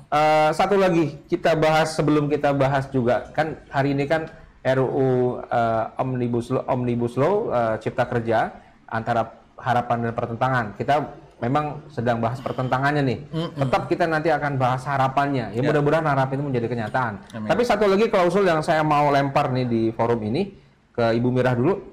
eh, 0.10 0.50
satu 0.52 0.76
lagi 0.76 1.20
kita 1.28 1.54
bahas 1.54 1.94
sebelum 1.94 2.26
kita 2.26 2.52
bahas 2.52 2.88
juga 2.88 3.30
kan 3.30 3.60
hari 3.68 3.92
ini 3.92 4.08
kan 4.08 4.32
RUU 4.64 5.44
eh, 5.44 5.86
Omnibus 6.00 6.48
Law, 6.50 6.64
Omnibus 6.66 7.14
Law 7.14 7.52
eh, 7.52 7.76
Cipta 7.78 8.08
Kerja 8.08 8.50
antara 8.88 9.28
harapan 9.60 9.98
dan 10.02 10.14
pertentangan. 10.14 10.66
Kita 10.74 10.96
memang 11.40 11.84
sedang 11.88 12.18
bahas 12.18 12.40
pertentangannya 12.40 13.04
nih. 13.04 13.20
Tetap 13.54 13.88
kita 13.88 14.08
nanti 14.08 14.28
akan 14.28 14.56
bahas 14.56 14.84
harapannya. 14.84 15.52
Ya, 15.52 15.60
mudah-mudahan 15.62 16.04
harapan 16.06 16.40
itu 16.40 16.46
menjadi 16.46 16.68
kenyataan. 16.70 17.14
Tapi 17.44 17.62
satu 17.62 17.84
lagi 17.86 18.08
klausul 18.08 18.44
yang 18.44 18.60
saya 18.60 18.80
mau 18.80 19.08
lempar 19.10 19.52
nih 19.52 19.66
di 19.66 19.82
forum 19.92 20.24
ini 20.24 20.56
ke 20.90 21.12
Ibu 21.12 21.28
Mirah 21.28 21.52
dulu 21.54 21.84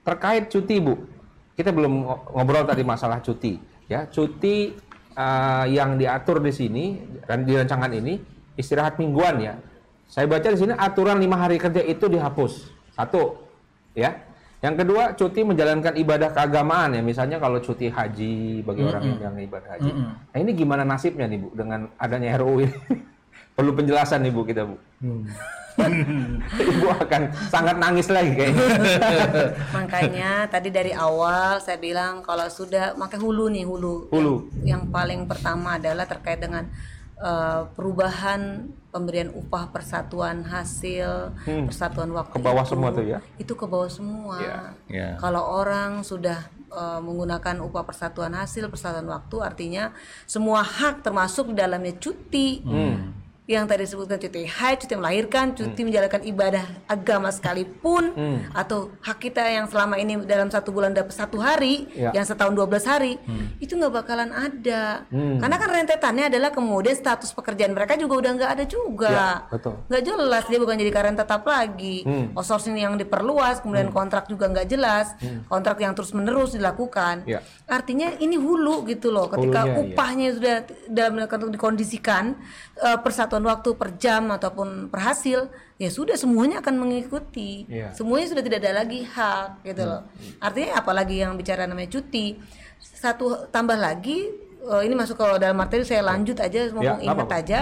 terkait 0.00 0.48
cuti 0.48 0.80
Bu. 0.80 0.96
Kita 1.52 1.68
belum 1.68 1.92
ngo- 2.00 2.22
ngobrol 2.32 2.64
tadi 2.64 2.80
masalah 2.80 3.20
cuti. 3.20 3.60
Ya, 3.88 4.04
cuti 4.04 4.76
eh, 5.16 5.64
yang 5.72 5.96
diatur 5.96 6.44
di 6.44 6.52
sini 6.52 6.84
dan 7.24 7.48
di 7.48 7.56
rancangan 7.56 7.88
ini 7.90 8.20
istirahat 8.54 9.00
mingguan 9.00 9.40
ya. 9.40 9.54
Saya 10.08 10.24
baca 10.24 10.48
di 10.48 10.56
sini 10.56 10.72
aturan 10.72 11.20
lima 11.20 11.36
hari 11.36 11.60
kerja 11.60 11.84
itu 11.84 12.08
dihapus. 12.08 12.72
Satu, 12.96 13.36
ya. 13.92 14.28
Yang 14.58 14.74
kedua, 14.82 15.14
cuti 15.14 15.40
menjalankan 15.46 15.94
ibadah 15.94 16.34
keagamaan 16.34 16.98
ya. 16.98 17.02
Misalnya 17.04 17.38
kalau 17.38 17.62
cuti 17.62 17.86
haji 17.92 18.66
bagi 18.66 18.82
orang 18.82 19.02
yang, 19.20 19.36
ibadah 19.38 19.70
haji. 19.78 19.90
Nah, 20.34 20.38
ini 20.40 20.50
gimana 20.56 20.82
nasibnya 20.82 21.30
nih 21.30 21.38
Bu 21.38 21.54
dengan 21.54 21.86
adanya 21.94 22.40
RUU 22.42 22.66
ini? 22.66 22.74
perlu 23.58 23.74
penjelasan 23.74 24.22
nih 24.22 24.30
Bu 24.30 24.46
kita 24.46 24.62
Bu. 24.62 24.78
Hmm. 25.02 25.26
Ibu 26.78 26.86
akan 26.90 27.22
sangat 27.50 27.74
nangis 27.78 28.06
lagi 28.06 28.34
kayaknya. 28.34 28.66
Makanya 29.78 30.30
tadi 30.46 30.70
dari 30.70 30.94
awal 30.94 31.58
saya 31.58 31.78
bilang 31.78 32.22
kalau 32.22 32.46
sudah 32.46 32.94
maka 32.94 33.18
hulu 33.18 33.50
nih 33.50 33.66
hulu. 33.66 34.14
Hulu. 34.14 34.62
Yang, 34.62 34.66
yang 34.66 34.82
paling 34.94 35.26
pertama 35.26 35.78
adalah 35.78 36.06
terkait 36.06 36.38
dengan 36.38 36.70
eh, 37.18 37.60
perubahan 37.74 38.70
pemberian 38.94 39.30
upah 39.34 39.70
persatuan 39.74 40.46
hasil, 40.46 41.34
persatuan 41.66 42.10
waktu. 42.14 42.38
Hmm. 42.38 42.42
Ke 42.42 42.46
bawah 42.46 42.62
itu. 42.62 42.70
semua 42.74 42.88
tuh 42.94 43.04
ya? 43.06 43.18
Itu 43.38 43.58
ke 43.58 43.66
bawah 43.66 43.90
semua. 43.90 44.38
Iya, 44.38 44.58
iya. 44.90 45.08
Kalau 45.18 45.42
orang 45.62 46.02
sudah 46.02 46.46
eh, 46.74 47.00
menggunakan 47.02 47.58
upah 47.62 47.82
persatuan 47.86 48.34
hasil, 48.34 48.66
persatuan 48.66 49.06
waktu 49.06 49.36
artinya 49.42 49.94
semua 50.26 50.62
hak 50.62 51.06
termasuk 51.06 51.54
di 51.54 51.58
dalamnya 51.58 51.94
cuti. 51.98 52.66
Hmm. 52.66 53.17
Yang 53.48 53.64
tadi 53.64 53.80
disebutkan 53.88 54.18
cuti 54.20 54.44
haid, 54.44 54.76
cuti 54.84 54.92
melahirkan, 54.92 55.56
cuti 55.56 55.80
menjalankan 55.80 56.20
ibadah 56.20 56.68
agama 56.84 57.32
sekalipun, 57.32 58.12
Hmm. 58.12 58.44
atau 58.52 58.92
hak 59.00 59.24
kita 59.24 59.40
yang 59.40 59.64
selama 59.64 59.96
ini 59.96 60.20
dalam 60.28 60.52
satu 60.52 60.68
bulan 60.68 60.92
dapat 60.92 61.16
satu 61.16 61.40
hari, 61.40 61.88
Ya. 61.96 62.12
yang 62.12 62.28
setahun 62.28 62.52
12 62.52 62.84
hari, 62.84 63.16
itu 63.56 63.72
nggak 63.72 64.04
bakalan 64.04 64.36
ada. 64.36 65.08
Hmm. 65.08 65.40
Karena 65.40 65.56
kan 65.56 65.68
rentetannya 65.80 66.28
adalah 66.28 66.52
kemudian 66.52 66.92
status 66.92 67.32
pekerjaan 67.32 67.72
mereka 67.72 67.96
juga 67.96 68.20
udah 68.20 68.30
nggak 68.36 68.50
ada 68.52 68.64
juga. 68.68 69.08
Ya, 69.08 69.30
betul. 69.48 69.80
Nggak 69.88 70.02
jelas 70.04 70.44
dia 70.44 70.58
bukan 70.60 70.76
jadi 70.76 70.92
karyawan 70.92 71.16
tetap 71.16 71.42
lagi. 71.48 71.96
Hmm. 72.04 72.36
Outsourcing 72.36 72.76
yang 72.76 73.00
diperluas, 73.00 73.64
kemudian 73.64 73.88
kontrak 73.88 74.28
juga 74.28 74.44
nggak 74.52 74.68
jelas, 74.68 75.16
kontrak 75.48 75.80
yang 75.80 75.96
terus 75.96 76.12
menerus 76.12 76.52
dilakukan. 76.52 77.24
Ya. 77.24 77.40
Artinya 77.64 78.12
ini 78.20 78.36
hulu 78.36 78.84
gitu 78.92 79.08
loh, 79.08 79.32
ketika 79.32 79.64
Hulunya, 79.64 79.72
iya. 79.72 79.96
upahnya 79.96 80.28
sudah 80.36 80.56
dalam 80.84 81.16
dikondisikan 81.48 82.36
eh, 82.78 82.98
persatuan 83.02 83.37
waktu 83.42 83.74
per 83.74 83.94
jam 83.96 84.28
ataupun 84.28 84.88
per 84.88 85.00
hasil, 85.02 85.46
ya 85.76 85.88
sudah 85.88 86.14
semuanya 86.14 86.58
akan 86.58 86.74
mengikuti. 86.78 87.66
Iya. 87.66 87.92
Semuanya 87.92 88.26
sudah 88.30 88.42
tidak 88.42 88.58
ada 88.62 88.72
lagi 88.80 89.04
hak 89.04 89.48
gitu 89.62 89.82
loh. 89.82 90.02
Artinya 90.38 90.78
apalagi 90.78 91.20
yang 91.20 91.34
bicara 91.34 91.66
namanya 91.66 91.90
cuti. 91.90 92.38
Satu 92.78 93.46
tambah 93.48 93.74
lagi 93.74 94.30
eh, 94.58 94.82
ini 94.82 94.94
masuk 94.94 95.14
ke 95.14 95.26
dalam 95.38 95.54
materi 95.54 95.82
saya 95.82 96.02
lanjut 96.02 96.38
aja 96.38 96.70
ngomong 96.70 96.98
nggak 96.98 97.06
ingat 97.06 97.30
aja. 97.34 97.60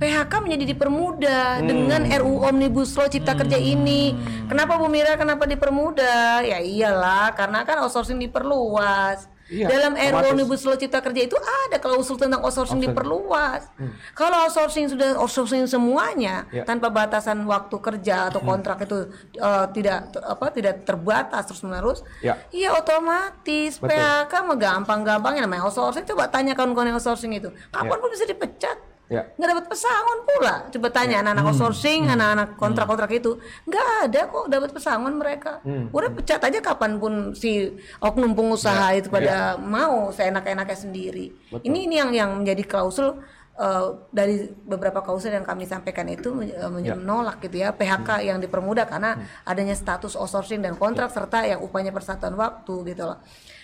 PHK 0.00 0.32
menjadi 0.40 0.64
dipermudah 0.72 1.60
Hmm. 1.60 1.68
dengan 1.68 2.00
RUU 2.08 2.48
Omnibus 2.48 2.96
Law 2.96 3.04
Cipta 3.04 3.36
Kerja 3.36 3.60
ini. 3.60 4.16
Kenapa 4.48 4.80
Bu 4.80 4.88
Mira 4.88 5.12
kenapa 5.14 5.44
dipermudah? 5.44 6.40
Ya 6.40 6.56
iyalah, 6.56 7.36
karena 7.36 7.68
kan 7.68 7.84
outsourcing 7.84 8.16
diperluas. 8.16 9.28
Iya, 9.50 9.66
Dalam 9.66 9.92
RUU. 9.92 10.30
Omnibus 10.30 10.62
Law 10.62 10.74
Cipta 10.74 11.02
Kerja 11.02 11.26
itu 11.26 11.34
ada 11.34 11.76
klausul 11.76 12.14
tentang 12.14 12.38
outsourcing 12.40 12.78
diperluas. 12.80 13.66
Kalau 14.12 14.46
outsourcing 14.46 14.86
sudah 14.86 15.18
outsourcing 15.18 15.66
semuanya 15.66 16.46
Hmm. 16.46 16.54
Ya. 16.54 16.62
tanpa 16.62 16.86
batasan 16.88 17.42
waktu 17.44 17.74
kerja 17.76 18.30
atau 18.30 18.38
kontrak 18.40 18.80
itu 18.80 19.10
eh, 19.34 19.66
tidak 19.72 19.98
apa 20.16 20.46
tidak 20.50 20.74
terbatas 20.82 21.42
terus 21.44 21.60
menerus, 21.60 21.98
Ya. 22.20 22.38
iya 22.50 22.70
otomatis 22.72 23.76
Betul. 23.76 23.90
PHK 23.90 24.32
mah 24.40 24.56
gampang-gampangnya 24.56 25.42
namanya 25.44 25.66
outsourcing. 25.66 26.04
Coba 26.04 26.28
tanya 26.28 26.54
kawan-kawan 26.54 26.86
yang 26.86 26.96
outsourcing 26.96 27.32
itu, 27.32 27.50
kapan 27.68 27.96
pun 27.96 28.08
bisa 28.08 28.22
dipecat 28.24 28.78
Ya. 29.10 29.26
nggak 29.26 29.48
dapat 29.50 29.66
pesangon 29.66 30.18
pula. 30.22 30.54
Coba 30.70 30.88
tanya 30.88 31.18
anak-anak 31.18 31.44
outsourcing 31.44 32.06
anak-anak 32.06 32.48
kontrak-kontrak 32.54 33.10
itu. 33.12 33.42
Nggak 33.66 33.86
ada 34.06 34.20
kok 34.24 34.46
dapat 34.46 34.70
pesangon 34.70 35.14
mereka. 35.14 35.58
Udah 35.90 36.10
pecat 36.10 36.38
aja 36.40 36.58
kapan 36.60 36.94
pun 36.96 37.12
si 37.34 37.68
oknum 37.98 38.32
pengusaha 38.32 38.94
itu 38.94 39.10
pada 39.10 39.26
mau 39.58 40.08
seenak-enaknya 40.10 40.78
sendiri. 40.78 41.26
Ini 41.60 41.78
ini 41.84 41.94
yang 41.96 42.10
yang 42.12 42.30
menjadi 42.32 42.62
klausul 42.62 43.18
eh, 43.56 43.86
dari 44.08 44.46
beberapa 44.62 45.02
klausul 45.02 45.34
yang 45.34 45.42
kami 45.42 45.66
sampaikan 45.66 46.06
itu 46.06 46.30
eh, 46.40 46.70
men- 46.70 46.94
menolak 46.94 47.42
gitu 47.42 47.58
ya 47.58 47.74
PHK 47.74 48.22
yang 48.22 48.38
dipermudah 48.38 48.86
karena 48.86 49.18
adanya 49.42 49.74
status 49.74 50.14
outsourcing 50.14 50.62
dan 50.62 50.78
kontrak 50.78 51.10
serta 51.10 51.42
yang 51.42 51.58
upahnya 51.58 51.90
persatuan 51.90 52.38
waktu 52.38 52.94
gitu 52.94 53.04
loh 53.04 53.18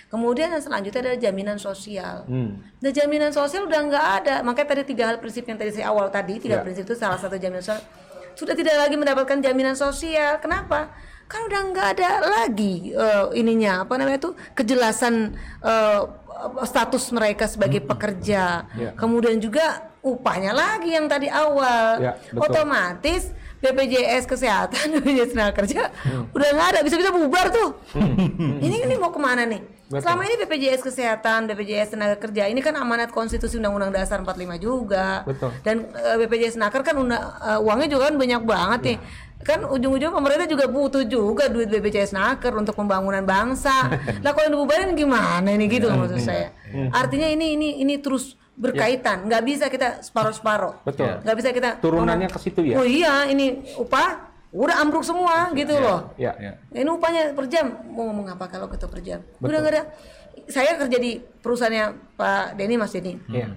Kemudian 0.07 0.55
yang 0.55 0.63
selanjutnya 0.63 1.03
adalah 1.03 1.19
jaminan 1.19 1.59
sosial. 1.59 2.23
Hmm. 2.31 2.63
Nah 2.79 2.91
jaminan 2.95 3.35
sosial 3.35 3.67
udah 3.67 3.81
nggak 3.91 4.07
ada. 4.23 4.35
Makanya 4.47 4.69
tadi 4.71 4.83
tiga 4.87 5.05
hal 5.11 5.19
prinsip 5.19 5.43
yang 5.45 5.59
tadi 5.59 5.75
saya 5.75 5.91
awal 5.91 6.07
tadi, 6.15 6.39
tiga 6.39 6.59
Ya. 6.59 6.63
prinsip 6.63 6.87
itu 6.87 6.95
salah 6.95 7.19
satu 7.19 7.35
jaminan 7.35 7.59
sosial. 7.59 7.83
Sudah 8.39 8.55
tidak 8.55 8.79
lagi 8.79 8.95
mendapatkan 8.95 9.43
jaminan 9.43 9.75
sosial. 9.75 10.39
Kenapa? 10.39 10.95
Kan 11.27 11.51
udah 11.51 11.61
nggak 11.75 11.89
ada 11.99 12.11
lagi 12.23 12.95
eh, 12.95 13.25
ininya 13.35 13.83
apa 13.83 13.99
namanya 13.99 14.23
itu 14.23 14.31
kejelasan 14.55 15.35
eh, 15.67 16.01
status 16.63 17.11
mereka 17.11 17.51
sebagai 17.51 17.83
pekerja. 17.83 18.63
Ya. 18.79 18.91
Kemudian 18.95 19.43
juga 19.43 19.91
upahnya 20.07 20.55
lagi 20.55 20.95
yang 20.95 21.11
tadi 21.11 21.27
awal. 21.27 21.99
Ya, 21.99 22.13
betul. 22.31 22.47
Otomatis 22.47 23.35
BPJS 23.61 24.25
kesehatan, 24.29 24.85
BPJS 25.01 25.33
tenaga 25.33 25.53
kerja 25.65 25.89
udah 26.33 26.49
nggak 26.53 26.69
ada, 26.77 26.81
bisa-bisa 26.85 27.11
bubar 27.13 27.49
tuh. 27.49 27.81
Ini 28.67 28.89
ini 28.89 28.95
mau 29.01 29.13
ke 29.13 29.21
mana 29.21 29.49
nih? 29.49 29.77
Betul. 29.87 30.03
Selama 30.03 30.23
ini 30.27 30.35
BPJS 30.43 30.83
kesehatan, 30.83 31.47
BPJS 31.47 31.95
tenaga 31.95 32.19
kerja 32.19 32.51
ini 32.51 32.59
kan 32.59 32.75
amanat 32.75 33.15
konstitusi 33.15 33.55
Undang-Undang 33.63 33.95
Dasar 33.95 34.19
45 34.19 34.59
juga. 34.59 35.23
Betul. 35.23 35.55
Dan 35.63 35.87
eh, 35.95 36.17
BPJS 36.27 36.59
naker 36.59 36.83
kan 36.83 36.99
eh, 36.99 37.59
uangnya 37.63 37.87
juga 37.95 38.11
kan 38.11 38.19
banyak 38.19 38.43
banget 38.43 38.81
nih. 38.83 38.99
Kan 39.47 39.63
ujung-ujung 39.63 40.11
pemerintah 40.11 40.51
juga 40.51 40.67
butuh 40.67 41.07
juga 41.07 41.47
duit 41.47 41.71
BPJS 41.71 42.19
naker 42.19 42.59
untuk 42.59 42.75
pembangunan 42.75 43.23
bangsa. 43.23 43.87
lah 44.27 44.35
kalau 44.35 44.51
dibubarin 44.51 44.99
gimana 44.99 45.47
ini 45.55 45.71
gitu 45.71 45.87
loh 45.87 46.03
maksud 46.03 46.19
saya. 46.19 46.51
Artinya 46.91 47.31
ini 47.31 47.55
ini 47.55 47.69
ini 47.79 47.95
terus 48.03 48.35
berkaitan, 48.57 49.29
nggak 49.29 49.43
bisa 49.45 49.65
kita 49.69 50.01
separuh-separuh. 50.01 50.83
Betul. 50.89 51.21
Nggak 51.23 51.37
bisa 51.37 51.49
kita 51.53 51.71
Turunannya 51.79 52.29
ke 52.33 52.41
situ 52.41 52.65
ya? 52.65 52.81
Oh 52.81 52.87
iya, 52.89 53.29
ini 53.29 53.61
upah 53.77 54.33
udah 54.57 54.77
ambruk 54.81 55.05
semua 55.05 55.53
gitu 55.53 55.77
loh. 55.77 56.17
Ya. 56.17 56.33
Ya. 56.41 56.57
Ini 56.73 56.89
upahnya 56.89 57.37
per 57.37 57.47
jam 57.53 57.77
mau 57.93 58.09
ngomong 58.09 58.33
apa 58.33 58.49
kalau 58.49 58.67
kita 58.73 58.89
per 58.89 59.05
jam? 59.05 59.21
Udah 59.45 59.61
nggak 59.61 59.75
ada. 59.77 59.83
Saya 60.49 60.81
kerja 60.81 60.97
di 60.97 61.21
perusahaannya 61.21 62.17
Pak 62.17 62.57
Denny 62.57 62.81
Mas 62.81 62.97
Denny. 62.97 63.21
Iya. 63.29 63.53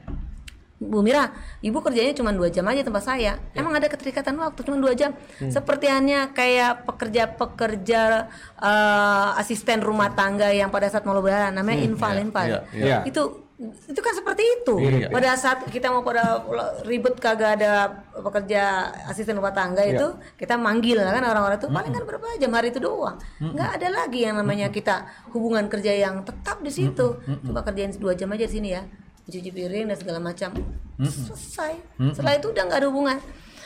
Bu 0.79 1.03
Mira, 1.03 1.27
ibu 1.59 1.75
kerjanya 1.83 2.15
cuma 2.15 2.31
dua 2.31 2.47
jam 2.47 2.63
aja 2.63 2.79
tempat 2.87 3.03
saya. 3.03 3.35
Emang 3.51 3.75
ada 3.75 3.91
keterikatan 3.91 4.31
waktu 4.39 4.63
cuma 4.63 4.79
dua 4.79 4.95
jam. 4.95 5.11
Seperti 5.35 5.91
hanya 5.91 6.31
kayak 6.31 6.87
pekerja-pekerja 6.87 8.31
eh, 8.63 9.29
asisten 9.39 9.83
rumah 9.83 10.15
tangga 10.15 10.47
yang 10.55 10.71
pada 10.71 10.87
saat 10.87 11.03
mau 11.03 11.15
lebaran 11.15 11.51
namanya 11.51 11.83
infal 11.83 12.15
infal. 12.15 12.47
iya, 12.47 12.59
iya. 12.71 12.97
Itu 13.03 13.48
itu 13.59 13.99
kan 13.99 14.13
seperti 14.15 14.43
itu. 14.47 14.75
Iya. 14.79 15.11
Pada 15.11 15.35
saat 15.35 15.67
kita 15.67 15.91
mau 15.91 15.99
pada 15.99 16.39
ribut 16.87 17.19
kagak 17.19 17.59
ada 17.59 17.91
pekerja 18.15 18.87
asisten 19.11 19.35
rumah 19.35 19.51
tangga 19.51 19.83
itu, 19.83 20.15
kita 20.39 20.55
manggil 20.55 21.03
kan 21.03 21.19
orang-orang 21.19 21.59
itu 21.59 21.67
paling 21.67 21.91
kan 21.91 22.03
berapa 22.07 22.25
jam 22.39 22.51
hari 22.55 22.71
itu 22.71 22.79
doang. 22.79 23.19
nggak 23.43 23.69
ada 23.75 23.87
lagi 23.91 24.23
yang 24.23 24.39
namanya 24.39 24.71
kita 24.71 25.03
hubungan 25.35 25.67
kerja 25.67 25.91
yang 25.91 26.23
tetap 26.23 26.63
di 26.63 26.71
situ. 26.71 27.19
Coba 27.19 27.67
kerjain 27.67 27.91
dua 27.99 28.15
jam 28.15 28.31
aja 28.31 28.47
di 28.47 28.53
sini 28.55 28.69
ya. 28.71 28.87
Cuci 29.29 29.51
piring 29.51 29.91
dan 29.91 29.97
segala 29.99 30.23
macam. 30.23 30.55
Selesai. 31.03 31.75
Setelah 32.15 32.39
itu 32.39 32.47
udah 32.55 32.63
nggak 32.63 32.79
ada 32.79 32.87
hubungan. 32.87 33.19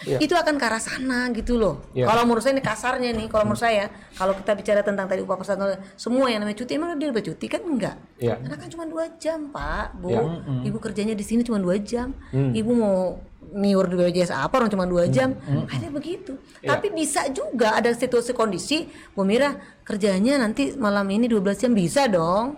Iya. 0.03 0.17
Itu 0.19 0.33
akan 0.33 0.57
ke 0.57 0.65
arah 0.65 0.81
sana 0.81 1.29
gitu 1.31 1.55
loh. 1.55 1.85
Iya. 1.93 2.09
Kalau 2.09 2.23
menurut 2.25 2.41
saya 2.41 2.53
ini 2.57 2.63
kasarnya 2.65 3.09
nih, 3.13 3.27
kalau 3.31 3.43
menurut 3.47 3.61
saya, 3.61 3.87
kalau 4.17 4.33
kita 4.33 4.51
bicara 4.57 4.81
tentang 4.81 5.05
tadi 5.05 5.21
upah 5.21 5.37
persatuan, 5.37 5.79
semua 5.95 6.27
yang 6.27 6.41
namanya 6.43 6.59
cuti 6.59 6.75
emang 6.75 6.97
dia 6.97 7.13
dapat 7.13 7.25
cuti 7.29 7.45
kan 7.47 7.61
enggak? 7.63 7.95
Iya. 8.19 8.41
Karena 8.41 8.57
kan 8.59 8.69
cuma 8.73 8.83
dua 8.89 9.05
jam 9.21 9.53
pak, 9.53 9.95
bu. 9.97 10.09
Ya. 10.11 10.21
Ibu 10.67 10.77
kerjanya 10.81 11.13
di 11.15 11.25
sini 11.25 11.45
cuma 11.45 11.61
dua 11.61 11.77
jam. 11.79 12.11
Ibu 12.33 12.71
mau 12.73 13.21
niur 13.53 13.85
di 13.85 13.93
BPJS 13.93 14.33
apa 14.33 14.65
orang 14.65 14.71
cuma 14.73 14.89
dua 14.89 15.05
jam, 15.05 15.37
ada 15.69 15.87
begitu. 15.93 16.33
Tapi 16.63 16.89
bisa 16.89 17.29
juga 17.29 17.77
ada 17.77 17.93
situasi 17.93 18.33
kondisi, 18.33 18.89
Bu 19.13 19.21
Mira 19.21 19.53
kerjanya 19.85 20.41
nanti 20.41 20.73
malam 20.73 21.05
ini 21.11 21.29
12 21.29 21.61
jam 21.61 21.71
bisa 21.75 22.09
dong. 22.09 22.57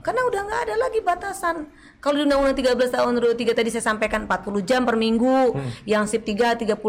Karena 0.00 0.20
udah 0.24 0.40
nggak 0.40 0.60
ada 0.64 0.74
lagi 0.80 1.00
batasan. 1.04 1.56
Kalau 2.00 2.16
di 2.16 2.22
Undang-Undang 2.24 2.56
13 2.56 2.96
tahun 2.96 3.12
2003 3.20 3.52
tadi 3.52 3.68
saya 3.68 3.84
sampaikan 3.92 4.24
40 4.24 4.64
jam 4.64 4.88
per 4.88 4.96
minggu, 4.96 5.52
yang 5.84 6.08
sip 6.08 6.24
3 6.24 6.56
35 6.56 6.80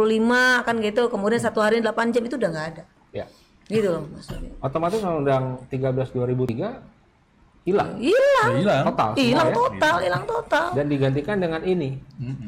kan 0.64 0.76
gitu, 0.80 1.12
kemudian 1.12 1.44
satu 1.44 1.60
hari 1.60 1.84
8 1.84 2.16
jam 2.16 2.24
itu 2.24 2.40
udah 2.40 2.50
nggak 2.50 2.68
ada. 2.76 2.84
Ya. 3.12 3.28
Gitu 3.68 3.88
loh 3.92 4.08
maksudnya. 4.08 4.52
Otomatis 4.64 5.04
Undang 5.04 5.64
13 5.68 6.12
2003 6.12 7.00
hilang 7.62 7.94
Hilang, 8.02 8.52
Hilang. 8.58 8.84
total 8.90 9.10
hilang 9.14 9.50
ya. 9.50 9.54
total, 9.54 9.96
hilang 10.02 10.24
total. 10.26 10.68
dan 10.74 10.86
digantikan 10.90 11.38
dengan 11.38 11.62
ini. 11.62 11.94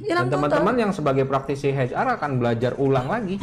Hilang 0.02 0.26
Dan 0.26 0.42
teman-teman 0.42 0.74
yang 0.74 0.92
sebagai 0.96 1.30
praktisi 1.30 1.70
HR 1.70 2.18
akan 2.18 2.42
belajar 2.42 2.74
ulang 2.82 3.06
lagi 3.06 3.38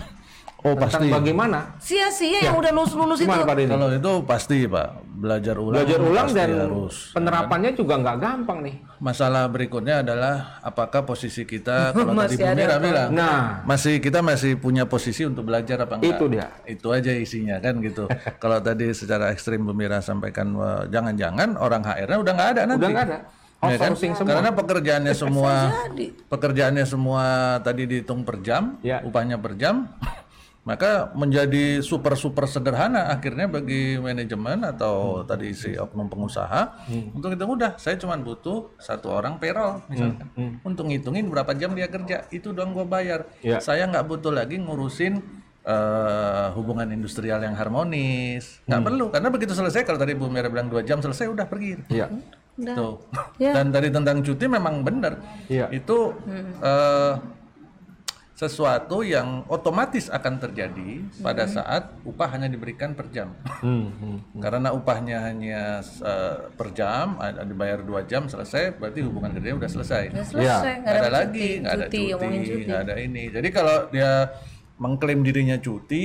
Oh 0.60 0.76
tentang 0.76 0.92
pasti. 0.92 1.08
bagaimana 1.08 1.58
sia-sia 1.76 2.40
yang 2.42 2.54
udah 2.54 2.68
lulus-lulus 2.70 3.16
itu. 3.16 3.24
gimana 3.24 3.42
Pak 3.42 3.54
Denny? 3.56 3.72
Kalau 3.72 3.88
itu 3.90 4.12
pasti 4.22 4.56
Pak, 4.64 4.88
belajar 5.10 5.54
ulang. 5.56 5.74
Belajar 5.74 5.98
ulang 5.98 6.26
pasti 6.26 6.36
dan 6.36 6.50
harus. 6.52 6.96
penerapannya 7.10 7.70
juga 7.72 7.94
nggak 7.96 8.16
gampang 8.16 8.58
nih. 8.60 8.76
Masalah 8.98 9.48
berikutnya 9.48 10.04
adalah 10.04 10.60
apakah 10.60 11.02
posisi 11.02 11.42
kita 11.42 11.76
kalau 11.96 12.12
tadi 12.12 12.36
Masih 12.36 12.36
Bu 12.38 12.52
Mira 12.54 12.76
bilang, 12.76 13.08
Nah. 13.10 13.64
masih 13.64 13.94
kita 13.98 14.20
masih 14.20 14.52
punya 14.54 14.84
posisi 14.84 15.24
untuk 15.24 15.44
belajar 15.44 15.80
apa 15.80 15.96
enggak? 15.96 16.12
Itu 16.12 16.24
dia. 16.28 16.46
Itu 16.64 16.86
aja 16.92 17.08
isinya 17.10 17.56
kan 17.56 17.80
gitu. 17.80 18.04
kalau 18.42 18.60
tadi 18.60 18.92
secara 18.92 19.32
ekstrim 19.32 19.64
Bu 19.64 19.72
Mira 19.72 20.00
sampaikan 20.00 20.52
wah, 20.52 20.84
jangan-jangan 20.84 21.56
orang 21.56 21.80
HR-nya 21.80 22.18
udah 22.20 22.32
nggak 22.32 22.50
ada 22.50 22.62
nanti. 22.64 22.80
Udah 22.80 22.90
nggak 22.92 23.06
ada. 23.08 23.18
Ya 23.60 23.76
kan? 23.76 23.92
Semua. 23.92 24.24
Karena 24.24 24.50
pekerjaannya 24.52 25.12
semua 25.22 25.52
pekerjaannya 26.26 26.84
semua 26.84 27.24
tadi 27.60 27.84
dihitung 27.84 28.24
per 28.24 28.40
jam, 28.40 28.80
Ya. 28.80 29.00
upahnya 29.00 29.36
per 29.36 29.52
jam, 29.54 29.84
maka 30.70 31.10
menjadi 31.12 31.82
super 31.82 32.14
super 32.14 32.46
sederhana 32.46 33.10
akhirnya 33.10 33.50
bagi 33.50 33.98
manajemen 33.98 34.62
atau 34.62 35.26
tadi 35.26 35.50
si 35.50 35.74
oknum 35.74 36.06
pengusaha 36.06 36.86
untuk 37.10 37.34
itu 37.34 37.42
udah 37.42 37.74
saya 37.74 37.98
cuma 37.98 38.14
butuh 38.14 38.70
satu 38.78 39.10
orang 39.10 39.34
payroll 39.36 39.82
misalkan 39.90 40.30
untuk 40.62 40.86
ngitungin 40.86 41.26
berapa 41.26 41.50
jam 41.52 41.74
dia 41.74 41.90
kerja 41.90 42.22
itu 42.30 42.54
doang 42.54 42.70
gua 42.70 42.86
bayar 42.86 43.26
Ya. 43.42 43.58
saya 43.58 43.82
nggak 43.84 44.06
butuh 44.06 44.30
lagi 44.30 44.56
ngurusin 44.56 45.18
eh, 45.64 46.46
hubungan 46.54 46.86
industrial 46.88 47.40
yang 47.40 47.58
harmonis 47.58 48.62
nggak 48.64 48.80
perlu 48.80 49.10
karena 49.10 49.28
begitu 49.28 49.52
selesai 49.52 49.82
kalau 49.82 49.98
tadi 49.98 50.14
Bu 50.14 50.30
Mira 50.30 50.46
bilang 50.46 50.70
dua 50.70 50.80
jam 50.80 51.02
selesai 51.02 51.26
udah 51.26 51.44
pergi 51.44 51.82
Iya. 51.90 52.06
Udah. 52.60 52.76
Tuh. 52.76 52.94
Ya. 53.40 53.56
Dan 53.56 53.72
tadi 53.72 53.88
tentang 53.88 54.20
cuti 54.20 54.44
memang 54.44 54.84
benar. 54.84 55.16
Iya. 55.48 55.72
Itu 55.72 56.12
eh, 56.60 57.12
sesuatu 58.40 59.04
yang 59.04 59.44
otomatis 59.52 60.08
akan 60.08 60.40
terjadi 60.40 61.04
pada 61.20 61.44
saat 61.44 61.92
upah 62.08 62.32
hanya 62.32 62.48
diberikan 62.48 62.96
per 62.96 63.12
jam. 63.12 63.36
Hmm, 63.60 63.92
hmm. 63.92 64.40
Karena 64.40 64.72
upahnya 64.72 65.28
hanya 65.28 65.84
eh, 65.84 66.36
per 66.56 66.72
jam, 66.72 67.20
ada 67.20 67.44
dibayar 67.44 67.84
dua 67.84 68.08
jam 68.08 68.32
selesai, 68.32 68.80
berarti 68.80 69.04
hubungan 69.04 69.36
kerja 69.36 69.60
udah 69.60 69.68
selesai. 69.68 70.04
Udah 70.16 70.24
selesai, 70.24 70.72
nggak 70.80 70.88
Nggak 70.88 70.96
ada 70.96 71.04
ada, 71.04 71.18
lagi, 71.20 71.48
nggak 71.60 71.74
ada 71.76 71.84
cuti, 71.84 71.92
cuti, 72.00 72.12
ngomongin 72.16 72.40
cuti. 72.48 72.64
nggak 72.64 72.80
ada 72.80 72.94
ini. 72.96 73.24
Jadi 73.28 73.48
kalau 73.52 73.76
dia 73.92 74.12
mengklaim 74.80 75.20
dirinya 75.20 75.56
cuti, 75.60 76.04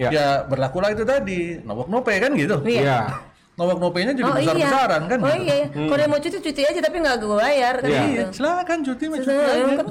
Ya. 0.00 0.08
ya, 0.08 0.28
berlakulah 0.48 0.88
itu 0.96 1.04
tadi, 1.04 1.60
nowok 1.62 1.86
nope 1.92 2.14
kan 2.16 2.32
gitu. 2.32 2.64
Iya. 2.64 3.12
Iya. 3.52 3.60
Nowok 3.60 3.78
nopenya 3.78 4.12
jadi 4.12 4.24
Oh 4.24 4.32
iya. 4.32 4.38
besar-besaran 4.48 5.02
kan 5.06 5.18
Oh 5.18 5.28
gitu. 5.28 5.44
iya, 5.44 5.56
kalau 5.68 5.92
dia 5.94 6.08
mau 6.08 6.16
cuti 6.18 6.38
cuti 6.40 6.62
aja 6.64 6.80
tapi 6.80 6.96
nggak 6.98 7.16
gue 7.18 7.36
bayar 7.36 7.74
kan 7.76 7.84
Iya. 7.86 8.00
gitu. 8.02 8.16
Iya, 8.16 8.24
silakan 8.32 8.78
cuti 8.82 9.04
mah 9.04 9.18
cuti 9.18 9.28
aja. 9.28 9.62
kan 9.68 9.86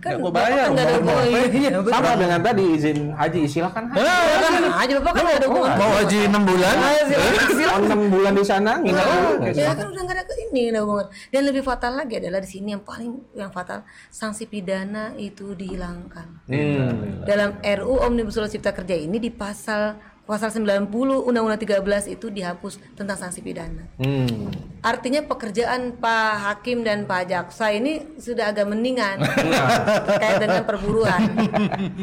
kan 0.00 0.12
bapak 0.16 0.32
bayar, 0.32 0.56
kan 0.56 0.68
nggak 0.72 0.86
ada 0.86 0.94
ngapain? 0.96 1.50
Iya, 1.52 1.70
betul. 1.76 1.92
Sama 1.92 2.10
dengan 2.16 2.40
tadi 2.40 2.64
izin 2.72 2.98
haji, 3.12 3.40
silakan 3.44 3.84
haji. 3.86 4.00
Ah, 4.00 4.24
Silakan 4.26 4.62
aja 4.80 4.92
bapak 4.96 5.12
kan 5.12 5.22
nggak 5.22 5.36
ada 5.36 5.46
hubungan. 5.46 5.74
mau 5.76 5.90
haji 5.94 6.18
6 6.26 6.42
bulan? 6.42 6.74
Ah, 6.74 6.92
silakan, 7.02 7.46
silakan. 7.52 7.76
Oh, 7.76 7.84
6 7.86 8.08
bulan 8.08 8.32
di 8.32 8.44
sana 8.46 8.72
nginep 8.78 9.04
dulu. 9.06 9.30
Ya 9.54 9.70
kan 9.70 9.86
udah 9.86 10.02
nggak 10.02 10.16
ada 10.16 10.24
ke- 10.24 10.38
ini 10.46 10.60
nggak 10.62 10.72
ada 10.72 10.80
hubungan. 10.80 11.06
Dan 11.28 11.42
lebih 11.44 11.62
fatal 11.62 11.92
lagi 11.94 12.14
adalah 12.16 12.40
di 12.40 12.48
sini 12.48 12.68
yang 12.70 12.80
paling 12.80 13.12
yang 13.34 13.50
fatal 13.50 13.78
sanksi 14.08 14.44
pidana 14.46 15.12
itu 15.14 15.52
dihilangkan. 15.52 16.48
Hmm. 16.48 17.22
Dalam 17.22 17.60
RU 17.60 18.00
Omnibus 18.00 18.34
Law 18.34 18.48
Cipta 18.48 18.72
Kerja 18.72 18.96
ini 18.96 19.18
di 19.18 19.28
pasal 19.28 20.00
pasal 20.26 20.50
90 20.50 20.90
Undang-Undang 21.22 21.62
13 21.80 21.86
itu 22.10 22.26
dihapus 22.28 22.82
tentang 22.92 23.14
sanksi 23.14 23.40
pidana. 23.40 23.86
Hmm. 23.96 24.50
Artinya 24.82 25.22
pekerjaan 25.22 25.94
Pak 25.94 26.32
Hakim 26.36 26.82
dan 26.82 27.06
Pak 27.06 27.30
Jaksa 27.30 27.70
ini 27.70 28.18
sudah 28.18 28.50
agak 28.50 28.66
mendingan 28.66 29.22
terkait 29.22 30.38
dengan 30.38 30.66
perburuan. 30.66 31.22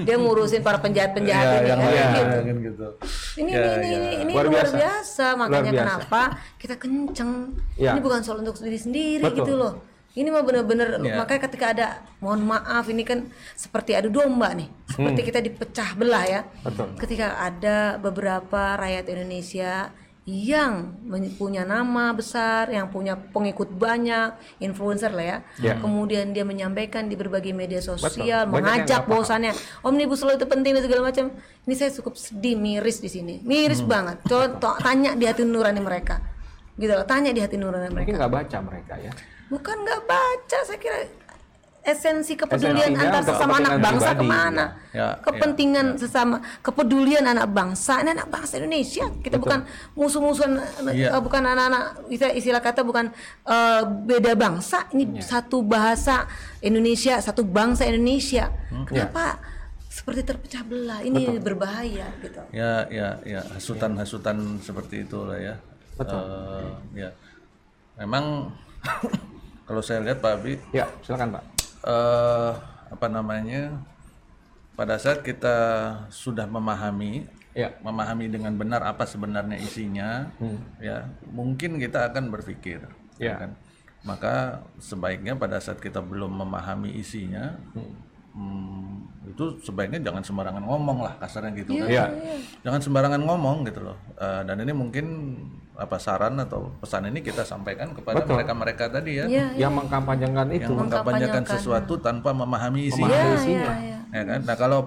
Dia 0.04 0.16
ngurusin 0.16 0.64
para 0.64 0.80
penjahat-penjahat 0.80 1.45
Ya, 1.45 1.54
ini 1.54 1.68
yang 1.68 1.80
kan 1.80 1.91
lain 1.91 2.08
gitu. 2.08 2.40
kan 2.40 2.58
gitu. 2.64 2.88
Ini 3.36 3.52
Ya, 3.52 3.60
ini 3.76 3.88
ya. 3.88 3.98
ini 4.00 4.10
ini 4.24 4.32
Luar 4.32 4.45
luar, 4.48 4.56
biasa. 4.64 4.76
biasa. 4.80 5.26
makanya 5.36 5.52
Luar 5.52 5.68
biasa. 5.70 5.84
kenapa 5.84 6.22
kita 6.56 6.76
kenceng. 6.80 7.32
Ya. 7.76 7.91
Ini 7.91 8.00
bukan 8.00 8.20
soal 8.24 8.40
untuk 8.40 8.56
diri 8.58 8.80
sendiri 8.80 9.24
Betul. 9.24 9.38
gitu 9.44 9.54
loh. 9.54 9.74
Ini 10.14 10.30
mah 10.30 10.45
bener-bener 10.45 11.02
Ya. 11.02 11.18
makanya 11.18 11.41
ketika 11.49 11.65
ada 11.73 11.88
mohon 12.22 12.45
maaf 12.45 12.85
ini 12.85 13.02
kan 13.02 13.34
seperti 13.57 13.98
adu 13.98 14.14
domba 14.14 14.53
nih. 14.53 14.69
Seperti 14.85 15.22
kita 15.26 15.41
dipecah 15.41 15.98
belah 15.98 16.22
ya. 16.23 16.41
Hmm. 16.45 16.69
Betul. 16.69 16.88
Ketika 17.02 17.27
ada 17.41 17.98
beberapa 17.98 18.77
rakyat 18.77 19.10
Indonesia 19.10 19.90
yang 20.23 21.03
punya 21.35 21.68
nama 21.68 22.15
besar, 22.15 22.72
yang 22.72 22.88
punya 22.88 23.18
pengikut 23.18 23.68
banyak, 23.68 24.31
influencer 24.61 25.11
lah 25.11 25.26
ya. 25.26 25.38
Ya. 25.60 25.73
Kemudian 25.76 26.31
dia 26.31 26.48
menyampaikan 26.48 27.11
di 27.11 27.19
berbagai 27.19 27.52
media 27.52 27.84
sosial, 27.84 28.23
yang 28.23 28.48
mengajak 28.48 29.03
bahwasannya 29.03 29.52
omnibus 29.84 30.23
law 30.23 30.31
itu 30.31 30.48
penting 30.48 30.77
dan 30.77 30.84
segala 30.85 31.11
macam. 31.11 31.27
Ini 31.65 31.73
saya 31.76 31.91
cukup 31.91 32.15
sedih, 32.15 32.56
miris 32.56 33.02
di 33.02 33.11
sini, 33.11 33.44
miris 33.44 33.84
Hmm. 33.84 33.91
banget. 33.91 34.18
Coba 34.23 34.45
to- 34.61 34.80
tanya 34.80 35.11
di 35.11 35.27
hati 35.27 35.44
nurani 35.44 35.81
mereka, 35.84 36.22
gitu 36.80 36.94
loh. 36.94 37.03
Tanya 37.03 37.35
di 37.35 37.41
hati 37.44 37.60
nurani 37.60 37.91
mereka. 37.91 38.07
Mungkin 38.07 38.15
nggak 38.15 38.31
baca 38.31 38.57
mereka 38.64 38.94
ya. 39.02 39.11
Bukan 39.53 39.75
nggak 39.85 40.01
baca, 40.09 40.57
saya 40.65 40.80
kira 40.81 40.97
esensi 41.84 42.39
kepedulian 42.39 42.95
Esensinya 42.95 43.11
antar 43.11 43.23
sesama 43.27 43.53
anak 43.59 43.73
bangsa 43.84 44.09
pribadi, 44.15 44.23
ke 44.23 44.25
mana? 44.25 44.65
ya. 44.95 44.97
Ya, 44.97 45.07
Kepentingan 45.19 45.88
sesama, 45.99 46.35
kepedulian 46.63 47.25
anak 47.27 47.51
bangsa, 47.51 47.99
ini 47.99 48.15
anak 48.15 48.31
bangsa 48.31 48.53
Indonesia. 48.57 49.05
Kita 49.19 49.35
bukan 49.35 49.67
musuh-musuhan, 49.93 50.63
eh, 50.89 51.11
bukan 51.19 51.43
anak-anak 51.43 52.07
istilah, 52.07 52.34
istilah 52.34 52.61
kata 52.63 52.81
bukan 52.81 53.11
eh, 53.45 53.81
beda 53.84 54.31
bangsa. 54.34 54.88
Ini 54.89 55.19
Iya. 55.19 55.21
satu 55.21 55.59
bahasa 55.61 56.23
Indonesia, 56.63 57.19
satu 57.19 57.43
bangsa 57.43 57.84
Indonesia. 57.84 58.47
Hmm. 58.71 58.88
Kenapa 58.88 59.43
seperti 59.91 60.23
terpecah 60.23 60.63
belah? 60.63 61.03
Ini 61.03 61.38
berbahaya 61.38 62.07
gitu. 62.23 62.41
Ya, 62.55 62.88
ya, 62.89 63.19
ya, 63.27 63.43
hasutan-hasutan 63.53 64.57
seperti 64.63 65.03
itu 65.03 65.19
lah 65.27 65.35
ya. 65.38 65.55
Betul. 65.99 66.23
Eh, 66.95 67.05
ya. 67.05 67.09
Memang 67.99 68.55
kalau 69.64 69.80
saya 69.80 69.99
lihat 70.02 70.19
Pak 70.19 70.34
Abi, 70.40 70.53
Ya, 70.72 70.85
silakan 71.02 71.40
Pak. 71.40 71.44
eh 71.84 72.52
apa 72.90 73.07
namanya? 73.10 73.80
Pada 74.73 74.98
saat 74.98 75.22
kita 75.22 75.56
sudah 76.10 76.45
memahami 76.45 77.26
Ya. 77.53 77.69
memahami 77.85 78.34
dengan 78.34 78.57
benar 78.57 78.81
apa 78.81 79.06
sebenarnya 79.06 79.61
isinya, 79.61 80.26
ya 80.81 81.06
mungkin 81.30 81.77
kita 81.77 82.10
akan 82.10 82.34
berpikir, 82.34 82.81
Ya. 83.22 83.38
kan? 83.45 83.52
Maka 84.02 84.34
sebaiknya 84.81 85.38
pada 85.38 85.61
saat 85.61 85.77
kita 85.77 86.02
belum 86.02 86.34
memahami 86.34 86.98
isinya, 86.98 87.53
hmm, 87.77 87.94
itu 89.23 89.45
sebaiknya 89.64 90.03
jangan 90.03 90.22
sembarangan 90.22 90.61
ngomong 90.61 90.97
lah 91.01 91.14
kasarnya 91.18 91.55
gitu 91.57 91.73
kan. 91.80 91.88
Iya. 91.89 92.05
Jangan 92.61 92.80
sembarangan 92.84 93.22
ngomong 93.23 93.65
gitu 93.65 93.80
loh. 93.81 93.97
Eh, 94.19 94.41
dan 94.45 94.57
ini 94.60 94.73
mungkin 94.76 95.05
apa 95.73 95.97
saran 95.97 96.38
atau 96.38 96.69
pesan 96.77 97.10
ini 97.10 97.26
kita 97.26 97.41
sampaikan 97.41 97.97
kepada 97.97 98.22
mereka-mereka 98.22 98.93
tadi 98.93 99.18
ya, 99.18 99.26
Iya, 99.26 99.45
Yang 99.57 99.73
mengkampanyekan 99.81 100.47
itu. 100.53 100.69
yang 100.69 100.85
mengkampanyekan 100.85 101.43
sesuatu 101.49 101.97
tanpa 101.97 102.30
memahami 102.30 102.93
isinya 102.93 103.10
Iya, 103.10 103.34
isinya. 103.34 103.73
iya, 103.73 103.73
iya. 103.81 103.97
ya 104.14 104.23
kan 104.30 104.39
nah 104.45 104.53
kalau 104.53 104.80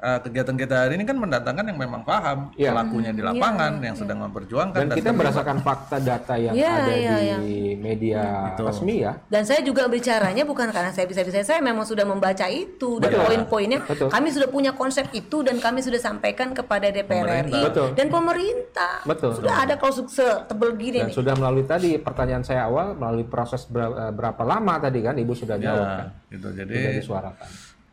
uh, 0.00 0.18
kegiatan 0.20 0.56
kita 0.56 0.74
hari 0.74 0.96
ini 0.96 1.04
kan 1.04 1.16
mendatangkan 1.16 1.64
yang 1.68 1.78
memang 1.78 2.02
paham 2.02 2.50
Iya. 2.56 2.72
pelakunya 2.72 3.10
di 3.12 3.22
lapangan 3.22 3.72
yang 3.78 3.96
sedang 3.96 4.18
memperjuangkan 4.26 4.80
Dan 4.80 4.96
kita 4.96 5.10
berdasarkan 5.12 5.58
fakta 5.60 5.96
data 6.00 6.34
yang 6.34 6.54
Iya, 6.56 6.70
ada 6.72 6.92
iya, 6.96 7.36
di 7.38 7.76
media 7.76 8.22
resmi 8.56 9.04
ya. 9.04 9.12
Dan 9.28 9.44
saya 9.44 9.60
juga 9.60 9.86
bicaranya 9.86 10.42
bukan 10.42 10.72
karena 10.72 10.90
saya 10.90 11.06
bisa-bisa 11.06 11.44
saya 11.44 11.60
memang 11.60 11.84
sudah 11.84 12.04
membaca 12.04 12.46
itu 12.48 12.98
dan 12.98 13.12
poin-poinnya. 13.14 13.84
Betul. 13.84 14.08
Kami 14.08 14.28
sudah 14.32 14.48
punya 14.48 14.72
konsep 14.74 15.06
itu 15.12 15.44
dan 15.44 15.60
kami 15.60 15.84
sudah 15.84 16.00
sampaikan 16.00 16.56
kepada 16.56 16.88
DPR 16.90 17.46
RI 17.46 17.62
Betul. 17.70 17.88
dan 17.94 18.06
pemerintah. 18.08 19.04
Betul. 19.04 19.36
Sudah 19.36 19.54
ada 19.68 19.74
kalau 19.76 19.92
setebel 20.08 20.70
gini 20.80 20.98
Dan 21.04 21.08
nih. 21.12 21.16
sudah 21.16 21.34
melalui 21.36 21.64
tadi 21.68 22.00
pertanyaan 22.00 22.42
saya 22.42 22.66
awal 22.66 22.96
melalui 22.96 23.24
proses 23.28 23.68
eh, 23.68 24.12
berapa 24.12 24.42
lama 24.42 24.74
tadi 24.80 25.00
kan 25.04 25.14
Ibu 25.16 25.32
sudah 25.36 25.56
jawab 25.60 25.86
kan. 25.86 26.08
Nah, 26.10 26.30
gitu 26.30 26.46
Sudah 26.50 26.64
jadi 26.64 26.74
disuarakan. 26.98 27.48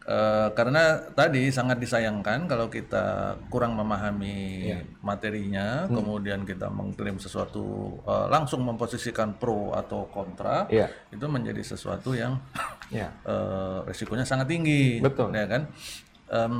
Uh, 0.08 0.48
karena 0.52 0.84
tadi 1.12 1.48
sangat 1.48 1.78
disayangkan 1.78 2.48
kalau 2.48 2.68
kita 2.68 3.36
kurang 3.48 3.76
memahami 3.76 4.72
Iya. 4.74 4.80
materinya 5.00 5.68
Hmm. 5.86 6.00
kemudian 6.00 6.42
kita 6.42 6.68
mengklaim 6.68 7.20
sesuatu 7.20 7.64
uh, 8.04 8.26
langsung 8.28 8.64
memposisikan 8.64 9.36
pro 9.36 9.72
atau 9.72 10.08
kontra 10.08 10.66
Iya. 10.68 10.88
itu 11.12 11.26
menjadi 11.28 11.62
sesuatu 11.62 12.16
yang 12.16 12.40
Ya. 12.88 13.12
eh, 13.28 13.84
resikonya 13.84 14.24
sangat 14.24 14.48
tinggi, 14.48 15.04
Betul. 15.04 15.36
ya 15.36 15.44
kan? 15.44 15.68
Em, 16.28 16.56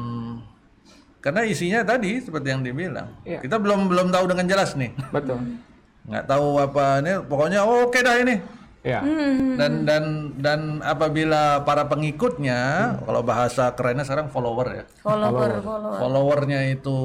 karena 1.18 1.48
isinya 1.48 1.88
tadi 1.88 2.20
seperti 2.20 2.52
yang 2.52 2.60
dibilang, 2.62 3.16
Iya. 3.24 3.40
kita 3.40 3.56
belum 3.56 3.88
belum 3.88 4.12
tahu 4.12 4.36
dengan 4.36 4.44
jelas 4.44 4.76
nih, 4.76 4.92
Betul. 5.08 5.40
nggak 6.04 6.28
tahu 6.28 6.60
apa 6.60 7.00
ini, 7.00 7.24
pokoknya 7.24 7.64
oh, 7.64 7.88
oke 7.88 8.00
dah 8.00 8.20
ini. 8.20 8.44
Ya. 8.88 9.04
Hmm. 9.04 9.60
Dan 9.60 9.84
dan 9.84 10.04
dan 10.40 10.60
apabila 10.80 11.60
para 11.62 11.84
pengikutnya, 11.86 12.60
kalau 13.04 13.20
bahasa 13.20 13.76
kerennya 13.76 14.08
sekarang 14.08 14.32
follower 14.32 14.68
ya, 14.72 14.84
Follower, 15.04 15.60
follower. 15.60 15.98
followernya 16.00 16.72
itu 16.72 16.98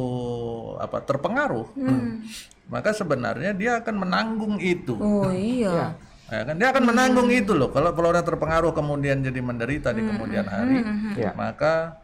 apa 0.79 1.03
terpengaruh, 1.03 1.67
Hmm. 1.75 2.23
maka 2.71 2.95
sebenarnya 2.95 3.51
dia 3.51 3.83
akan 3.83 3.99
menanggung 3.99 4.63
itu. 4.63 4.95
Oh 4.95 5.27
iya. 5.29 5.99
Ya 6.31 6.49
kan 6.49 6.55
dia 6.57 6.71
akan 6.71 6.85
menanggung 6.87 7.29
itu 7.29 7.53
loh. 7.53 7.69
Kalau 7.69 7.93
kalau 7.93 8.09
orang 8.09 8.25
terpengaruh 8.25 8.73
kemudian 8.73 9.21
jadi 9.21 9.43
menderita 9.43 9.91
di 9.91 10.01
Hmm, 10.01 10.17
kemudian 10.17 10.47
hari, 10.47 10.81
Ya. 11.13 11.35
maka 11.35 12.01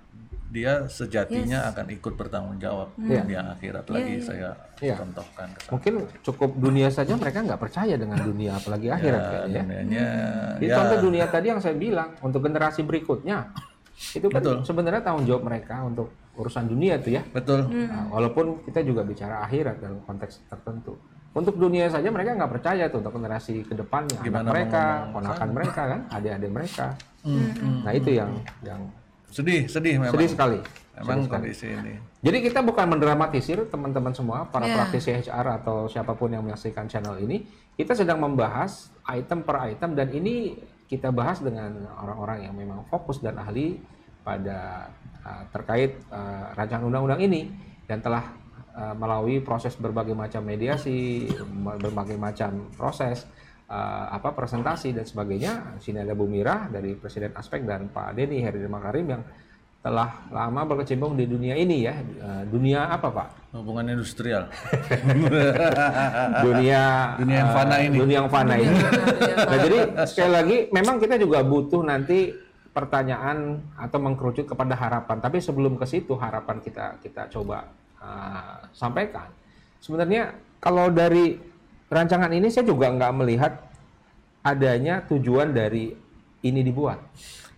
dia 0.48 0.88
sejatinya 0.88 1.68
akan 1.68 1.86
ikut 1.92 2.14
bertanggung 2.14 2.56
jawab 2.56 2.88
Iya. 2.96 3.20
di 3.22 3.34
akhirat 3.36 3.84
lagi 3.86 4.14
saya 4.18 4.56
Ya. 4.78 4.96
contohkan. 4.96 5.48
Mungkin 5.68 5.94
cukup 6.22 6.50
dunia 6.56 6.88
saja 6.88 7.12
mereka 7.14 7.44
nggak 7.44 7.60
percaya 7.60 7.94
dengan 7.94 8.16
dunia 8.18 8.56
apalagi 8.56 8.88
akhirat 8.88 9.20
Ya, 9.20 9.28
kayaknya. 9.28 9.62
dunianya 9.62 10.06
Jadi 10.56 10.64
ya 10.64 10.74
contoh 10.74 10.98
dunia 11.02 11.24
tadi 11.26 11.46
yang 11.48 11.60
saya 11.60 11.76
bilang 11.76 12.08
untuk 12.18 12.40
generasi 12.40 12.80
berikutnya 12.80 13.44
itu 14.14 14.26
kan 14.26 14.42
sebenarnya 14.62 15.02
tanggung 15.02 15.26
jawab 15.26 15.42
mereka 15.44 15.82
untuk 15.82 16.08
urusan 16.34 16.64
dunia 16.64 16.96
itu 16.96 17.12
ya. 17.12 17.22
betul. 17.28 17.66
Hmm. 17.66 17.86
Nah, 17.86 18.04
walaupun 18.08 18.62
kita 18.62 18.80
juga 18.80 19.02
bicara 19.02 19.42
akhirat 19.42 19.76
dalam 19.78 20.00
konteks 20.02 20.46
tertentu. 20.46 20.96
untuk 21.28 21.54
dunia 21.54 21.86
saja 21.86 22.08
mereka 22.08 22.34
nggak 22.34 22.50
percaya 22.50 22.90
tuh 22.90 22.98
untuk 22.98 23.14
generasi 23.14 23.62
ke 23.62 23.70
depannya 23.70 24.16
anak 24.18 24.42
mereka 24.48 24.82
ponakan 25.12 25.48
mereka 25.52 25.80
kan 25.86 26.00
adik-adik 26.10 26.50
mereka 26.50 26.86
nah 27.84 27.92
itu 27.92 28.10
yang 28.10 28.30
yang 28.58 28.80
Sedih, 29.28 29.64
sedih 29.66 29.96
memang. 29.96 30.14
sedih 30.14 30.28
sekali 30.28 30.60
Memang 30.98 31.30
kondisi 31.30 31.70
ini. 31.70 31.94
jadi 32.18 32.38
kita 32.42 32.58
bukan 32.60 32.88
mendramatisir 32.88 33.62
teman-teman 33.64 34.10
semua 34.10 34.42
para 34.44 34.66
Ya. 34.66 34.74
praktisi 34.74 35.14
HR 35.14 35.46
atau 35.56 35.86
siapa 35.86 36.10
pun 36.12 36.26
yang 36.26 36.42
menyaksikan 36.42 36.84
channel 36.84 37.14
ini 37.16 37.46
kita 37.72 37.94
sedang 37.94 38.18
membahas 38.18 38.90
item 39.06 39.40
per 39.40 39.62
item 39.68 39.94
dan 39.94 40.10
ini 40.10 40.58
kita 40.84 41.08
bahas 41.10 41.38
dengan 41.38 41.70
orang-orang 41.94 42.42
yang 42.42 42.54
memang 42.54 42.82
fokus 42.84 43.20
dan 43.20 43.36
ahli 43.36 43.78
pada 44.20 44.90
uh, 45.22 45.42
terkait 45.48 46.02
uh, 46.08 46.50
rancangan 46.52 46.84
undang-undang 46.84 47.22
ini 47.22 47.46
dan 47.84 48.00
telah 48.00 48.24
uh, 48.74 48.92
melalui 48.92 49.38
proses 49.38 49.72
berbagai 49.74 50.12
macam 50.12 50.42
mediasi, 50.42 51.28
me- 51.46 51.78
berbagai 51.78 52.16
macam 52.16 52.72
proses 52.74 53.22
uh, 53.68 54.04
apa 54.12 54.32
presentasi 54.32 54.96
dan 54.96 55.04
sebagainya. 55.04 55.78
Sini 55.78 56.00
ada 56.02 56.16
Bu 56.16 56.24
Mira 56.24 56.66
dari 56.72 56.96
Presiden 56.96 57.36
Aspek 57.36 57.62
dan 57.68 57.92
Pak 57.92 58.16
Denny 58.16 58.40
Heri 58.40 58.64
Makarim 58.66 59.06
yang 59.06 59.22
telah 59.78 60.10
lama 60.34 60.66
berkecimpung 60.66 61.14
di 61.14 61.24
dunia 61.24 61.54
ini 61.54 61.86
ya. 61.86 61.94
Uh, 62.18 62.42
dunia 62.50 62.90
apa 62.90 63.08
Pak? 63.12 63.28
Hubungan 63.54 63.94
industrial. 63.94 64.50
dunia 66.44 66.82
Dunia 67.16 67.36
yang 67.40 67.48
eh, 67.48 67.56
fana 67.56 67.76
ini. 67.80 67.96
dunia 67.96 68.16
yang 68.20 68.28
fana 68.28 68.54
ini. 68.60 68.76
nah, 69.48 69.58
jadi 69.64 69.78
sekali 70.04 70.32
lagi 70.34 70.56
memang 70.68 71.00
kita 71.00 71.16
juga 71.16 71.40
butuh 71.40 71.80
nanti 71.80 72.34
pertanyaan 72.76 73.56
atau 73.80 73.98
mengkerucut 74.02 74.44
kepada 74.44 74.76
harapan. 74.76 75.16
Tapi 75.22 75.40
sebelum 75.40 75.80
ke 75.80 75.86
situ 75.88 76.12
harapan 76.20 76.60
kita 76.60 77.00
kita 77.00 77.32
coba 77.32 77.72
uh, 78.04 78.68
sampaikan. 78.76 79.32
Sebenarnya 79.80 80.36
kalau 80.60 80.92
dari 80.92 81.38
rancangan 81.88 82.30
ini 82.30 82.48
saya 82.48 82.64
juga 82.64 82.88
nggak 82.88 83.12
melihat 83.14 83.52
adanya 84.40 85.02
tujuan 85.04 85.50
dari 85.50 85.92
ini 86.40 86.60
dibuat. 86.60 87.00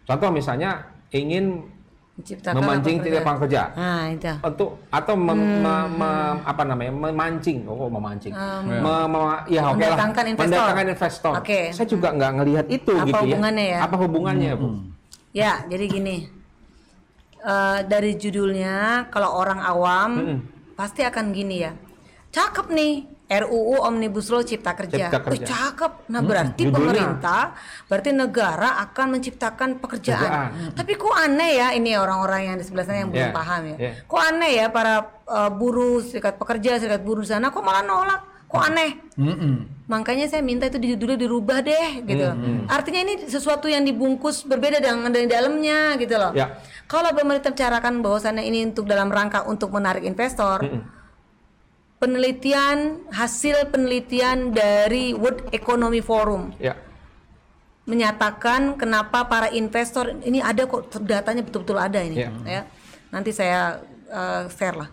Contoh 0.02 0.30
misalnya 0.30 0.80
ingin 1.10 1.66
Menciptakan 2.10 2.60
memancing 2.60 2.96
apa 3.00 3.16
lapangan 3.16 3.38
kerja 3.40 3.62
Nah, 3.72 4.02
itu. 4.12 4.32
untuk 4.44 4.70
atau 4.92 5.14
mem- 5.16 5.64
me- 5.64 5.88
me- 5.88 6.36
apa 6.44 6.62
namanya 6.68 6.92
memancing 6.92 7.64
oh 7.64 7.72
kok 7.78 7.90
memancing 7.90 8.32
Me- 8.60 9.08
me- 9.08 9.42
ya 9.48 9.72
oke 9.72 9.80
lah 9.80 9.96
Mendatangkan 9.96 10.24
investor. 10.28 10.44
mendatangkan 10.52 10.86
investor 10.90 11.32
Oke. 11.40 11.60
saya 11.72 11.86
juga 11.88 12.08
nggak 12.12 12.32
ngelihat 12.36 12.66
itu 12.68 12.92
Apa 12.92 13.06
gitu 13.08 13.20
hubungannya 13.24 13.64
ya? 13.64 13.78
apa 13.80 13.96
hubungannya 13.96 14.50
bu 14.52 14.68
Ya, 15.30 15.62
jadi 15.64 15.84
gini. 15.86 16.16
Eh, 17.40 17.78
dari 17.88 18.12
judulnya 18.12 19.08
kalau 19.08 19.32
orang 19.32 19.62
awam 19.62 20.10
pasti 20.74 21.00
akan 21.00 21.32
gini 21.32 21.64
ya. 21.64 21.72
Cakep 22.28 22.68
nih 22.68 23.06
RUU 23.30 23.78
Omnibus 23.78 24.26
Law 24.26 24.42
Cipta 24.42 24.74
Kerja. 24.74 25.06
Cipta 25.06 25.22
Kerja. 25.22 25.38
Wih, 25.38 25.46
cakep. 25.46 25.92
Nah, 26.10 26.20
berarti 26.20 26.62
judulnya. 26.66 26.74
pemerintah, 26.74 27.42
berarti 27.86 28.10
negara 28.10 28.82
akan 28.82 29.06
menciptakan 29.14 29.78
pekerjaan. 29.78 30.74
Tapi 30.74 30.98
kok 30.98 31.14
aneh 31.14 31.50
ya 31.54 31.68
ini 31.70 31.94
orang-orang 31.94 32.50
yang 32.50 32.56
di 32.58 32.66
sebelah 32.66 32.82
sana 32.82 33.06
yang 33.06 33.10
belum 33.14 33.22
Yeah, 33.22 33.30
paham 33.30 33.62
ya. 33.62 33.76
yeah. 33.78 33.94
Kok 34.02 34.20
aneh 34.20 34.52
ya 34.52 34.66
para 34.68 34.94
eh, 35.24 35.50
buruh, 35.54 36.02
serikat 36.02 36.34
pekerja, 36.36 36.82
serikat 36.82 37.00
buruh 37.00 37.22
sana 37.22 37.54
kok 37.54 37.62
malah 37.62 37.86
nolak? 37.86 38.20
Kok 38.50 38.62
aneh? 38.66 38.98
Mm-mm. 39.14 39.86
Makanya 39.86 40.26
saya 40.26 40.42
minta 40.42 40.66
itu 40.66 40.82
di- 40.82 40.98
dulu 40.98 41.14
dirubah 41.14 41.62
deh 41.62 42.02
gitu. 42.02 42.26
Artinya 42.66 43.00
ini 43.06 43.14
sesuatu 43.30 43.70
yang 43.70 43.86
dibungkus 43.86 44.42
berbeda 44.42 44.82
dengan 44.82 45.06
dari 45.06 45.30
dalamnya 45.30 45.94
gitu 45.94 46.18
loh. 46.18 46.34
Ya. 46.34 46.58
Kalau 46.90 47.14
pemerintah 47.14 47.54
bicarakan 47.54 48.02
bahwasannya 48.02 48.42
ini 48.42 48.66
untuk 48.66 48.90
dalam 48.90 49.06
rangka 49.06 49.46
untuk 49.46 49.70
menarik 49.70 50.02
investor, 50.02 50.66
penelitian 52.00 53.04
hasil 53.12 53.68
penelitian 53.68 54.56
dari 54.56 55.12
World 55.12 55.52
Economy 55.52 56.00
Forum. 56.00 56.56
Ya. 56.56 56.74
Menyatakan 57.84 58.80
kenapa 58.80 59.28
para 59.28 59.52
investor 59.52 60.16
ini 60.24 60.40
ada 60.40 60.64
kok 60.64 60.88
datanya 61.04 61.44
betul-betul 61.44 61.76
ada 61.76 62.00
ini 62.00 62.24
Ya. 62.24 62.30
ya. 62.48 62.62
Nanti 63.12 63.30
saya 63.36 63.84
eh, 64.08 64.42
share 64.48 64.80
lah. 64.80 64.88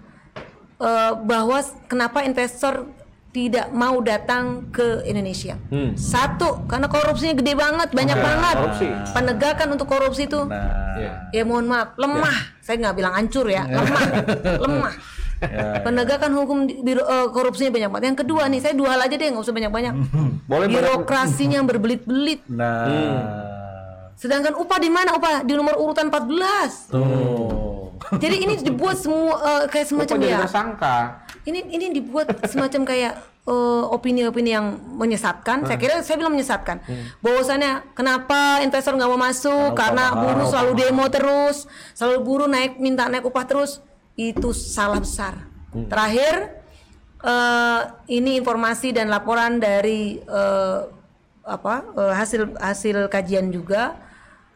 Eh, 0.77 1.11
bahwa 1.25 1.57
kenapa 1.87 2.21
investor 2.27 2.91
tidak 3.31 3.69
mau 3.71 4.01
datang 4.01 4.67
ke 4.73 5.05
Indonesia? 5.05 5.55
Hmm. 5.69 5.93
satu 5.93 6.65
karena 6.65 6.89
korupsinya 6.89 7.37
gede 7.37 7.53
banget 7.55 7.89
banyak 7.95 8.17
banget. 8.17 8.55
Korupsi. 8.59 8.87
penegakan 9.15 9.67
untuk 9.77 9.87
korupsi 9.87 10.23
itu. 10.27 10.41
Nah, 10.43 10.97
ya. 10.99 11.11
Ya 11.31 11.43
mohon 11.47 11.71
maaf 11.71 11.95
lemah. 11.95 12.59
Saya 12.59 12.75
nggak 12.83 12.95
bilang 12.99 13.13
hancur 13.15 13.47
ya. 13.47 13.63
lemah. 13.63 14.03
Lemah 14.67 14.93
penegakan 15.85 16.31
hukum 16.33 16.65
di- 16.65 16.81
biro, 16.81 17.05
eh, 17.05 17.27
korupsinya 17.29 17.69
banyak 17.69 17.89
banget 17.93 18.05
yang 18.09 18.19
kedua 18.19 18.43
nih 18.49 18.59
saya 18.61 18.73
dua 18.73 18.97
hal 18.97 19.05
aja 19.05 19.15
deh 19.15 19.27
nggak 19.29 19.43
usah 19.45 19.55
banyak 19.55 19.71
banyak 19.71 19.93
boleh 20.49 20.67
birokrasinya 20.67 21.61
yang 21.61 21.67
berbelit-belit 21.69 22.41
nah, 22.49 23.47
Sedangkan 24.17 24.57
upah 24.57 24.81
di 24.81 24.89
mana? 24.89 25.13
Upah 25.13 25.45
di 25.45 25.53
nomor 25.53 25.77
urutan 25.77 26.09
14. 26.09 26.89
tuh. 26.89 27.93
Jadi 28.17 28.35
ini 28.49 28.53
dibuat 28.65 28.97
semua 28.97 29.37
eh, 29.37 29.63
kayak 29.69 29.87
semacam 29.93 30.17
ya. 30.25 30.37
tersangka 30.41 30.95
Ini 31.45 31.59
ini 31.69 31.85
dibuat 31.93 32.33
semacam 32.49 32.81
kayak 32.81 33.13
eh, 33.45 33.83
opini-opini 33.93 34.57
yang 34.57 34.73
menyesatkan. 34.97 35.69
Saya 35.69 35.77
kira 35.77 36.01
saya 36.01 36.17
bilang 36.17 36.33
menyesatkan. 36.33 36.81
Bahwasannya 37.21 37.93
kenapa 37.93 38.65
investor 38.65 38.97
nggak 38.97 39.09
mau 39.09 39.21
masuk 39.21 39.77
karena 39.77 40.17
buruh 40.17 40.49
selalu 40.49 40.71
demo 40.81 41.05
terus, 41.13 41.69
selalu 41.93 42.17
buruh 42.25 42.49
naik 42.49 42.81
minta 42.81 43.05
naik 43.05 43.21
upah 43.21 43.45
terus. 43.45 43.85
Itu 44.17 44.49
salah 44.51 44.97
besar. 44.97 45.45
Terakhir 45.87 46.57
eh, 47.21 47.81
ini 48.09 48.41
informasi 48.41 48.89
dan 48.89 49.13
laporan 49.13 49.61
dari 49.61 50.17
eh, 50.17 50.79
apa 51.45 51.75
eh, 51.95 52.13
hasil 52.17 52.57
hasil 52.57 52.97
kajian 53.07 53.53
juga 53.53 53.93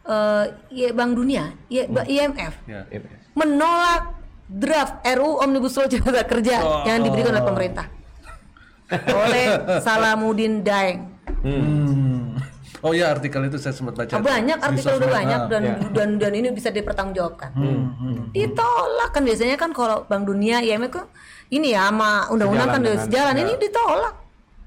eh, 0.03 0.43
ya, 0.73 0.89
Bank 0.91 1.13
Dunia, 1.13 1.53
ya, 1.69 1.85
IMF 1.87 2.57
Ya. 2.65 2.83
menolak 3.37 4.17
draft 4.49 4.99
RUU 5.05 5.39
Omnibus 5.39 5.77
Law 5.77 5.87
Cipta 5.87 6.25
Kerja 6.27 6.83
yang 6.83 7.05
diberikan 7.05 7.31
oleh 7.31 7.45
pemerintah 7.45 7.87
oleh 9.23 9.45
Salamuddin 9.79 10.65
Daeng. 10.65 10.99
Hmm. 11.45 12.10
Oh 12.81 12.91
ya 12.91 13.09
artikel 13.09 13.41
itu 13.43 13.55
saya 13.55 13.71
sempat 13.71 13.93
baca. 13.93 14.09
Ah, 14.09 14.19
banyak 14.19 14.57
artikel 14.57 14.93
udah 14.95 15.09
banyak 15.11 15.39
Ah. 15.39 15.47
dan, 15.47 15.61
ya. 15.61 15.75
dan 15.91 16.09
dan 16.17 16.31
ini 16.33 16.49
bisa 16.49 16.69
dipertanggungjawabkan. 16.69 17.49
Hmm, 17.51 18.29
Ditolak 18.31 19.09
kan 19.11 19.21
biasanya 19.21 19.55
kan 19.55 19.69
kalau 19.69 20.03
Bank 20.03 20.25
Dunia 20.25 20.59
IMF 20.59 20.89
kan 20.91 21.05
ini 21.47 21.71
ya 21.71 21.87
sama 21.87 22.25
undang-undang 22.27 22.69
kan 22.69 22.75
Sejalan 22.75 22.81
udah 22.81 22.91
dengan- 22.91 23.05
sejalan 23.05 23.35
ini 23.37 23.53
ditolak. 23.57 24.15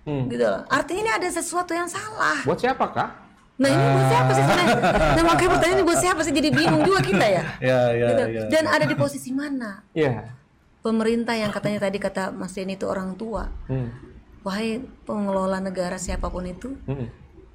Hmm. 0.05 0.25
Gitu 0.29 0.45
loh. 0.45 0.63
Artinya 0.69 1.01
ini 1.01 1.13
ada 1.13 1.29
sesuatu 1.29 1.73
yang 1.73 1.89
salah. 1.89 2.39
buat 2.43 2.57
siapa 2.57 2.87
kak 2.89 3.11
Nah 3.55 3.69
ini 3.69 3.85
buat 3.89 4.07
siapa 4.09 4.31
sih 4.31 4.43
sebenarnya? 4.43 4.77
Nah 5.15 5.23
makanya 5.25 5.51
pertanyaan 5.53 5.77
ini 5.77 5.85
buat 5.85 6.01
siapa 6.01 6.21
sih? 6.21 6.33
Jadi 6.33 6.49
bingung 6.51 6.83
juga 6.83 7.01
kita 7.01 7.23
ya. 7.25 7.43
Ya 7.71 7.81
ya 7.91 8.07
Gitu. 8.09 8.23
ya. 8.29 8.43
Dan 8.49 8.65
ada 8.67 8.85
di 8.85 8.95
posisi 8.95 9.31
mana? 9.31 9.83
ya 9.93 10.27
Pemerintah 10.81 11.33
yang 11.33 11.49
katanya 11.49 11.81
tadi 11.81 11.97
kata 11.97 12.29
Mas 12.31 12.53
Denny 12.53 12.75
itu 12.75 12.85
orang 12.85 13.15
tua. 13.15 13.49
Hmm. 13.65 13.89
Wahai 14.43 14.77
pengelola 15.03 15.57
negara 15.59 15.97
siapa 15.97 16.29
pun 16.29 16.45
itu, 16.45 16.77
Hmm. 16.85 17.09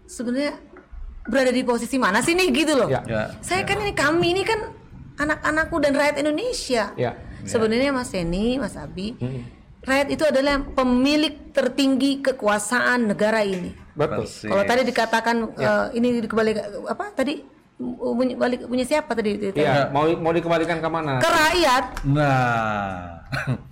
Sebenarnya 0.10 0.58
berada 1.24 1.54
di 1.54 1.62
posisi 1.62 1.96
mana 1.96 2.20
sih 2.20 2.34
nih 2.34 2.50
gitu 2.50 2.74
loh. 2.74 2.90
Ya. 2.90 3.06
Ya. 3.06 3.24
Saya 3.40 3.62
kan 3.62 3.78
ini 3.78 3.94
kami 3.94 4.34
ini 4.34 4.42
kan 4.42 4.74
anak-anakku 5.16 5.78
dan 5.78 5.94
rakyat 5.94 6.18
Indonesia. 6.18 6.90
ya 6.98 7.14
Sebenarnya 7.40 7.94
Mas 7.94 8.10
Denny, 8.10 8.58
Mas 8.58 8.76
Abi, 8.76 9.16
Hmm. 9.16 9.46
rakyat 9.80 10.08
itu 10.10 10.24
adalah 10.26 10.60
pemilik 10.66 11.54
tertinggi 11.54 12.20
kekuasaan 12.20 13.08
negara 13.08 13.46
ini. 13.46 13.72
betul. 13.94 14.24
Kalau 14.26 14.64
tadi 14.64 14.82
dikatakan 14.84 15.36
Ya. 15.56 15.92
eh, 15.92 16.00
ini 16.00 16.24
kembali 16.24 16.52
apa 16.88 17.12
tadi 17.14 17.44
bunyi 17.80 18.36
balik 18.36 18.68
punya 18.68 18.84
siapa 18.84 19.16
tadi? 19.16 19.40
itu? 19.40 19.56
ya 19.56 19.88
mau 19.88 20.04
mau 20.20 20.30
dikembalikan 20.30 20.78
ke 20.78 20.90
mana 20.90 21.18
Ke 21.18 21.30
rakyat, 21.30 22.04
Nah. 22.04 23.24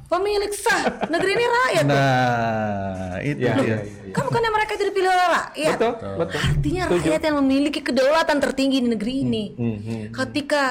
pemilik 0.08 0.48
sah 0.50 1.04
negeri 1.08 1.32
ini 1.34 1.46
rakyat. 1.46 1.84
nah, 1.84 3.20
itu 3.20 3.40
ya, 3.42 3.54
dia. 3.54 3.68
ya, 3.68 3.78
ya, 3.78 3.78
ya. 4.08 4.14
Kan 4.16 4.24
bukannya 4.24 4.48
mereka 4.50 4.72
itu 4.74 4.86
dipilih 4.88 5.10
oleh 5.10 5.28
rakyat. 5.30 5.76
betul 5.76 5.94
betul 6.16 6.40
Artinya 6.40 6.84
rakyat 6.88 7.22
yang 7.22 7.36
memiliki 7.38 7.80
kedaulatan 7.82 8.38
tertinggi 8.40 8.78
di 8.80 8.90
negeri 8.90 9.14
ini. 9.20 9.44
Hmm, 9.54 9.78
hmm. 9.78 10.04
Ketika 10.14 10.64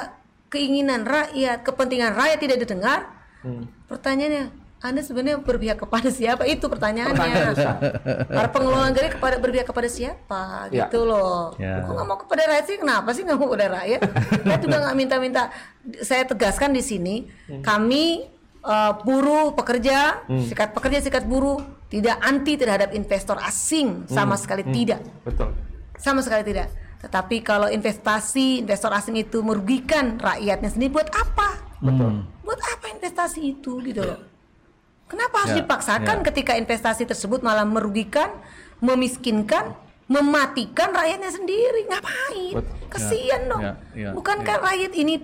keinginan 0.48 1.04
rakyat, 1.04 1.60
kepentingan 1.60 2.12
rakyat 2.12 2.38
tidak 2.40 2.58
didengar, 2.58 3.00
Hmm. 3.44 3.68
pertanyaannya, 3.86 4.48
Anda 4.86 5.02
sebenarnya 5.02 5.42
berpihak 5.42 5.78
kepada 5.82 6.08
siapa? 6.08 6.46
Itu 6.46 6.70
pertanyaannya. 6.70 7.58
Para 8.30 8.48
pengelola 8.54 8.94
negara 8.94 9.10
kepada 9.10 9.36
berpihak 9.42 9.66
kepada 9.66 9.88
siapa? 9.90 10.70
Ya. 10.70 10.86
Gitu 10.86 11.02
loh. 11.02 11.58
Ya. 11.58 11.82
Kok 11.82 11.92
nggak 11.92 12.06
mau 12.06 12.18
kepada 12.22 12.42
rakyat 12.46 12.64
sih? 12.70 12.76
Kenapa 12.78 13.08
sih 13.10 13.22
nggak 13.26 13.38
mau 13.38 13.48
kepada 13.50 13.66
rakyat? 13.82 14.00
Saya 14.46 14.58
juga 14.62 14.76
nggak 14.86 14.96
minta-minta. 14.96 15.42
Saya 16.06 16.22
tegaskan 16.24 16.70
di 16.70 16.82
sini, 16.82 17.26
kami 17.66 18.26
eh, 18.62 18.92
buruh 19.02 19.52
pekerja, 19.58 20.22
sikat 20.46 20.70
pekerja, 20.70 21.02
sikat 21.02 21.26
buruh 21.26 21.58
tidak 21.86 22.18
anti 22.18 22.58
terhadap 22.58 22.90
investor 22.98 23.38
asing 23.46 24.10
sama 24.10 24.34
sekali 24.34 24.66
tidak 24.74 25.06
betul 25.22 25.54
sama 25.96 26.20
sekali 26.22 26.44
tidak. 26.46 26.68
Tetapi 27.00 27.36
kalau 27.44 27.68
investasi 27.68 28.64
investor 28.64 28.92
asing 28.92 29.20
itu 29.20 29.40
merugikan 29.44 30.16
rakyatnya 30.16 30.70
sendiri 30.72 30.96
buat 30.96 31.08
apa? 31.12 31.48
Betul. 31.80 32.24
Buat 32.44 32.60
apa 32.72 32.86
investasi 32.96 33.40
itu 33.56 33.80
gitu 33.84 34.00
loh? 34.00 34.20
Kenapa 35.06 35.46
harus 35.46 35.54
Ya, 35.54 35.58
dipaksakan 35.62 36.26
ketika 36.26 36.58
investasi 36.58 37.06
tersebut 37.06 37.38
malah 37.38 37.62
merugikan, 37.62 38.26
memiskinkan, 38.82 39.70
mematikan 40.06 40.90
rakyatnya 40.90 41.30
sendiri? 41.30 41.86
Ngapain? 41.86 42.54
Betul. 42.58 42.74
Kasihan 42.90 43.42
dong. 43.46 43.62
ya, 43.62 43.72
ya, 43.94 44.10
Bukankah 44.14 44.56
rakyat 44.62 44.92
ini 44.94 45.14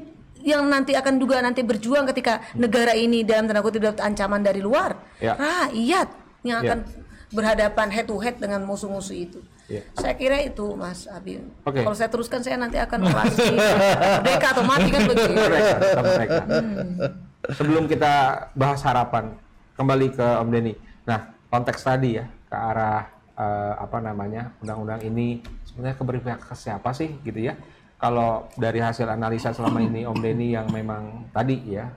yang 0.43 0.67
nanti 0.67 0.95
akan 0.95 1.19
juga 1.19 1.39
nanti 1.39 1.63
berjuang 1.63 2.07
ketika 2.11 2.43
negara 2.55 2.95
ini 2.95 3.23
dalam 3.23 3.47
tanda 3.47 3.63
kutip 3.63 3.83
dapat 3.83 4.03
ancaman 4.03 4.43
dari 4.43 4.63
luar? 4.63 4.95
Ya. 5.19 5.35
Rakyat 5.35 6.09
yang 6.43 6.63
Ya. 6.63 6.67
akan 6.67 6.79
berhadapan 7.33 7.89
head 7.91 8.07
to 8.07 8.19
head 8.19 8.37
dengan 8.39 8.63
musuh-musuh 8.63 9.17
itu. 9.17 9.39
Ya. 9.67 9.83
Saya 9.97 10.15
kira 10.15 10.43
itu 10.43 10.75
Mas 10.75 11.07
Abi. 11.09 11.43
Oke. 11.65 11.81
Kalau 11.81 11.97
saya 11.97 12.11
teruskan 12.11 12.39
saya 12.39 12.55
nanti 12.55 12.79
akan 12.79 13.03
orasi 13.09 13.51
merdeka 13.51 14.47
atau 14.53 14.63
mati 14.63 14.89
kan 14.91 15.03
begitu. 15.11 15.33
Mereka, 15.33 15.75
tetap 15.75 16.05
mereka. 16.05 16.43
Hmm. 16.47 16.91
Sebelum 17.51 17.85
kita 17.87 18.13
bahas 18.53 18.83
harapan, 18.83 19.35
kembali 19.83 20.07
ke 20.15 20.27
Om 20.39 20.49
Denny. 20.49 20.75
Nah, 21.03 21.21
konteks 21.51 21.83
tadi 21.83 22.15
ya 22.15 22.25
ke 22.25 22.55
arah 22.55 23.03
eh, 23.35 23.75
apa 23.83 23.99
namanya 23.99 24.55
undang-undang 24.63 25.03
ini 25.03 25.43
sebenarnya 25.67 25.99
keberpihak 25.99 26.41
ke 26.47 26.55
siapa 26.55 26.95
sih 26.95 27.19
gitu 27.27 27.51
ya? 27.51 27.59
Kalau 27.99 28.47
dari 28.55 28.79
hasil 28.79 29.11
analisa 29.11 29.51
selama 29.51 29.83
ini 29.83 30.07
Om 30.07 30.19
Denny 30.23 30.55
yang 30.55 30.71
memang 30.71 31.27
tadi 31.35 31.59
ya 31.67 31.91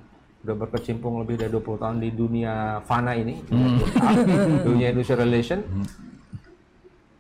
udah 0.46 0.54
berkecimpung 0.66 1.22
lebih 1.26 1.42
dari 1.42 1.50
20 1.50 1.82
tahun 1.82 1.98
di 1.98 2.10
dunia 2.14 2.78
fana 2.86 3.18
ini, 3.18 3.42
dunia 4.70 4.94
industrial 4.94 5.26
relation. 5.26 5.62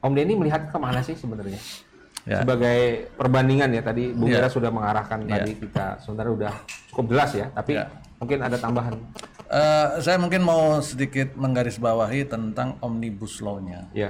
Om 0.01 0.13
Denny 0.13 0.37
melihat 0.37 0.69
ke 0.69 0.77
mana 0.77 1.01
sih 1.01 1.17
sebenarnya? 1.17 1.57
Ya. 2.25 2.41
Sebagai 2.41 3.09
perbandingan 3.17 3.69
ya 3.69 3.81
tadi 3.85 4.09
Bung 4.13 4.29
Ya. 4.29 4.41
Gara 4.41 4.49
sudah 4.49 4.69
mengarahkan 4.73 5.25
Ya. 5.25 5.41
tadi 5.41 5.57
kita 5.57 6.01
sebenarnya 6.01 6.33
udah 6.33 6.53
cukup 6.93 7.05
jelas 7.13 7.31
ya, 7.37 7.49
tapi 7.53 7.77
Ya. 7.77 7.85
mungkin 8.17 8.37
ada 8.41 8.57
tambahan. 8.57 8.93
Eh, 9.45 9.87
saya 10.01 10.17
mungkin 10.17 10.41
mau 10.41 10.81
sedikit 10.81 11.37
menggarisbawahi 11.37 12.25
tentang 12.25 12.81
omnibus 12.81 13.39
law-nya. 13.45 13.85
Ya, 13.93 14.09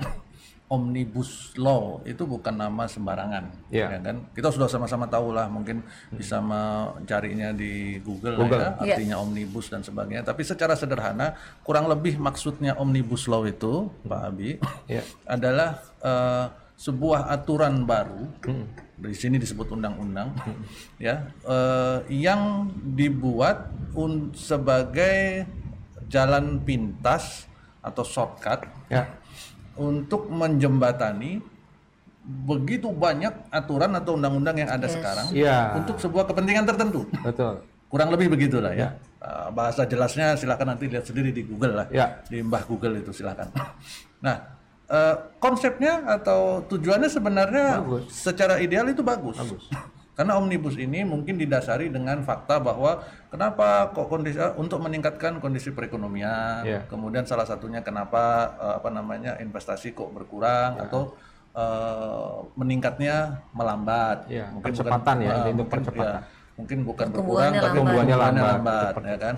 Omnibus 0.66 1.54
law 1.62 2.02
itu 2.10 2.26
bukan 2.26 2.50
nama 2.58 2.90
sembarangan, 2.90 3.70
Iya. 3.70 3.86
ya 3.86 4.00
kan? 4.02 4.26
Kita 4.34 4.50
sudah 4.50 4.66
sama-sama 4.66 5.06
tahu 5.06 5.30
lah, 5.30 5.46
mungkin 5.46 5.86
bisa 6.10 6.42
mencarinya 6.42 7.54
di 7.54 8.02
Google, 8.02 8.34
lah 8.34 8.42
Google. 8.42 8.62
ya, 8.82 8.98
artinya 8.98 9.16
omnibus 9.22 9.70
dan 9.70 9.86
sebagainya. 9.86 10.26
Tapi 10.26 10.42
secara 10.42 10.74
sederhana, 10.74 11.38
kurang 11.62 11.86
lebih 11.86 12.18
maksudnya 12.18 12.74
omnibus 12.82 13.30
law 13.30 13.46
itu, 13.46 13.94
Pak 14.10 14.22
Abi, 14.26 14.58
ya, 14.90 15.06
adalah 15.30 15.86
eh, 16.02 16.46
sebuah 16.82 17.30
aturan 17.30 17.86
baru 17.86 18.26
di 18.96 19.12
sini 19.12 19.36
disebut 19.36 19.72
undang-undang 19.72 20.32
ya. 21.02 21.28
Eh, 21.42 21.98
yang 22.10 22.66
dibuat 22.92 23.68
un- 23.94 24.32
sebagai 24.32 25.44
jalan 26.08 26.62
pintas 26.62 27.50
atau 27.82 28.02
shortcut 28.02 28.66
ya, 28.88 29.06
untuk 29.76 30.30
menjembatani 30.30 31.42
begitu 32.26 32.90
banyak 32.90 33.30
aturan 33.50 33.94
atau 33.94 34.18
undang-undang 34.18 34.58
yang 34.58 34.70
ada 34.70 34.90
sekarang 34.90 35.30
Iya. 35.30 35.78
untuk 35.78 35.98
sebuah 35.98 36.26
kepentingan 36.26 36.66
tertentu. 36.66 37.06
Betul. 37.22 37.62
kurang 37.86 38.10
lebih 38.12 38.28
begitulah 38.28 38.74
ya. 38.76 38.98
Uh, 39.22 39.48
bahasa 39.50 39.86
jelasnya 39.86 40.36
silakan 40.36 40.74
nanti 40.76 40.90
lihat 40.90 41.06
sendiri 41.06 41.30
di 41.32 41.46
Google 41.46 41.80
lah. 41.80 41.88
Ya. 41.90 42.20
di 42.26 42.42
Mbah 42.42 42.66
Google 42.66 43.00
itu 43.00 43.14
silakan. 43.14 43.54
Nah 44.26 44.55
uh, 44.88 45.16
konsepnya 45.38 46.04
atau 46.06 46.62
tujuannya 46.66 47.08
sebenarnya 47.08 47.82
Bagus. 47.82 48.12
secara 48.12 48.58
ideal 48.58 48.86
itu 48.88 49.02
bagus, 49.02 49.38
karena 50.18 50.40
omnibus 50.40 50.76
ini 50.76 51.04
mungkin 51.04 51.36
didasari 51.36 51.92
dengan 51.92 52.24
fakta 52.24 52.56
bahwa 52.58 53.04
kenapa 53.28 53.92
kok 53.92 54.08
kondisi 54.08 54.40
uh, 54.40 54.56
untuk 54.56 54.80
meningkatkan 54.80 55.44
kondisi 55.44 55.76
perekonomian 55.76 56.64
Ya. 56.64 56.80
kemudian 56.88 57.28
salah 57.28 57.44
satunya 57.44 57.84
kenapa 57.84 58.56
uh, 58.56 58.74
apa 58.80 58.90
namanya 58.90 59.36
investasi 59.38 59.92
kok 59.92 60.16
berkurang 60.16 60.80
atau 60.80 61.12
uh, 61.52 62.48
meningkatnya 62.56 63.44
melambat 63.52 64.28
Ya, 64.32 64.48
mungkin 64.56 64.72
percepatan 64.72 65.16
ya, 65.20 65.34
uh, 65.36 65.52
mungkin, 65.52 65.68
percepatan. 65.68 66.16
ya, 66.24 66.35
mungkin 66.56 66.88
bukan 66.88 67.12
berkurang 67.12 67.52
tapi 67.52 67.60
lambat. 67.60 67.72
Pertumbuhannya 67.76 68.16
lambat, 68.16 68.46
lambat, 68.48 68.94
ya 69.04 69.18
kan. 69.20 69.36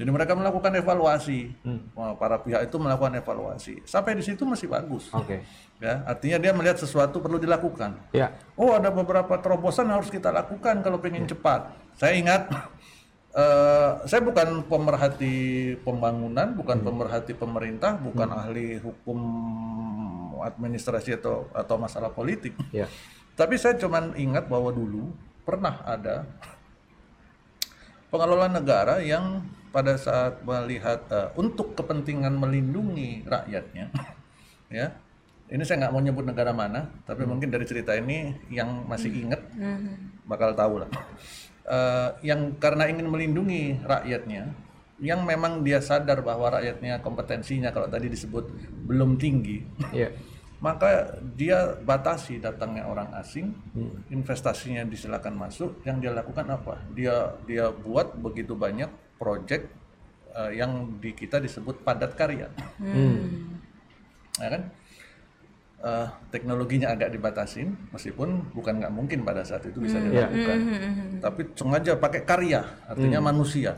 Jadi 0.00 0.10
mereka 0.10 0.32
melakukan 0.32 0.72
evaluasi. 0.80 1.40
Hmm. 1.60 1.80
Para 2.16 2.40
pihak 2.40 2.72
itu 2.72 2.76
melakukan 2.80 3.12
evaluasi. 3.20 3.74
Sampai 3.84 4.16
di 4.16 4.24
situ 4.24 4.48
masih 4.48 4.72
bagus. 4.72 5.12
Oke. 5.12 5.44
Ya, 5.76 6.00
artinya 6.08 6.40
dia 6.40 6.52
melihat 6.56 6.80
sesuatu 6.80 7.20
perlu 7.20 7.36
dilakukan. 7.36 8.00
Ya, 8.16 8.32
Oh, 8.56 8.72
ada 8.72 8.88
beberapa 8.88 9.36
terobosan 9.36 9.92
yang 9.92 10.00
harus 10.00 10.08
kita 10.08 10.32
lakukan 10.32 10.80
kalau 10.80 10.96
pengen 10.96 11.28
cepat. 11.28 11.68
Saya 12.00 12.16
ingat 12.16 12.48
eh, 13.40 13.90
saya 14.08 14.24
bukan 14.24 14.64
pemerhati 14.64 15.36
pembangunan, 15.84 16.56
bukan 16.56 16.80
pemerhati 16.80 17.36
pemerintah, 17.36 18.00
bukan 18.00 18.32
ahli 18.32 18.80
hukum 18.80 19.20
administrasi 20.40 21.20
atau 21.20 21.52
atau 21.52 21.76
masalah 21.76 22.08
politik. 22.08 22.56
ya, 22.72 22.88
Tapi 23.36 23.60
saya 23.60 23.76
cuman 23.76 24.16
ingat 24.16 24.48
bahwa 24.48 24.72
dulu 24.72 25.12
pernah 25.46 25.80
ada 25.86 26.26
pengelola 28.10 28.50
negara 28.50 28.98
yang 28.98 29.46
pada 29.70 29.94
saat 29.94 30.42
melihat 30.42 31.06
eh, 31.14 31.30
untuk 31.38 31.78
kepentingan 31.78 32.34
melindungi 32.34 33.22
rakyatnya, 33.22 33.94
ya. 34.82 34.90
Ini 35.46 35.62
saya 35.62 35.86
nggak 35.86 35.94
mau 35.94 36.02
nyebut 36.02 36.26
negara 36.26 36.50
mana, 36.50 36.90
tapi 37.06 37.22
mungkin 37.22 37.46
dari 37.54 37.62
cerita 37.62 37.94
ini 37.94 38.34
yang 38.50 38.82
masih 38.90 39.14
ingat 39.14 39.38
bakal 40.26 40.52
tahu 40.58 40.82
lah. 40.82 40.90
Eh, 41.66 42.30
yang 42.30 42.54
karena 42.62 42.86
ingin 42.86 43.10
melindungi 43.10 43.82
rakyatnya, 43.82 44.54
yang 45.02 45.26
memang 45.26 45.66
dia 45.66 45.82
sadar 45.82 46.22
bahwa 46.22 46.46
rakyatnya 46.54 47.02
kompetensinya 47.02 47.74
kalau 47.74 47.90
tadi 47.90 48.06
disebut 48.06 48.46
belum 48.86 49.18
tinggi, 49.18 49.66
ya, 49.90 50.14
maka 50.56 51.20
dia 51.36 51.76
batasi 51.84 52.40
datangnya 52.40 52.88
orang 52.88 53.12
asing, 53.20 53.52
investasinya 54.08 54.82
disilakan 54.88 55.36
masuk. 55.36 55.84
Yang 55.84 55.96
dia 56.08 56.12
lakukan 56.16 56.46
apa? 56.48 56.74
Dia 56.96 57.36
dia 57.44 57.68
buat 57.68 58.16
begitu 58.16 58.56
banyak 58.56 58.88
proyek 59.20 59.68
eh, 60.32 60.50
yang 60.56 60.96
di 61.00 61.12
kita 61.12 61.40
disebut 61.40 61.84
padat 61.84 62.16
karya, 62.16 62.48
ya 64.40 64.48
kan? 64.48 64.62
Eh, 65.76 66.08
teknologinya 66.32 66.96
agak 66.96 67.12
dibatasin, 67.12 67.76
meskipun 67.92 68.48
bukan 68.56 68.80
nggak 68.80 68.90
mungkin 68.96 69.22
pada 69.28 69.44
saat 69.44 69.60
itu 69.68 69.76
bisa 69.78 70.00
dilakukan. 70.00 70.58
Tapi 71.20 71.52
sengaja 71.52 71.92
pakai 72.00 72.24
karya, 72.24 72.64
artinya 72.88 73.20
manusia. 73.20 73.76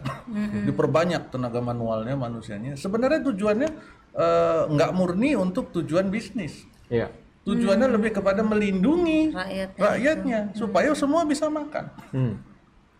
Diperbanyak 0.63 1.35
tenaga 1.35 1.59
manualnya, 1.59 2.15
manusianya. 2.15 2.79
Sebenarnya 2.79 3.19
tujuannya 3.27 3.98
eh, 4.19 4.63
nggak 4.69 4.91
murni 4.93 5.39
untuk 5.39 5.71
tujuan 5.73 6.11
bisnis. 6.11 6.67
ya, 6.91 7.07
Tujuannya 7.47 7.89
lebih 7.89 8.13
kepada 8.13 8.45
melindungi 8.45 9.33
Rakyatnya. 9.33 9.81
rakyatnya 9.81 10.41
supaya 10.53 10.91
semua 10.93 11.25
bisa 11.25 11.49
makan. 11.49 11.89
hmm, 12.13 12.33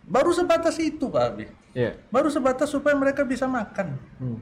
Baru 0.09 0.33
sebatas 0.33 0.73
itu, 0.81 1.05
Pak 1.05 1.21
Abi. 1.21 1.45
ya, 1.77 1.93
Baru 2.09 2.33
sebatas 2.33 2.65
supaya 2.65 2.97
mereka 2.97 3.21
bisa 3.21 3.45
makan. 3.45 3.93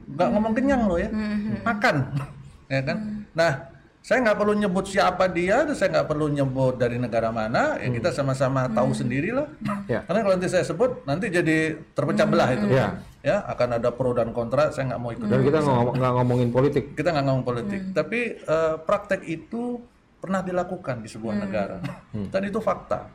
Nggak 0.08 0.28
ngomong 0.32 0.52
kenyang 0.56 0.88
loh 0.88 0.96
ya. 0.96 1.12
Makan. 1.60 1.96
ya 2.72 2.80
kan? 2.80 2.96
Nah, 3.36 3.52
saya 4.00 4.24
nggak 4.24 4.38
perlu 4.40 4.56
nyebut 4.56 4.88
siapa 4.88 5.28
dia, 5.28 5.68
saya 5.76 5.92
nggak 5.92 6.08
perlu 6.08 6.32
nyebut 6.32 6.80
dari 6.80 6.96
negara 6.96 7.28
mana. 7.28 7.76
Ya 7.76 7.92
kita 7.92 8.08
sama-sama 8.08 8.64
tahu 8.72 8.96
sendirilah. 8.96 9.44
Ya. 9.84 10.00
Karena 10.08 10.24
kalau 10.24 10.34
nanti 10.40 10.48
saya 10.48 10.64
sebut, 10.64 11.04
nanti 11.04 11.28
jadi 11.28 11.76
terpecah 11.92 12.24
belah 12.24 12.48
itu. 12.56 12.64
Ya. 12.72 12.96
Ya, 13.28 13.44
akan 13.44 13.68
ada 13.76 13.88
pro 13.90 14.10
dan 14.10 14.32
kontra. 14.32 14.72
Saya 14.72 14.88
nggak 14.88 15.00
mau 15.00 15.10
ikut. 15.10 15.26
dan 15.26 15.40
kita 15.42 15.58
nggak 15.58 15.76
ngomong- 15.76 15.96
nggak 15.96 16.12
ngomongin 16.14 16.48
politik. 16.48 16.84
Kita 16.92 17.08
nggak 17.12 17.26
ngomong 17.26 17.44
politik, 17.44 17.80
tapi 17.92 18.20
eh, 18.38 18.74
praktek 18.80 19.20
itu 19.22 19.84
pernah 20.18 20.40
dilakukan 20.40 20.98
di 20.98 21.06
sebuah 21.06 21.34
negara, 21.36 21.78
dan 22.32 22.42
itu 22.42 22.58
fakta. 22.58 23.06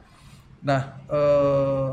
Nah, 0.62 0.82
eh, 1.10 1.92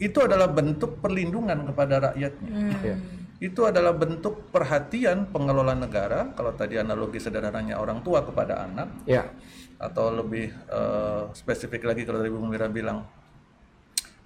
itu 0.00 0.18
adalah 0.18 0.48
bentuk 0.48 0.96
perlindungan 0.98 1.68
kepada 1.68 2.10
rakyatnya. 2.10 2.52
Ya, 2.80 2.96
Itu 3.38 3.64
adalah 3.64 3.92
bentuk 3.92 4.48
perhatian 4.48 5.28
pengelola 5.28 5.72
negara. 5.72 6.28
Kalau 6.30 6.52
tadi 6.52 6.76
analogi 6.76 7.16
sederhananya 7.16 7.76
orang 7.76 8.00
tua 8.00 8.20
kepada 8.20 8.64
anak, 8.64 8.88
ya, 9.04 9.28
atau 9.76 10.08
lebih 10.10 10.48
eh, 10.50 11.22
spesifik 11.32 11.84
lagi 11.84 12.04
kalau 12.04 12.18
tadi 12.18 12.28
Bu 12.28 12.40
Mira 12.42 12.68
bilang 12.68 13.04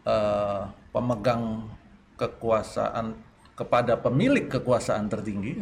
eh, 0.05 0.62
pemegang 0.91 1.66
kekuasaan 2.15 3.15
kepada 3.55 3.95
pemilik 3.99 4.51
kekuasaan 4.51 5.07
tertinggi, 5.07 5.55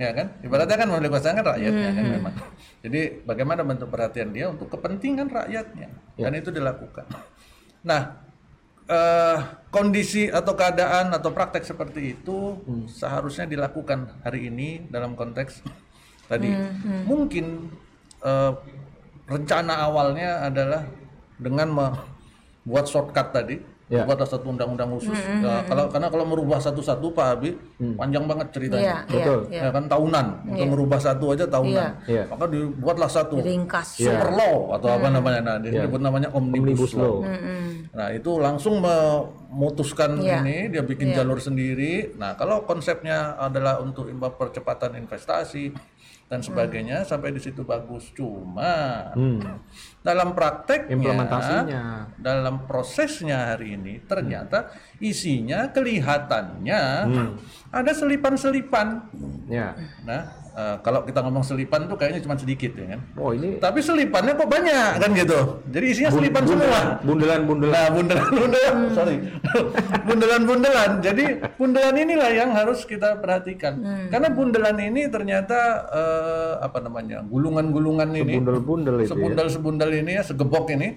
ya 0.00 0.10
kan? 0.16 0.40
Ibaratnya 0.40 0.76
kan 0.80 0.88
pemilik 0.88 1.08
kekuasaan 1.12 1.36
kan 1.40 1.46
rakyatnya 1.56 1.90
kan 1.92 2.04
memang. 2.08 2.34
Jadi 2.80 3.00
bagaimana 3.28 3.60
bentuk 3.60 3.92
perhatian 3.92 4.32
dia 4.32 4.48
untuk 4.48 4.72
kepentingan 4.72 5.28
rakyatnya 5.28 5.88
dan 6.16 6.32
itu 6.32 6.48
dilakukan. 6.48 7.04
Nah, 7.84 8.16
eh, 8.88 9.38
kondisi 9.68 10.32
atau 10.32 10.56
keadaan 10.56 11.12
atau 11.12 11.30
praktek 11.32 11.64
seperti 11.64 12.16
itu 12.16 12.56
seharusnya 12.88 13.44
dilakukan 13.44 14.24
hari 14.24 14.48
ini 14.48 14.88
dalam 14.88 15.12
konteks 15.12 15.60
tadi. 16.32 16.48
Mungkin 17.04 17.46
eh, 18.24 18.52
rencana 19.28 19.86
awalnya 19.86 20.48
adalah 20.48 20.82
dengan 21.40 21.68
membuat 21.70 22.88
shortcut 22.88 23.32
tadi, 23.32 23.56
Ya. 23.90 24.06
buatlah 24.06 24.22
satu 24.22 24.54
undang-undang 24.54 24.86
khusus. 24.94 25.18
Ya, 25.18 25.66
kalau 25.66 25.90
karena 25.90 26.06
kalau 26.06 26.22
merubah 26.22 26.62
satu-satu 26.62 27.10
Pak 27.10 27.26
Habib 27.26 27.58
panjang 27.98 28.22
banget 28.22 28.46
Iya, 28.46 28.54
ceritanya. 28.54 28.86
iya, 28.86 28.98
Betul. 29.10 29.40
iya. 29.50 29.60
Ya 29.66 29.70
kan 29.74 29.84
tahunan 29.90 30.26
untuk 30.46 30.66
merubah 30.70 31.00
satu 31.02 31.24
aja 31.34 31.44
tahunan. 31.44 31.90
Iya. 32.06 32.22
Maka 32.30 32.44
dibuatlah 32.46 33.10
satu 33.10 33.42
Ringkas. 33.42 33.98
super 33.98 34.30
law 34.30 34.78
atau 34.78 34.94
apa 34.94 35.10
namanya 35.10 35.40
nah 35.42 35.56
disebut 35.58 35.98
namanya 35.98 36.30
omnibus, 36.30 36.62
Omnibus 36.86 36.92
law. 36.94 37.18
law. 37.18 37.34
Nah, 37.90 38.08
itu 38.14 38.30
langsung 38.38 38.78
memutuskan 38.78 40.22
Iya. 40.22 40.38
ini 40.40 40.70
dia 40.70 40.86
bikin 40.86 41.10
jalur 41.10 41.42
sendiri. 41.42 42.14
Nah, 42.14 42.38
kalau 42.38 42.62
konsepnya 42.62 43.34
adalah 43.36 43.82
untuk 43.82 44.06
percepatan 44.38 44.94
investasi 44.96 45.74
dan 46.30 46.46
sebagainya 46.46 47.02
sampai 47.02 47.34
di 47.34 47.42
situ 47.42 47.66
bagus. 47.66 48.14
Cuma 48.14 49.10
dalam 50.00 50.30
prakteknya 50.30 50.94
Implementasinya. 50.94 51.82
dalam 52.14 52.70
prosesnya 52.70 53.50
hari 53.52 53.74
ini 53.74 53.98
ternyata 54.06 54.70
isinya 55.02 55.66
kelihatannya 55.74 56.82
ada 57.74 57.92
selipan-selipan. 57.92 59.10
Ya. 59.50 59.74
Nah, 60.06 60.39
eh, 60.52 60.76
kalau 60.80 61.02
kita 61.02 61.20
ngomong 61.20 61.40
selipan 61.40 61.84
tuh 61.84 61.94
kayaknya 61.94 62.20
cuma 62.20 62.34
sedikit 62.34 62.72
ya 62.74 62.96
kan. 62.96 63.00
Oh 63.14 63.30
ini 63.30 63.56
Tapi 63.56 63.78
selipannya 63.78 64.34
kok 64.34 64.46
banyak 64.46 64.90
kan 64.98 65.10
gitu. 65.12 65.38
Jadi 65.68 65.86
isinya 65.86 66.10
selipan 66.10 66.42
semua. 66.44 66.80
bundelan-bundelan. 67.00 67.72
Nah, 67.72 67.88
bundelan-bundelan, 67.90 68.74
sorry. 68.90 69.16
bundelan-bundelan. 70.06 70.90
Jadi 71.00 71.24
bundelan 71.56 71.94
inilah 71.96 72.30
yang 72.30 72.50
harus 72.50 72.82
kita 72.84 73.18
perhatikan. 73.18 73.78
Karena 74.08 74.28
bundelan 74.30 74.76
ini 74.78 75.06
ternyata 75.06 75.58
eh, 75.90 76.54
apa 76.60 76.78
namanya? 76.80 77.22
gulungan-gulungan 77.22 78.08
ini, 78.12 78.36
Sebundel-bundel 78.38 78.94
itu 78.98 79.04
ya. 79.04 79.10
sebundel-sebundel 79.12 79.90
ini 79.94 80.12
ya, 80.16 80.22
segebok 80.24 80.66
ini 80.72 80.88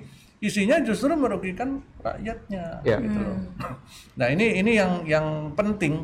isinya 0.44 0.76
justru 0.84 1.16
merugikan 1.16 1.80
rakyatnya 2.04 2.84
Ya. 2.84 3.00
gitu 3.00 3.16
loh. 3.16 3.38
Nah, 4.20 4.28
ini 4.28 4.60
ini 4.60 4.76
yang 4.76 5.08
yang 5.08 5.26
penting. 5.56 6.04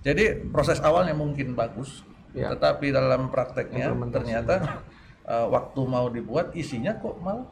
Jadi 0.00 0.48
proses 0.48 0.80
awalnya 0.80 1.12
mungkin 1.12 1.52
bagus, 1.52 2.00
Ya. 2.30 2.54
tetapi 2.54 2.90
dalam 2.90 3.26
prakteknya 3.26 3.90
ternyata 4.08 4.82
eh, 5.24 5.46
waktu 5.46 5.80
mau 5.82 6.06
dibuat 6.06 6.54
isinya 6.54 6.94
kok 6.94 7.18
malah 7.18 7.46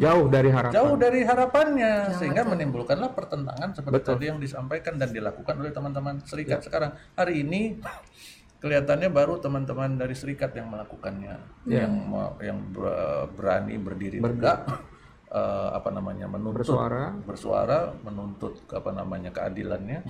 Jauh 0.00 0.24
dari 0.24 0.48
harapan. 0.48 0.72
jauh 0.72 0.96
dari 0.96 1.20
harapannya 1.20 2.16
sehingga 2.16 2.48
menimbulkanlah 2.48 3.12
pertentangan 3.12 3.76
seperti 3.76 4.00
tadi 4.00 4.24
yang 4.26 4.40
disampaikan 4.40 4.96
dan 4.96 5.12
dilakukan 5.12 5.52
oleh 5.52 5.68
teman-teman 5.68 6.16
serikat 6.24 6.64
sekarang. 6.64 6.96
Hari 7.12 7.44
ini 7.44 7.76
kelihatannya 8.56 9.12
baru 9.12 9.36
teman-teman 9.36 9.96
dari 9.96 10.16
serikat 10.16 10.56
yang 10.56 10.68
melakukannya. 10.68 11.36
Yang 11.68 11.92
me- 11.92 12.34
yang 12.40 12.58
ber- 12.72 13.28
berani 13.32 13.76
berdiri 13.76 14.24
tegak 14.24 14.64
eh, 15.28 15.68
apa 15.70 15.88
namanya 15.92 16.24
menuntut. 16.24 16.64
Bersuara. 16.64 17.12
bersuara 17.20 17.92
menuntut 18.00 18.64
apa 18.72 18.90
namanya 18.90 19.28
keadilannya. 19.28 20.00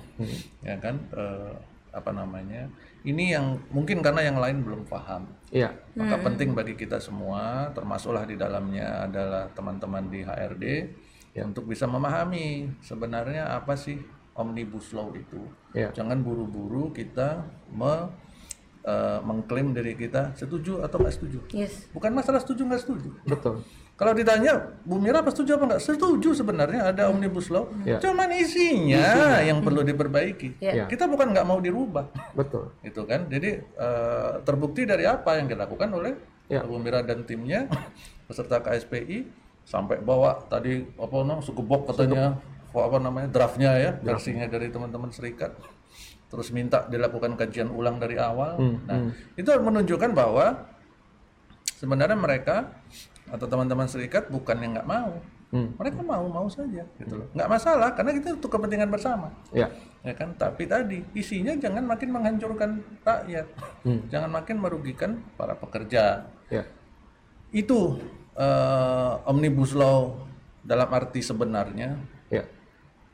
Ya 0.62 0.78
kan 0.78 1.10
eh, 1.10 1.52
apa 1.90 2.10
namanya 2.14 2.70
ini 3.02 3.32
yang 3.32 3.56
mungkin 3.70 4.00
karena 4.00 4.20
yang 4.22 4.36
lain 4.36 4.60
belum 4.60 4.84
paham 4.84 5.24
Iya. 5.50 5.72
maka 5.98 6.20
penting 6.22 6.54
bagi 6.54 6.78
kita 6.78 7.02
semua, 7.02 7.66
termasuklah 7.74 8.22
di 8.22 8.38
dalamnya 8.38 9.04
adalah 9.04 9.50
teman-teman 9.50 10.06
di 10.06 10.22
HRD, 10.22 10.64
untuk 11.42 11.66
bisa 11.66 11.90
memahami 11.90 12.70
sebenarnya 12.78 13.50
apa 13.50 13.74
sih 13.74 13.98
omnibus 14.34 14.94
law 14.94 15.10
itu. 15.10 15.42
Ya. 15.74 15.90
Jangan 15.90 16.22
buru-buru 16.22 16.90
kita 16.90 17.42
me- 17.70 18.10
eh, 18.80 19.20
mengklaim 19.20 19.74
diri 19.74 19.92
kita 19.92 20.32
setuju 20.32 20.80
atau 20.80 21.02
nggak 21.02 21.14
setuju. 21.14 21.38
Yes. 21.52 21.90
Bukan 21.90 22.14
masalah 22.14 22.40
setuju 22.40 22.64
nggak 22.64 22.82
setuju. 22.82 23.10
Betul. 23.26 23.60
Kalau 24.00 24.16
ditanya 24.16 24.56
Bu 24.80 24.96
Mira 24.96 25.20
apa 25.20 25.28
setuju 25.28 25.60
apa 25.60 25.76
nggak? 25.76 25.82
Setuju 25.84 26.32
sebenarnya 26.32 26.88
ada 26.88 27.12
omnibus 27.12 27.52
law. 27.52 27.68
Ya. 27.84 28.00
Cuman 28.00 28.32
isinya, 28.32 29.36
yang 29.48 29.60
perlu 29.60 29.84
diperbaiki. 29.84 30.56
Ya. 30.56 30.88
Kita 30.88 31.04
bukan 31.04 31.36
nggak 31.36 31.44
mau 31.44 31.60
dirubah 31.60 32.08
Betul. 32.32 32.72
itu 32.80 33.04
kan 33.04 33.28
jadi 33.28 33.60
eh, 33.60 34.32
terbukti 34.40 34.88
dari 34.88 35.04
apa 35.04 35.36
yang 35.36 35.52
dilakukan 35.52 35.92
oleh 35.92 36.16
Ya. 36.50 36.66
Bu 36.66 36.82
Mira 36.82 37.06
dan 37.06 37.22
timnya 37.22 37.70
beserta 38.26 38.58
KSPI 38.58 39.22
sampai 39.62 40.02
bawa 40.02 40.42
tadi 40.50 40.82
apa 40.98 41.14
namanya 41.22 41.46
segebok 41.46 41.94
katanya 41.94 42.42
kok 42.74 42.82
apa 42.90 42.98
namanya 42.98 43.28
draftnya 43.30 43.70
ya 43.78 43.90
versinya 44.02 44.50
dari 44.50 44.66
teman-teman 44.66 45.14
serikat 45.14 45.54
terus 46.26 46.50
minta 46.50 46.90
dilakukan 46.90 47.38
kajian 47.38 47.70
ulang 47.70 48.02
dari 48.02 48.18
awal 48.18 48.58
nah 48.82 49.14
itu 49.38 49.46
menunjukkan 49.46 50.10
bahwa 50.10 50.66
sebenarnya 51.78 52.18
mereka 52.18 52.74
atau 53.30 53.46
teman-teman 53.46 53.86
serikat 53.86 54.26
bukan 54.28 54.56
yang 54.60 54.72
nggak 54.76 54.90
mau. 54.90 55.14
Mereka 55.50 55.98
mau 56.06 56.30
mau 56.30 56.46
saja 56.46 56.86
gitu 57.02 57.14
loh. 57.18 57.26
Nggak 57.34 57.50
masalah 57.50 57.90
karena 57.98 58.14
kita 58.14 58.38
untuk 58.38 58.54
kepentingan 58.54 58.86
bersama. 58.86 59.34
Ya. 59.50 59.66
ya 60.06 60.14
kan? 60.14 60.30
Tapi 60.38 60.62
tadi 60.70 61.02
isinya 61.10 61.50
jangan 61.58 61.90
makin 61.90 62.14
menghancurkan 62.14 62.70
rakyat. 63.02 63.46
Jangan 64.14 64.30
makin 64.30 64.56
merugikan 64.62 65.10
para 65.34 65.58
pekerja. 65.58 66.26
Ya. 66.50 66.66
itu 67.50 67.98
eh, 68.38 69.12
omnibus 69.26 69.74
law 69.74 70.22
dalam 70.62 70.86
arti 70.94 71.18
sebenarnya. 71.18 71.98
Ya. 72.30 72.46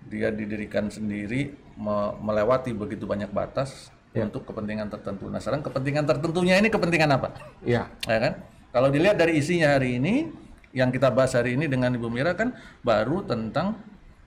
dia 0.06 0.28
didirikan 0.30 0.92
sendiri 0.92 1.56
me- 1.74 2.14
melewati 2.20 2.70
begitu 2.76 3.08
banyak 3.08 3.32
batas 3.32 3.88
untuk 4.28 4.44
kepentingan 4.44 4.92
tertentu. 4.92 5.28
Nah 5.32 5.40
sekarang 5.40 5.64
kepentingan 5.64 6.04
tertentunya 6.04 6.60
ini 6.60 6.68
kepentingan 6.68 7.10
apa? 7.16 7.32
Ya. 7.64 7.88
ya 8.04 8.18
kan 8.20 8.32
kalau 8.76 8.92
dilihat 8.92 9.16
dari 9.16 9.40
isinya 9.40 9.72
hari 9.72 9.96
ini 9.96 10.28
yang 10.76 10.92
kita 10.92 11.08
bahas 11.08 11.32
hari 11.32 11.56
ini 11.56 11.64
dengan 11.64 11.96
Ibu 11.96 12.12
Mira 12.12 12.36
kan 12.36 12.52
baru 12.84 13.24
tentang 13.24 13.72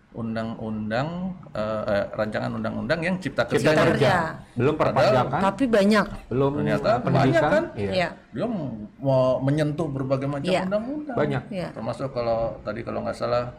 undang-undang 0.09 1.38
eh, 1.53 1.84
eh, 1.85 2.05
rancangan 2.17 2.57
undang-undang 2.57 2.97
yang 3.05 3.21
cipta 3.21 3.45
kerja. 3.45 3.61
Cipta 3.61 3.84
kerja. 3.93 4.11
Belum 4.57 4.73
perpajakan, 4.73 5.38
Tapi 5.38 5.63
banyak. 5.69 6.05
belum 6.34 6.51
Ternyata 6.65 6.89
banyak 7.05 7.43
kan? 7.45 7.63
Iya. 7.77 7.91
Ya. 7.93 8.09
Dia 8.34 8.45
mau 8.49 9.38
menyentuh 9.38 9.85
berbagai 9.85 10.26
macam 10.26 10.49
Iya. 10.49 10.65
undang-undang. 10.65 11.13
Banyak. 11.13 11.43
Ya. 11.53 11.69
Termasuk 11.69 12.09
kalau 12.09 12.57
tadi 12.65 12.81
kalau 12.81 13.05
nggak 13.05 13.17
salah 13.21 13.53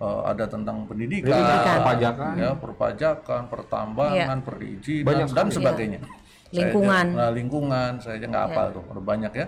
eh, 0.00 0.20
ada 0.24 0.48
tentang 0.48 0.88
pendidikan, 0.88 1.36
Pendidikan. 1.36 1.76
Perpajakan. 1.84 2.32
ya 2.40 2.50
perpajakan, 2.56 3.42
pertambangan, 3.52 4.38
perizinan 4.40 5.04
Banyak 5.04 5.26
dan 5.36 5.46
sebagainya. 5.52 6.00
Saya 6.00 6.23
Lingkungan. 6.54 7.06
aja- 7.10 7.18
nah, 7.18 7.30
lingkungan, 7.30 7.90
saya 7.98 8.14
aja 8.16 8.26
nggak 8.30 8.44
hafal 8.46 8.66
tuh, 8.70 8.82
udah 8.94 9.04
banyak 9.04 9.32
ya. 9.34 9.46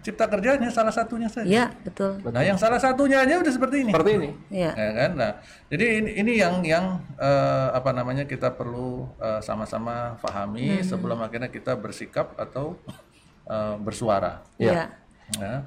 Cipta 0.00 0.28
kerjanya 0.28 0.68
salah 0.68 0.92
satunya 0.92 1.28
saja. 1.28 1.48
Ya, 1.48 1.66
betul. 1.80 2.20
Nah, 2.20 2.42
yang 2.44 2.54
salah 2.54 2.76
satunya 2.76 3.24
aja 3.24 3.40
udah 3.40 3.52
seperti 3.52 3.76
ini. 3.82 3.92
Seperti 3.96 4.12
ini. 4.20 4.28
Ya. 4.52 4.70
Ya 4.74 4.90
kan? 4.92 5.10
Nah, 5.16 5.30
jadi 5.68 5.86
ini, 6.04 6.10
ini 6.20 6.32
yang 6.36 6.60
yang 6.60 6.84
eh, 7.16 7.68
apa 7.72 7.90
namanya 7.90 8.24
kita 8.24 8.52
perlu 8.52 9.08
eh, 9.16 9.40
sama-sama 9.40 10.20
pahami 10.20 10.84
sebelum 10.84 11.18
akhirnya 11.18 11.48
kita 11.48 11.72
bersikap 11.74 12.36
atau 12.36 12.76
eh, 13.44 13.74
bersuara. 13.80 14.44
Ya. 14.56 14.92
Ya. 15.40 15.64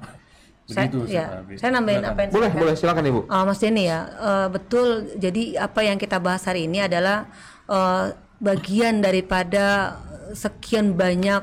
Saya, 0.68 0.84
Begitu 0.84 1.16
ya. 1.16 1.40
Habib. 1.40 1.56
saya 1.56 1.70
nambahin 1.72 2.04
apa 2.04 2.20
yang 2.22 2.30
Boleh, 2.30 2.50
boleh 2.52 2.74
silakan 2.76 3.00
Ibu. 3.08 3.20
Ah, 3.26 3.48
Mas 3.48 3.56
Denny 3.56 3.88
ya, 3.88 4.04
eh, 4.04 4.48
betul. 4.52 5.16
Jadi 5.16 5.56
apa 5.56 5.80
yang 5.80 5.96
kita 5.96 6.20
bahas 6.20 6.44
hari 6.44 6.68
ini 6.68 6.84
adalah 6.84 7.24
eh, 7.66 8.12
bagian 8.38 9.00
daripada 9.00 9.96
sekian 10.34 10.96
banyak 10.96 11.42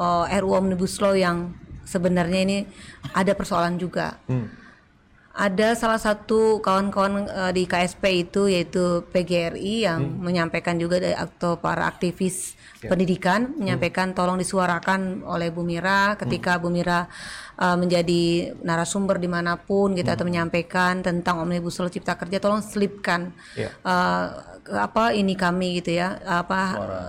eh, 0.00 0.40
RUU 0.40 0.52
Omnibus 0.56 0.98
Law 0.98 1.14
yang 1.14 1.54
sebenarnya 1.86 2.40
ini 2.42 2.58
ada 3.14 3.32
persoalan 3.32 3.78
juga. 3.78 4.18
Ada 5.36 5.76
salah 5.76 6.00
satu 6.00 6.64
kawan-kawan 6.64 7.28
eh, 7.28 7.52
di 7.52 7.68
KSP 7.68 8.26
itu 8.26 8.48
yaitu 8.50 9.04
PGRI 9.12 9.86
yang 9.86 10.00
menyampaikan 10.20 10.80
juga 10.80 10.98
dari 10.98 11.14
atau 11.14 11.60
para 11.60 11.86
aktivis 11.86 12.55
pendidikan 12.86 13.40
menyampaikan 13.54 14.10
tolong 14.10 14.36
disuarakan 14.36 15.00
oleh 15.22 15.48
Bu 15.48 15.62
Mira 15.62 16.14
ketika 16.16 16.56
Bu 16.56 16.68
Mira 16.68 17.06
eh, 17.56 17.76
menjadi 17.76 18.22
narasumber 18.60 19.16
di 19.16 19.26
mana 19.26 19.56
pun 19.56 19.92
gitu 19.92 20.06
atau 20.06 20.22
menyampaikan 20.22 21.00
tentang 21.00 21.38
omnibus 21.38 21.76
law 21.76 21.86
cipta 21.86 22.14
kerja 22.14 22.36
tolong 22.36 22.60
selipkan 22.60 23.30
Ya. 23.52 23.70
eh, 23.72 24.24
ke- 24.60 24.74
apa 24.76 25.12
ini 25.12 25.34
kami 25.34 25.78
gitu 25.78 25.94
ya 25.94 26.18
apa 26.22 26.60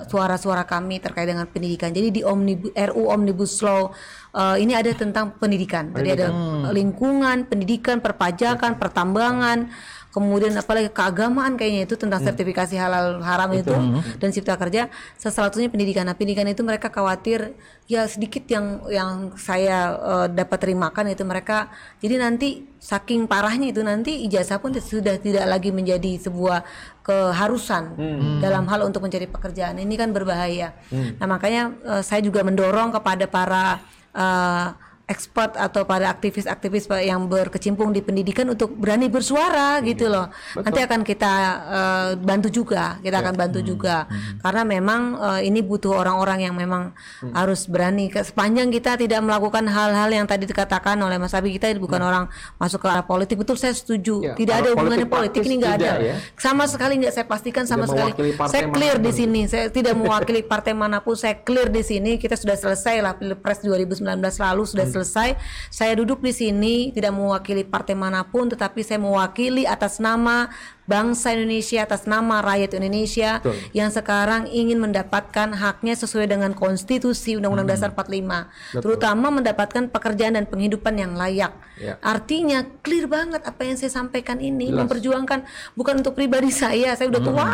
suara-suara 0.06 0.62
kami 0.64 0.98
terkait 0.98 1.26
dengan 1.26 1.46
pendidikan. 1.46 1.90
Jadi 1.90 2.10
di 2.12 2.22
omnibus 2.22 2.70
RU 2.72 3.10
omnibus 3.10 3.58
law 3.60 3.90
eh, 4.32 4.56
ini 4.58 4.72
ada 4.72 4.94
tentang 4.94 5.34
pendidikan. 5.34 5.90
Jadi 5.90 6.10
ada 6.14 6.28
lingkungan 6.70 7.46
pendidikan 7.46 7.98
perpajakan 7.98 8.78
pertambangan 8.78 9.74
kemudian 10.16 10.56
apalagi 10.58 10.90
keagamaan 10.90 11.60
kayaknya 11.60 11.86
itu 11.86 11.96
tentang 12.00 12.24
sertifikasi 12.24 12.74
halal 12.80 13.22
haram 13.22 13.52
itu 13.54 13.74
dan 14.18 14.30
cipta 14.34 14.58
kerja. 14.58 14.90
Salah 15.20 15.52
satunya 15.52 15.70
pendidikan. 15.70 16.08
Nah 16.08 16.16
pendidikan 16.16 16.48
itu 16.50 16.66
mereka 16.66 16.90
khawatir 16.90 17.54
ya 17.86 18.08
sedikit 18.10 18.44
yang 18.50 18.82
yang 18.90 19.10
saya 19.38 19.94
eh, 19.94 20.28
dapat 20.34 20.58
terimakan 20.58 21.14
itu 21.14 21.24
mereka. 21.28 21.70
Jadi 22.02 22.16
nanti 22.18 22.50
saking 22.78 23.28
parahnya 23.28 23.70
itu 23.70 23.82
nanti 23.84 24.24
ijazah 24.26 24.62
pun 24.64 24.74
sudah 24.74 25.20
tidak 25.20 25.46
lagi 25.46 25.70
menjadi 25.74 26.22
sebuah 26.22 26.64
keharusan 27.04 27.98
dalam 28.44 28.68
hal 28.68 28.84
untuk 28.84 29.04
mencari 29.04 29.28
pekerjaan. 29.28 29.80
Ini 29.80 29.96
kan 29.96 30.12
berbahaya. 30.12 30.74
Nah 30.92 31.28
makanya 31.28 31.76
eh, 31.84 32.02
saya 32.02 32.24
juga 32.24 32.42
mendorong 32.42 32.96
kepada 32.96 33.26
para 33.30 33.84
eh, 34.16 34.87
expert 35.08 35.56
atau 35.56 35.88
para 35.88 36.12
aktivis-aktivis 36.12 36.92
yang 37.00 37.32
berkecimpung 37.32 37.96
di 37.96 38.04
pendidikan 38.04 38.44
untuk 38.52 38.76
berani 38.76 39.08
bersuara 39.08 39.80
gitu 39.80 40.12
loh. 40.12 40.28
Nanti 40.60 40.84
akan 40.84 41.02
kita 41.08 41.34
eh, 41.64 42.10
bantu 42.20 42.52
juga, 42.52 43.00
kita 43.00 43.24
akan 43.24 43.34
bantu 43.40 43.60
juga 43.64 44.04
karena 44.44 44.68
memang 44.68 45.02
eh, 45.16 45.48
ini 45.48 45.64
butuh 45.64 45.96
orang-orang 45.96 46.52
yang 46.52 46.56
memang 46.60 46.92
harus 47.32 47.72
berani. 47.72 48.12
Sepanjang 48.12 48.68
kita 48.68 49.00
tidak 49.00 49.24
melakukan 49.24 49.64
hal-hal 49.72 50.12
yang 50.12 50.28
tadi 50.28 50.44
dikatakan 50.44 51.00
oleh 51.00 51.16
Mas 51.16 51.32
Abi, 51.32 51.56
kita 51.56 51.72
bukan 51.80 52.04
orang 52.04 52.28
masuk 52.60 52.84
ke 52.84 52.88
arah 52.92 53.08
politik. 53.08 53.40
Betul 53.40 53.56
saya 53.56 53.72
setuju. 53.72 54.20
Ya, 54.20 54.34
tidak 54.36 54.56
ada 54.60 54.76
hubungannya 54.76 55.08
politik 55.08 55.40
politik 55.40 55.48
ini 55.48 55.56
nggak 55.64 55.74
praktis 55.80 55.88
ada. 55.88 55.96
tidak 55.96 56.08
ya. 56.12 56.16
Sama 56.36 56.64
sekali 56.68 56.94
nggak 57.00 57.14
saya 57.16 57.26
pastikan 57.26 57.64
sama 57.64 57.86
sekali. 57.88 58.12
mewakili 58.12 58.32
partai 58.36 58.52
Saya 58.52 58.64
clear 58.76 58.98
di 59.00 59.12
sini. 59.16 59.42
Saya 59.48 59.66
tidak 59.72 59.94
mewakili 59.96 60.42
partai 60.44 60.74
mana 60.76 61.00
pun. 61.00 61.16
Saya 61.16 61.36
clear 61.40 61.72
di 61.72 61.84
sini. 61.84 62.20
Kita 62.20 62.36
sudah 62.36 62.60
selesai 62.60 63.00
lah 63.00 63.14
pilpres 63.16 63.64
2019 63.64 64.04
lalu 64.20 64.64
sudah 64.68 64.86
Hmm. 64.88 64.97
Selesai. 64.98 65.38
Saya 65.70 65.94
duduk 65.94 66.26
di 66.26 66.34
sini 66.34 66.90
tidak 66.90 67.14
mewakili 67.14 67.62
partai 67.62 67.94
mana 67.94 68.26
pun, 68.26 68.50
tetapi 68.50 68.82
saya 68.82 68.98
mewakili 68.98 69.70
atas 69.70 70.02
nama 70.02 70.50
bangsa 70.88 71.36
Indonesia, 71.36 71.84
atas 71.84 72.08
nama 72.08 72.40
rakyat 72.40 72.80
Indonesia 72.80 73.44
Betul. 73.44 73.60
yang 73.76 73.92
sekarang 73.92 74.48
ingin 74.48 74.80
mendapatkan 74.80 75.52
haknya 75.54 75.94
sesuai 76.00 76.32
dengan 76.32 76.56
konstitusi 76.56 77.36
Undang-Undang 77.36 77.70
Dasar 77.76 77.92
45, 77.92 78.80
terutama 78.80 79.28
mendapatkan 79.30 79.92
pekerjaan 79.92 80.40
dan 80.40 80.48
penghidupan 80.48 80.96
yang 80.96 81.14
layak. 81.20 81.54
Ya. 81.78 82.00
Artinya 82.00 82.66
clear 82.82 83.06
banget 83.06 83.44
apa 83.44 83.62
yang 83.68 83.76
saya 83.76 83.92
sampaikan 83.92 84.40
ini 84.40 84.72
memperjuangkan 84.72 85.44
bukan 85.76 86.02
untuk 86.02 86.16
pribadi 86.16 86.50
saya, 86.50 86.96
saya 86.96 87.12
udah 87.12 87.22
tua. 87.22 87.52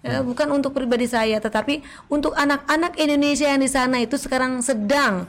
Ya, 0.00 0.24
bukan 0.24 0.48
untuk 0.56 0.72
pribadi 0.72 1.04
saya, 1.04 1.44
tetapi 1.44 1.84
untuk 2.08 2.32
anak-anak 2.32 2.96
Indonesia 2.96 3.52
yang 3.52 3.60
di 3.60 3.68
sana 3.68 4.00
itu 4.00 4.16
sekarang 4.16 4.64
sedang 4.64 5.28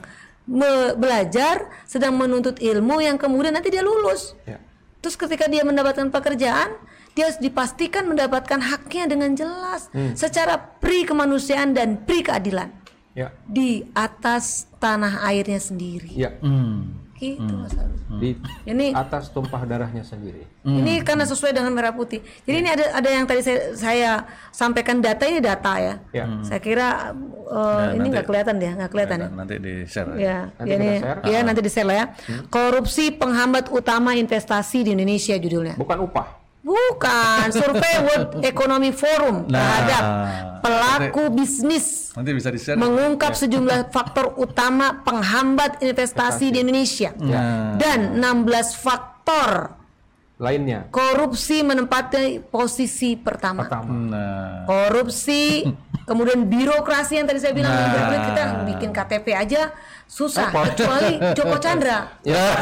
belajar, 0.98 1.70
sedang 1.86 2.18
menuntut 2.18 2.58
ilmu 2.58 2.98
yang 3.02 3.16
kemudian 3.16 3.54
nanti 3.54 3.70
dia 3.70 3.82
lulus. 3.84 4.34
Ya. 4.46 4.58
Terus 5.02 5.18
ketika 5.18 5.50
dia 5.50 5.66
mendapatkan 5.66 6.10
pekerjaan, 6.10 6.78
dia 7.12 7.28
harus 7.28 7.38
dipastikan 7.42 8.08
mendapatkan 8.08 8.56
haknya 8.62 9.04
dengan 9.04 9.36
jelas 9.36 9.92
secara 10.16 10.56
pri 10.56 11.04
kemanusiaan 11.04 11.76
dan 11.76 12.00
pri 12.08 12.24
keadilan 12.24 12.72
Ya. 13.12 13.28
di 13.44 13.84
atas 13.92 14.64
tanah 14.80 15.20
airnya 15.28 15.60
sendiri. 15.60 16.16
Ya. 16.16 16.32
Hmm. 16.40 17.01
Gitu 17.22 17.54
Mas 17.54 17.74
Abi. 17.78 17.96
Di 18.18 18.30
Ini 18.66 18.86
atas 18.90 19.30
tumpah 19.30 19.62
darahnya 19.62 20.02
sendiri. 20.02 20.42
ini 20.66 21.02
karena 21.06 21.22
sesuai 21.22 21.54
dengan 21.54 21.70
merah 21.70 21.94
putih. 21.94 22.18
Jadi 22.42 22.56
ini 22.58 22.68
ada 22.70 22.84
ada 22.98 23.08
yang 23.08 23.24
tadi 23.26 23.40
saya, 23.46 23.60
saya 23.78 24.10
sampaikan 24.50 24.98
data 24.98 25.22
ini 25.30 25.38
data 25.38 25.72
ya. 25.78 25.94
Ya. 26.10 26.26
Saya 26.42 26.58
kira 26.58 27.14
uh, 27.46 27.94
ini 27.94 28.10
nggak 28.10 28.26
kelihatan 28.26 28.58
ya, 28.58 28.74
nggak 28.74 28.90
kelihatan 28.90 29.18
ya. 29.22 29.28
Nanti 29.30 29.54
di 29.62 29.74
share. 29.86 30.10
Ya, 30.18 30.38
Nanti 30.58 30.70
ya, 30.70 30.76
ini, 30.76 30.90
share. 30.98 31.18
ya 31.30 31.38
nanti 31.46 31.60
di 31.62 31.70
share 31.70 31.86
lah 31.86 31.96
ya. 31.96 32.06
Korupsi 32.50 33.14
penghambat 33.14 33.70
utama 33.70 34.18
investasi 34.18 34.82
di 34.82 34.90
Indonesia 34.98 35.38
judulnya. 35.38 35.78
Bukan 35.78 35.98
upah. 36.02 36.41
Bukan, 36.62 37.50
survei 37.50 37.96
World 38.00 38.28
Economic 38.46 38.94
Forum 38.94 39.44
Nah, 39.44 39.58
terhadap 39.58 40.02
pelaku 40.58 41.22
bisnis 41.32 42.14
Nanti 42.14 42.30
bisa 42.30 42.48
di 42.48 42.56
share. 42.56 42.78
mengungkap 42.78 43.34
sejumlah 43.34 43.90
faktor 43.90 44.38
utama 44.38 45.02
penghambat 45.02 45.82
investasi 45.82 46.48
di 46.48 46.62
Indonesia 46.62 47.10
Nah. 47.18 47.74
dan 47.74 48.14
16 48.14 48.46
faktor 48.74 49.74
Lainnya. 50.38 50.86
korupsi 50.88 51.62
menempati 51.62 52.38
posisi 52.40 53.14
pertama. 53.14 53.62
Pertama. 53.62 53.90
Nah. 53.90 54.62
Korupsi, 54.64 55.66
kemudian 56.08 56.46
birokrasi 56.46 57.18
yang 57.18 57.26
tadi 57.26 57.38
saya 57.38 57.54
bilang 57.54 57.70
Nah. 57.70 58.22
kita 58.24 58.42
bikin 58.66 58.90
KTP 58.90 59.26
aja 59.32 59.74
susah 60.06 60.46
kecuali 60.46 61.18
Joko 61.34 61.58
Chandra. 61.58 62.06
Ya. 62.22 62.54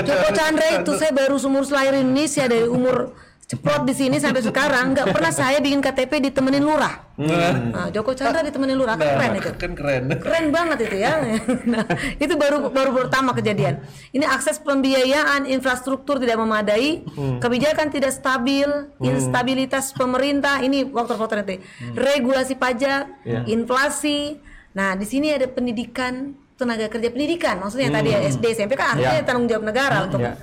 Joko 0.00 0.28
Chandra 0.30 0.76
itu 0.76 0.92
saya 0.92 1.08
baru 1.10 1.36
seumur 1.36 1.64
lahir 1.66 1.96
Indonesia 1.96 2.44
dari 2.44 2.64
umur 2.64 3.16
ceplok 3.46 3.86
di 3.86 3.94
sini 3.94 4.18
sampai 4.18 4.42
sekarang 4.42 4.90
nggak 4.90 5.14
pernah 5.14 5.30
saya 5.30 5.62
bikin 5.62 5.78
KTP 5.78 6.18
ditemenin 6.18 6.66
lurah. 6.66 7.14
Nah, 7.14 7.94
Joko 7.94 8.10
Chandra 8.10 8.42
ditemenin 8.42 8.74
lurah 8.74 8.98
kan 8.98 9.06
keren 9.06 9.32
itu. 9.38 9.50
Kan 9.54 9.72
keren. 9.78 10.02
Keren 10.18 10.46
banget 10.50 10.78
itu 10.90 10.96
ya. 10.98 11.14
Nah, 11.72 11.86
itu 12.18 12.34
baru 12.34 12.74
baru 12.74 12.90
pertama 13.06 13.30
kejadian. 13.38 13.86
Ini 14.10 14.26
akses 14.26 14.58
pembiayaan 14.58 15.46
infrastruktur 15.46 16.18
tidak 16.18 16.42
memadai, 16.42 17.06
kebijakan 17.38 17.94
tidak 17.94 18.10
stabil, 18.10 18.66
instabilitas 18.98 19.94
pemerintah, 19.94 20.58
ini 20.66 20.82
faktor-faktor 20.82 21.46
itu. 21.46 21.62
Regulasi 21.94 22.58
pajak, 22.58 23.22
inflasi. 23.46 24.42
Nah, 24.74 24.98
di 24.98 25.06
sini 25.06 25.30
ada 25.30 25.46
pendidikan 25.46 26.34
tenaga 26.56 26.88
kerja 26.88 27.12
pendidikan, 27.12 27.60
maksudnya 27.60 27.92
tadi 27.92 28.16
ya 28.16 28.20
SD, 28.26 28.44
SMP 28.56 28.80
kan 28.80 28.96
artinya 28.96 29.22
tanggung 29.22 29.46
jawab 29.46 29.64
negara 29.70 30.08
untuk 30.08 30.18
Ya. 30.24 30.34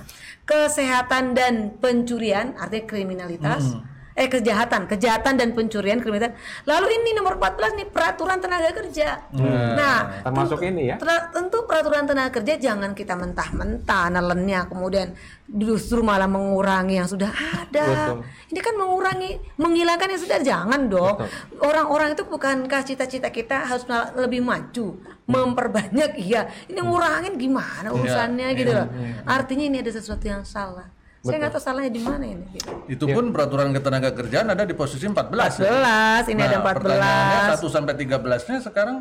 Kesehatan 0.44 1.32
dan 1.32 1.80
pencurian, 1.80 2.56
artinya 2.60 2.84
kriminalitas. 2.84 3.76
Eh 4.14 4.30
kejahatan, 4.30 4.86
kejahatan 4.86 5.34
dan 5.34 5.58
pencurian 5.58 5.98
kriminalitas. 5.98 6.38
Lalu 6.70 6.86
ini 7.02 7.18
nomor 7.18 7.34
14 7.34 7.82
nih 7.82 7.86
peraturan 7.90 8.38
tenaga 8.38 8.70
kerja. 8.70 9.26
Nah, 9.74 10.22
Termasuk 10.22 10.62
ini 10.62 10.94
ya. 10.94 11.02
Tentu 11.34 11.66
peraturan 11.66 12.06
tenaga 12.06 12.30
kerja 12.38 12.54
jangan 12.54 12.94
kita 12.94 13.18
mentah-mentah 13.18 14.14
nelennya 14.14 14.70
kemudian 14.70 15.18
justru 15.50 16.06
malah 16.06 16.30
mengurangi 16.30 17.02
yang 17.02 17.10
sudah 17.10 17.26
ada. 17.26 17.84
Betul. 17.90 18.18
Ini 18.54 18.60
kan 18.62 18.74
mengurangi, 18.78 19.30
menghilangkan 19.58 20.06
yang 20.06 20.22
sudah 20.22 20.38
jangan 20.46 20.86
dong. 20.86 21.18
Orang-orang 21.58 22.14
itu 22.14 22.22
bukankah 22.22 22.86
cita-cita 22.86 23.34
kita 23.34 23.66
harus 23.66 23.82
lebih 24.14 24.46
maju, 24.46 24.94
memperbanyak 25.26 26.22
iya. 26.22 26.46
Ini 26.70 26.78
ngurangin 26.86 27.34
gimana 27.34 27.90
urusannya 27.90 28.46
gitu 28.54 28.78
loh. 28.78 28.86
Artinya 29.26 29.66
ini 29.66 29.82
ada 29.82 29.90
sesuatu 29.90 30.22
yang 30.22 30.46
salah. 30.46 30.86
Saya 31.24 31.36
nggak 31.40 31.52
tahu 31.52 31.62
salahnya 31.62 31.88
di 31.88 32.02
mana 32.04 32.24
ini. 32.26 32.44
Gitu. 32.52 32.68
Itu 32.86 33.04
pun 33.08 33.32
peraturan 33.32 33.72
ketenaga 33.72 34.12
kerjaan 34.12 34.46
ada 34.46 34.62
di 34.62 34.72
posisi 34.72 35.08
14. 35.08 35.24
ya. 35.56 35.72
14, 36.20 36.28
ini 36.28 36.40
ada 36.42 36.58
Nah, 36.58 36.64
pertanyaannya 36.68 37.38
14. 37.48 37.64
1 37.64 37.68
sampai 37.70 37.92
13-nya 37.96 38.58
sekarang 38.60 38.96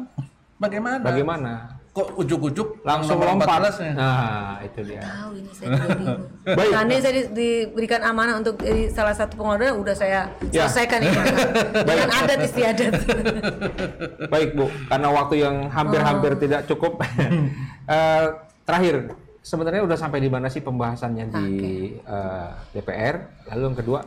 bagaimana? 0.55 1.03
Bagaimana? 1.03 1.51
Kok 1.93 2.17
ujuk-ujuk 2.17 2.81
Langsung 2.81 3.21
lompat. 3.21 3.45
14-nya? 3.45 3.91
Nah, 3.93 4.57
itu 4.61 4.79
dia. 4.81 5.03
Tahu 5.03 5.31
ini 5.35 5.49
saya 5.51 5.67
juga 5.69 5.93
bingung. 5.93 6.21
Tadi 6.73 6.95
saya 6.97 7.13
di- 7.13 7.29
diberikan 7.35 8.01
amanah 8.01 8.35
untuk 8.39 8.55
jadi 8.57 8.83
salah 8.89 9.13
satu 9.13 9.33
pengelola 9.35 9.77
udah 9.77 9.93
saya 9.93 10.25
Ya. 10.49 10.65
selesaikan 10.65 10.99
ini 11.03 11.19
dengan 11.85 12.09
adat 12.09 12.39
istiadat. 12.41 12.93
Baik 14.25 14.49
Bu, 14.53 14.73
karena 14.87 15.07
waktu 15.11 15.35
yang 15.37 15.55
hampir-hampir 15.67 16.31
tidak 16.39 16.65
cukup. 16.65 16.97
Eh, 17.83 18.27
terakhir, 18.63 19.11
sebenarnya 19.43 19.83
udah 19.83 19.97
sampai 19.99 20.23
di 20.23 20.31
mana 20.31 20.47
sih 20.47 20.63
pembahasannya 20.63 21.25
di 21.29 21.47
eh, 21.99 22.49
DPR? 22.71 23.45
Lalu 23.51 23.61
yang 23.61 23.77
kedua, 23.77 23.99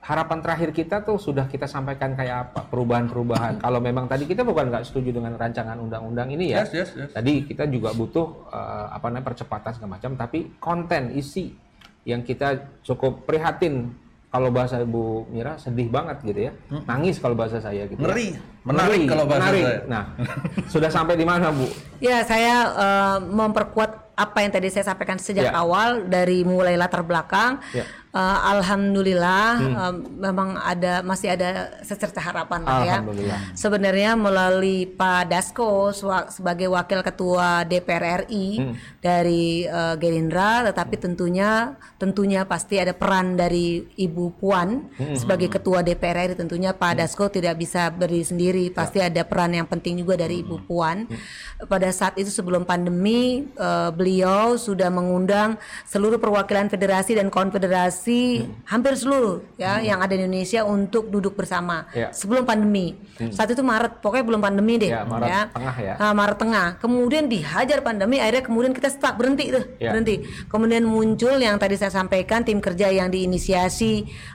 harapan 0.00 0.38
terakhir 0.40 0.70
kita 0.72 1.04
tuh 1.04 1.20
sudah 1.20 1.44
kita 1.46 1.68
sampaikan 1.68 2.16
kayak 2.16 2.50
apa? 2.50 2.60
Perubahan-perubahan. 2.72 3.60
Kalau 3.60 3.78
memang 3.78 4.08
tadi 4.08 4.24
kita 4.24 4.40
bukan 4.42 4.72
nggak 4.72 4.88
setuju 4.88 5.20
dengan 5.20 5.36
rancangan 5.36 5.76
undang-undang 5.76 6.32
ini 6.32 6.56
ya. 6.56 6.64
Yes, 6.64 6.72
yes, 6.72 6.90
yes. 6.96 7.10
Tadi 7.12 7.44
kita 7.44 7.68
juga 7.68 7.92
butuh 7.92 8.48
eh, 8.48 8.86
apa 8.96 9.12
namanya 9.12 9.28
percepatan 9.28 9.70
segala 9.76 10.00
macam, 10.00 10.16
tapi 10.16 10.56
konten 10.56 11.12
isi 11.12 11.52
yang 12.08 12.24
kita 12.24 12.80
cukup 12.80 13.28
prihatin. 13.28 13.92
Kalau 14.34 14.50
bahasa 14.50 14.82
Ibu 14.82 15.30
Mira 15.30 15.54
sedih 15.54 15.86
banget 15.86 16.18
gitu 16.20 16.50
ya, 16.50 16.52
nangis 16.90 17.22
kalau 17.22 17.38
bahasa 17.38 17.62
saya 17.62 17.86
gitu. 17.86 17.94
ya. 17.96 18.10
Ngeri. 18.10 18.28
Menarik 18.66 19.06
kalau 19.06 19.24
bahasa 19.24 19.46
menarik. 19.46 19.62
saya. 19.62 19.80
Nah, 19.86 20.04
sudah 20.66 20.90
sampai 20.90 21.14
di 21.14 21.22
mana 21.22 21.54
Bu? 21.54 21.70
ya 22.02 22.18
saya 22.26 22.54
eh, 22.66 23.18
memperkuat 23.22 23.90
apa 24.14 24.38
yang 24.42 24.50
tadi 24.50 24.68
saya 24.70 24.82
sampaikan 24.84 25.18
sejak 25.18 25.44
Ya. 25.44 25.54
awal 25.54 26.10
dari 26.10 26.42
mulai 26.42 26.74
latar 26.74 27.02
belakang. 27.02 27.62
Ya. 27.70 27.86
Eh, 28.14 28.38
Alhamdulillah 28.46 29.50
eh, 29.58 29.94
memang 30.22 30.54
ada 30.54 31.02
masih 31.02 31.34
ada 31.34 31.74
secerca 31.82 32.22
harapan 32.22 32.62
lah 32.62 32.78
ya. 32.80 32.98
Sebenarnya 33.58 34.14
melalui 34.14 34.86
Pak 34.86 35.34
Dasko 35.34 35.90
sebagai 36.30 36.70
wakil 36.70 37.02
ketua 37.02 37.66
DPR 37.66 38.22
RI 38.22 38.46
Hmm. 38.54 38.78
dari 39.02 39.66
eh, 39.66 39.94
Gerindra, 39.98 40.62
tetapi 40.62 40.94
tentunya 40.94 41.74
tentunya 41.98 42.46
pasti 42.46 42.78
ada 42.78 42.94
peran 42.94 43.34
dari 43.34 43.82
Ibu 43.82 44.38
Puan 44.38 44.86
Hmm. 44.94 45.18
sebagai 45.18 45.50
ketua 45.50 45.82
DPR 45.82 46.30
RI. 46.30 46.38
Tentunya 46.38 46.70
Pak 46.70 47.02
Dasko 47.02 47.26
tidak 47.26 47.58
bisa 47.58 47.90
berdiri 47.90 48.22
sendiri, 48.22 48.64
pasti 48.70 49.02
Ya. 49.02 49.10
ada 49.10 49.26
peran 49.26 49.50
yang 49.50 49.66
penting 49.66 49.98
juga 49.98 50.14
dari 50.14 50.46
Ibu 50.46 50.62
Hmm. 50.62 50.66
Puan. 50.70 50.96
Pada 51.66 51.90
saat 51.90 52.14
itu 52.14 52.30
sebelum 52.30 52.62
pandemi, 52.62 53.42
eh, 53.42 53.90
beliau 53.90 54.54
sudah 54.54 54.86
mengundang 54.86 55.58
seluruh 55.82 56.22
perwakilan 56.22 56.70
federasi 56.70 57.18
dan 57.18 57.26
konfederasi 57.26 58.02
mengapresiasi 58.04 58.44
hampir 58.68 58.92
seluruh 58.96 59.40
ya 59.56 59.80
yang 59.80 60.00
ada 60.00 60.12
di 60.12 60.24
Indonesia 60.24 60.64
untuk 60.64 61.08
duduk 61.08 61.34
bersama 61.34 61.88
Ya. 61.96 62.12
sebelum 62.12 62.44
pandemi. 62.44 62.96
Saat 63.30 63.54
itu 63.54 63.62
Maret, 63.62 64.02
pokoknya 64.02 64.24
belum 64.26 64.42
pandemi 64.42 64.74
deh. 64.76 64.90
Ya, 64.90 65.06
Maret 65.06 65.54
tengah 65.54 65.76
ya. 65.78 65.94
Nah, 65.96 66.12
Maret 66.12 66.38
tengah. 66.38 66.68
Kemudian 66.82 67.24
dihajar 67.30 67.78
pandemi, 67.80 68.18
akhirnya 68.18 68.42
kemudian 68.42 68.72
kita 68.74 68.90
stuck 68.90 69.14
berhenti 69.14 69.54
tuh, 69.54 69.64
Ya. 69.78 69.94
berhenti. 69.94 70.26
Kemudian 70.50 70.82
muncul 70.84 71.38
yang 71.38 71.56
tadi 71.56 71.78
saya 71.78 71.94
sampaikan 71.94 72.42
tim 72.42 72.58
kerja 72.58 72.90
yang 72.90 73.08
diinisiasi 73.08 73.92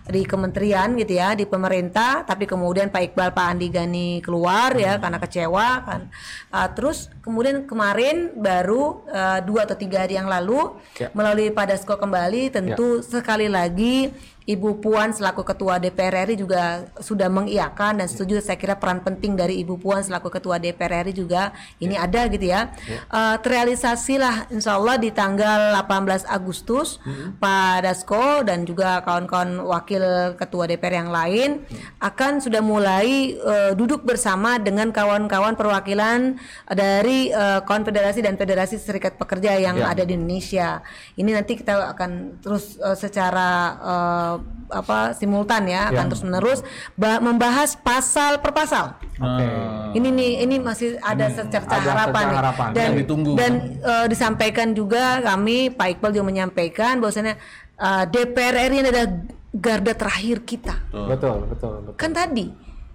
di 0.08 0.22
kementerian 0.24 0.96
gitu 0.96 1.20
ya, 1.20 1.36
di 1.36 1.44
pemerintah, 1.44 2.24
tapi 2.24 2.48
kemudian 2.48 2.88
Pak 2.90 3.12
Iqbal, 3.14 3.36
Pak 3.36 3.46
Andi 3.52 3.68
Gani 3.68 4.10
keluar 4.24 4.72
ya 4.80 4.96
karena 4.98 5.20
kecewa 5.20 5.68
kan. 5.84 6.02
Ah, 6.50 6.72
terus 6.72 7.12
kemudian 7.22 7.68
kemarin 7.68 8.32
baru 8.40 9.04
ah, 9.12 9.40
dua 9.44 9.68
atau 9.68 9.76
tiga 9.76 10.08
hari 10.08 10.16
yang 10.16 10.32
lalu 10.32 10.80
Ya. 10.96 11.12
melalui 11.12 11.52
Padasko 11.52 12.00
kembali 12.00 12.52
tentu 12.52 13.04
sekali 13.04 13.52
lagi 13.52 13.59
lagi 13.60 14.10
Ibu 14.50 14.82
Puan 14.82 15.14
selaku 15.14 15.46
Ketua 15.46 15.78
DPR 15.78 16.26
RI 16.26 16.42
juga 16.42 16.90
sudah 16.98 17.30
mengiyakan 17.30 18.02
dan 18.02 18.08
setuju 18.10 18.42
saya 18.42 18.58
kira 18.58 18.74
peran 18.74 18.98
penting 19.06 19.38
dari 19.38 19.62
Ibu 19.62 19.78
Puan 19.78 20.02
selaku 20.02 20.34
Ketua 20.34 20.58
DPR 20.58 21.06
RI 21.06 21.14
juga 21.14 21.54
ini 21.78 21.94
ada 21.94 22.26
gitu 22.26 22.50
ya. 22.50 22.74
Eh, 22.90 23.36
terrealisasilah 23.46 24.50
insya 24.50 24.82
Allah 24.82 24.98
di 24.98 25.14
tanggal 25.14 25.78
18 25.78 26.26
Agustus 26.26 26.98
Pak 27.38 27.86
Dasko 27.86 28.42
dan 28.42 28.66
juga 28.66 29.06
kawan-kawan 29.06 29.62
wakil 29.62 30.02
Ketua 30.34 30.66
DPR 30.66 31.06
yang 31.06 31.14
lain 31.14 31.62
akan 32.02 32.42
sudah 32.42 32.66
mulai 32.66 33.38
eh, 33.38 33.72
duduk 33.78 34.02
bersama 34.02 34.58
dengan 34.58 34.90
kawan-kawan 34.90 35.54
perwakilan 35.54 36.42
dari 36.66 37.30
eh, 37.30 37.62
Konfederasi 37.62 38.26
dan 38.26 38.34
Federasi 38.34 38.82
Serikat 38.82 39.14
Pekerja 39.14 39.54
yang 39.56 39.78
Ya. 39.78 39.94
ada 39.94 40.02
di 40.04 40.18
Indonesia. 40.18 40.82
Ini 41.14 41.30
nanti 41.30 41.54
kita 41.54 41.94
akan 41.94 42.42
terus 42.42 42.82
eh, 42.82 42.98
secara 42.98 43.50
eh, 43.78 44.36
apa 44.70 45.12
simultan 45.12 45.66
ya, 45.66 45.90
akan 45.90 46.06
terus 46.08 46.22
menerus 46.22 46.60
ba- 46.94 47.18
membahas 47.18 47.74
pasal 47.74 48.38
per 48.38 48.54
pasal. 48.54 48.94
Oke. 49.16 49.46
Ini 49.92 50.08
nih 50.08 50.32
ini 50.44 50.56
masih 50.58 51.02
ada 51.02 51.26
secerca 51.28 51.74
ada 51.76 51.90
harapan, 51.90 52.06
secerca 52.14 52.30
nih. 52.30 52.38
harapan. 52.38 52.70
dan 52.70 52.86
Yang 52.86 52.98
ditunggu. 53.02 53.32
dan 53.34 53.52
eh, 53.76 54.06
disampaikan 54.06 54.68
juga 54.72 55.04
kami 55.20 55.70
Pak 55.70 55.88
Iqbal 55.92 56.12
juga 56.12 56.26
menyampaikan 56.28 57.02
bahwasanya 57.02 57.34
eh, 57.76 58.04
DPR 58.06 58.54
RI 58.62 58.78
ini 58.78 58.80
adalah 58.86 59.10
garda 59.50 59.94
terakhir 59.94 60.38
kita. 60.44 60.76
Betul, 60.92 61.50
betul, 61.50 61.74
betul. 61.82 61.98
Kan 61.98 62.14
tadi 62.14 62.46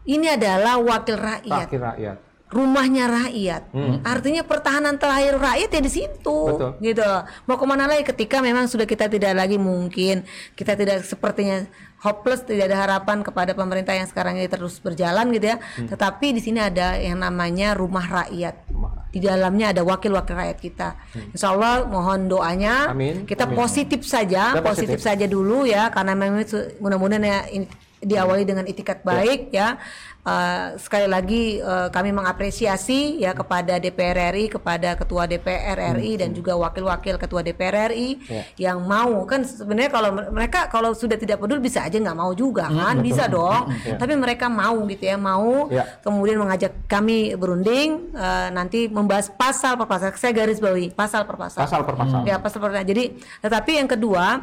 ini 0.07 0.27
adalah 0.29 0.79
wakil 0.79 1.17
rakyat 1.17 1.67
Wakil 1.67 1.81
rakyat. 1.83 2.17
Rumahnya 2.55 3.11
rakyat. 3.11 3.75
Artinya 4.07 4.47
pertahanan 4.47 4.95
terakhir 4.95 5.35
rakyat 5.43 5.71
ya 5.75 5.81
di 5.83 5.91
situ. 5.91 6.39
Betul. 6.55 6.71
Gitu. 6.79 7.03
loh. 7.03 7.27
Mau 7.51 7.59
ke 7.59 7.67
mana 7.67 7.91
lagi 7.91 8.07
ketika 8.07 8.39
memang 8.39 8.71
sudah 8.71 8.87
kita 8.87 9.11
tidak 9.11 9.35
lagi 9.35 9.59
mungkin 9.59 10.23
kita 10.55 10.79
tidak 10.79 11.03
sepertinya 11.03 11.67
hopeless 11.99 12.45
tidak 12.45 12.71
ada 12.71 12.79
harapan 12.85 13.25
kepada 13.25 13.57
pemerintah 13.57 13.97
yang 13.97 14.05
sekarang 14.05 14.39
ini 14.39 14.47
terus 14.47 14.79
berjalan 14.79 15.35
gitu 15.35 15.51
ya. 15.51 15.57
Tetapi 15.91 16.37
di 16.37 16.41
sini 16.45 16.63
ada 16.63 16.95
yang 16.95 17.19
namanya 17.19 17.75
rumah 17.75 18.07
rakyat. 18.07 18.71
Di 19.11 19.23
dalamnya 19.23 19.75
ada 19.75 19.83
wakil-wakil 19.83 20.35
rakyat 20.35 20.59
kita. 20.59 20.89
Insya 21.35 21.55
Allah 21.55 21.87
mohon 21.87 22.31
doanya. 22.31 22.95
Amin. 22.95 23.27
Kita 23.27 23.47
Amin. 23.51 23.59
positif 23.59 24.07
saja, 24.07 24.55
positif. 24.59 24.95
positif. 24.95 24.99
saja 25.03 25.27
dulu 25.27 25.67
ya 25.67 25.91
karena 25.91 26.15
memang 26.15 26.47
mudah-mudahan 26.79 27.25
ya 27.25 27.39
ini 27.51 27.67
diawali 28.05 28.45
dengan 28.45 28.69
itikat 28.69 29.01
baik 29.03 29.51
ya. 29.51 29.81
Eh, 30.25 30.81
sekali 30.81 31.05
lagi 31.05 31.61
eh, 31.61 31.89
kami 31.93 32.09
mengapresiasi 32.09 33.21
ya 33.21 33.37
kepada 33.37 33.77
DPR 33.77 34.33
RI, 34.33 34.49
kepada 34.49 34.97
Ketua 34.97 35.29
DPR 35.29 36.01
RI 36.01 36.17
dan 36.17 36.33
juga 36.33 36.57
wakil-wakil 36.57 37.21
Ketua 37.21 37.45
DPR 37.45 37.93
RI 37.93 38.17
Ya. 38.25 38.73
yang 38.73 38.89
mau 38.89 39.29
kan 39.29 39.45
sebenarnya 39.45 39.93
kalau 39.93 40.17
mereka 40.33 40.73
kalau 40.73 40.97
sudah 40.97 41.21
tidak 41.21 41.37
peduli 41.37 41.61
bisa 41.61 41.85
aja 41.85 42.01
nggak 42.01 42.17
mau 42.17 42.33
juga 42.33 42.73
kan 42.73 43.05
bisa 43.05 43.29
dong. 43.29 43.69
Ya. 43.85 44.01
Tapi 44.01 44.17
mereka 44.17 44.49
mau 44.49 44.81
gitu 44.89 45.05
ya 45.05 45.21
mau 45.21 45.69
Ya. 45.69 45.85
kemudian 46.01 46.41
mengajak 46.41 46.73
kami 46.89 47.37
berunding 47.37 48.17
eh, 48.17 48.49
nanti 48.49 48.89
membahas 48.89 49.29
pasal 49.29 49.77
per 49.77 49.85
pasal. 49.85 50.09
Saya 50.17 50.33
garis 50.33 50.57
bawahi 50.57 50.89
pasal 50.89 51.29
per 51.29 51.37
pasal. 51.37 51.69
Pasal 51.69 51.85
per 51.85 52.01
pasal. 52.01 52.25
Ya 52.25 52.41
pasal 52.41 52.65
per 52.65 52.73
pasal. 52.73 52.89
Jadi 52.89 53.13
tetapi 53.45 53.77
yang 53.77 53.93
kedua 53.93 54.41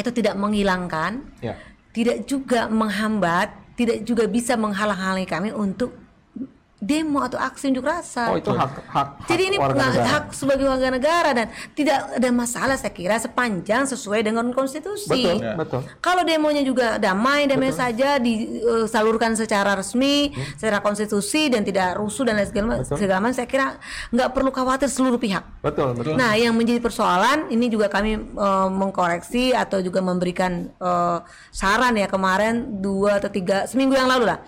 itu 0.00 0.08
tidak 0.16 0.32
menghilangkan 0.32 1.28
Ya. 1.44 1.60
tidak 1.92 2.24
juga 2.24 2.72
menghambat, 2.72 3.52
tidak 3.78 4.02
juga 4.02 4.26
bisa 4.26 4.58
menghalang-halangi 4.58 5.28
kami 5.30 5.54
untuk 5.54 5.94
demo 6.78 7.18
atau 7.18 7.34
aksi 7.36 7.68
unjuk 7.68 7.82
rasa. 7.82 8.30
Oh, 8.30 8.38
itu 8.38 8.54
hak 8.54 8.70
hak, 8.86 9.08
Jadi 9.26 9.42
hak 9.42 9.50
ini 9.50 9.56
warga 9.58 9.82
negara. 9.82 10.06
hak 10.06 10.24
sebagai 10.30 10.62
warga 10.64 10.88
negara 10.88 11.30
dan 11.34 11.46
tidak 11.74 11.98
ada 12.14 12.28
masalah 12.30 12.78
saya 12.78 12.90
kira 12.90 13.18
sepanjang 13.18 13.82
sesuai 13.84 14.22
dengan 14.22 14.46
konstitusi. 14.50 15.10
Betul, 15.10 15.42
Ya. 15.42 15.58
betul. 15.58 15.82
Kalau 15.98 16.22
demonya 16.22 16.62
juga 16.62 16.94
damai, 16.96 17.50
damai 17.50 17.74
saja 17.74 18.22
disalurkan 18.22 19.34
secara 19.34 19.74
resmi, 19.74 20.30
Hmm. 20.30 20.54
secara 20.54 20.78
konstitusi 20.78 21.50
dan 21.50 21.62
tidak 21.62 21.98
rusuh 21.98 22.22
dan 22.22 22.38
lain 22.38 22.46
segala, 22.46 22.74
segala 22.84 23.18
macam, 23.20 23.34
saya 23.34 23.48
kira 23.48 23.66
nggak 24.10 24.28
perlu 24.30 24.50
khawatir 24.50 24.86
seluruh 24.86 25.18
pihak. 25.18 25.42
Betul, 25.60 25.94
betul. 25.94 26.14
Nah, 26.14 26.34
yang 26.34 26.54
menjadi 26.54 26.78
persoalan 26.78 27.50
ini 27.50 27.66
juga 27.66 27.90
kami 27.90 28.14
eh, 28.14 28.68
mengkoreksi 28.70 29.50
atau 29.50 29.82
juga 29.82 29.98
memberikan 29.98 30.70
eh, 30.70 31.18
saran 31.50 31.94
ya 31.94 32.06
kemarin 32.06 32.78
dua 32.78 33.18
atau 33.18 33.28
tiga 33.28 33.66
seminggu 33.66 33.98
yang 33.98 34.06
lalu 34.06 34.30
lah. 34.30 34.38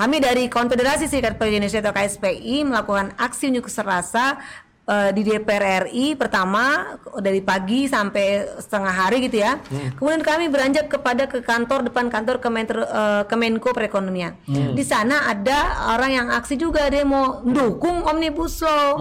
Kami 0.00 0.16
dari 0.16 0.48
Konfederasi 0.48 1.12
Serikat 1.12 1.36
Pekerja 1.36 1.60
Indonesia 1.60 1.84
atau 1.84 1.92
KSPI 1.92 2.64
melakukan 2.64 3.12
aksi 3.20 3.52
unjuk 3.52 3.68
rasa 3.84 4.40
eh, 4.88 5.12
di 5.12 5.20
DPR 5.28 5.92
RI 5.92 6.16
pertama 6.16 6.96
dari 7.20 7.44
pagi 7.44 7.84
sampai 7.84 8.48
setengah 8.64 8.96
hari 8.96 9.28
gitu 9.28 9.44
ya. 9.44 9.60
Kemudian 10.00 10.24
kami 10.24 10.48
beranjak 10.48 10.88
kepada 10.88 11.28
ke 11.28 11.44
kantor 11.44 11.92
depan 11.92 12.08
kantor 12.08 12.40
Kementer, 12.40 12.80
eh, 12.80 13.28
Kemenko 13.28 13.76
Perekonomian. 13.76 14.40
Di 14.48 14.80
sana 14.88 15.28
ada 15.28 15.92
orang 15.92 16.10
yang 16.16 16.26
aksi 16.32 16.56
juga 16.56 16.88
demo 16.88 17.44
mendukung 17.44 18.00
Omnibus 18.00 18.64
Law. 18.64 18.96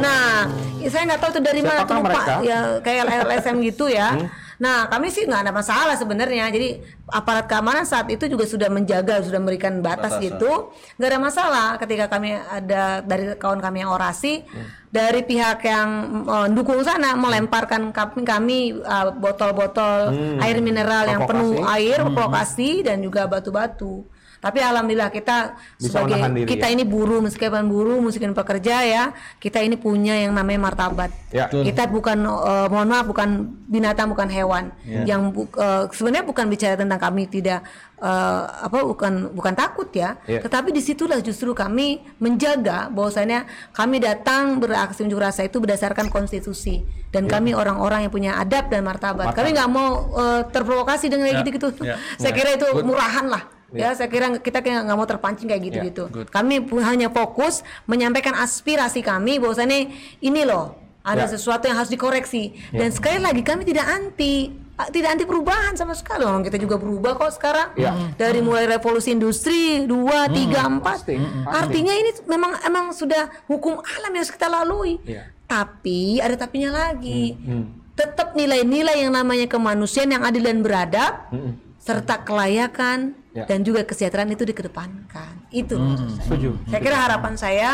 Nah, 0.00 0.48
ya 0.80 0.88
saya 0.88 1.12
nggak 1.12 1.20
tahu 1.20 1.30
itu 1.36 1.40
dari 1.44 1.60
mana 1.60 1.84
Siapakah 1.84 1.92
tuh 1.92 1.96
lupa 2.00 2.08
mereka? 2.08 2.34
ya 2.40 2.58
kayak 2.80 3.04
LSM 3.28 3.56
gitu 3.68 3.84
ya. 3.92 4.16
Nah, 4.62 4.86
kami 4.86 5.10
sih 5.10 5.26
nggak 5.26 5.42
ada 5.42 5.50
masalah 5.50 5.98
sebenarnya. 5.98 6.46
Jadi 6.54 6.78
aparat 7.10 7.50
keamanan 7.50 7.82
saat 7.82 8.06
itu 8.14 8.30
juga 8.30 8.46
sudah 8.46 8.70
menjaga, 8.70 9.18
sudah 9.18 9.42
memberikan 9.42 9.82
batas 9.82 10.14
Batasan. 10.14 10.22
gitu. 10.22 10.70
Nggak 11.02 11.08
ada 11.10 11.18
masalah 11.18 11.68
ketika 11.82 12.06
kami 12.06 12.38
ada 12.38 13.02
dari 13.02 13.34
kawan 13.34 13.58
kami 13.58 13.82
yang 13.82 13.90
orasi, 13.90 14.46
dari 14.94 15.26
pihak 15.26 15.66
yang 15.66 15.88
mendukung 16.22 16.78
sana 16.86 17.18
melemparkan 17.18 17.90
kami, 17.90 18.22
kami 18.22 18.58
uh, 18.86 19.10
botol-botol 19.10 20.14
air 20.38 20.62
mineral 20.62 21.10
yang 21.10 21.26
penuh 21.26 21.66
air, 21.66 22.06
provokasi 22.06 22.86
dan 22.86 23.02
juga 23.02 23.26
batu-batu. 23.26 24.06
Tapi 24.42 24.58
alhamdulillah 24.58 25.08
kita 25.08 25.54
Bisa 25.78 26.02
sebagai 26.02 26.18
diri 26.34 26.50
kita 26.50 26.66
ya? 26.66 26.74
ini 26.74 26.82
buruh 26.82 27.22
meskipun 27.22 27.62
buruh 27.64 28.02
meskipun 28.02 28.34
pekerja 28.34 28.82
ya 28.82 29.04
kita 29.38 29.62
ini 29.62 29.78
punya 29.78 30.18
yang 30.18 30.34
namanya 30.34 30.66
martabat 30.66 31.14
Ya. 31.30 31.46
Betul. 31.46 31.62
kita 31.64 31.86
bukan 31.86 32.18
eh, 32.26 32.66
mohon 32.66 32.90
maaf 32.90 33.06
bukan 33.06 33.28
binatang 33.64 34.10
bukan 34.10 34.26
hewan 34.28 34.74
yang 35.06 35.30
bu- 35.30 35.46
eh, 35.48 35.86
sebenarnya 35.88 36.26
bukan 36.26 36.44
bicara 36.46 36.74
tentang 36.74 36.98
kami 36.98 37.24
tidak 37.24 37.62
eh, 37.96 38.42
apa 38.66 38.82
bukan 38.82 39.30
bukan 39.30 39.54
takut 39.54 39.86
ya 39.92 40.18
Ya. 40.26 40.42
tetapi 40.42 40.68
di 40.70 40.82
situlah 40.82 41.22
justru 41.22 41.54
kami 41.54 42.02
menjaga 42.18 42.90
bahwasanya 42.90 43.46
kami 43.70 43.96
datang 43.96 44.58
beraksi 44.58 45.06
unjuk 45.06 45.22
rasa 45.22 45.40
itu 45.42 45.56
berdasarkan 45.56 46.10
konstitusi 46.10 46.82
dan 47.08 47.24
kami 47.26 47.52
orang-orang 47.52 48.02
yang 48.02 48.10
punya 48.10 48.32
adab 48.34 48.66
dan 48.66 48.82
martabat, 48.82 49.30
kami 49.30 49.52
nggak 49.52 49.68
mau 49.68 49.88
eh, 50.12 50.42
terprovokasi 50.48 51.06
dengan 51.06 51.28
kayak 51.28 51.32
Ya. 51.32 51.40
gitu-gitu 51.40 51.68
Ya. 51.80 51.94
saya 52.18 52.28
Ya. 52.28 52.36
kira 52.36 52.50
itu 52.56 52.66
murahan 52.82 53.30
lah 53.30 53.42
Ya, 53.74 53.92
saya 53.92 54.06
kira 54.06 54.36
kita 54.36 54.58
kayak 54.58 54.84
nggak 54.84 54.94
mau 54.94 55.04
terpancing 55.04 55.46
kayak 55.46 55.62
gitu-gitu. 55.62 56.04
good. 56.06 56.28
Kami 56.28 56.60
pu- 56.60 56.78
hanya 56.78 57.08
fokus 57.08 57.60
menyampaikan 57.84 58.32
aspirasi 58.34 59.00
kami 59.00 59.36
bahwasannya 59.36 59.88
ini 60.18 60.42
loh 60.42 60.76
ada 61.00 61.24
Ya. 61.24 61.30
sesuatu 61.30 61.64
yang 61.64 61.76
harus 61.76 61.88
dikoreksi. 61.88 62.52
Dan 62.70 62.88
sekali 62.88 63.18
lagi 63.18 63.40
kami 63.40 63.64
tidak 63.64 63.84
anti 63.84 64.52
tidak 64.84 65.10
anti 65.10 65.24
perubahan 65.24 65.72
sama 65.72 65.92
sekali. 65.92 66.22
Orang 66.22 66.42
kita 66.42 66.56
juga 66.56 66.74
berubah 66.74 67.14
kok 67.14 67.32
sekarang. 67.32 67.70
Ya. 67.74 67.94
Dari 68.12 68.40
mulai 68.40 68.66
revolusi 68.66 69.10
industri 69.10 69.82
2, 69.82 69.88
3, 70.26 70.58
4. 70.58 70.82
pasti, 70.82 71.14
pasti. 71.14 71.46
Artinya 71.46 71.92
ini 71.92 72.10
memang 72.24 72.52
emang 72.62 72.90
sudah 72.90 73.30
hukum 73.46 73.78
alam 73.78 74.10
yang 74.10 74.20
harus 74.20 74.30
kita 74.30 74.48
lalui. 74.48 74.98
Ya. 75.04 75.30
Tapi 75.44 76.18
ada 76.18 76.34
tapinya 76.34 76.72
lagi. 76.72 77.36
Hmm. 77.36 77.78
Tetap 77.92 78.32
nilai-nilai 78.32 79.00
yang 79.00 79.12
namanya 79.12 79.46
kemanusiaan 79.46 80.10
yang 80.10 80.24
adil 80.24 80.42
dan 80.42 80.60
beradab 80.60 81.28
Hmm. 81.28 81.60
serta 81.78 82.22
kelayakan 82.22 83.14
Ya. 83.32 83.48
dan 83.48 83.60
juga 83.60 83.80
kesejahteraan 83.82 84.28
itu 84.28 84.44
dikedepankan. 84.44 85.48
Itu 85.48 85.76
maksud 85.76 86.08
saya. 86.10 86.24
Setuju. 86.28 86.50
Saya 86.68 86.80
kira 86.80 86.96
harapan 86.98 87.34
saya 87.34 87.70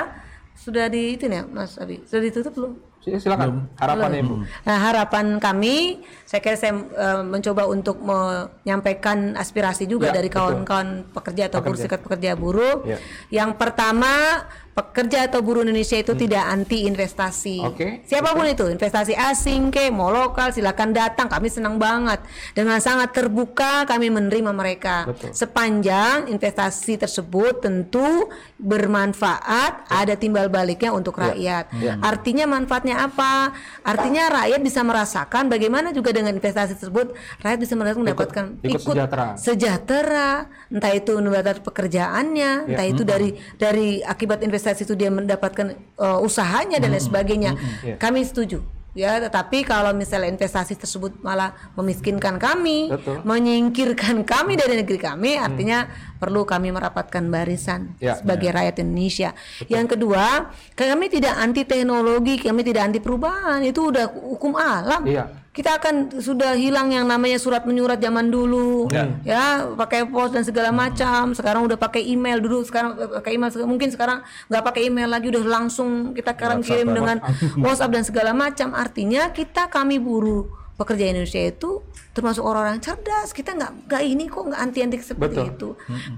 sudah 0.54 0.86
di 0.86 1.14
itu 1.14 1.26
ya, 1.26 1.42
Mas 1.44 1.74
Abi. 1.76 2.02
Sudah 2.02 2.22
ditutup 2.24 2.52
belum? 2.52 2.72
Si- 2.98 3.14
Silakan. 3.14 3.66
Harapannya 3.74 4.22
Ibu. 4.22 4.34
Nah, 4.64 4.78
harapan 4.80 5.38
kami, 5.38 6.02
saya 6.22 6.38
kira 6.38 6.54
saya 6.54 6.74
eh, 6.74 7.22
mencoba 7.24 7.66
untuk 7.66 7.98
menyampaikan 7.98 9.34
aspirasi 9.34 9.86
juga 9.86 10.10
Ya, 10.10 10.18
dari 10.18 10.26
kawan-kawan 10.28 11.10
pekerja 11.10 11.46
atau 11.46 11.58
buruh 11.58 11.74
Pekerja. 11.74 11.82
serikat 11.84 12.00
pekerja 12.02 12.30
buruh. 12.34 12.76
Ya. 12.84 12.98
Yang 13.32 13.50
pertama, 13.56 14.46
pekerja 14.78 15.26
atau 15.26 15.42
buruh 15.42 15.66
Indonesia 15.66 15.98
itu 15.98 16.14
tidak 16.14 16.44
anti 16.46 16.86
investasi. 16.86 17.58
Oke, 17.66 18.06
Siapa 18.06 18.30
pun 18.30 18.46
itu, 18.46 18.70
investasi 18.70 19.18
asing 19.18 19.74
ke 19.74 19.90
mau 19.90 20.14
lokal 20.14 20.54
silakan 20.54 20.94
datang. 20.94 21.26
Kami 21.26 21.50
senang 21.50 21.82
banget. 21.82 22.22
Dengan 22.54 22.78
sangat 22.78 23.10
terbuka 23.10 23.82
kami 23.90 24.14
menerima 24.14 24.54
mereka. 24.54 25.10
Betul. 25.10 25.34
Sepanjang 25.34 26.30
investasi 26.30 27.02
tersebut 27.02 27.66
tentu 27.66 28.30
bermanfaat, 28.62 29.90
ada 29.90 30.14
timbal 30.14 30.46
baliknya 30.46 30.94
untuk 30.94 31.18
rakyat. 31.18 31.74
Artinya 31.98 32.46
manfaatnya 32.46 33.02
apa? 33.02 33.50
Artinya 33.82 34.30
rakyat 34.30 34.60
bisa 34.62 34.86
merasakan 34.86 35.50
bagaimana 35.50 35.90
juga 35.90 36.14
dengan 36.14 36.38
investasi 36.38 36.78
tersebut 36.78 37.16
rakyat 37.42 37.58
bisa 37.58 37.74
merasakan 37.74 38.02
mendapatkan 38.04 38.44
ikut 38.62 38.80
sejahtera. 38.82 39.26
sejahtera, 39.34 40.30
entah 40.70 40.92
itu 40.94 41.12
mendapatkan 41.18 41.64
pekerjaannya, 41.64 42.70
entah 42.70 42.86
itu 42.86 43.02
dari 43.02 43.34
dari 43.56 44.02
akibat 44.04 44.44
investasi 44.44 44.67
itu 44.76 44.92
dia 44.92 45.08
mendapatkan 45.08 45.72
uh, 45.96 46.20
usahanya 46.20 46.76
dan 46.76 46.92
lain 46.92 47.00
sebagainya. 47.00 47.52
Iya. 47.80 47.96
Kami 47.96 48.20
setuju. 48.26 48.60
Ya, 48.98 49.20
tetapi 49.22 49.62
kalau 49.62 49.94
misalnya 49.94 50.34
investasi 50.34 50.74
tersebut 50.74 51.22
malah 51.22 51.54
memiskinkan 51.78 52.34
kami, 52.34 52.90
Betul. 52.90 53.22
menyingkirkan 53.22 54.26
kami 54.26 54.58
dari 54.58 54.80
negeri 54.80 54.98
kami, 54.98 55.38
artinya 55.38 55.86
perlu 56.18 56.42
kami 56.42 56.74
merapatkan 56.74 57.22
barisan 57.30 57.94
Ya, 58.02 58.18
sebagai 58.18 58.50
rakyat 58.50 58.82
Indonesia. 58.82 59.38
Yang 59.70 59.94
kedua, 59.94 60.50
kami 60.74 61.14
tidak 61.14 61.30
anti 61.38 61.62
teknologi, 61.62 62.42
kami 62.42 62.66
tidak 62.66 62.90
anti 62.90 62.98
perubahan, 62.98 63.62
itu 63.62 63.86
udah 63.86 64.10
hukum 64.10 64.58
alam. 64.58 65.06
Iya. 65.06 65.46
Kita 65.58 65.74
akan 65.82 66.22
sudah 66.22 66.54
hilang 66.54 66.94
yang 66.94 67.10
namanya 67.10 67.34
surat 67.34 67.66
menyurat 67.66 67.98
zaman 67.98 68.30
dulu, 68.30 68.86
ya 69.26 69.66
pakai 69.74 70.06
pos 70.06 70.30
dan 70.30 70.46
segala 70.46 70.70
macam. 70.70 71.34
Sekarang 71.34 71.66
udah 71.66 71.74
pakai 71.74 72.06
email 72.06 72.38
dulu, 72.38 72.62
sekarang 72.62 72.94
eh, 72.94 73.10
pakai 73.18 73.34
email. 73.34 73.50
Mungkin 73.66 73.90
sekarang 73.90 74.22
nggak 74.46 74.62
pakai 74.62 74.86
email 74.86 75.10
lagi, 75.10 75.34
udah 75.34 75.42
langsung 75.42 76.14
kita 76.14 76.38
sekarang 76.38 76.62
kirim 76.62 76.94
dengan 76.94 77.18
WhatsApp 77.58 77.90
dan 77.90 78.06
segala 78.06 78.30
macam. 78.30 78.70
Artinya 78.70 79.34
kita 79.34 79.66
kami 79.66 79.98
buruh 79.98 80.46
pekerja 80.78 81.10
Indonesia 81.10 81.42
itu 81.42 81.82
termasuk 82.14 82.46
orang-orang 82.46 82.78
cerdas. 82.78 83.34
Kita 83.34 83.58
nggak 83.58 83.90
nggak 83.90 84.02
ini 84.06 84.30
kok 84.30 84.54
nggak 84.54 84.60
anti-anti 84.62 84.96
seperti 85.02 85.42
Betul. 85.42 85.50
itu. 85.50 85.68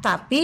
Tapi 0.04 0.40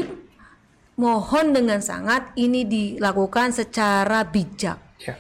mohon 0.97 1.53
dengan 1.53 1.85
sangat 1.85 2.33
ini 2.41 2.65
dilakukan 2.65 3.53
secara 3.53 4.25
bijak 4.25 4.81
Ya. 4.97 5.13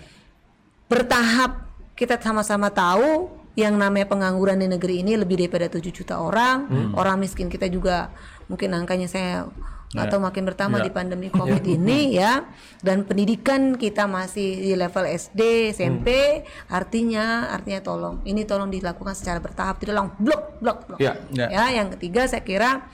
bertahap 0.89 1.69
kita 1.93 2.17
sama-sama 2.17 2.73
tahu 2.73 3.29
yang 3.57 3.81
namanya 3.81 4.07
pengangguran 4.07 4.61
di 4.61 4.69
negeri 4.69 5.01
ini 5.01 5.17
lebih 5.17 5.41
daripada 5.41 5.73
7 5.73 5.89
juta 5.89 6.21
orang. 6.21 6.69
Orang 6.93 7.25
miskin 7.25 7.49
kita 7.49 7.67
juga 7.73 8.13
mungkin 8.47 8.77
angkanya 8.77 9.09
saya 9.09 9.49
nggak 9.87 10.13
tahu 10.13 10.21
makin 10.29 10.45
bertambah 10.45 10.83
di 10.83 10.91
pandemi 10.93 11.33
covid 11.41 11.65
ini 11.65 12.21
ya. 12.21 12.45
Dan 12.85 13.09
pendidikan 13.09 13.81
kita 13.81 14.05
masih 14.05 14.61
di 14.61 14.73
level 14.77 15.09
SD 15.09 15.73
SMP 15.73 16.41
artinya 16.69 17.49
artinya 17.49 17.81
tolong. 17.81 18.21
Ini 18.29 18.45
tolong 18.45 18.69
dilakukan 18.69 19.17
secara 19.17 19.41
bertahap 19.41 19.81
tidak 19.81 20.05
langsung 20.05 20.21
blok 20.21 20.61
blok 20.61 20.79
blok. 20.93 20.99
Ya, 21.01 21.17
ya. 21.33 21.49
ya 21.49 21.81
yang 21.81 21.89
ketiga 21.97 22.29
saya 22.29 22.45
kira 22.45 22.85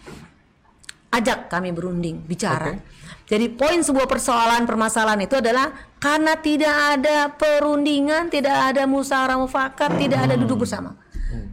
ajak 1.13 1.53
kami 1.53 1.71
berunding 1.71 2.25
bicara. 2.25 2.81
Jadi 3.29 3.49
poin 3.55 3.81
sebuah 3.81 4.11
persoalan 4.11 4.67
permasalahan 4.67 5.25
itu 5.25 5.39
adalah 5.39 5.73
karena 5.97 6.37
tidak 6.37 6.75
ada 6.99 7.33
perundingan, 7.33 8.29
tidak 8.29 8.75
ada 8.75 8.85
musyawarah 8.85 9.39
mufakat, 9.41 9.97
tidak 9.97 10.27
ada 10.27 10.35
duduk 10.37 10.67
bersama. 10.67 10.99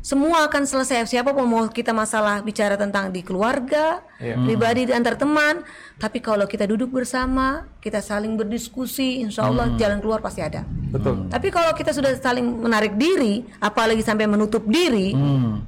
Semua 0.03 0.48
akan 0.48 0.68
selesai. 0.68 1.07
Siapa 1.07 1.31
pun 1.31 1.48
mau 1.48 1.64
kita 1.72 1.95
masalah 1.95 2.44
bicara 2.44 2.76
tentang 2.76 3.15
di 3.15 3.23
keluarga, 3.23 4.03
pribadi 4.19 4.88
di 4.88 4.91
antar 4.91 5.15
teman, 5.15 5.64
tapi 5.95 6.19
kalau 6.19 6.44
kita 6.48 6.68
duduk 6.68 6.91
bersama, 6.91 7.64
kita 7.80 8.03
saling 8.03 8.36
berdiskusi, 8.36 9.23
insya 9.23 9.48
Allah 9.48 9.72
jalan 9.80 10.03
keluar 10.03 10.19
pasti 10.19 10.44
ada. 10.44 10.68
Betul. 10.68 11.31
Tapi 11.31 11.48
kalau 11.48 11.72
kita 11.72 11.95
sudah 11.95 12.11
saling 12.19 12.44
menarik 12.44 12.99
diri, 12.99 13.48
apalagi 13.64 14.03
sampai 14.03 14.27
menutup 14.27 14.68
diri, 14.68 15.15
Hmm. 15.15 15.64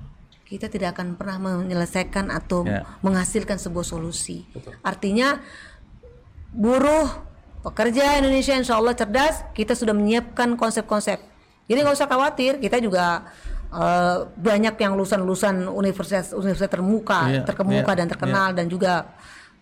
Kita 0.52 0.68
tidak 0.68 0.99
akan 0.99 1.15
pernah 1.15 1.40
menyelesaikan 1.40 2.28
atau 2.28 2.68
Ya. 2.68 2.84
menghasilkan 2.99 3.56
sebuah 3.56 3.88
solusi. 3.88 4.44
Artinya 4.84 5.40
buruh 6.52 7.07
pekerja 7.64 8.19
Indonesia 8.19 8.52
insya 8.52 8.76
Allah 8.76 8.91
cerdas, 8.91 9.48
kita 9.56 9.72
sudah 9.80 9.95
menyiapkan 9.95 10.60
konsep-konsep. 10.60 11.23
Jadi 11.72 11.78
nggak 11.80 11.95
usah 11.95 12.11
khawatir, 12.11 12.60
kita 12.60 12.84
juga 12.84 13.32
eh, 13.72 14.28
banyak 14.28 14.76
yang 14.84 14.99
lulusan-lulusan 14.99 15.72
universitas 15.72 16.36
universitas 16.36 16.68
termuka, 16.68 17.32
Iya, 17.32 17.48
terkemuka 17.48 17.95
iya, 17.95 17.99
dan 18.03 18.07
terkenal 18.11 18.48
dan 18.52 18.68
juga 18.68 19.15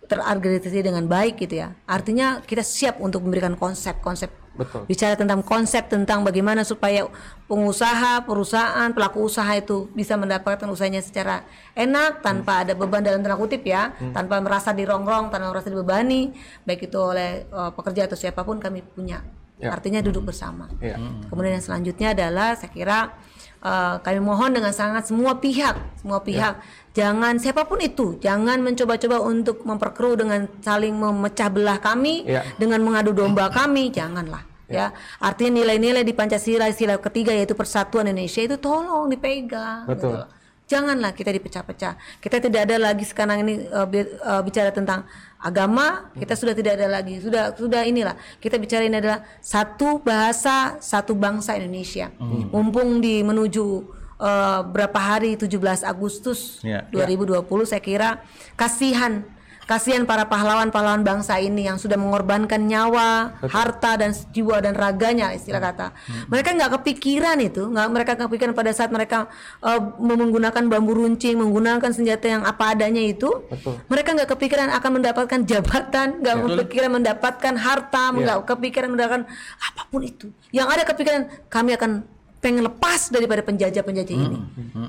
terorganisasi 0.10 0.82
dengan 0.82 1.06
baik 1.06 1.38
gitu 1.45 1.61
ya. 1.61 1.78
Artinya 1.86 2.41
kita 2.41 2.66
siap 2.66 2.98
untuk 2.98 3.22
memberikan 3.22 3.53
konsep-konsep 3.53 4.34
Betul. 4.60 4.84
bicara 4.91 5.15
tentang 5.15 5.40
konsep 5.40 5.88
tentang 5.88 6.27
bagaimana 6.27 6.68
supaya 6.68 7.07
pengusaha, 7.48 8.27
perusahaan, 8.27 8.91
pelaku 8.91 9.23
usaha 9.23 9.49
itu 9.56 9.88
bisa 9.95 10.19
mendapatkan 10.19 10.68
usahanya 10.68 10.99
secara 10.99 11.48
enak 11.73 12.19
tanpa 12.19 12.68
ada 12.68 12.76
beban 12.76 12.99
dalam 12.99 13.23
tanda 13.23 13.40
kutip 13.40 13.64
ya, 13.64 13.95
tanpa 14.11 14.44
merasa 14.44 14.76
dirongrong, 14.76 15.31
tanpa 15.31 15.49
merasa 15.49 15.72
dibebani, 15.72 16.36
baik 16.68 16.91
itu 16.91 16.99
oleh 16.99 17.48
uh, 17.56 17.72
pekerja 17.72 18.06
atau 18.11 18.19
siapa 18.19 18.44
pun 18.44 18.60
kami 18.60 18.84
punya. 18.84 19.23
Ya. 19.60 19.76
Artinya 19.76 19.99
duduk 19.99 20.31
bersama. 20.31 20.72
Ya. 20.80 20.95
Kemudian 21.27 21.60
yang 21.60 21.65
selanjutnya 21.65 22.15
adalah 22.15 22.56
saya 22.56 22.72
kira 22.72 23.11
uh, 23.64 23.99
kami 24.03 24.19
mohon 24.23 24.52
dengan 24.56 24.72
sangat 24.76 25.07
semua 25.07 25.38
pihak, 25.40 25.76
semua 25.99 26.19
pihak 26.23 26.60
jangan 26.94 27.40
siapa 27.40 27.64
pun 27.64 27.80
itu, 27.80 28.19
jangan 28.19 28.60
mencoba-coba 28.60 29.23
untuk 29.23 29.64
memperkeruh 29.64 30.15
dengan 30.19 30.52
saling 30.60 30.91
memecah 30.91 31.48
belah 31.48 31.80
kami 31.80 32.27
Ya. 32.27 32.44
dengan 32.60 32.84
mengadu 32.84 33.15
domba 33.15 33.48
kami, 33.48 33.88
janganlah. 33.94 34.44
Ya, 34.69 34.94
artinya 35.18 35.65
nilai-nilai 35.65 36.06
di 36.06 36.14
Pancasila 36.14 36.69
sila 36.69 37.02
ketiga 37.02 37.34
yaitu 37.34 37.57
persatuan 37.57 38.06
Indonesia 38.06 38.45
itu 38.45 38.53
tolong 38.61 39.10
dipegang. 39.10 39.90
Betul. 39.90 40.14
gitu. 40.14 40.39
Janganlah 40.70 41.18
kita 41.18 41.34
dipecah-pecah. 41.34 41.98
Kita 42.22 42.38
tidak 42.38 42.70
ada 42.70 42.78
lagi 42.78 43.02
sekarang 43.02 43.41
ini 43.41 43.66
uh, 43.68 43.90
bi- 43.90 44.06
uh, 44.22 44.46
bicara 44.46 44.70
tentang 44.70 45.02
agama, 45.41 46.14
kita 46.14 46.38
sudah 46.38 46.54
tidak 46.54 46.78
ada 46.78 46.86
lagi. 46.86 47.18
Sudah 47.18 47.58
sudah 47.58 47.82
inilah. 47.90 48.14
Kita 48.38 48.62
bicara 48.62 48.86
ini 48.86 49.02
adalah 49.02 49.26
satu 49.41 49.98
bahasa, 49.98 50.78
satu 50.78 51.18
bangsa 51.18 51.58
Indonesia. 51.58 52.14
Mumpung 52.54 53.02
di 53.02 53.26
menuju 53.26 53.66
uh, 54.22 54.62
berapa 54.62 55.00
hari 55.00 55.34
17 55.34 55.58
Agustus 55.82 56.62
Ya. 56.62 56.86
2020 56.94 57.41
saya 57.66 57.82
kira 57.82 58.10
kasihan 58.54 59.26
kasihan 59.70 60.02
para 60.10 60.26
pahlawan-pahlawan 60.26 61.06
bangsa 61.06 61.38
ini 61.38 61.70
yang 61.70 61.78
sudah 61.78 61.94
mengorbankan 61.94 62.66
nyawa, 62.66 63.38
harta 63.46 64.02
dan 64.02 64.18
jiwa 64.34 64.58
dan 64.66 64.74
raganya 64.74 65.30
istilah 65.30 65.62
kata. 65.62 65.94
Mereka 66.26 66.58
nggak 66.58 66.82
kepikiran 66.82 67.38
itu, 67.38 67.70
nggak 67.70 67.88
mereka 67.94 68.12
kepikiran 68.18 68.58
pada 68.58 68.74
saat 68.74 68.90
mereka 68.90 69.30
uh, 69.62 69.78
menggunakan 70.02 70.66
bambu 70.66 70.98
runcing, 70.98 71.38
menggunakan 71.38 71.94
senjata 71.94 72.26
yang 72.26 72.41
apa 72.50 72.74
adanya 72.74 73.06
itu. 73.06 73.30
Mereka 73.94 74.18
nggak 74.18 74.30
kepikiran 74.34 74.74
akan 74.74 74.91
mendapatkan 74.98 75.40
jabatan, 75.46 76.26
nggak 76.26 76.36
kepikiran 76.50 76.90
mendapatkan 76.98 77.54
harta, 77.54 78.04
nggak 78.10 78.50
kepikiran 78.50 78.90
mendapatkan 78.90 79.24
apa 79.62 79.82
pun 79.94 80.02
itu. 80.02 80.34
Yang 80.50 80.68
ada 80.74 80.84
kepikiran 80.90 81.22
kami 81.46 81.78
akan 81.78 82.18
pengen 82.40 82.64
lepas 82.64 83.11
daripada 83.11 83.44
penjajah-penjajah 83.44 84.16
ini. 84.16 84.40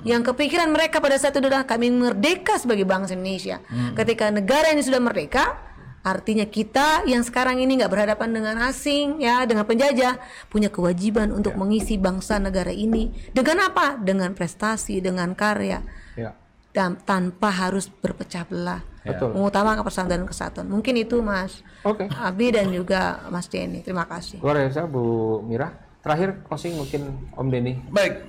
Yang 0.07 0.33
kepikiran 0.33 0.71
mereka 0.71 1.03
pada 1.03 1.19
saat 1.19 1.35
itu 1.35 1.43
adalah 1.43 1.67
kami 1.67 1.91
merdeka 1.91 2.57
sebagai 2.57 2.87
bangsa 2.87 3.19
Indonesia. 3.19 3.59
Ketika 3.95 4.31
negara 4.31 4.71
ini 4.71 4.83
sudah 4.83 5.03
merdeka, 5.03 5.59
artinya 6.01 6.47
kita 6.49 7.05
yang 7.05 7.21
sekarang 7.21 7.61
ini 7.61 7.77
nggak 7.77 7.93
berhadapan 7.93 8.33
dengan 8.33 8.57
asing, 8.71 9.21
ya, 9.21 9.45
dengan 9.45 9.67
penjajah, 9.67 10.17
punya 10.49 10.71
kewajiban 10.71 11.29
untuk 11.35 11.59
mengisi 11.59 11.99
bangsa 12.01 12.39
negara 12.41 12.71
ini 12.71 13.13
dengan 13.35 13.69
apa? 13.69 13.99
Dengan 14.01 14.33
prestasi, 14.33 15.03
dengan 15.03 15.35
karya, 15.37 15.83
Ya. 16.17 16.33
dan 16.71 16.97
tanpa 17.03 17.51
harus 17.51 17.91
berpecah 17.91 18.47
belah. 18.47 18.81
Betul. 19.01 19.33
Mengutamakan 19.33 19.81
persatuan 19.81 20.23
dan 20.23 20.29
kesatuan. 20.29 20.69
Mungkin 20.69 20.93
itu 21.01 21.25
Mas 21.25 21.65
Oke. 21.83 22.05
Abi 22.21 22.53
dan 22.53 22.69
juga 22.69 23.25
Mas 23.33 23.49
Denny. 23.49 23.81
Terima 23.81 24.05
kasih. 24.05 24.45
Luar 24.45 24.61
biasa 24.61 24.85
Bu 24.85 25.41
Mira. 25.41 25.73
Terakhir 26.01 26.41
closing 26.49 26.81
mungkin 26.81 27.03
Om 27.37 27.49
Denny. 27.53 27.77
Baik, 27.93 28.25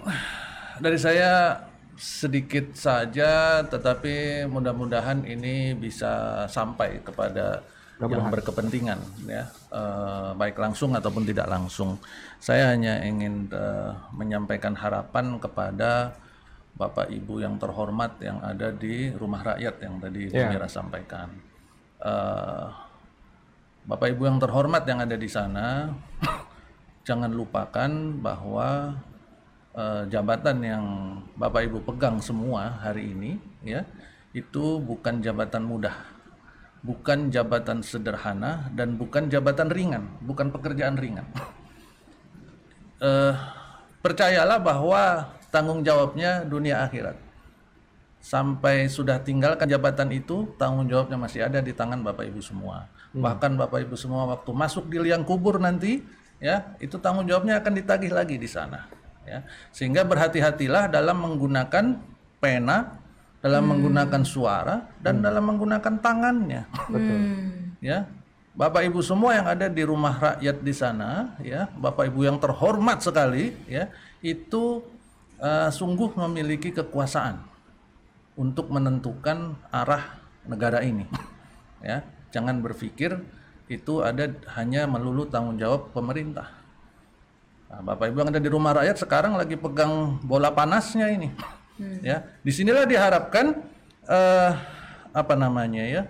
dari 0.84 1.00
saya 1.00 1.64
sedikit 1.96 2.76
saja, 2.76 3.64
tetapi 3.64 4.44
mudah-mudahan 4.50 5.24
ini 5.24 5.72
bisa 5.78 6.44
sampai 6.52 7.00
kepada 7.00 7.64
yang 8.02 8.34
berkepentingan, 8.34 8.98
ya, 9.30 9.46
eh, 9.70 10.30
baik 10.34 10.58
langsung 10.58 10.98
ataupun 10.98 11.22
tidak 11.22 11.46
langsung. 11.46 12.02
Saya 12.42 12.74
hanya 12.74 12.98
ingin 13.06 13.46
eh, 13.54 13.94
menyampaikan 14.18 14.74
harapan 14.74 15.38
kepada 15.38 16.18
Bapak 16.74 17.14
Ibu 17.14 17.46
yang 17.46 17.62
terhormat 17.62 18.18
yang 18.20 18.42
ada 18.42 18.74
di 18.74 19.14
rumah 19.14 19.46
rakyat 19.46 19.76
yang 19.86 20.02
tadi 20.02 20.34
Mira 20.34 20.66
sampaikan. 20.66 21.30
Eh, 22.02 22.66
Bapak 23.86 24.12
Ibu 24.18 24.26
yang 24.26 24.42
terhormat 24.42 24.84
yang 24.90 25.00
ada 25.06 25.14
di 25.14 25.30
sana, 25.30 25.94
jangan 27.12 27.32
lupakan 27.36 27.92
bahwa 28.24 28.96
eh, 29.76 30.04
jabatan 30.08 30.58
yang 30.64 30.86
Bapak 31.36 31.68
Ibu 31.68 31.84
pegang 31.84 32.24
semua 32.24 32.80
hari 32.80 33.12
ini, 33.12 33.36
ya, 33.68 33.84
itu 34.32 34.80
bukan 34.80 35.20
jabatan 35.20 35.68
mudah, 35.68 35.92
bukan 36.80 37.28
jabatan 37.28 37.84
sederhana 37.84 38.72
dan 38.72 38.96
bukan 38.96 39.28
jabatan 39.28 39.68
ringan, 39.68 40.08
bukan 40.24 40.48
pekerjaan 40.56 40.96
ringan. 40.96 41.28
Eh, 43.02 43.34
percayalah 44.06 44.62
bahwa 44.62 45.26
tanggung 45.50 45.82
jawabnya 45.82 46.46
dunia 46.46 46.86
akhirat. 46.86 47.18
Sampai 48.22 48.86
sudah 48.86 49.18
tinggalkan 49.18 49.66
jabatan 49.66 50.14
itu, 50.14 50.46
tanggung 50.62 50.86
jawabnya 50.86 51.18
masih 51.18 51.50
ada 51.50 51.66
di 51.66 51.74
tangan 51.74 52.06
Bapak 52.06 52.30
Ibu 52.30 52.46
semua. 52.46 52.86
Bahkan 53.18 53.58
Bapak 53.58 53.90
Ibu 53.90 53.98
semua 53.98 54.30
waktu 54.30 54.54
masuk 54.54 54.86
di 54.94 55.02
liang 55.02 55.26
kubur 55.26 55.58
nanti, 55.58 56.06
ya, 56.42 56.76
itu 56.82 56.98
tanggung 56.98 57.30
jawabnya 57.30 57.62
akan 57.62 57.74
ditagih 57.78 58.12
lagi 58.12 58.36
di 58.36 58.50
sana, 58.50 58.90
ya. 59.24 59.46
Sehingga 59.70 60.02
berhati-hatilah 60.02 60.90
dalam 60.90 61.22
menggunakan 61.22 62.02
pena, 62.42 62.98
dalam 63.40 63.70
menggunakan 63.70 64.26
suara 64.26 64.90
dan 65.00 65.22
dalam 65.22 65.46
menggunakan 65.46 66.02
tangannya. 66.02 66.66
Ya. 67.80 68.10
Bapak 68.52 68.84
Ibu 68.84 69.00
semua 69.00 69.32
yang 69.32 69.48
ada 69.48 69.72
di 69.72 69.80
rumah 69.80 70.12
rakyat 70.12 70.58
di 70.60 70.74
sana, 70.76 71.40
ya, 71.40 71.72
Bapak 71.72 72.12
Ibu 72.12 72.28
yang 72.28 72.36
terhormat 72.36 73.00
sekali, 73.00 73.56
ya, 73.64 73.88
itu 74.20 74.84
eh, 75.40 75.72
sungguh 75.72 76.20
memiliki 76.20 76.76
kekuasaan 76.76 77.40
untuk 78.36 78.68
menentukan 78.68 79.56
arah 79.72 80.20
negara 80.44 80.84
ini. 80.84 81.08
Ya, 81.80 82.04
jangan 82.30 82.60
berpikir 82.60 83.24
itu 83.72 84.04
ada 84.04 84.28
hanya 84.60 84.84
melulu 84.84 85.24
tanggung 85.24 85.56
jawab 85.56 85.96
pemerintah. 85.96 86.52
Nah, 87.72 87.80
Bapak 87.88 88.12
Ibu 88.12 88.20
yang 88.20 88.32
ada 88.36 88.44
di 88.44 88.52
rumah 88.52 88.76
rakyat 88.76 89.00
sekarang 89.00 89.40
lagi 89.40 89.56
pegang 89.56 90.20
bola 90.28 90.52
panasnya 90.52 91.08
ini. 91.08 91.32
Ya, 92.04 92.28
di 92.44 92.52
sinilah 92.52 92.84
diharapkan 92.84 93.64
eh, 94.06 94.52
apa 95.16 95.34
namanya 95.40 95.82
ya 95.82 96.04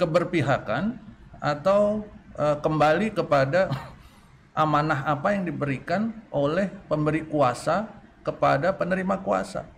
keberpihakan 0.00 0.96
atau 1.36 2.08
eh, 2.34 2.56
kembali 2.64 3.12
kepada 3.12 3.68
amanah 4.56 5.04
apa 5.04 5.36
yang 5.36 5.44
diberikan 5.44 6.16
oleh 6.32 6.72
pemberi 6.88 7.28
kuasa 7.28 7.86
kepada 8.24 8.72
penerima 8.72 9.20
kuasa. 9.20 9.68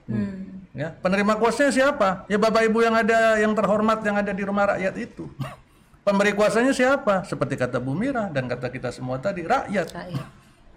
Ya, 0.71 0.95
penerima 1.03 1.35
kuasanya 1.35 1.73
siapa? 1.75 2.29
Ya 2.31 2.39
Bapak 2.39 2.63
Ibu 2.63 2.79
yang 2.87 2.95
ada 2.95 3.43
yang 3.43 3.53
terhormat 3.59 4.07
yang 4.07 4.23
ada 4.23 4.31
di 4.31 4.45
rumah 4.47 4.71
rakyat 4.77 4.95
itu. 5.03 5.27
Pemberi 6.07 6.39
kuasanya 6.39 6.71
siapa? 6.71 7.27
Seperti 7.27 7.59
kata 7.59 7.83
Bu 7.83 7.91
Mira 7.91 8.31
dan 8.31 8.47
kata 8.47 8.71
kita 8.71 8.95
semua 8.95 9.19
tadi, 9.19 9.43
rakyat. 9.43 9.91
Rakyat. 9.91 10.29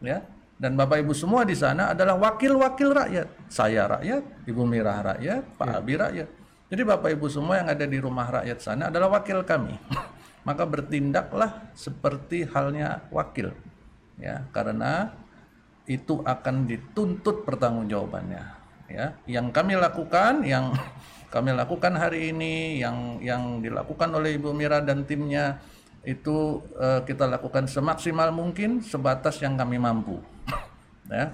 Ya. 0.02 0.26
Dan 0.58 0.74
Bapak 0.74 1.06
Ibu 1.06 1.14
semua 1.14 1.46
di 1.46 1.54
sana 1.54 1.94
adalah 1.94 2.18
wakil-wakil 2.18 2.90
rakyat. 2.98 3.30
Saya 3.46 3.86
rakyat, 3.86 4.50
Ibu 4.50 4.66
Mira 4.66 4.98
rakyat, 5.06 5.46
Pak 5.54 5.70
Abi 5.70 6.02
rakyat. 6.02 6.28
Jadi 6.74 6.82
Bapak 6.82 7.14
Ibu 7.14 7.30
semua 7.30 7.62
yang 7.62 7.70
ada 7.70 7.86
di 7.86 8.02
rumah 8.02 8.26
rakyat 8.42 8.58
sana 8.58 8.90
adalah 8.90 9.22
wakil 9.22 9.46
kami. 9.46 9.78
Maka 10.50 10.66
bertindaklah 10.66 11.72
seperti 11.78 12.50
halnya 12.50 13.06
wakil. 13.14 13.54
Ya, 14.18 14.50
karena 14.50 15.14
itu 15.86 16.26
akan 16.26 16.66
dituntut 16.66 17.46
pertanggungjawabannya 17.46 18.60
ya 18.90 19.14
yang 19.30 19.54
kami 19.54 19.78
lakukan 19.78 20.42
yang 20.46 20.74
kami 21.30 21.54
lakukan 21.54 21.94
hari 21.94 22.34
ini 22.34 22.82
yang 22.82 23.22
yang 23.22 23.62
dilakukan 23.62 24.10
oleh 24.18 24.36
Ibu 24.42 24.50
Mira 24.50 24.82
dan 24.82 25.06
timnya 25.06 25.62
itu 26.02 26.66
eh, 26.82 27.06
kita 27.06 27.30
lakukan 27.30 27.70
semaksimal 27.70 28.34
mungkin 28.34 28.82
sebatas 28.82 29.38
yang 29.40 29.56
kami 29.56 29.78
mampu. 29.78 30.18
Ya. 31.10 31.34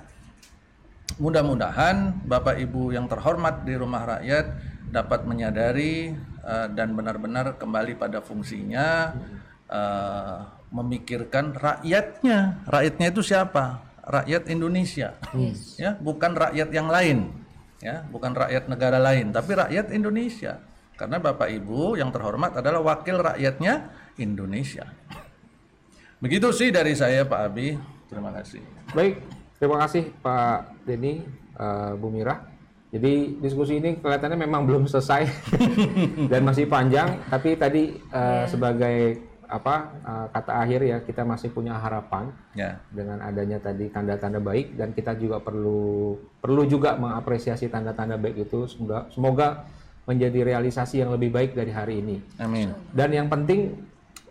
Mudah-mudahan 1.20 2.24
Bapak 2.24 2.56
Ibu 2.64 2.96
yang 2.96 3.12
terhormat 3.12 3.68
di 3.68 3.76
rumah 3.76 4.08
rakyat 4.08 4.56
dapat 4.88 5.28
menyadari 5.28 6.16
eh, 6.48 6.68
dan 6.72 6.96
benar-benar 6.96 7.60
kembali 7.60 8.00
pada 8.00 8.24
fungsinya 8.24 9.12
eh, 9.68 10.38
memikirkan 10.72 11.60
rakyatnya. 11.60 12.64
Rakyatnya 12.72 13.08
itu 13.12 13.20
siapa? 13.20 13.84
Rakyat 14.00 14.48
Indonesia. 14.48 15.20
Ya 15.76 16.00
bukan 16.00 16.32
rakyat 16.40 16.72
yang 16.72 16.88
lain 16.88 17.45
ya 17.84 18.08
bukan 18.08 18.32
rakyat 18.32 18.72
negara 18.72 18.98
lain 19.00 19.32
tapi 19.36 19.56
rakyat 19.56 19.92
Indonesia. 19.92 20.62
Karena 20.96 21.20
Bapak 21.20 21.52
Ibu 21.52 22.00
yang 22.00 22.08
terhormat 22.08 22.56
adalah 22.56 22.80
wakil 22.80 23.20
rakyatnya 23.20 23.92
Indonesia. 24.16 24.88
Begitu 26.24 26.56
sih 26.56 26.72
dari 26.72 26.96
saya 26.96 27.28
Pak 27.28 27.42
Abi. 27.52 27.76
Terima 28.08 28.32
kasih. 28.32 28.64
Baik, 28.96 29.20
terima 29.60 29.78
kasih 29.84 30.08
Pak 30.24 30.88
Denny, 30.88 31.20
eh, 31.60 31.92
Bu 32.00 32.08
Mira. 32.08 32.48
Jadi 32.96 33.44
diskusi 33.44 33.76
ini 33.84 34.00
kelihatannya 34.00 34.40
memang 34.40 34.64
belum 34.64 34.88
selesai 34.88 35.28
dan 36.32 36.48
masih 36.48 36.64
panjang, 36.72 37.20
tapi 37.28 37.60
tadi 37.60 38.00
eh, 38.00 38.44
sebagai 38.48 39.20
apa 39.48 39.76
eh, 40.02 40.28
kata 40.34 40.52
akhir 40.62 40.80
ya 40.84 40.98
kita 41.02 41.22
masih 41.22 41.54
punya 41.54 41.78
harapan 41.78 42.34
ya. 42.58 42.82
dengan 42.90 43.22
adanya 43.22 43.62
tadi 43.62 43.88
tanda-tanda 43.90 44.42
baik 44.42 44.76
dan 44.76 44.92
kita 44.92 45.14
juga 45.16 45.40
perlu 45.40 46.18
perlu 46.42 46.66
juga 46.66 46.98
mengapresiasi 46.98 47.70
tanda-tanda 47.70 48.18
baik 48.18 48.50
itu. 48.50 48.66
Semoga 48.66 49.08
semoga 49.14 49.48
menjadi 50.06 50.54
realisasi 50.54 51.02
yang 51.02 51.10
lebih 51.14 51.34
baik 51.34 51.58
dari 51.58 51.72
hari 51.74 52.02
ini. 52.02 52.18
amin. 52.38 52.70
Dan 52.94 53.10
yang 53.10 53.28
penting 53.30 53.74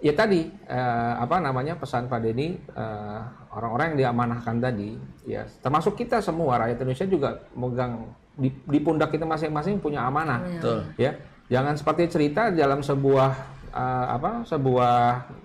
ya 0.04 0.12
tadi 0.12 0.52
eh, 0.68 1.14
apa 1.16 1.40
namanya 1.40 1.80
pesan 1.80 2.06
Pak 2.12 2.20
Denny 2.20 2.60
eh, 2.60 3.20
orang-orang 3.54 3.94
yang 3.94 3.98
diamanahkan 4.08 4.60
tadi 4.60 4.98
ya 5.24 5.48
termasuk 5.64 5.96
kita 5.96 6.20
semua 6.20 6.60
rakyat 6.60 6.76
Indonesia 6.82 7.08
juga 7.08 7.30
megang 7.56 8.12
di, 8.34 8.50
di 8.50 8.78
pundak 8.82 9.14
kita 9.14 9.24
masing-masing 9.24 9.78
punya 9.78 10.04
amanah. 10.04 10.42
Betul. 10.44 10.78
Ya 10.98 11.16
jangan 11.48 11.78
seperti 11.78 12.10
cerita 12.10 12.50
dalam 12.50 12.82
sebuah 12.82 13.53
eh, 13.74 14.06
apa 14.14 14.46
sebuah 14.46 14.96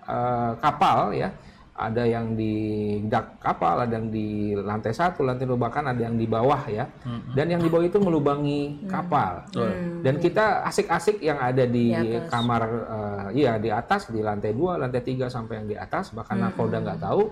eh, 0.05 0.51
kapal 0.61 1.17
ya. 1.17 1.33
Ada 1.79 2.03
yang 2.03 2.35
di 2.35 2.99
dak 3.07 3.39
kapal 3.39 3.87
ada 3.87 3.95
yang 3.95 4.11
di 4.11 4.51
lantai 4.51 4.91
satu 4.91 5.23
lantai 5.23 5.47
dua 5.47 5.55
bahkan 5.55 5.87
ada 5.87 6.03
yang 6.03 6.19
di 6.19 6.27
bawah 6.27 6.67
ya. 6.67 6.83
Dan 7.31 7.55
yang 7.55 7.63
di 7.63 7.71
bawah 7.71 7.87
itu 7.87 8.03
melubangi 8.03 8.83
kapal. 8.83 9.47
Dan 10.03 10.19
kita 10.19 10.67
asik-asik 10.67 11.23
yang 11.23 11.39
ada 11.39 11.63
di, 11.63 11.95
kamar 12.27 12.61
eh, 12.67 13.27
iya 13.39 13.55
di 13.55 13.71
atas 13.71 14.11
di 14.11 14.19
lantai 14.19 14.51
dua 14.51 14.75
lantai 14.75 14.99
tiga 15.07 15.31
sampai 15.31 15.63
yang 15.63 15.67
di 15.71 15.79
atas. 15.79 16.11
Bahkan 16.11 16.35
nakoda 16.35 16.83
nggak 16.83 16.99
tahu. 16.99 17.23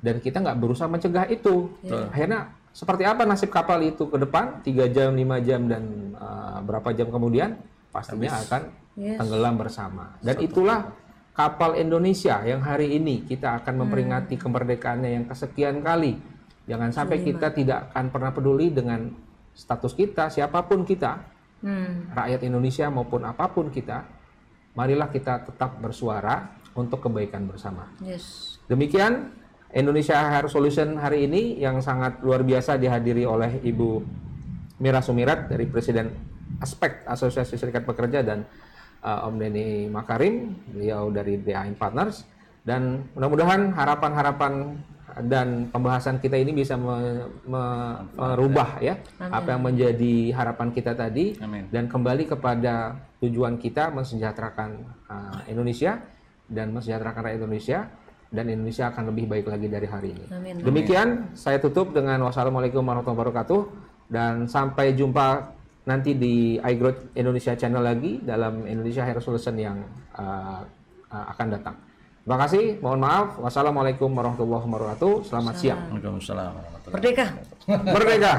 Dan 0.00 0.24
kita 0.24 0.40
nggak 0.40 0.56
berusaha 0.56 0.88
mencegah 0.88 1.28
itu. 1.28 1.68
Akhirnya 2.08 2.56
seperti 2.72 3.04
apa 3.04 3.28
nasib 3.28 3.52
kapal 3.52 3.84
itu 3.84 4.08
ke 4.08 4.16
depan? 4.16 4.64
Tiga 4.64 4.88
jam 4.88 5.12
lima 5.12 5.36
jam 5.44 5.68
dan 5.68 6.16
eh, 6.16 6.58
berapa 6.64 6.96
jam 6.96 7.12
kemudian 7.12 7.60
pastinya 7.96 8.36
akan 8.36 8.62
tenggelam 9.16 9.54
bersama. 9.56 10.04
Dan 10.20 10.36
itulah 10.44 10.92
kapal 11.32 11.80
Indonesia 11.80 12.44
yang 12.44 12.60
hari 12.60 13.00
ini 13.00 13.24
kita 13.24 13.64
akan 13.64 13.88
memperingati 13.88 14.36
kemerdekaannya 14.36 15.16
yang 15.16 15.24
kesekian 15.24 15.80
kali. 15.80 16.20
Jangan 16.68 16.92
sampai 16.92 17.24
kita 17.24 17.56
tidak 17.56 17.88
akan 17.92 18.12
pernah 18.12 18.30
peduli 18.36 18.68
dengan 18.68 19.08
status 19.56 19.96
kita 19.96 20.28
siapa 20.28 20.60
pun 20.68 20.84
kita 20.84 21.24
rakyat 22.12 22.44
Indonesia 22.44 22.92
maupun 22.92 23.24
apa 23.24 23.48
pun 23.48 23.72
kita 23.72 24.04
marilah 24.76 25.08
kita 25.08 25.48
tetap 25.48 25.80
bersuara 25.80 26.52
untuk 26.76 27.00
kebaikan 27.08 27.48
bersama. 27.48 27.88
Yes. 28.04 28.60
Demikian 28.68 29.32
Indonesia 29.72 30.20
Hair 30.20 30.52
Solution 30.52 31.00
hari 31.00 31.24
ini 31.24 31.56
yang 31.56 31.80
sangat 31.80 32.20
luar 32.20 32.44
biasa 32.44 32.76
dihadiri 32.76 33.24
oleh 33.24 33.64
Ibu 33.64 34.04
Mira 34.84 35.00
Sumirat 35.00 35.48
dari 35.48 35.64
Presiden 35.64 36.35
Aspek 36.62 37.04
Asosiasi 37.04 37.58
Serikat 37.58 37.84
Pekerja 37.84 38.24
dan 38.24 38.46
uh, 39.04 39.26
Om 39.28 39.36
Denny 39.36 39.90
Makarim, 39.90 40.56
beliau 40.72 41.12
dari 41.12 41.38
DAIN 41.40 41.76
Partners 41.76 42.24
dan 42.66 43.06
mudah-mudahan 43.14 43.70
harapan-harapan 43.70 44.74
dan 45.24 45.72
pembahasan 45.72 46.20
kita 46.20 46.36
ini 46.36 46.52
bisa 46.52 46.76
me- 46.76 47.30
me- 47.48 47.98
merubah 48.20 48.76
ya 48.84 49.00
apa 49.16 49.56
yang 49.56 49.62
menjadi 49.64 50.34
harapan 50.36 50.68
kita 50.76 50.92
tadi 50.92 51.38
Amin. 51.40 51.72
dan 51.72 51.88
kembali 51.88 52.28
kepada 52.28 53.00
tujuan 53.24 53.56
kita 53.56 53.94
mensejahterakan 53.96 54.76
uh, 55.08 55.40
Indonesia 55.48 55.96
dan 56.50 56.74
mensejahterakan 56.76 57.20
rakyat 57.22 57.38
Indonesia 57.40 57.78
dan 58.28 58.44
Indonesia 58.50 58.92
akan 58.92 59.14
lebih 59.14 59.24
baik 59.30 59.46
lagi 59.48 59.66
dari 59.70 59.86
hari 59.88 60.08
ini. 60.12 60.26
Amin. 60.34 60.54
Demikian 60.60 61.32
saya 61.32 61.62
tutup 61.62 61.94
dengan 61.94 62.20
wassalamualaikum 62.26 62.82
warahmatullahi 62.84 63.16
wabarakatuh 63.16 63.60
dan 64.12 64.44
sampai 64.44 64.92
jumpa 64.92 65.55
nanti 65.86 66.18
di 66.18 66.58
iGrowth 66.58 67.14
Indonesia 67.14 67.54
Channel 67.54 67.80
lagi 67.80 68.18
dalam 68.20 68.66
Indonesia 68.66 69.06
Hair 69.06 69.22
Solution 69.22 69.54
yang 69.54 69.78
uh, 70.18 70.60
uh, 71.10 71.24
akan 71.32 71.46
datang. 71.54 71.76
Terima 72.26 72.42
kasih, 72.42 72.82
mohon 72.82 72.98
maaf. 72.98 73.38
Wassalamualaikum 73.38 74.10
warahmatullahi 74.10 74.66
wabarakatuh. 74.66 75.30
Selamat 75.30 75.54
siang. 75.62 75.78
Waalaikumsalam 75.94 76.50
warahmatullahi 76.58 76.94
Merdeka. 76.98 77.26
Merdeka. 77.94 78.32